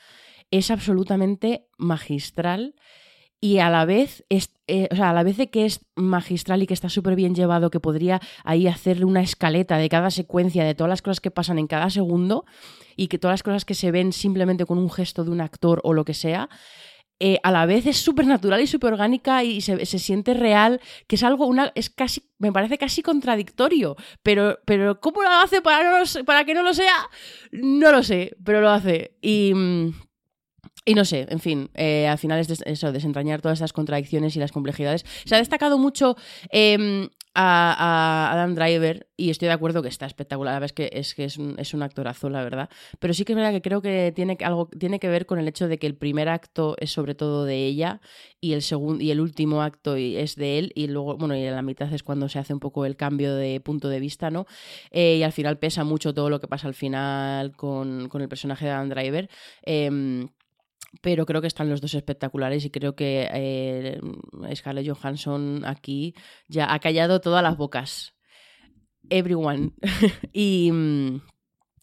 Es 0.51 0.71
absolutamente 0.71 1.67
magistral 1.77 2.75
y 3.41 3.59
a 3.59 3.71
la 3.71 3.85
vez 3.85 4.25
es, 4.29 4.51
eh, 4.67 4.89
o 4.91 4.97
sea, 4.97 5.11
a 5.11 5.13
la 5.13 5.23
vez 5.23 5.37
de 5.37 5.49
que 5.49 5.65
es 5.65 5.81
magistral 5.95 6.63
y 6.63 6.67
que 6.67 6.75
está 6.75 6.89
súper 6.89 7.15
bien 7.15 7.35
llevado, 7.35 7.71
que 7.71 7.81
podría 7.81 8.21
ahí 8.45 8.67
hacerle 8.67 9.05
una 9.05 9.23
escaleta 9.23 9.77
de 9.79 9.89
cada 9.89 10.11
secuencia, 10.11 10.65
de 10.65 10.75
todas 10.75 10.89
las 10.89 11.03
cosas 11.03 11.21
que 11.21 11.31
pasan 11.31 11.59
en 11.59 11.69
cada 11.69 11.91
segundo 11.91 12.45
y 12.97 13.09
que 13.09 13.19
todas 13.19 13.35
las 13.35 13.43
cosas 13.43 13.65
que 13.65 13.75
se 13.75 13.91
ven 13.93 14.13
simplemente 14.13 14.67
con 14.67 14.79
un 14.79 14.91
gesto 14.91 15.25
de 15.25 15.31
un 15.31 15.41
actor 15.41 15.81
o 15.85 15.95
lo 15.95 16.05
que 16.05 16.15
sea, 16.15 16.49
eh, 17.21 17.39
a 17.43 17.51
la 17.51 17.67
vez 17.67 17.87
es 17.87 17.97
súper 17.97 18.27
natural 18.27 18.61
y 18.61 18.67
súper 18.69 18.93
orgánica 18.93 19.43
y 19.43 19.61
se, 19.61 19.85
se 19.87 19.99
siente 19.99 20.35
real, 20.35 20.81
que 21.07 21.17
es 21.17 21.25
algo, 21.25 21.47
una, 21.47 21.73
es 21.75 21.91
casi, 21.91 22.23
me 22.39 22.53
parece 22.53 22.79
casi 22.79 23.03
contradictorio, 23.03 23.97
pero, 24.23 24.59
pero 24.65 25.01
¿cómo 25.01 25.23
lo 25.23 25.31
hace 25.31 25.61
para, 25.61 25.91
no 25.91 25.99
lo 25.99 26.25
para 26.25 26.45
que 26.45 26.55
no 26.55 26.63
lo 26.63 26.75
sea? 26.75 27.09
No 27.51 27.91
lo 27.93 28.03
sé, 28.03 28.37
pero 28.45 28.61
lo 28.61 28.71
hace. 28.71 29.17
Y... 29.21 29.53
y 30.89 30.95
no 30.95 31.05
sé, 31.05 31.27
en 31.29 31.39
fin, 31.39 31.69
eh, 31.75 32.09
al 32.09 32.17
final 32.17 32.41
es 32.41 32.63
eso, 32.65 32.93
desentrañar 32.93 33.43
todas 33.43 33.59
esas 33.59 33.75
contradicciones 33.75 34.35
y 34.37 34.39
las 34.39 34.53
complejidades. 34.53 35.05
Se 35.27 35.35
ha 35.35 35.39
destacado 35.39 35.77
mucho 35.77 36.17
eh, 36.51 37.11
a, 37.35 38.43
a 38.43 38.49
Driver 38.49 39.07
y 39.17 39.31
estoy 39.31 39.47
de 39.47 39.55
acuerdo 39.55 39.83
que 39.83 39.89
está 39.89 40.07
espectacular. 40.07 40.55
La 40.55 40.61
verdad 40.61 40.67
es 40.67 40.73
que 40.73 40.91
es, 40.93 41.15
que 41.15 41.25
es, 41.25 41.39
un, 41.39 41.83
actorazo, 41.83 42.31
la 42.31 42.43
verdad. 42.43 42.69
Pero 42.99 43.15
sí 43.15 43.25
que 43.25 43.33
es 43.33 43.37
verdad 43.37 43.53
que 43.53 43.63
creo 43.63 43.81
que 43.81 44.13
tiene 44.15 44.37
algo 44.41 44.69
tiene 44.79 44.99
que 44.99 45.09
ver 45.09 45.27
con 45.27 45.39
el 45.39 45.47
hecho 45.47 45.69
de 45.69 45.79
que 45.79 45.87
el 45.87 45.95
primer 45.95 46.29
acto 46.29 46.75
es 46.79 46.91
sobre 46.91 47.15
todo 47.15 47.45
de 47.45 47.67
ella 47.67 48.01
y 48.41 48.55
el 48.55 48.63
segundo 48.63 49.05
y 49.05 49.11
el 49.11 49.21
último 49.21 49.63
acto 49.63 49.95
es 49.95 50.37
de 50.37 50.59
él 50.59 50.73
y 50.75 50.89
luego 50.89 51.17
bueno 51.17 51.37
y 51.37 51.45
en 51.45 51.55
la 51.55 51.63
mitad 51.63 51.93
es 51.93 52.03
cuando 52.03 52.29
se 52.29 52.39
hace 52.39 52.55
un 52.55 52.61
poco 52.61 52.85
el 52.87 52.97
cambio 52.97 53.35
de 53.35 53.61
punto 53.61 53.89
de 53.89 54.01
vista, 54.01 54.31
¿no? 54.31 54.47
Eh, 54.91 55.17
y 55.19 55.23
al 55.23 55.33
final 55.33 55.59
pesa 55.59 55.85
mucho 55.85 56.15
todo 56.15 56.31
lo 56.31 56.41
que 56.41 56.49
pasa 56.49 56.67
al 56.67 56.75
final 56.75 57.53
con, 57.57 58.09
con 58.09 58.23
el 58.23 58.29
personaje 58.29 58.65
de 58.65 58.71
Adam 58.73 58.89
Driver. 58.89 59.29
Pero 61.01 61.27
creo 61.27 61.41
que 61.41 61.47
están 61.47 61.69
los 61.71 61.81
dos 61.81 61.95
espectaculares 61.95 62.65
y 62.65 62.71
creo 62.71 62.95
que 62.97 63.29
eh, 63.33 64.01
Scarlett 64.55 64.89
Johansson 64.89 65.63
aquí 65.65 66.15
ya 66.49 66.73
ha 66.73 66.79
callado 66.81 67.21
todas 67.21 67.43
las 67.43 67.57
bocas. 67.57 68.15
Everyone. 69.11 69.71
y, 70.33 70.71
mm, 70.73 71.21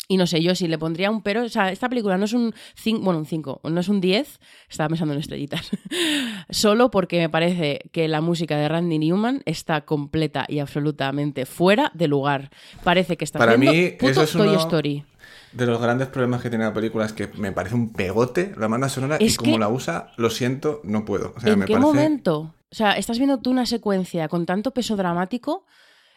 y 0.07 0.17
no 0.17 0.27
sé, 0.27 0.41
yo 0.43 0.53
sí 0.53 0.67
le 0.67 0.77
pondría 0.77 1.09
un 1.09 1.21
pero. 1.23 1.43
O 1.43 1.49
sea, 1.49 1.71
esta 1.71 1.89
película 1.89 2.17
no 2.17 2.25
es 2.25 2.33
un 2.33 2.53
5, 2.75 3.01
bueno, 3.03 3.19
un 3.19 3.25
5, 3.25 3.61
no 3.63 3.79
es 3.79 3.89
un 3.89 4.01
10, 4.01 4.39
estaba 4.69 4.89
pensando 4.89 5.13
en 5.13 5.19
estrellitas. 5.21 5.71
Solo 6.49 6.91
porque 6.91 7.17
me 7.19 7.29
parece 7.29 7.79
que 7.91 8.07
la 8.07 8.21
música 8.21 8.57
de 8.57 8.67
Randy 8.67 8.99
Newman 8.99 9.41
está 9.45 9.81
completa 9.85 10.45
y 10.47 10.59
absolutamente 10.59 11.45
fuera 11.45 11.91
de 11.95 12.07
lugar. 12.07 12.51
Parece 12.83 13.17
que 13.17 13.25
está 13.25 13.39
Para 13.39 13.53
haciendo 13.53 13.71
mí, 13.73 13.91
puto 13.91 14.11
eso 14.11 14.23
es 14.23 14.31
Toy 14.33 14.49
uno- 14.49 14.59
Story. 14.59 15.03
De 15.55 15.65
los 15.65 15.81
grandes 15.81 16.07
problemas 16.09 16.41
que 16.41 16.49
tiene 16.49 16.65
la 16.65 16.73
película 16.73 17.05
es 17.05 17.13
que 17.13 17.27
me 17.37 17.51
parece 17.51 17.75
un 17.75 17.93
pegote 17.93 18.53
la 18.57 18.67
banda 18.67 18.89
sonora 18.89 19.15
Es 19.17 19.33
y 19.33 19.37
como 19.37 19.53
que- 19.53 19.59
la 19.59 19.69
usa, 19.69 20.11
lo 20.17 20.29
siento, 20.29 20.81
no 20.83 21.05
puedo. 21.05 21.33
O 21.35 21.39
sea, 21.39 21.53
¿En 21.53 21.59
me 21.59 21.65
qué 21.65 21.73
parece... 21.73 21.87
momento? 21.93 22.53
O 22.71 22.75
sea, 22.75 22.93
estás 22.97 23.17
viendo 23.17 23.39
tú 23.39 23.51
una 23.51 23.65
secuencia 23.65 24.27
con 24.27 24.45
tanto 24.45 24.71
peso 24.71 24.95
dramático. 24.97 25.65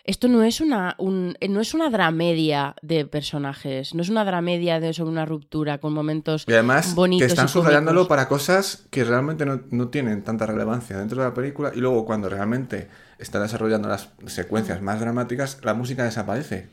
Esto 0.03 0.27
no 0.27 0.43
es 0.43 0.61
una, 0.63 0.95
un- 0.99 1.37
eh, 1.41 1.49
no 1.49 1.61
es 1.61 1.75
una 1.75 1.91
dramedia 1.91 2.75
de 2.83 3.05
personajes, 3.05 3.95
no 3.95 4.01
es 4.03 4.09
una 4.09 4.25
dramedia 4.25 4.81
de, 4.81 4.93
sobre 4.95 5.11
una 5.11 5.27
ruptura 5.27 5.79
con 5.79 5.93
momentos 5.93 6.45
Y 6.49 6.53
además 6.55 6.95
bonitos. 6.95 7.27
que 7.27 7.31
están 7.31 7.49
subrayándolo 7.49 8.09
para 8.09 8.27
cosas 8.27 8.87
que 8.91 9.05
realmente 9.05 9.45
no, 9.45 9.61
no 9.71 9.89
tienen 9.89 10.23
tanta 10.25 10.47
relevancia 10.47 10.97
dentro 10.99 11.21
de 11.23 11.29
la 11.29 11.35
película 11.35 11.73
y 11.75 11.79
luego 11.81 12.07
cuando 12.07 12.29
realmente 12.31 12.89
está 13.19 13.39
desarrollando 13.39 13.89
las 13.89 14.09
secuencias 14.27 14.81
más 14.81 14.99
dramáticas, 14.99 15.59
la 15.63 15.75
música 15.75 16.05
desaparece. 16.05 16.71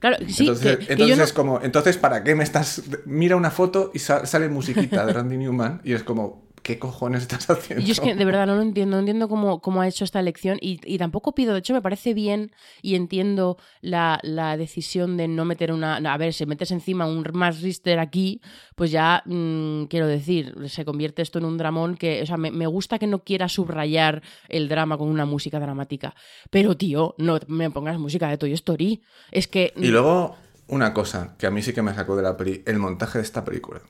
Claro, 0.00 0.16
sí, 0.28 0.44
entonces, 0.46 0.78
que, 0.78 0.86
que 0.86 0.92
entonces 0.94 1.08
yo 1.08 1.16
no- 1.16 1.24
es 1.24 1.32
como, 1.32 1.60
entonces 1.62 1.96
¿para 1.98 2.22
qué 2.24 2.34
me 2.34 2.44
estás...? 2.44 2.82
Mira 3.04 3.36
una 3.36 3.50
foto 3.50 3.90
y 3.94 3.98
sa- 3.98 4.26
sale 4.26 4.48
musiquita 4.48 5.04
de 5.06 5.12
Randy 5.14 5.36
Newman 5.36 5.80
y 5.84 5.92
es 5.94 6.02
como, 6.02 6.45
¿qué 6.66 6.80
cojones 6.80 7.22
estás 7.22 7.48
haciendo? 7.50 7.84
Yo 7.84 7.92
es 7.92 8.00
que 8.00 8.16
de 8.16 8.24
verdad 8.24 8.44
no 8.44 8.56
lo 8.56 8.62
entiendo, 8.62 8.96
no 8.96 9.00
entiendo 9.00 9.28
cómo, 9.28 9.60
cómo 9.60 9.82
ha 9.82 9.86
hecho 9.86 10.02
esta 10.02 10.18
elección 10.18 10.58
y, 10.60 10.80
y 10.84 10.98
tampoco 10.98 11.32
pido, 11.32 11.52
de 11.52 11.60
hecho 11.60 11.72
me 11.72 11.80
parece 11.80 12.12
bien 12.12 12.50
y 12.82 12.96
entiendo 12.96 13.56
la, 13.82 14.18
la 14.24 14.56
decisión 14.56 15.16
de 15.16 15.28
no 15.28 15.44
meter 15.44 15.70
una... 15.70 15.96
a 15.98 16.16
ver, 16.16 16.32
si 16.34 16.44
metes 16.44 16.72
encima 16.72 17.06
un 17.06 17.24
más 17.34 17.62
Richter 17.62 18.00
aquí, 18.00 18.40
pues 18.74 18.90
ya, 18.90 19.22
mm, 19.26 19.84
quiero 19.84 20.08
decir, 20.08 20.56
se 20.68 20.84
convierte 20.84 21.22
esto 21.22 21.38
en 21.38 21.44
un 21.44 21.56
dramón 21.56 21.96
que, 21.96 22.20
o 22.22 22.26
sea, 22.26 22.36
me, 22.36 22.50
me 22.50 22.66
gusta 22.66 22.98
que 22.98 23.06
no 23.06 23.20
quiera 23.20 23.48
subrayar 23.48 24.22
el 24.48 24.68
drama 24.68 24.98
con 24.98 25.08
una 25.08 25.24
música 25.24 25.60
dramática, 25.60 26.16
pero 26.50 26.76
tío, 26.76 27.14
no 27.18 27.38
me 27.46 27.70
pongas 27.70 28.00
música 28.00 28.28
de 28.28 28.38
Toy 28.38 28.52
Story, 28.54 29.02
es 29.30 29.46
que... 29.46 29.72
Y 29.76 29.86
luego, 29.86 30.34
una 30.66 30.92
cosa 30.92 31.36
que 31.38 31.46
a 31.46 31.52
mí 31.52 31.62
sí 31.62 31.72
que 31.72 31.82
me 31.82 31.94
sacó 31.94 32.16
de 32.16 32.24
la 32.24 32.36
peli, 32.36 32.64
el 32.66 32.78
montaje 32.78 33.18
de 33.18 33.24
esta 33.24 33.44
película. 33.44 33.82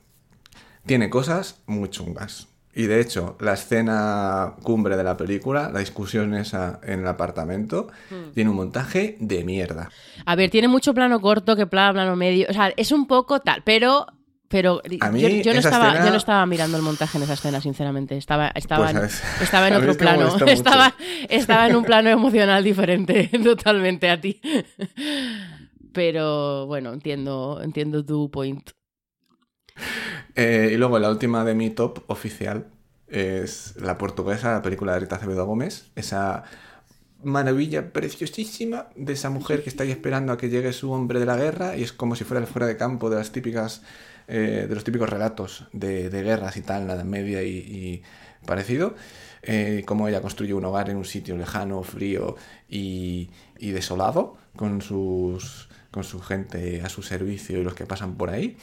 Tiene 0.85 1.09
cosas 1.09 1.63
muy 1.65 1.89
chungas. 1.89 2.49
Y 2.79 2.87
de 2.87 3.01
hecho, 3.01 3.37
la 3.41 3.55
escena 3.55 4.53
cumbre 4.63 4.97
de 4.99 5.03
la 5.03 5.17
película, 5.17 5.71
la 5.73 5.81
discusión 5.81 6.35
esa 6.35 6.79
en 6.83 7.01
el 7.01 7.07
apartamento, 7.09 7.89
Hmm. 8.11 8.33
tiene 8.35 8.51
un 8.51 8.57
montaje 8.57 9.17
de 9.19 9.43
mierda. 9.45 9.89
A 10.27 10.37
ver, 10.37 10.51
tiene 10.51 10.69
mucho 10.69 10.93
plano 10.93 11.19
corto 11.21 11.57
que 11.57 11.67
plano, 11.67 11.95
plano 11.95 12.15
medio. 12.17 12.47
O 12.51 12.53
sea, 12.53 12.73
es 12.77 12.93
un 12.93 13.07
poco 13.07 13.41
tal, 13.41 13.63
pero. 13.65 14.07
Pero 14.49 14.81
A 15.01 15.11
mí 15.11 15.21
yo, 15.21 15.29
yo 15.29 15.53
no 15.55 15.59
estaba, 15.59 15.89
escena- 15.89 16.05
yo 16.05 16.11
no 16.13 16.17
estaba 16.19 16.47
mirando 16.47 16.77
el 16.77 16.83
montaje 16.85 17.19
en 17.19 17.25
esa 17.25 17.33
escena, 17.33 17.61
sinceramente. 17.61 18.17
Estaba, 18.17 18.53
estaba, 18.55 18.93
Pues, 18.93 19.21
en, 19.21 19.43
estaba 19.43 19.67
en 19.67 19.75
A 19.75 19.79
mí 19.81 19.83
otro 19.89 19.91
es 19.91 19.97
que 19.97 20.05
me 20.05 20.11
plano. 20.13 20.37
Estaba, 20.53 20.95
estaba 21.29 21.67
en 21.67 21.75
un 21.75 21.85
plano 21.85 22.11
emocional 22.11 22.63
diferente 22.63 23.29
totalmente 23.43 24.09
a 24.09 24.21
ti. 24.21 24.41
Pero 25.93 26.67
bueno, 26.67 26.93
entiendo, 26.93 27.61
entiendo 27.63 28.05
tu 28.05 28.31
point. 28.31 28.71
Eh, 30.39 30.73
y 30.75 30.77
luego 30.77 30.99
la 30.99 31.09
última 31.09 31.47
de 31.47 31.55
mi 31.55 31.71
top 31.71 32.01
oficial 32.09 32.67
es 33.09 33.75
la 33.81 33.97
portuguesa, 33.97 34.53
la 34.53 34.61
película 34.61 34.93
de 34.93 35.01
Rita 35.01 35.17
Acevedo 35.17 35.47
Gómez. 35.47 35.87
Esa 35.95 36.45
maravilla 37.23 37.93
preciosísima 37.93 38.89
de 38.97 39.15
esa 39.15 39.31
mujer 39.31 39.63
que 39.63 39.71
está 39.71 39.85
ahí 39.85 39.91
esperando 39.91 40.35
a 40.35 40.37
que 40.37 40.51
llegue 40.51 40.75
su 40.75 40.93
hombre 40.93 41.21
de 41.21 41.27
la 41.27 41.37
guerra 41.37 41.75
y 41.75 41.83
es 41.83 41.95
como 41.95 42.17
si 42.17 42.25
fuera 42.25 42.41
el 42.41 42.47
fuera 42.47 42.67
de 42.67 42.77
campo 42.77 43.09
de 43.09 43.17
las 43.17 43.33
típicas 43.33 43.81
eh, 44.29 44.67
de 44.69 44.75
los 44.75 44.85
típicos 44.85 45.09
relatos 45.09 45.65
de, 45.73 46.11
guerras 46.11 46.57
y 46.57 46.63
tal, 46.63 46.87
nada 46.87 47.05
media 47.05 47.43
y, 47.43 47.57
y 47.57 48.03
parecido. 48.45 48.95
Eh, 49.43 49.85
cómo 49.87 50.09
ella 50.09 50.21
construye 50.21 50.55
un 50.55 50.65
hogar 50.65 50.91
en 50.91 50.97
un 50.97 51.05
sitio 51.05 51.37
lejano, 51.37 51.83
frío 51.85 52.37
y, 52.69 53.31
y 53.59 53.71
desolado 53.71 54.37
con 54.57 54.83
sus 54.83 55.69
con 55.93 56.03
su 56.05 56.21
gente 56.21 56.83
a 56.83 56.89
su 56.89 57.03
servicio 57.03 57.59
y 57.59 57.63
los 57.63 57.75
que 57.75 57.87
pasan 57.87 58.17
por 58.17 58.31
ahí 58.31 58.59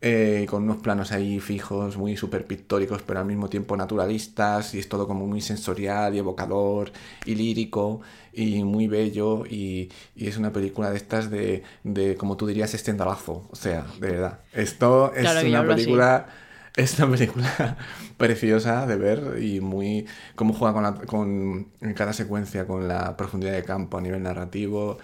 eh, 0.00 0.46
con 0.48 0.64
unos 0.64 0.78
planos 0.78 1.12
ahí 1.12 1.40
fijos, 1.40 1.96
muy 1.96 2.16
súper 2.16 2.46
pictóricos, 2.46 3.02
pero 3.02 3.20
al 3.20 3.26
mismo 3.26 3.48
tiempo 3.48 3.76
naturalistas, 3.76 4.74
y 4.74 4.78
es 4.78 4.88
todo 4.88 5.06
como 5.06 5.26
muy 5.26 5.40
sensorial 5.40 6.14
y 6.14 6.18
evocador 6.18 6.92
y 7.24 7.34
lírico 7.34 8.00
y 8.32 8.62
muy 8.64 8.86
bello, 8.88 9.44
y, 9.46 9.90
y 10.14 10.26
es 10.28 10.36
una 10.36 10.52
película 10.52 10.90
de 10.90 10.96
estas 10.98 11.30
de, 11.30 11.62
de, 11.84 12.16
como 12.16 12.36
tú 12.36 12.46
dirías, 12.46 12.74
estendalazo, 12.74 13.48
o 13.50 13.56
sea, 13.56 13.86
de 14.00 14.10
verdad. 14.10 14.40
Esto 14.52 15.12
es 15.14 15.42
Claro, 15.42 15.42
una 15.42 15.66
así. 15.72 15.74
película... 15.74 16.28
Es 16.76 16.98
una 16.98 17.10
película 17.10 17.78
preciosa 18.18 18.86
de 18.86 18.96
ver 18.96 19.42
y 19.42 19.60
muy... 19.60 20.06
cómo 20.34 20.52
juega 20.52 20.74
con, 20.74 20.82
la- 20.82 20.94
con 21.06 21.68
en 21.80 21.94
cada 21.94 22.12
secuencia 22.12 22.66
con 22.66 22.86
la 22.86 23.16
profundidad 23.16 23.52
de 23.54 23.62
campo 23.64 23.96
a 23.96 24.02
nivel 24.02 24.22
narrativo, 24.22 24.98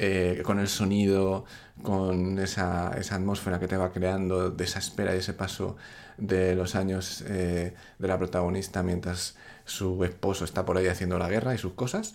eh, 0.00 0.42
con 0.44 0.60
el 0.60 0.68
sonido, 0.68 1.44
con 1.82 2.38
esa, 2.38 2.92
esa, 2.96 3.16
atmósfera 3.16 3.58
que 3.58 3.66
te 3.66 3.76
va 3.76 3.92
creando, 3.92 4.50
de 4.50 4.64
esa 4.64 4.78
espera 4.78 5.12
y 5.14 5.18
ese 5.18 5.32
paso 5.32 5.76
de 6.16 6.54
los 6.54 6.76
años 6.76 7.24
eh, 7.26 7.74
de 7.98 8.08
la 8.08 8.16
protagonista 8.16 8.84
mientras 8.84 9.36
su 9.64 10.04
esposo 10.04 10.44
está 10.44 10.64
por 10.64 10.76
ahí 10.76 10.86
haciendo 10.86 11.18
la 11.18 11.28
guerra 11.28 11.52
y 11.54 11.58
sus 11.58 11.72
cosas. 11.72 12.14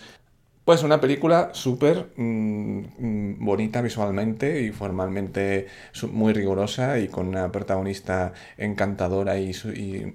Pues 0.66 0.82
una 0.84 1.02
película 1.02 1.50
súper 1.54 2.14
mm, 2.16 2.80
mm, 2.98 3.46
bonita 3.46 3.82
visualmente 3.82 4.62
y 4.62 4.72
formalmente 4.72 5.68
muy 6.10 6.32
rigurosa 6.32 7.00
y 7.00 7.10
con 7.10 7.28
una 7.28 7.52
protagonista 7.52 8.32
encantadora 8.58 9.38
y, 9.38 9.52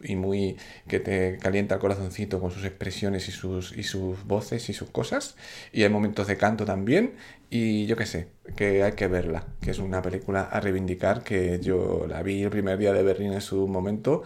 y, 0.02 0.16
muy 0.16 0.56
que 0.88 1.00
te 1.00 1.36
calienta 1.36 1.74
el 1.74 1.80
corazoncito 1.82 2.40
con 2.40 2.50
sus 2.50 2.64
expresiones 2.64 3.28
y 3.28 3.32
sus, 3.32 3.76
y 3.76 3.82
sus 3.82 4.24
voces 4.24 4.70
y 4.70 4.72
sus 4.72 4.88
cosas. 4.88 5.36
Y 5.70 5.82
hay 5.82 5.90
momentos 5.90 6.26
de 6.26 6.38
canto 6.38 6.64
también. 6.64 7.12
Y 7.50 7.84
yo 7.86 7.96
qué 7.96 8.06
sé, 8.06 8.28
que 8.56 8.82
hay 8.82 8.92
que 8.92 9.06
verla, 9.06 9.44
que 9.60 9.70
es 9.70 9.78
una 9.78 10.00
película 10.02 10.42
a 10.42 10.60
reivindicar, 10.60 11.22
que 11.24 11.60
yo 11.60 12.06
la 12.08 12.22
vi 12.22 12.42
el 12.42 12.50
primer 12.50 12.78
día 12.78 12.92
de 12.94 13.02
Berlín 13.02 13.32
en 13.34 13.40
su 13.42 13.66
momento 13.68 14.22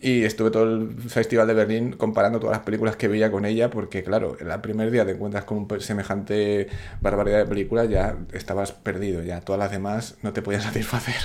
y 0.00 0.24
estuve 0.24 0.50
todo 0.50 0.64
el 0.64 0.92
Festival 1.08 1.46
de 1.48 1.54
Berlín 1.54 1.92
comparando 1.92 2.38
todas 2.38 2.56
las 2.56 2.64
películas 2.64 2.96
que 2.96 3.08
veía 3.08 3.30
con 3.30 3.44
ella, 3.44 3.70
porque 3.70 4.04
claro, 4.04 4.36
el 4.38 4.60
primer 4.60 4.90
día 4.90 5.04
te 5.04 5.12
encuentras 5.12 5.44
con 5.44 5.58
un 5.58 5.80
semejante 5.80 6.68
barbaridad 7.00 7.38
de 7.38 7.46
películas, 7.46 7.88
ya 7.88 8.16
estabas 8.32 8.72
perdido, 8.72 9.22
ya 9.22 9.40
todas 9.40 9.58
las 9.58 9.70
demás 9.72 10.16
no 10.22 10.32
te 10.32 10.42
podían 10.42 10.62
satisfacer. 10.70 11.16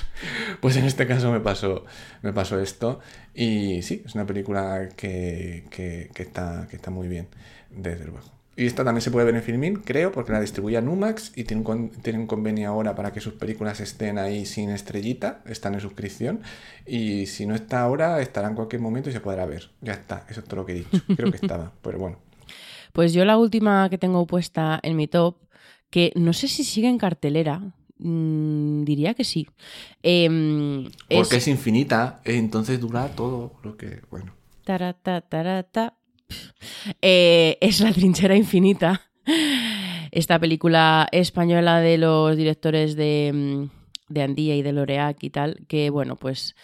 Pues 0.59 0.75
en 0.77 0.85
este 0.85 1.05
caso 1.05 1.31
me 1.31 1.39
pasó, 1.39 1.85
me 2.21 2.33
pasó 2.33 2.59
esto. 2.59 2.99
Y 3.33 3.81
sí, 3.83 4.03
es 4.05 4.15
una 4.15 4.25
película 4.25 4.89
que, 4.95 5.65
que, 5.69 6.09
está, 6.15 6.67
que 6.69 6.75
está 6.75 6.91
muy 6.91 7.07
bien, 7.07 7.27
desde 7.69 8.05
luego. 8.05 8.42
Y 8.55 8.67
esta 8.67 8.83
también 8.83 9.01
se 9.01 9.09
puede 9.09 9.25
ver 9.25 9.35
en 9.35 9.41
Filmin, 9.41 9.75
creo, 9.77 10.11
porque 10.11 10.31
la 10.31 10.39
distribuye 10.39 10.79
Numax 10.79 11.31
y 11.35 11.43
tiene 11.43 11.63
un, 11.65 11.91
un 12.05 12.27
convenio 12.27 12.69
ahora 12.69 12.93
para 12.93 13.11
que 13.11 13.19
sus 13.19 13.33
películas 13.33 13.79
estén 13.79 14.19
ahí 14.19 14.45
sin 14.45 14.69
estrellita, 14.69 15.41
están 15.47 15.73
en 15.73 15.81
suscripción. 15.81 16.41
Y 16.85 17.25
si 17.25 17.47
no 17.47 17.55
está 17.55 17.81
ahora, 17.81 18.21
estará 18.21 18.47
en 18.47 18.55
cualquier 18.55 18.81
momento 18.81 19.09
y 19.09 19.13
se 19.13 19.21
podrá 19.21 19.47
ver. 19.47 19.71
Ya 19.81 19.93
está, 19.93 20.25
eso 20.29 20.41
es 20.41 20.45
todo 20.45 20.57
lo 20.57 20.65
que 20.67 20.73
he 20.73 20.75
dicho. 20.75 21.01
Creo 21.15 21.31
que 21.31 21.37
estaba, 21.37 21.71
pero 21.81 21.97
bueno. 21.97 22.17
Pues 22.91 23.11
yo 23.11 23.25
la 23.25 23.37
última 23.37 23.89
que 23.89 23.97
tengo 23.97 24.27
puesta 24.27 24.79
en 24.83 24.97
mi 24.97 25.07
top, 25.07 25.37
que 25.89 26.11
no 26.15 26.31
sé 26.31 26.47
si 26.47 26.63
sigue 26.63 26.87
en 26.87 26.99
cartelera, 26.99 27.73
mm, 27.97 28.83
diría 28.83 29.15
que 29.15 29.23
sí. 29.23 29.47
Em, 30.03 30.91
porque 31.09 31.37
es... 31.37 31.47
infinita, 31.47 32.21
entonces 32.23 32.79
dura 32.79 33.07
todo 33.15 33.53
lo 33.63 33.77
que, 33.77 34.01
bueno. 34.11 34.35
Tarata, 34.63 35.21
tarata. 35.21 35.95
Eh, 37.01 37.57
es 37.61 37.81
La 37.81 37.91
trinchera 37.91 38.35
infinita. 38.35 39.09
Esta 40.11 40.39
película 40.39 41.07
española 41.11 41.79
de 41.79 41.97
los 41.97 42.35
directores 42.35 42.95
de, 42.95 43.31
mm, 43.33 44.13
de 44.13 44.21
Andía 44.21 44.55
y 44.55 44.61
de 44.61 44.73
Loreac 44.73 45.23
y 45.23 45.29
tal, 45.29 45.65
que 45.67 45.89
bueno, 45.89 46.15
pues 46.15 46.55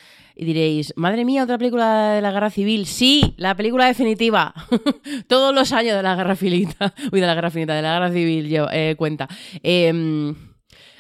y 0.42 0.46
diréis, 0.46 0.94
madre 0.96 1.26
mía, 1.26 1.44
otra 1.44 1.58
película 1.58 2.14
de 2.14 2.22
la 2.22 2.32
guerra 2.32 2.50
civil. 2.50 2.86
Sí, 2.86 3.34
la 3.36 3.56
película 3.56 3.88
definitiva. 3.88 4.54
Todos 5.28 5.54
los 5.54 5.74
años 5.74 5.98
de 5.98 6.02
la 6.02 6.16
guerra 6.16 6.38
finita. 6.38 6.94
Uy, 7.12 7.20
de 7.20 7.28
la 7.28 7.36
guerra 7.36 7.52
finita, 7.52 7.74
de 7.74 7.82
la 7.82 7.96
guerra 7.96 8.12
civil, 8.14 8.48
yo, 8.48 8.68
eh, 8.72 8.96
cuenta. 8.98 9.28
Eh, 9.62 10.34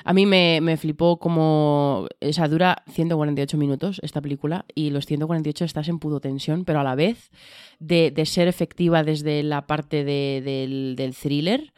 a 0.03 0.13
mí 0.13 0.25
me, 0.25 0.77
flipó 0.77 1.19
como. 1.19 2.07
O 2.21 2.33
sea, 2.33 2.47
dura 2.47 2.83
148 2.89 3.57
minutos 3.57 3.99
esta 4.03 4.21
película 4.21 4.65
y 4.75 4.89
los 4.89 5.05
148 5.05 5.65
estás 5.65 5.87
en 5.89 5.99
pudo 5.99 6.19
tensión, 6.19 6.65
pero 6.65 6.79
a 6.79 6.83
la 6.83 6.95
vez 6.95 7.31
de, 7.79 8.13
ser 8.25 8.47
efectiva 8.47 9.03
desde 9.03 9.43
la 9.43 9.67
parte 9.67 10.03
del, 10.03 11.15
thriller, 11.19 11.73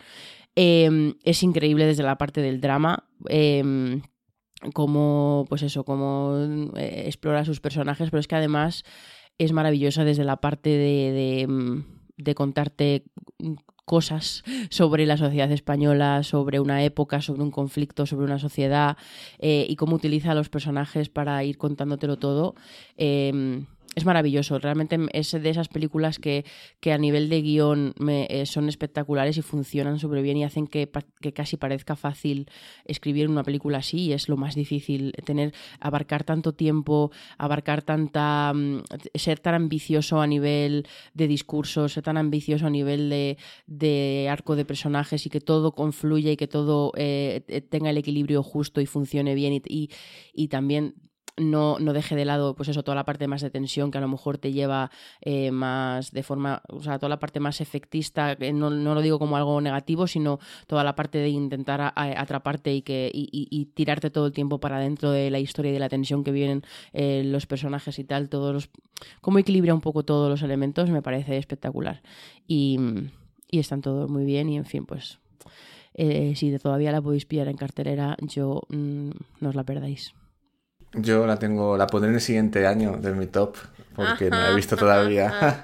em, 0.56 1.16
es 1.24 1.44
increíble 1.44 1.86
desde 1.86 2.04
la 2.04 2.18
parte 2.18 2.42
del 2.42 2.62
drama. 2.62 3.08
Eh, 3.30 4.02
como, 4.74 5.46
pues 5.50 5.64
eso, 5.64 5.84
como 5.84 6.38
eh, 6.76 7.04
explora 7.08 7.46
sus 7.46 7.60
personajes, 7.60 8.12
pero 8.12 8.20
es 8.20 8.28
que 8.28 8.36
además 8.36 8.84
es 9.40 9.54
maravillosa 9.54 10.04
desde 10.04 10.24
la 10.24 10.38
parte 10.38 10.70
de, 10.70 11.84
de 12.18 12.36
contarte 12.36 13.06
cosas 13.92 14.46
sobre 14.70 15.06
la 15.06 15.18
sociedad 15.18 15.52
española, 15.52 16.24
sobre 16.24 16.62
una 16.62 16.82
época, 16.82 17.22
sobre 17.22 17.44
un 17.44 17.52
conflicto, 17.52 18.06
sobre 18.06 18.24
una 18.24 18.40
sociedad 18.40 18.96
eh, 19.38 19.66
y 19.68 19.76
cómo 19.76 19.98
utiliza 19.98 20.32
a 20.32 20.34
los 20.34 20.48
personajes 20.48 21.10
para 21.10 21.44
ir 21.44 21.58
contándotelo 21.58 22.16
todo. 22.18 22.56
Em, 22.96 23.66
es 23.96 24.06
maravilloso, 24.06 24.58
realmente 24.58 24.98
es 25.12 25.32
de 25.32 25.50
esas 25.50 25.68
películas 25.68 26.18
que, 26.18 26.46
que 26.80 26.94
a 26.94 26.98
nivel 26.98 27.28
de 27.30 27.42
guion 27.42 27.94
eh, 28.08 28.46
son 28.46 28.70
espectaculares 28.70 29.38
y 29.38 29.42
funcionan 29.42 30.00
súper 30.00 30.22
bien 30.22 30.38
y 30.38 30.46
hacen 30.46 30.68
que, 30.68 30.90
que, 31.20 31.34
casi 31.34 31.58
parezca 31.58 31.98
fácil 31.98 32.50
escribir 32.86 33.30
una 33.30 33.44
película 33.44 33.80
así 33.80 34.06
y 34.06 34.14
es 34.14 34.30
lo 34.30 34.38
más 34.38 34.56
difícil, 34.56 35.12
tener, 35.26 35.54
abarcar 35.82 36.24
tanto 36.24 36.54
tiempo, 36.54 37.12
abarcar 37.38 37.82
tanta, 37.82 38.54
mm, 38.54 38.84
ser 39.14 39.40
tan 39.40 39.56
ambicioso 39.56 40.22
a 40.22 40.28
nivel 40.28 40.88
de 41.14 41.28
discurso, 41.28 41.90
ser 41.90 42.04
tan 42.04 42.18
ambicioso 42.18 42.68
a 42.68 42.70
nivel 42.70 43.10
de, 43.10 43.38
de 43.68 44.28
arco 44.30 44.56
de 44.56 44.64
personajes 44.64 45.26
y 45.26 45.30
que 45.30 45.42
todo 45.42 45.74
confluya 45.74 46.32
y 46.32 46.38
que 46.38 46.48
todo 46.48 46.94
eh, 46.96 47.42
tenga 47.70 47.90
el 47.90 47.98
equilibrio 47.98 48.42
justo 48.42 48.80
y 48.80 48.86
funcione 48.86 49.36
bien 49.36 49.54
y, 49.54 49.62
y, 49.68 49.90
y 50.34 50.48
también 50.48 50.96
no, 51.38 51.80
no, 51.80 51.94
deje 51.94 52.16
de 52.16 52.26
lado, 52.26 52.56
pues 52.56 52.70
eso, 52.70 52.84
toda 52.84 52.96
la 52.96 53.06
parte 53.06 53.28
más 53.28 53.42
de 53.42 53.50
tensión 53.50 53.92
que 53.92 53.98
a 53.98 54.02
lo 54.02 54.08
mejor 54.08 54.38
te 54.38 54.52
lleva 54.52 54.92
eh, 55.22 55.52
más 55.52 56.12
de 56.12 56.24
forma, 56.24 56.62
o 56.70 56.82
sea, 56.82 57.00
toda 57.00 57.10
la 57.10 57.20
parte 57.20 57.40
más 57.40 57.62
efectista, 57.62 58.36
no, 58.54 58.70
no, 58.70 58.96
lo 58.96 59.02
digo 59.02 59.20
como 59.20 59.38
algo 59.38 59.60
negativo, 59.62 60.08
sino 60.08 60.40
toda 60.68 60.84
la 60.84 60.96
parte 60.96 61.18
de 61.18 61.30
intentar 61.30 61.94
atraparte 61.96 62.74
y, 62.74 62.82
que, 62.82 63.10
y, 63.14 63.66
tirarte 63.74 64.10
todo 64.10 64.28
el 64.28 64.34
tiempo 64.34 64.60
para 64.60 64.80
dentro 64.80 65.12
de 65.12 65.30
la 65.32 65.40
historia 65.40 65.72
y 65.72 65.74
de 65.74 65.80
la 65.80 65.90
tensión 65.90 66.24
que 66.24 66.32
vienen 66.32 66.64
eh, 66.94 67.24
los 67.26 67.46
personajes 67.46 67.98
y 68.00 68.04
tal, 68.04 68.30
todos 68.30 68.54
los, 68.54 68.70
cómo 69.22 69.40
equilibra 69.40 69.74
un 69.74 69.82
poco 69.82 70.04
todos 70.04 70.30
los 70.30 70.42
elementos, 70.42 70.90
me 70.90 71.02
parece 71.02 71.38
espectacular. 71.38 72.02
Y, 72.48 72.80
y 73.50 73.60
están 73.60 73.82
todos 73.82 74.10
muy 74.10 74.26
bien 74.26 74.50
y 74.50 74.58
en 74.58 74.66
fin, 74.66 74.86
pues 74.86 75.20
eh, 75.94 76.34
si 76.36 76.58
todavía 76.58 76.92
la 76.92 77.02
podéis 77.02 77.26
pillar 77.26 77.48
en 77.48 77.58
cartelera, 77.58 78.16
yo 78.22 78.62
mm, 78.70 79.10
no 79.40 79.50
os 79.50 79.56
la 79.56 79.64
perdáis. 79.64 80.14
Yo 80.94 81.26
la 81.26 81.38
tengo, 81.38 81.78
la 81.78 81.88
pondré 81.88 82.10
en 82.10 82.16
el 82.16 82.22
siguiente 82.22 82.68
año 82.68 82.98
de 82.98 83.14
mi 83.14 83.28
top, 83.28 83.56
porque 83.96 84.30
no 84.30 84.38
la 84.38 84.52
he 84.52 84.56
visto 84.56 84.76
todavía. 84.76 85.64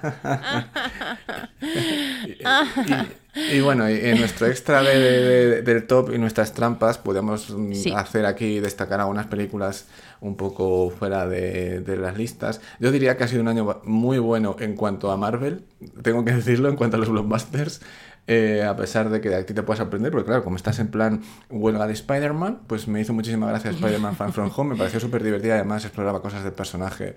y, 3.52 3.60
bueno, 3.60 3.88
en 3.88 4.20
nuestro 4.20 4.48
extra 4.48 4.82
del 4.82 5.86
top 5.86 6.14
y 6.14 6.18
nuestras 6.18 6.54
trampas 6.54 6.98
podemos 6.98 7.49
mm, 7.49 7.94
hacer 7.95 8.26
aquí 8.26 8.62
destacar 8.62 9.02
algunas 9.02 9.28
películas 9.28 9.88
un 10.22 10.38
poco 10.38 10.90
fuera 10.91 11.28
de, 11.28 11.82
de, 11.82 11.98
las 11.98 12.18
listas. 12.18 12.62
Yo 12.80 12.91
diría 12.91 13.18
que 13.18 13.26
ha 13.26 13.28
sido 13.28 13.41
un 13.41 13.49
año 13.49 13.82
muy 13.84 14.20
bueno 14.20 14.56
en 14.60 14.76
cuanto 14.76 15.12
a 15.12 15.18
Marvel, 15.18 15.66
tengo 16.04 16.24
que 16.24 16.32
decirlo, 16.32 16.70
en 16.70 16.78
cuanto 16.78 16.95
a 16.95 16.99
los 16.99 17.10
blockbusters. 17.10 17.82
Eh, 18.30 18.62
a 18.64 18.76
pesar 18.76 19.10
de 19.10 19.22
que 19.22 19.30
de 19.30 19.38
aquí 19.38 19.54
te 19.54 19.64
puedas 19.64 19.80
aprender, 19.80 20.12
porque 20.12 20.26
claro, 20.26 20.44
como 20.44 20.58
estás 20.58 20.80
en 20.80 20.90
plan 20.90 21.22
huelga 21.49 21.88
de 21.88 21.94
Spider-Man, 21.94 22.60
pues 22.68 22.90
me 22.90 22.99
hizo 22.99 23.14
muchísima 23.14 23.48
gracia 23.48 23.72
Spider-Man 23.72 24.18
Fan 24.18 24.34
From 24.34 24.52
Home, 24.54 24.72
me 24.72 24.78
pareció 24.78 24.99
súper 24.99 25.24
divertida, 25.24 25.56
además 25.56 25.86
exploraba 25.86 26.22
cosas 26.22 26.44
del 26.44 26.52
personaje 26.52 27.16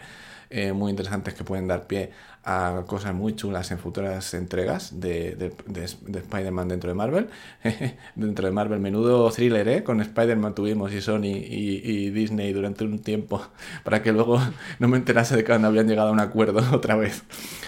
eh, 0.51 0.73
muy 0.73 0.91
interesantes 0.91 1.33
que 1.35 1.45
pueden 1.45 1.69
dar 1.69 1.87
pie 1.87 2.11
a 2.43 2.85
cosas 2.87 3.15
muy 3.15 3.37
chulas 3.37 3.71
en 3.71 3.79
futuras 3.79 4.33
entregas 4.35 4.99
de, 4.99 5.37
de, 5.37 5.53
de, 5.67 6.19
Spider-Man 6.19 6.69
dentro 6.69 6.89
de 6.89 6.95
Marvel. 6.95 7.29
dentro 8.17 8.47
de 8.47 8.53
Marvel, 8.53 8.81
menudo 8.81 9.31
thriller, 9.31 9.69
¿eh? 9.69 9.85
Con 9.85 10.01
Spider-Man 10.01 10.55
tuvimos 10.55 10.93
y 10.93 11.01
Sony 11.01 11.27
y, 11.27 11.81
y, 11.85 12.11
Disney 12.11 12.53
durante 12.53 12.83
un 12.85 12.99
tiempo 12.99 13.41
para 13.85 14.03
que 14.03 14.13
luego 14.13 14.41
no 14.79 14.89
me 14.89 14.97
enterase 14.97 15.37
de 15.37 15.45
que 15.45 15.59
no 15.59 15.69
habían 15.69 15.87
llegado 15.87 16.09
a 16.09 16.13
un 16.13 16.21
acuerdo 16.21 16.63
otra 16.75 16.97
vez. 16.97 17.23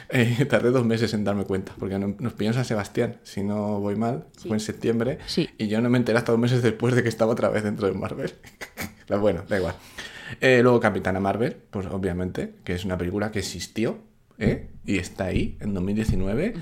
Eh, 0.09 0.45
tardé 0.47 0.71
dos 0.71 0.85
meses 0.85 1.15
en 1.15 1.23
darme 1.23 1.45
cuenta, 1.45 1.73
porque 1.79 1.99
nos 1.99 2.33
pilló 2.33 2.53
San 2.53 2.65
Sebastián, 2.65 3.19
si 3.23 3.43
no 3.43 3.79
voy 3.79 3.97
mal, 3.97 4.25
fue 4.37 4.57
en 4.57 4.61
septiembre, 4.61 5.19
y 5.57 5.69
yo 5.69 5.81
no 5.81 5.89
me 5.89 5.99
enteré 5.99 6.19
hasta 6.19 6.33
dos 6.33 6.41
meses 6.41 6.63
después 6.63 6.95
de 6.95 7.03
que 7.03 7.09
estaba 7.09 7.33
otra 7.33 7.49
vez 7.49 7.63
dentro 7.63 7.87
de 7.87 7.95
Marvel. 7.95 8.35
bueno, 9.21 9.43
da 9.49 9.59
igual. 9.59 9.75
Eh, 10.41 10.61
luego 10.63 10.81
Capitana 10.81 11.21
Marvel, 11.21 11.57
pues 11.71 11.87
obviamente, 11.87 12.55
que 12.65 12.75
es 12.75 12.85
una 12.85 12.97
película 12.97 13.31
que 13.31 13.41
existió 13.41 13.99
¿eh? 14.39 14.69
y 14.85 14.99
está 14.99 15.27
ahí 15.27 15.57
en 15.61 15.75
2019 15.75 16.55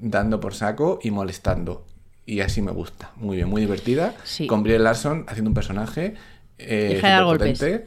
dando 0.00 0.40
por 0.40 0.54
saco 0.54 0.98
y 1.02 1.10
molestando. 1.10 1.86
Y 2.26 2.40
así 2.40 2.62
me 2.62 2.72
gusta. 2.72 3.12
Muy 3.16 3.36
bien, 3.36 3.48
muy 3.48 3.60
divertida. 3.60 4.14
Con 4.48 4.62
Brie 4.62 4.78
Larson 4.78 5.24
haciendo 5.28 5.50
un 5.50 5.54
personaje 5.54 6.14
eh, 6.58 7.00
potente. 7.24 7.86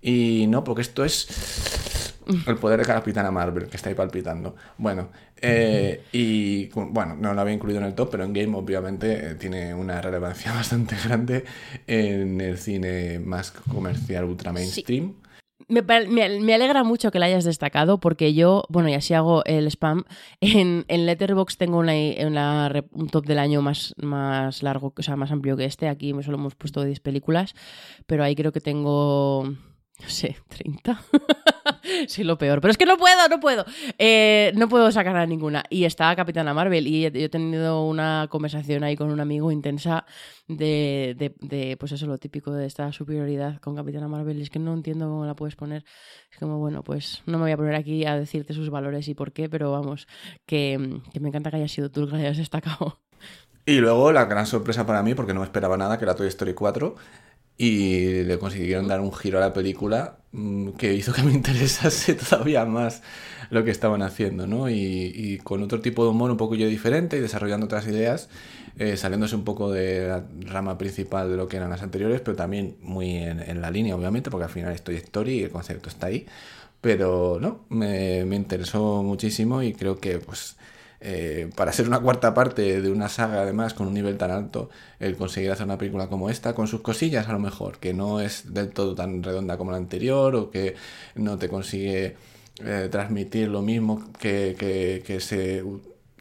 Y 0.00 0.46
no, 0.48 0.64
porque 0.64 0.82
esto 0.82 1.04
es 1.04 2.14
el 2.46 2.56
poder 2.56 2.80
de 2.80 2.86
Capitana 2.86 3.30
Marvel, 3.30 3.66
que 3.68 3.76
está 3.76 3.88
ahí 3.88 3.94
palpitando. 3.94 4.56
Bueno, 4.78 5.08
eh, 5.42 6.02
y 6.12 6.66
bueno, 6.68 7.16
no 7.16 7.34
lo 7.34 7.40
había 7.40 7.54
incluido 7.54 7.80
en 7.80 7.86
el 7.86 7.94
top, 7.94 8.10
pero 8.10 8.24
en 8.24 8.32
Game 8.32 8.56
obviamente 8.56 9.30
eh, 9.30 9.34
tiene 9.34 9.74
una 9.74 10.00
relevancia 10.00 10.52
bastante 10.54 10.96
grande 11.04 11.44
en 11.86 12.40
el 12.40 12.58
cine 12.58 13.18
más 13.18 13.50
comercial, 13.50 14.24
ultra 14.24 14.52
mainstream. 14.52 15.14
me, 15.68 15.82
me- 15.82 16.40
me 16.40 16.54
alegra 16.54 16.84
mucho 16.84 17.10
que 17.10 17.18
la 17.18 17.26
hayas 17.26 17.44
destacado 17.44 17.98
porque 17.98 18.34
yo, 18.34 18.64
bueno, 18.68 18.88
y 18.88 18.94
así 18.94 19.14
hago 19.14 19.44
el 19.46 19.66
spam. 19.66 20.04
En, 20.40 20.84
en 20.88 21.06
Letterboxd 21.06 21.58
tengo 21.58 21.78
una, 21.78 21.92
una 22.26 22.84
un 22.92 23.08
top 23.08 23.26
del 23.26 23.38
año 23.38 23.62
más, 23.62 23.94
más 23.98 24.62
largo, 24.62 24.92
o 24.96 25.02
sea, 25.02 25.16
más 25.16 25.30
amplio 25.32 25.56
que 25.56 25.64
este. 25.64 25.88
Aquí 25.88 26.12
solo 26.22 26.36
hemos 26.38 26.54
puesto 26.54 26.84
10 26.84 27.00
películas, 27.00 27.54
pero 28.06 28.22
ahí 28.24 28.34
creo 28.36 28.52
que 28.52 28.60
tengo, 28.60 29.44
no 29.44 30.08
sé, 30.08 30.36
30. 30.48 31.00
Soy 32.08 32.24
lo 32.24 32.38
peor. 32.38 32.60
Pero 32.60 32.70
es 32.70 32.78
que 32.78 32.86
no 32.86 32.96
puedo, 32.96 33.28
no 33.28 33.40
puedo. 33.40 33.64
Eh, 33.98 34.52
no 34.54 34.68
puedo 34.68 34.90
sacar 34.90 35.16
a 35.16 35.26
ninguna. 35.26 35.64
Y 35.70 35.84
está 35.84 36.14
Capitana 36.16 36.54
Marvel. 36.54 36.86
Y 36.86 37.02
yo 37.02 37.08
he 37.08 37.28
tenido 37.28 37.86
una 37.86 38.26
conversación 38.30 38.84
ahí 38.84 38.96
con 38.96 39.10
un 39.10 39.20
amigo 39.20 39.50
intensa 39.50 40.04
de, 40.48 41.34
de, 41.40 41.76
pues 41.76 41.92
eso, 41.92 42.06
lo 42.06 42.18
típico 42.18 42.52
de 42.52 42.66
esta 42.66 42.92
superioridad 42.92 43.60
con 43.60 43.76
Capitana 43.76 44.08
Marvel. 44.08 44.40
Es 44.40 44.50
que 44.50 44.58
no 44.58 44.74
entiendo 44.74 45.06
cómo 45.06 45.26
la 45.26 45.34
puedes 45.34 45.56
poner. 45.56 45.84
Es 46.30 46.38
como, 46.38 46.58
bueno, 46.58 46.82
pues 46.82 47.22
no 47.26 47.38
me 47.38 47.44
voy 47.44 47.52
a 47.52 47.56
poner 47.56 47.74
aquí 47.74 48.04
a 48.04 48.16
decirte 48.16 48.54
sus 48.54 48.70
valores 48.70 49.08
y 49.08 49.14
por 49.14 49.32
qué, 49.32 49.48
pero 49.48 49.72
vamos, 49.72 50.06
que, 50.46 51.00
que 51.12 51.20
me 51.20 51.28
encanta 51.28 51.50
que 51.50 51.56
hayas 51.56 51.72
sido 51.72 51.90
tú 51.90 52.04
el 52.04 52.10
que 52.10 52.16
hayas 52.16 52.36
destacado. 52.36 53.00
Y 53.68 53.80
luego 53.80 54.12
la 54.12 54.26
gran 54.26 54.46
sorpresa 54.46 54.86
para 54.86 55.02
mí, 55.02 55.14
porque 55.14 55.34
no 55.34 55.40
me 55.40 55.46
esperaba 55.46 55.76
nada, 55.76 55.98
que 55.98 56.04
era 56.04 56.14
Toy 56.14 56.28
Story 56.28 56.54
4. 56.54 56.94
Y 57.58 58.22
le 58.22 58.38
consiguieron 58.38 58.86
dar 58.86 59.00
un 59.00 59.12
giro 59.12 59.38
a 59.38 59.40
la 59.40 59.52
película 59.52 60.18
que 60.78 60.94
hizo 60.94 61.12
que 61.12 61.22
me 61.22 61.32
interesase 61.34 62.14
todavía 62.14 62.64
más 62.64 63.02
lo 63.50 63.64
que 63.64 63.70
estaban 63.70 64.02
haciendo, 64.02 64.46
¿no? 64.46 64.68
Y, 64.68 65.38
con 65.44 65.62
otro 65.62 65.80
tipo 65.80 66.04
de 66.04 66.10
humor 66.10 66.30
un 66.30 66.36
poquillo 66.36 66.68
diferente 66.68 67.16
y 67.16 67.20
desarrollando 67.20 67.66
otras 67.66 67.86
ideas, 67.86 68.28
eh, 68.78 68.96
saliéndose 68.96 69.36
un 69.36 69.44
poco 69.44 69.70
de 69.70 70.08
la 70.08 70.24
rama 70.40 70.78
principal 70.78 71.30
de 71.30 71.36
lo 71.36 71.48
que 71.48 71.56
eran 71.56 71.70
las 71.70 71.82
anteriores, 71.82 72.20
pero 72.20 72.36
también 72.36 72.76
muy 72.80 73.16
en, 73.16 73.40
en 73.40 73.60
la 73.60 73.70
línea, 73.70 73.94
obviamente, 73.94 74.30
porque 74.30 74.44
al 74.44 74.50
final 74.50 74.72
es 74.72 74.82
Toy 74.82 74.96
Story 74.96 75.40
y 75.40 75.42
el 75.44 75.50
concepto 75.50 75.88
está 75.88 76.08
ahí. 76.08 76.26
Pero 76.80 77.38
no, 77.40 77.64
me, 77.68 78.24
me 78.24 78.36
interesó 78.36 79.02
muchísimo 79.02 79.62
y 79.62 79.72
creo 79.72 79.98
que 79.98 80.18
pues 80.18 80.56
eh, 81.00 81.50
para 81.56 81.72
ser 81.72 81.86
una 81.86 82.00
cuarta 82.00 82.34
parte 82.34 82.80
de 82.80 82.90
una 82.90 83.08
saga, 83.08 83.42
además, 83.42 83.74
con 83.74 83.86
un 83.86 83.94
nivel 83.94 84.16
tan 84.16 84.30
alto, 84.30 84.70
el 84.98 85.16
conseguir 85.16 85.50
hacer 85.50 85.66
una 85.66 85.78
película 85.78 86.08
como 86.08 86.30
esta, 86.30 86.54
con 86.54 86.68
sus 86.68 86.80
cosillas 86.80 87.28
a 87.28 87.32
lo 87.32 87.38
mejor, 87.38 87.78
que 87.78 87.94
no 87.94 88.20
es 88.20 88.54
del 88.54 88.70
todo 88.70 88.94
tan 88.94 89.22
redonda 89.22 89.56
como 89.58 89.70
la 89.70 89.76
anterior, 89.76 90.34
o 90.36 90.50
que 90.50 90.74
no 91.14 91.38
te 91.38 91.48
consigue 91.48 92.16
eh, 92.64 92.88
transmitir 92.90 93.48
lo 93.48 93.62
mismo 93.62 94.10
que, 94.18 94.56
que, 94.58 95.02
que 95.04 95.16
ese 95.16 95.62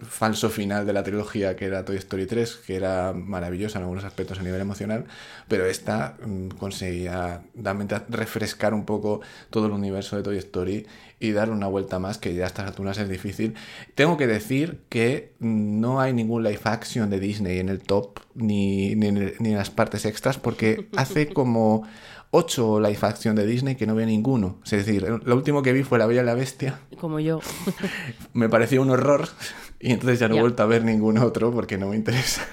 falso 0.01 0.49
final 0.49 0.85
de 0.85 0.91
la 0.91 1.03
trilogía 1.03 1.55
que 1.55 1.65
era 1.65 1.85
Toy 1.85 1.95
Story 1.97 2.25
3, 2.25 2.55
que 2.67 2.75
era 2.75 3.13
maravillosa 3.13 3.77
en 3.79 3.83
algunos 3.83 4.03
aspectos 4.03 4.39
a 4.39 4.43
nivel 4.43 4.59
emocional, 4.59 5.05
pero 5.47 5.65
esta 5.65 6.17
mm, 6.25 6.49
conseguía 6.49 7.43
realmente 7.55 7.99
refrescar 8.09 8.73
un 8.73 8.85
poco 8.85 9.21
todo 9.49 9.67
el 9.67 9.71
universo 9.71 10.17
de 10.17 10.23
Toy 10.23 10.37
Story 10.37 10.85
y 11.19 11.31
dar 11.31 11.49
una 11.49 11.67
vuelta 11.67 11.97
más, 11.97 12.17
que 12.17 12.33
ya 12.33 12.43
a 12.43 12.47
estas 12.47 12.67
alturas 12.67 12.97
es 12.97 13.07
difícil. 13.07 13.55
Tengo 13.95 14.17
que 14.17 14.27
decir 14.27 14.81
que 14.89 15.33
no 15.39 16.01
hay 16.01 16.11
ningún 16.11 16.43
live 16.43 16.59
action 16.65 17.09
de 17.09 17.19
Disney 17.19 17.59
en 17.59 17.69
el 17.69 17.79
top, 17.79 18.19
ni, 18.33 18.95
ni, 18.95 19.07
en, 19.07 19.33
ni 19.39 19.49
en 19.51 19.57
las 19.57 19.69
partes 19.69 20.05
extras, 20.05 20.37
porque 20.37 20.89
hace 20.97 21.29
como 21.29 21.87
ocho 22.31 22.81
live 22.81 22.97
action 23.01 23.35
de 23.35 23.45
Disney 23.45 23.75
que 23.75 23.87
no 23.87 23.95
veo 23.95 24.05
ninguno. 24.05 24.57
Es 24.65 24.71
decir, 24.71 25.03
lo 25.03 25.35
último 25.35 25.61
que 25.61 25.71
vi 25.71 25.83
fue 25.83 25.97
La 25.97 26.05
Bella 26.05 26.21
y 26.21 26.25
la 26.25 26.33
Bestia. 26.33 26.79
Como 26.99 27.19
yo. 27.19 27.39
Me 28.33 28.49
pareció 28.49 28.81
un 28.81 28.89
horror 28.89 29.29
y 29.85 29.91
entonces 29.91 30.19
ya 30.19 30.27
no 30.27 30.35
he 30.35 30.41
vuelto 30.41 30.63
a 30.63 30.65
ver 30.65 30.83
ningún 30.83 31.19
otro 31.19 31.51
porque 31.53 31.77
no 31.77 31.89
me 31.89 31.95
interesa. 31.95 32.47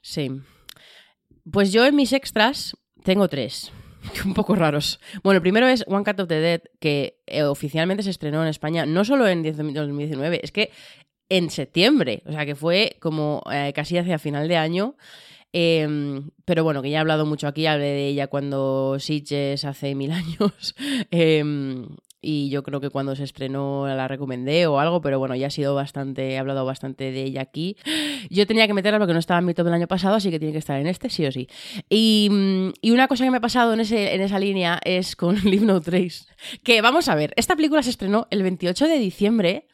Sí. 0.00 0.30
Pues 1.50 1.72
yo 1.72 1.84
en 1.84 1.96
mis 1.96 2.12
extras 2.12 2.76
tengo 3.02 3.26
tres. 3.26 3.72
Un 4.24 4.32
poco 4.32 4.54
raros. 4.54 5.00
Bueno, 5.24 5.38
el 5.38 5.42
primero 5.42 5.66
es 5.66 5.84
One 5.88 6.04
Cut 6.04 6.20
of 6.20 6.28
the 6.28 6.38
Dead, 6.38 6.62
que 6.78 7.20
eh, 7.26 7.42
oficialmente 7.42 8.04
se 8.04 8.10
estrenó 8.10 8.42
en 8.42 8.48
España, 8.48 8.86
no 8.86 9.04
solo 9.04 9.26
en 9.26 9.42
10 9.42 9.56
2019, 9.56 10.40
es 10.44 10.52
que 10.52 10.70
en 11.28 11.50
septiembre. 11.50 12.22
O 12.26 12.30
sea, 12.30 12.46
que 12.46 12.54
fue 12.54 12.96
como 13.00 13.42
eh, 13.50 13.72
casi 13.74 13.98
hacia 13.98 14.20
final 14.20 14.46
de 14.46 14.56
año. 14.56 14.96
Eh, 15.52 16.22
pero 16.44 16.62
bueno, 16.62 16.80
que 16.80 16.90
ya 16.90 16.98
he 16.98 17.00
hablado 17.00 17.26
mucho 17.26 17.48
aquí, 17.48 17.66
hablé 17.66 17.86
de 17.86 18.06
ella 18.06 18.28
cuando 18.28 18.98
Sitges 19.00 19.64
hace 19.64 19.96
mil 19.96 20.12
años. 20.12 20.76
Eh, 21.10 21.42
y 22.22 22.50
yo 22.50 22.62
creo 22.62 22.80
que 22.80 22.90
cuando 22.90 23.16
se 23.16 23.24
estrenó 23.24 23.86
la 23.86 24.08
recomendé 24.08 24.66
o 24.66 24.78
algo, 24.78 25.00
pero 25.00 25.18
bueno, 25.18 25.34
ya 25.34 25.46
ha 25.46 25.50
sido 25.50 25.74
bastante, 25.74 26.32
he 26.32 26.38
hablado 26.38 26.64
bastante 26.64 27.12
de 27.12 27.22
ella 27.22 27.42
aquí. 27.42 27.76
Yo 28.30 28.46
tenía 28.46 28.66
que 28.66 28.74
meterla 28.74 28.98
porque 28.98 29.14
no 29.14 29.18
estaba 29.18 29.40
en 29.40 29.46
mi 29.46 29.54
top 29.54 29.64
del 29.64 29.74
año 29.74 29.86
pasado, 29.86 30.16
así 30.16 30.30
que 30.30 30.38
tiene 30.38 30.52
que 30.52 30.58
estar 30.58 30.78
en 30.78 30.86
este, 30.86 31.08
sí 31.08 31.24
o 31.26 31.32
sí. 31.32 31.48
Y, 31.88 32.28
mm, 32.30 32.72
y 32.82 32.90
una 32.90 33.08
cosa 33.08 33.24
que 33.24 33.30
me 33.30 33.38
ha 33.38 33.40
pasado 33.40 33.72
en, 33.72 33.80
ese, 33.80 34.14
en 34.14 34.20
esa 34.20 34.38
línea 34.38 34.78
es 34.84 35.16
con 35.16 35.36
Live 35.44 35.64
No 35.64 35.80
Trace. 35.80 36.26
Que 36.62 36.82
vamos 36.82 37.08
a 37.08 37.14
ver, 37.14 37.32
esta 37.36 37.56
película 37.56 37.82
se 37.82 37.90
estrenó 37.90 38.26
el 38.30 38.42
28 38.42 38.86
de 38.86 38.98
diciembre 38.98 39.66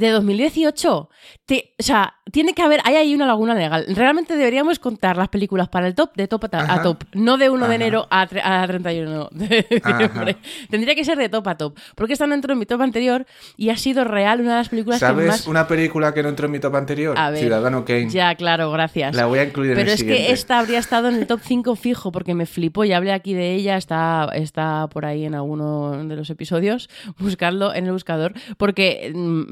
de 0.00 0.10
2018. 0.10 1.08
Te- 1.46 1.74
o 1.78 1.82
sea, 1.82 2.14
tiene 2.32 2.54
que 2.54 2.62
haber, 2.62 2.80
hay 2.84 2.96
ahí 2.96 3.14
una 3.14 3.26
laguna 3.26 3.54
legal. 3.54 3.84
Realmente 3.88 4.36
deberíamos 4.36 4.78
contar 4.78 5.16
las 5.16 5.28
películas 5.28 5.68
para 5.68 5.86
el 5.86 5.94
top 5.94 6.14
de 6.16 6.26
top 6.28 6.44
a, 6.52 6.58
Ajá. 6.58 6.82
top, 6.82 7.04
no 7.14 7.36
de 7.38 7.50
1 7.50 7.68
de 7.68 7.74
enero 7.74 8.06
a, 8.10 8.22
a 8.22 8.66
31 8.66 9.28
de 9.32 9.66
diciembre. 9.70 10.36
Tendría 10.70 10.94
que 10.94 11.04
ser 11.04 11.18
de 11.18 11.28
top 11.28 11.46
a 11.48 11.56
top, 11.56 11.76
porque 11.94 12.12
esta 12.14 12.26
no 12.26 12.34
entró 12.34 12.52
en 12.52 12.58
mi 12.58 12.66
top 12.66 12.80
anterior 12.82 13.26
y 13.56 13.70
ha 13.70 13.76
sido 13.76 14.04
real 14.04 14.40
una 14.40 14.50
de 14.52 14.56
las 14.58 14.68
películas 14.68 15.00
que 15.00 15.06
¿Sabes 15.06 15.26
más... 15.26 15.46
una 15.46 15.66
película 15.66 16.14
que 16.14 16.22
no 16.22 16.28
entró 16.28 16.46
en 16.46 16.52
mi 16.52 16.60
top 16.60 16.76
anterior? 16.76 17.18
A 17.18 17.30
ver, 17.30 17.40
Ciudadano 17.40 17.84
Kane. 17.84 18.08
Ya, 18.10 18.34
claro, 18.36 18.70
gracias. 18.70 19.14
La 19.14 19.26
voy 19.26 19.40
a 19.40 19.44
incluir 19.44 19.72
en 19.72 19.76
Pero 19.76 19.88
el 19.88 19.94
es 19.94 20.00
siguiente. 20.00 20.26
que 20.26 20.32
esta 20.32 20.58
habría 20.58 20.78
estado 20.78 21.08
en 21.08 21.16
el 21.16 21.26
top 21.26 21.40
5 21.42 21.76
fijo 21.76 22.10
porque 22.12 22.34
me 22.34 22.46
flipó. 22.46 22.84
Ya 22.84 22.96
hablé 22.96 23.12
aquí 23.12 23.34
de 23.34 23.54
ella, 23.54 23.76
está, 23.76 24.28
está 24.34 24.88
por 24.88 25.04
ahí 25.04 25.24
en 25.24 25.34
alguno 25.34 26.04
de 26.04 26.16
los 26.16 26.30
episodios. 26.30 26.88
Buscarlo 27.18 27.74
en 27.74 27.86
el 27.86 27.92
buscador 27.92 28.32
porque 28.56 29.12
mm, 29.14 29.44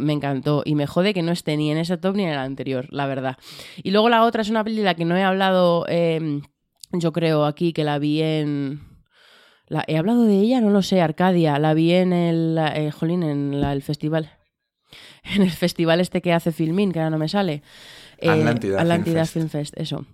me 0.00 0.12
encantó 0.12 0.62
y 0.64 0.74
me 0.74 0.86
jode 0.86 1.14
que 1.14 1.22
no 1.22 1.32
esté 1.32 1.56
ni 1.56 1.70
en 1.70 1.78
ese 1.78 1.96
top 1.96 2.16
ni 2.16 2.24
en 2.24 2.30
el 2.30 2.38
anterior, 2.38 2.86
la 2.90 3.06
verdad. 3.06 3.36
Y 3.82 3.90
luego 3.90 4.08
la 4.08 4.24
otra 4.24 4.42
es 4.42 4.50
una 4.50 4.64
peli 4.64 4.76
de 4.78 4.84
la 4.84 4.94
que 4.94 5.04
no 5.04 5.16
he 5.16 5.22
hablado, 5.22 5.84
eh, 5.88 6.40
yo 6.92 7.12
creo, 7.12 7.44
aquí, 7.46 7.72
que 7.72 7.84
la 7.84 7.98
vi 7.98 8.22
en. 8.22 8.80
La, 9.68 9.84
¿He 9.86 9.96
hablado 9.96 10.24
de 10.24 10.34
ella? 10.38 10.60
No 10.60 10.68
lo 10.70 10.82
sé, 10.82 11.00
Arcadia. 11.00 11.58
La 11.58 11.72
vi 11.72 11.92
en 11.92 12.12
el. 12.12 12.58
eh, 12.74 12.90
jolín, 12.90 13.22
en 13.22 13.60
la- 13.60 13.72
el 13.72 13.82
festival. 13.82 14.30
En 15.24 15.40
el 15.42 15.50
festival 15.50 16.00
este 16.00 16.20
que 16.20 16.32
hace 16.34 16.52
Filmin, 16.52 16.92
que 16.92 16.98
ahora 16.98 17.08
no 17.10 17.16
me 17.18 17.28
sale. 17.28 17.62
Eh, 18.18 18.28
Atlántida 18.78 19.24
Film 19.24 19.24
Fest. 19.24 19.32
Film 19.32 19.48
Fest, 19.48 19.74
eso. 19.78 20.06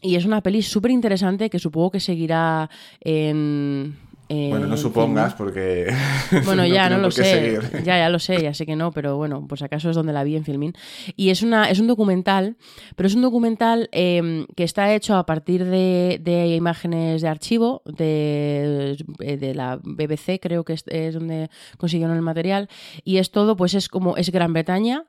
Y 0.00 0.14
es 0.16 0.24
una 0.24 0.40
peli 0.42 0.62
súper 0.62 0.90
interesante 0.92 1.48
que 1.50 1.58
supongo 1.58 1.90
que 1.90 2.00
seguirá 2.00 2.68
en. 3.00 3.96
En 4.32 4.50
Bueno, 4.50 4.66
no 4.66 4.76
supongas 4.76 5.34
porque. 5.34 5.92
Bueno, 6.44 6.66
ya, 6.66 6.88
no 6.88 6.98
lo 6.98 7.10
sé. 7.10 7.24
seguir. 7.24 7.84
Ya, 7.84 7.98
ya 7.98 8.08
lo 8.08 8.18
sé, 8.18 8.42
ya 8.42 8.54
sé 8.54 8.66
que 8.66 8.76
no, 8.76 8.90
pero 8.92 9.16
bueno, 9.16 9.46
pues 9.46 9.62
acaso 9.62 9.90
es 9.90 9.96
donde 9.96 10.12
la 10.12 10.24
vi 10.24 10.36
en 10.36 10.44
Filmin. 10.44 10.72
Y 11.16 11.30
es, 11.30 11.42
una, 11.42 11.70
es 11.70 11.78
un 11.80 11.86
documental, 11.86 12.56
pero 12.96 13.06
es 13.06 13.14
un 13.14 13.22
documental 13.22 13.88
eh, 13.92 14.46
que 14.56 14.64
está 14.64 14.94
hecho 14.94 15.16
a 15.16 15.26
partir 15.26 15.64
de, 15.64 16.18
de 16.22 16.48
imágenes 16.56 17.22
de 17.22 17.28
archivo 17.28 17.82
de, 17.84 18.96
de 19.18 19.54
la 19.54 19.78
BBC, 19.82 20.40
creo 20.40 20.64
que 20.64 20.74
es, 20.74 20.84
es 20.86 21.14
donde 21.14 21.50
consiguieron 21.78 22.16
el 22.16 22.22
material. 22.22 22.68
Y 23.04 23.18
es 23.18 23.30
todo, 23.30 23.56
pues 23.56 23.74
es 23.74 23.88
como, 23.88 24.16
es 24.16 24.30
Gran 24.30 24.52
Bretaña. 24.52 25.04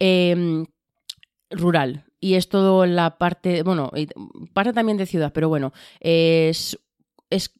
eh, 0.00 0.64
rural 1.50 2.06
y 2.20 2.34
es 2.34 2.48
todo 2.48 2.86
la 2.86 3.18
parte, 3.18 3.62
bueno, 3.62 3.90
parte 4.52 4.72
también 4.72 4.98
de 4.98 5.06
ciudad, 5.06 5.32
pero 5.32 5.48
bueno, 5.48 5.72
es, 6.00 6.78
es 7.30 7.52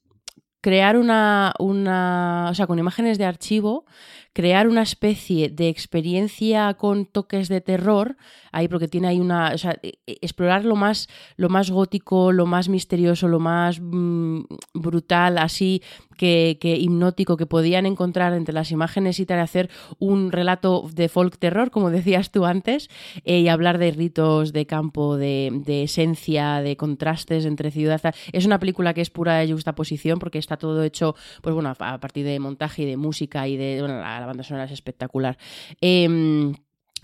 crear 0.67 0.97
una, 0.97 1.55
una, 1.61 2.49
o 2.51 2.55
sea, 2.57 2.67
con 2.67 2.81
imágenes 2.81 3.19
de 3.19 3.25
archivo, 3.25 3.85
crear 4.33 4.67
una 4.67 4.83
especie 4.83 5.49
de 5.49 5.69
experiencia 5.69 6.75
con 6.75 7.07
toques 7.07 7.49
de 7.49 7.61
terror, 7.61 8.17
ahí 8.51 8.67
porque 8.67 8.89
tiene 8.89 9.07
ahí 9.07 9.21
una, 9.21 9.53
o 9.55 9.59
sea, 9.59 9.79
e- 9.85 10.01
e- 10.09 10.19
explorar 10.23 10.65
lo 10.65 10.75
más, 10.75 11.07
lo 11.37 11.49
más 11.51 11.71
gótico, 11.71 12.33
lo 12.33 12.47
más 12.47 12.69
misterioso, 12.69 13.29
lo 13.29 13.39
más 13.39 13.79
mm, 13.81 14.41
brutal, 14.75 15.39
así 15.39 15.85
que, 16.17 16.59
hipnótico 16.63 17.37
que 17.37 17.47
podían 17.47 17.87
encontrar 17.87 18.33
entre 18.35 18.55
las 18.55 18.71
imágenes 18.71 19.21
y 19.21 19.27
tal, 19.27 19.41
hacer 19.41 19.71
un 19.99 20.33
relato 20.33 20.89
de 20.93 21.09
folk 21.09 21.39
terror, 21.39 21.71
como 21.71 21.91
decías 21.97 22.31
tú 22.31 22.45
antes, 22.45 22.89
eh, 23.25 23.41
y 23.41 23.49
hablar 23.49 23.79
de 23.79 23.91
ritos, 23.91 24.53
de 24.53 24.67
campo, 24.67 25.17
de, 25.17 25.63
esencia, 25.67 26.61
de 26.63 26.77
contrastes 26.77 27.45
entre 27.45 27.71
ciudad. 27.71 28.01
tal. 28.01 28.15
Es 28.33 28.47
una 28.47 28.59
película 28.59 28.95
que 28.95 29.01
es 29.01 29.11
pura 29.11 29.47
juxtaposición 29.47 30.19
porque 30.19 30.39
está 30.39 30.57
todo 30.57 30.83
hecho, 30.83 31.15
pues 31.43 31.55
bueno, 31.55 31.69
a 31.71 31.77
a 31.87 32.01
partir 32.01 32.25
de 32.25 32.39
montaje 32.41 32.83
y 32.83 32.87
de 32.87 32.97
música 32.97 33.47
y 33.49 33.57
de, 33.57 33.79
bueno, 33.81 34.01
la, 34.01 34.21
la 34.21 34.27
banda 34.27 34.43
sonora 34.43 34.65
es 34.65 34.73
espectacular. 34.73 35.39
Em, 35.81 36.55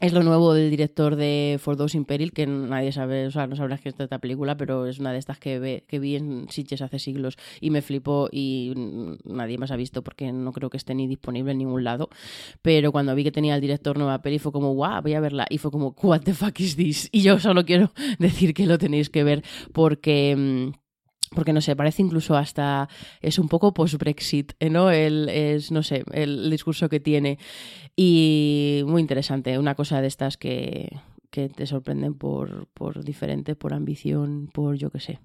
es 0.02 0.12
lo 0.12 0.22
nuevo 0.24 0.52
del 0.52 0.68
director 0.68 1.14
de 1.16 1.58
For 1.60 1.76
Those 1.76 1.96
in 1.96 2.04
Peril, 2.04 2.32
que 2.32 2.44
nadie 2.46 2.90
sabe, 2.90 3.26
o 3.26 3.30
sea, 3.30 3.46
no 3.46 3.54
sabrás 3.56 3.80
que 3.80 3.88
es 3.88 3.94
esta 3.98 4.18
película, 4.18 4.56
pero 4.56 4.86
es 4.86 4.98
una 4.98 5.12
de 5.12 5.18
estas 5.18 5.38
que, 5.38 5.58
ve- 5.60 5.84
que 5.86 5.98
vi 6.00 6.16
en 6.16 6.48
Sitges 6.50 6.82
hace 6.82 6.98
siglos 6.98 7.36
y 7.60 7.70
me 7.70 7.82
flipó 7.82 8.28
y 8.30 8.72
mm, 8.76 9.12
nadie 9.32 9.58
más 9.58 9.70
ha 9.70 9.76
visto 9.76 10.02
porque 10.02 10.32
no 10.32 10.52
creo 10.52 10.70
que 10.70 10.76
esté 10.76 10.94
ni 10.94 11.06
disponible 11.06 11.52
en 11.52 11.58
ningún 11.58 11.84
lado. 11.84 12.08
Pero 12.62 12.90
cuando 12.92 13.14
vi 13.14 13.22
que 13.22 13.30
tenía 13.32 13.54
el 13.54 13.60
director 13.60 13.96
nueva 13.96 14.20
peli 14.22 14.38
fue 14.40 14.50
como, 14.52 14.72
guau, 14.74 15.00
voy 15.02 15.14
a 15.14 15.20
verla. 15.20 15.46
Y 15.48 15.58
fue 15.58 15.70
como, 15.70 15.94
what 16.02 16.22
the 16.22 16.34
fuck 16.34 16.58
is 16.60 16.74
this? 16.76 17.08
Y 17.12 17.22
yo 17.22 17.38
solo 17.38 17.64
quiero 17.64 17.92
decir 18.18 18.54
que 18.54 18.66
lo 18.66 18.78
tenéis 18.78 19.08
que 19.08 19.24
ver 19.24 19.42
porque... 19.72 20.72
porque 21.34 21.52
no 21.52 21.60
sé, 21.60 21.74
parece 21.76 22.02
incluso 22.02 22.36
hasta 22.36 22.88
es 23.20 23.38
un 23.38 23.48
poco 23.48 23.72
post-Brexit, 23.74 24.52
¿eh? 24.60 24.70
¿no? 24.70 24.90
El, 24.90 25.28
es, 25.28 25.70
no 25.70 25.82
sé, 25.82 26.04
el 26.12 26.50
discurso 26.50 26.88
que 26.88 27.00
tiene. 27.00 27.38
Y 27.96 28.82
muy 28.86 29.00
interesante, 29.00 29.58
una 29.58 29.74
cosa 29.74 30.00
de 30.00 30.06
estas 30.08 30.36
que, 30.36 30.88
que 31.30 31.48
te 31.48 31.66
sorprenden 31.66 32.14
por, 32.14 32.66
por 32.74 33.04
diferente, 33.04 33.54
por 33.54 33.74
ambición, 33.74 34.48
por 34.52 34.76
yo 34.76 34.90
qué 34.90 35.00
sé. 35.00 35.18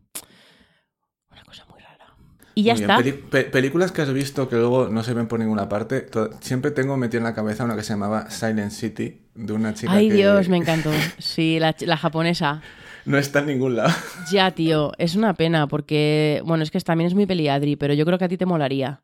Una 1.31 1.43
cosa 1.43 1.65
muy 1.69 1.79
rara. 1.81 2.13
Y 2.55 2.63
ya 2.63 2.73
está. 2.73 2.97
Pe- 3.29 3.43
películas 3.45 3.91
que 3.91 4.01
has 4.01 4.11
visto 4.11 4.49
que 4.49 4.55
luego 4.55 4.89
no 4.89 5.03
se 5.03 5.13
ven 5.13 5.27
por 5.27 5.39
ninguna 5.39 5.69
parte. 5.69 6.07
Siempre 6.41 6.71
tengo 6.71 6.97
metido 6.97 7.19
en 7.19 7.25
la 7.25 7.35
cabeza 7.35 7.63
una 7.63 7.75
que 7.75 7.83
se 7.83 7.93
llamaba 7.93 8.29
Silent 8.31 8.71
City, 8.71 9.21
de 9.35 9.53
una 9.53 9.73
chica 9.73 9.93
Ay 9.93 10.09
que 10.09 10.15
Dios, 10.15 10.49
me 10.49 10.57
encantó. 10.57 10.91
Sí, 11.19 11.59
la, 11.59 11.75
la 11.81 11.97
japonesa. 11.97 12.61
No 13.07 13.17
está 13.17 13.39
en 13.39 13.47
ningún 13.47 13.75
lado. 13.75 13.89
Ya, 14.31 14.51
tío, 14.51 14.91
es 14.97 15.15
una 15.15 15.33
pena 15.33 15.67
porque, 15.67 16.41
bueno, 16.45 16.63
es 16.63 16.71
que 16.71 16.79
también 16.81 17.07
es 17.07 17.13
muy 17.13 17.25
peliadri, 17.25 17.77
pero 17.77 17.93
yo 17.93 18.05
creo 18.05 18.17
que 18.17 18.25
a 18.25 18.27
ti 18.27 18.37
te 18.37 18.45
molaría. 18.45 19.01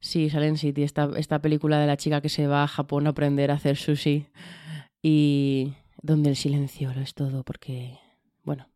Sí, 0.00 0.30
Silent 0.30 0.56
City, 0.56 0.82
esta, 0.82 1.10
esta 1.16 1.40
película 1.40 1.78
de 1.78 1.86
la 1.86 1.96
chica 1.96 2.20
que 2.20 2.28
se 2.28 2.46
va 2.46 2.64
a 2.64 2.68
Japón 2.68 3.06
a 3.06 3.10
aprender 3.10 3.50
a 3.50 3.54
hacer 3.54 3.76
sushi 3.76 4.26
y 5.02 5.74
donde 6.02 6.30
el 6.30 6.36
silencio 6.36 6.92
lo 6.94 7.00
es 7.00 7.14
todo, 7.14 7.44
porque, 7.44 7.98
bueno, 8.42 8.68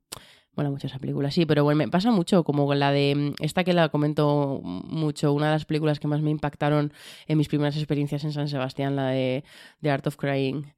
mola 0.55 0.71
mucho 0.71 0.87
esa 0.87 0.99
película. 0.99 1.31
Sí, 1.31 1.47
pero 1.47 1.65
bueno, 1.65 1.79
me 1.79 1.89
pasa 1.89 2.11
mucho, 2.11 2.45
como 2.45 2.73
la 2.75 2.93
de, 2.93 3.15
mm, 3.15 3.43
esta 3.43 3.65
que 3.65 3.73
la 3.73 3.89
comento 3.89 4.61
mucho, 4.63 5.33
una 5.33 5.47
de 5.47 5.53
las 5.53 5.65
películas 5.65 5.99
que 6.01 6.09
más 6.09 6.21
me 6.21 6.31
impactaron 6.31 6.93
en 7.27 7.39
mis 7.39 7.49
primeras 7.49 7.77
experiencias 7.77 8.25
en 8.25 8.33
San 8.33 8.49
Sebastián, 8.49 8.97
la 8.97 9.09
de 9.09 9.45
The 9.81 9.91
Art 9.91 10.07
of 10.07 10.17
Crying 10.17 10.75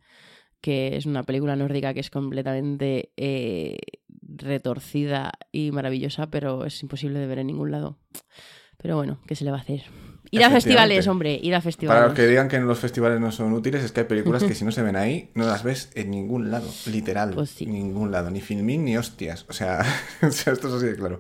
que 0.61 0.97
es 0.97 1.07
una 1.07 1.23
película 1.23 1.57
nórdica 1.57 1.95
que 1.95 2.01
es 2.01 2.11
completamente 2.11 3.12
eh, 3.16 3.78
retorcida 4.37 5.32
y 5.53 5.70
maravillosa, 5.73 6.28
pero 6.31 6.65
es 6.66 6.82
imposible 6.82 7.19
de 7.19 7.27
ver 7.27 7.39
en 7.39 7.49
ningún 7.49 7.70
lado. 7.70 7.99
Pero 8.77 8.97
bueno, 8.97 9.20
¿qué 9.27 9.35
se 9.37 9.45
le 9.45 9.51
va 9.51 9.59
a 9.59 9.61
hacer? 9.61 9.82
Ir 10.32 10.45
a 10.45 10.51
festivales, 10.51 11.09
hombre, 11.09 11.39
ir 11.43 11.55
a 11.55 11.59
Para 11.59 11.62
festivales. 11.62 12.05
los 12.05 12.15
que 12.15 12.27
digan 12.28 12.49
que 12.49 12.61
los 12.61 12.78
festivales 12.78 13.20
no 13.20 13.32
son 13.32 13.53
útiles, 13.53 13.82
es 13.82 13.91
que 13.91 14.01
hay 14.01 14.07
películas 14.07 14.45
que 14.45 14.55
si 14.55 14.65
no 14.65 14.70
se 14.70 14.82
ven 14.82 14.95
ahí, 14.95 15.31
no 15.35 15.45
las 15.45 15.65
ves 15.65 15.91
en 15.97 16.11
ningún 16.12 16.51
lado, 16.53 16.70
literal. 16.87 17.32
Pues 17.35 17.51
sí. 17.51 17.66
Ningún 17.66 18.12
lado, 18.12 18.31
ni 18.31 18.41
filmín 18.41 18.85
ni 18.85 18.97
hostias. 18.97 19.45
O 19.49 19.53
sea, 19.53 19.81
o 20.23 20.31
sea, 20.31 20.53
esto 20.53 20.69
es 20.69 20.74
así 20.74 20.87
de 20.87 20.95
claro. 20.97 21.19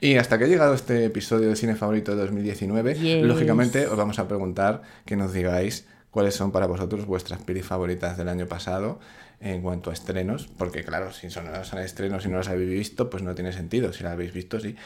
Y 0.00 0.16
hasta 0.16 0.36
que 0.36 0.44
ha 0.44 0.48
llegado 0.48 0.74
este 0.74 1.04
episodio 1.04 1.48
de 1.48 1.56
cine 1.56 1.76
favorito 1.76 2.14
de 2.16 2.22
2019, 2.22 2.94
Yes. 2.94 3.24
lógicamente 3.24 3.86
os 3.86 3.96
vamos 3.96 4.18
a 4.18 4.26
preguntar 4.26 4.82
que 5.06 5.16
nos 5.16 5.32
digáis 5.32 5.86
cuáles 6.10 6.34
son 6.34 6.52
para 6.52 6.66
vosotros 6.66 7.06
vuestras 7.06 7.40
pelis 7.40 7.64
favoritas 7.64 8.16
del 8.16 8.28
año 8.28 8.46
pasado 8.46 8.98
en 9.40 9.62
cuanto 9.62 9.90
a 9.90 9.94
estrenos, 9.94 10.48
porque 10.58 10.84
claro, 10.84 11.12
si 11.12 11.30
son, 11.30 11.46
son 11.64 11.78
estrenos 11.78 12.26
y 12.26 12.28
no 12.28 12.36
las 12.36 12.48
habéis 12.48 12.70
visto, 12.70 13.08
pues 13.08 13.22
no 13.22 13.34
tiene 13.34 13.52
sentido. 13.52 13.92
Si 13.92 14.02
las 14.02 14.12
habéis 14.12 14.34
visto, 14.34 14.60
sí. 14.60 14.76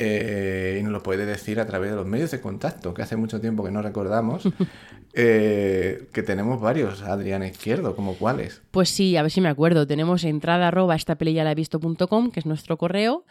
Eh, 0.00 0.78
y 0.78 0.82
nos 0.84 0.92
lo 0.92 1.02
puede 1.02 1.26
decir 1.26 1.58
a 1.58 1.66
través 1.66 1.90
de 1.90 1.96
los 1.96 2.06
medios 2.06 2.30
de 2.30 2.40
contacto, 2.40 2.94
que 2.94 3.02
hace 3.02 3.16
mucho 3.16 3.40
tiempo 3.40 3.64
que 3.64 3.72
no 3.72 3.82
recordamos, 3.82 4.44
eh, 5.12 6.06
que 6.12 6.22
tenemos 6.22 6.60
varios, 6.60 7.02
Adriana 7.02 7.48
Izquierdo, 7.48 7.96
como 7.96 8.14
cuáles. 8.14 8.62
Pues 8.70 8.90
sí, 8.90 9.16
a 9.16 9.22
ver 9.22 9.32
si 9.32 9.40
me 9.40 9.48
acuerdo. 9.48 9.88
Tenemos 9.88 10.22
entrada 10.22 10.68
arroba 10.68 10.94
esta 10.94 11.16
visto.com, 11.16 12.30
que 12.30 12.38
es 12.38 12.46
nuestro 12.46 12.78
correo, 12.78 13.24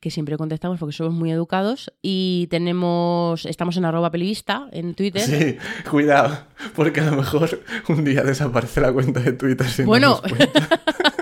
que 0.00 0.10
siempre 0.10 0.38
contestamos 0.38 0.78
porque 0.78 0.94
somos 0.94 1.12
muy 1.12 1.30
educados. 1.30 1.92
Y 2.00 2.46
tenemos, 2.50 3.44
estamos 3.44 3.76
en 3.76 3.84
arroba 3.84 4.10
pelivista 4.10 4.68
en 4.72 4.94
Twitter. 4.94 5.20
Sí, 5.20 5.58
cuidado, 5.90 6.38
porque 6.74 7.00
a 7.00 7.04
lo 7.04 7.16
mejor 7.16 7.60
un 7.90 8.02
día 8.02 8.22
desaparece 8.22 8.80
la 8.80 8.94
cuenta 8.94 9.20
de 9.20 9.34
Twitter. 9.34 9.68
sin 9.68 9.84
Bueno. 9.84 10.22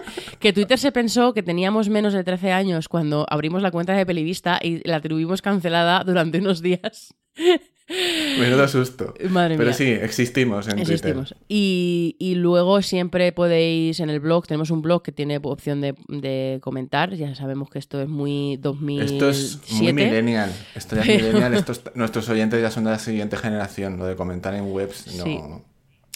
que 0.43 0.52
Twitter 0.52 0.78
se 0.78 0.93
pensó 0.93 1.32
que 1.32 1.43
teníamos 1.43 1.89
menos 1.89 2.12
de 2.12 2.24
13 2.24 2.52
años 2.52 2.89
cuando 2.89 3.24
abrimos 3.31 3.62
la 3.62 3.70
cuenta 3.70 3.94
de 3.94 4.05
Pelivista 4.05 4.59
y 4.62 4.86
la 4.86 5.01
tuvimos 5.01 5.40
cancelada 5.40 6.05
durante 6.05 6.39
unos 6.39 6.60
días. 6.60 7.14
menudo 8.39 8.66
susto. 8.69 9.14
Madre 9.31 9.56
Pero 9.56 9.69
mía. 9.70 9.74
sí, 9.74 9.85
existimos 9.85 10.69
en 10.69 10.78
Existimos. 10.78 11.35
Y, 11.48 12.16
y 12.19 12.35
luego 12.35 12.82
siempre 12.82 13.32
podéis 13.32 14.01
en 14.01 14.10
el 14.10 14.20
blog, 14.20 14.47
tenemos 14.47 14.70
un 14.70 14.82
blog 14.82 15.02
que 15.02 15.12
tiene 15.12 15.39
opción 15.43 15.81
de, 15.81 15.94
de 16.09 16.59
comentar. 16.60 17.14
Ya 17.14 17.35
sabemos 17.35 17.70
que 17.70 17.78
esto 17.78 18.01
es 18.01 18.09
muy 18.09 18.56
2007. 18.59 19.19
Twitter. 19.19 19.28
Esto 19.31 19.66
es 19.66 19.73
muy 19.81 19.93
millennial. 19.93 20.52
Esto 20.74 20.97
ya 20.97 21.02
es 21.02 21.23
millennial. 21.23 21.64
Nuestros 21.94 22.28
oyentes 22.28 22.60
ya 22.60 22.70
son 22.70 22.85
de 22.85 22.90
la 22.90 22.98
siguiente 22.98 23.36
generación. 23.36 23.97
Lo 23.98 24.06
de 24.06 24.16
comentar 24.16 24.55
en 24.55 24.73
webs, 24.73 25.14
no. 25.16 25.24
Sí. 25.24 25.39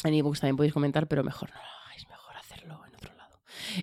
En 0.05 0.15
ebooks 0.15 0.41
también 0.41 0.57
podéis 0.57 0.73
comentar, 0.75 1.07
pero 1.09 1.25
mejor 1.25 1.49
no 1.51 1.57
lo 1.57 1.85
hagáis, 1.85 2.07
mejor 2.09 2.37
hacerlo 2.37 2.81
en 2.87 2.95
otro 2.95 3.11
lado. 3.17 3.39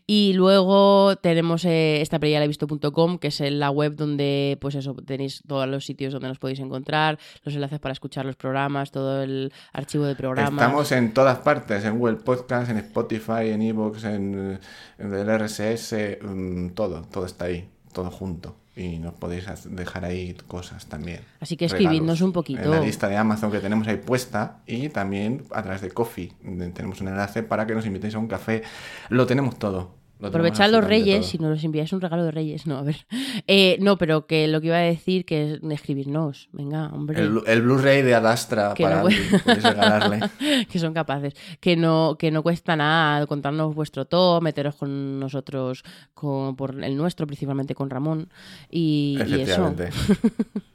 Y 0.07 0.33
luego 0.33 1.15
tenemos 1.17 1.65
eh, 1.65 2.01
esta 2.01 2.19
peli 2.19 2.33
ya 2.33 2.39
la 2.39 2.45
he 2.45 2.47
visto.com, 2.47 3.17
que 3.17 3.27
es 3.27 3.39
la 3.39 3.69
web 3.69 3.95
donde, 3.95 4.57
pues 4.61 4.75
eso, 4.75 4.95
tenéis 5.05 5.43
todos 5.47 5.67
los 5.67 5.85
sitios 5.85 6.13
donde 6.13 6.27
nos 6.27 6.39
podéis 6.39 6.59
encontrar, 6.59 7.19
los 7.43 7.55
enlaces 7.55 7.79
para 7.79 7.93
escuchar 7.93 8.25
los 8.25 8.35
programas, 8.35 8.91
todo 8.91 9.23
el 9.23 9.51
archivo 9.71 10.05
de 10.05 10.15
programas. 10.15 10.61
Estamos 10.61 10.91
en 10.91 11.13
todas 11.13 11.39
partes, 11.39 11.83
en 11.85 11.97
Google 11.97 12.17
Podcast, 12.17 12.69
en 12.69 12.77
Spotify, 12.77 13.49
en 13.49 13.61
Evox, 13.61 14.03
en, 14.05 14.59
en 14.97 15.13
el 15.13 15.39
RSS, 15.39 16.19
mm, 16.21 16.69
todo, 16.69 17.03
todo 17.03 17.25
está 17.25 17.45
ahí, 17.45 17.69
todo 17.91 18.09
junto. 18.09 18.62
Y 18.75 18.97
nos 18.97 19.13
podéis 19.13 19.45
dejar 19.65 20.05
ahí 20.05 20.35
cosas 20.47 20.87
también. 20.87 21.21
Así 21.39 21.55
que 21.55 21.65
escribidnos 21.65 22.21
un 22.21 22.31
poquito. 22.31 22.61
En 22.61 22.71
la 22.71 22.79
lista 22.79 23.07
de 23.07 23.17
Amazon 23.17 23.51
que 23.51 23.59
tenemos 23.59 23.87
ahí 23.87 23.97
puesta 23.97 24.61
y 24.65 24.89
también 24.89 25.43
a 25.51 25.61
través 25.61 25.81
de 25.81 25.91
Coffee. 25.91 26.33
Tenemos 26.73 26.99
un 27.01 27.09
enlace 27.09 27.43
para 27.43 27.67
que 27.67 27.75
nos 27.75 27.85
invitéis 27.85 28.15
a 28.15 28.19
un 28.19 28.27
café. 28.27 28.63
Lo 29.09 29.27
tenemos 29.27 29.59
todo. 29.59 30.02
Lo 30.19 30.27
Aprovechad 30.29 30.69
los 30.71 30.83
reyes, 30.85 31.25
si 31.25 31.37
nos 31.37 31.61
enviáis 31.63 31.91
un 31.91 31.99
regalo 31.99 32.23
de 32.23 32.31
reyes, 32.31 32.65
no, 32.65 32.77
a 32.77 32.83
ver. 32.83 32.95
Eh, 33.47 33.77
no, 33.81 33.97
pero 33.97 34.25
que 34.25 34.47
lo 34.47 34.61
que 34.61 34.67
iba 34.67 34.77
a 34.77 34.81
decir 34.81 35.25
que 35.25 35.53
es 35.55 35.59
escribirnos, 35.71 36.47
venga, 36.53 36.87
hombre. 36.93 37.19
El, 37.21 37.41
el 37.45 37.61
Blu-ray 37.61 38.01
de 38.01 38.15
Adastra 38.15 38.73
Que 38.73 38.83
para 38.83 39.03
no- 39.03 39.09
regalarle. 39.45 40.19
que 40.71 40.79
son 40.79 40.93
capaces. 40.93 41.33
Que 41.59 41.75
no, 41.75 42.15
que 42.17 42.31
no 42.31 42.41
cuesta 42.41 42.75
nada 42.75 43.25
contarnos 43.27 43.75
vuestro 43.75 44.05
top, 44.05 44.41
meteros 44.43 44.75
con 44.75 45.19
nosotros, 45.19 45.83
con, 46.13 46.55
por 46.55 46.81
el 46.81 46.95
nuestro, 46.95 47.27
principalmente 47.27 47.75
con 47.75 47.89
Ramón. 47.89 48.29
Y, 48.69 49.17
y 49.27 49.41
eso. 49.41 49.73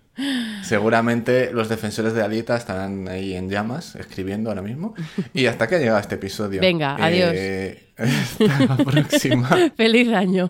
Seguramente 0.62 1.50
los 1.52 1.68
defensores 1.68 2.12
de 2.12 2.22
Alita 2.22 2.56
estarán 2.56 3.08
ahí 3.08 3.34
en 3.34 3.48
llamas, 3.48 3.94
escribiendo 3.96 4.50
ahora 4.50 4.62
mismo. 4.62 4.94
Y 5.32 5.46
hasta 5.46 5.66
que 5.66 5.76
ha 5.76 5.78
llegado 5.78 5.98
este 5.98 6.16
episodio. 6.16 6.60
Venga, 6.60 6.96
adiós. 6.96 7.32
Eh, 7.34 7.88
hasta 7.96 8.58
la 8.66 8.76
próxima. 8.76 9.48
¡Feliz 9.76 10.12
año! 10.12 10.46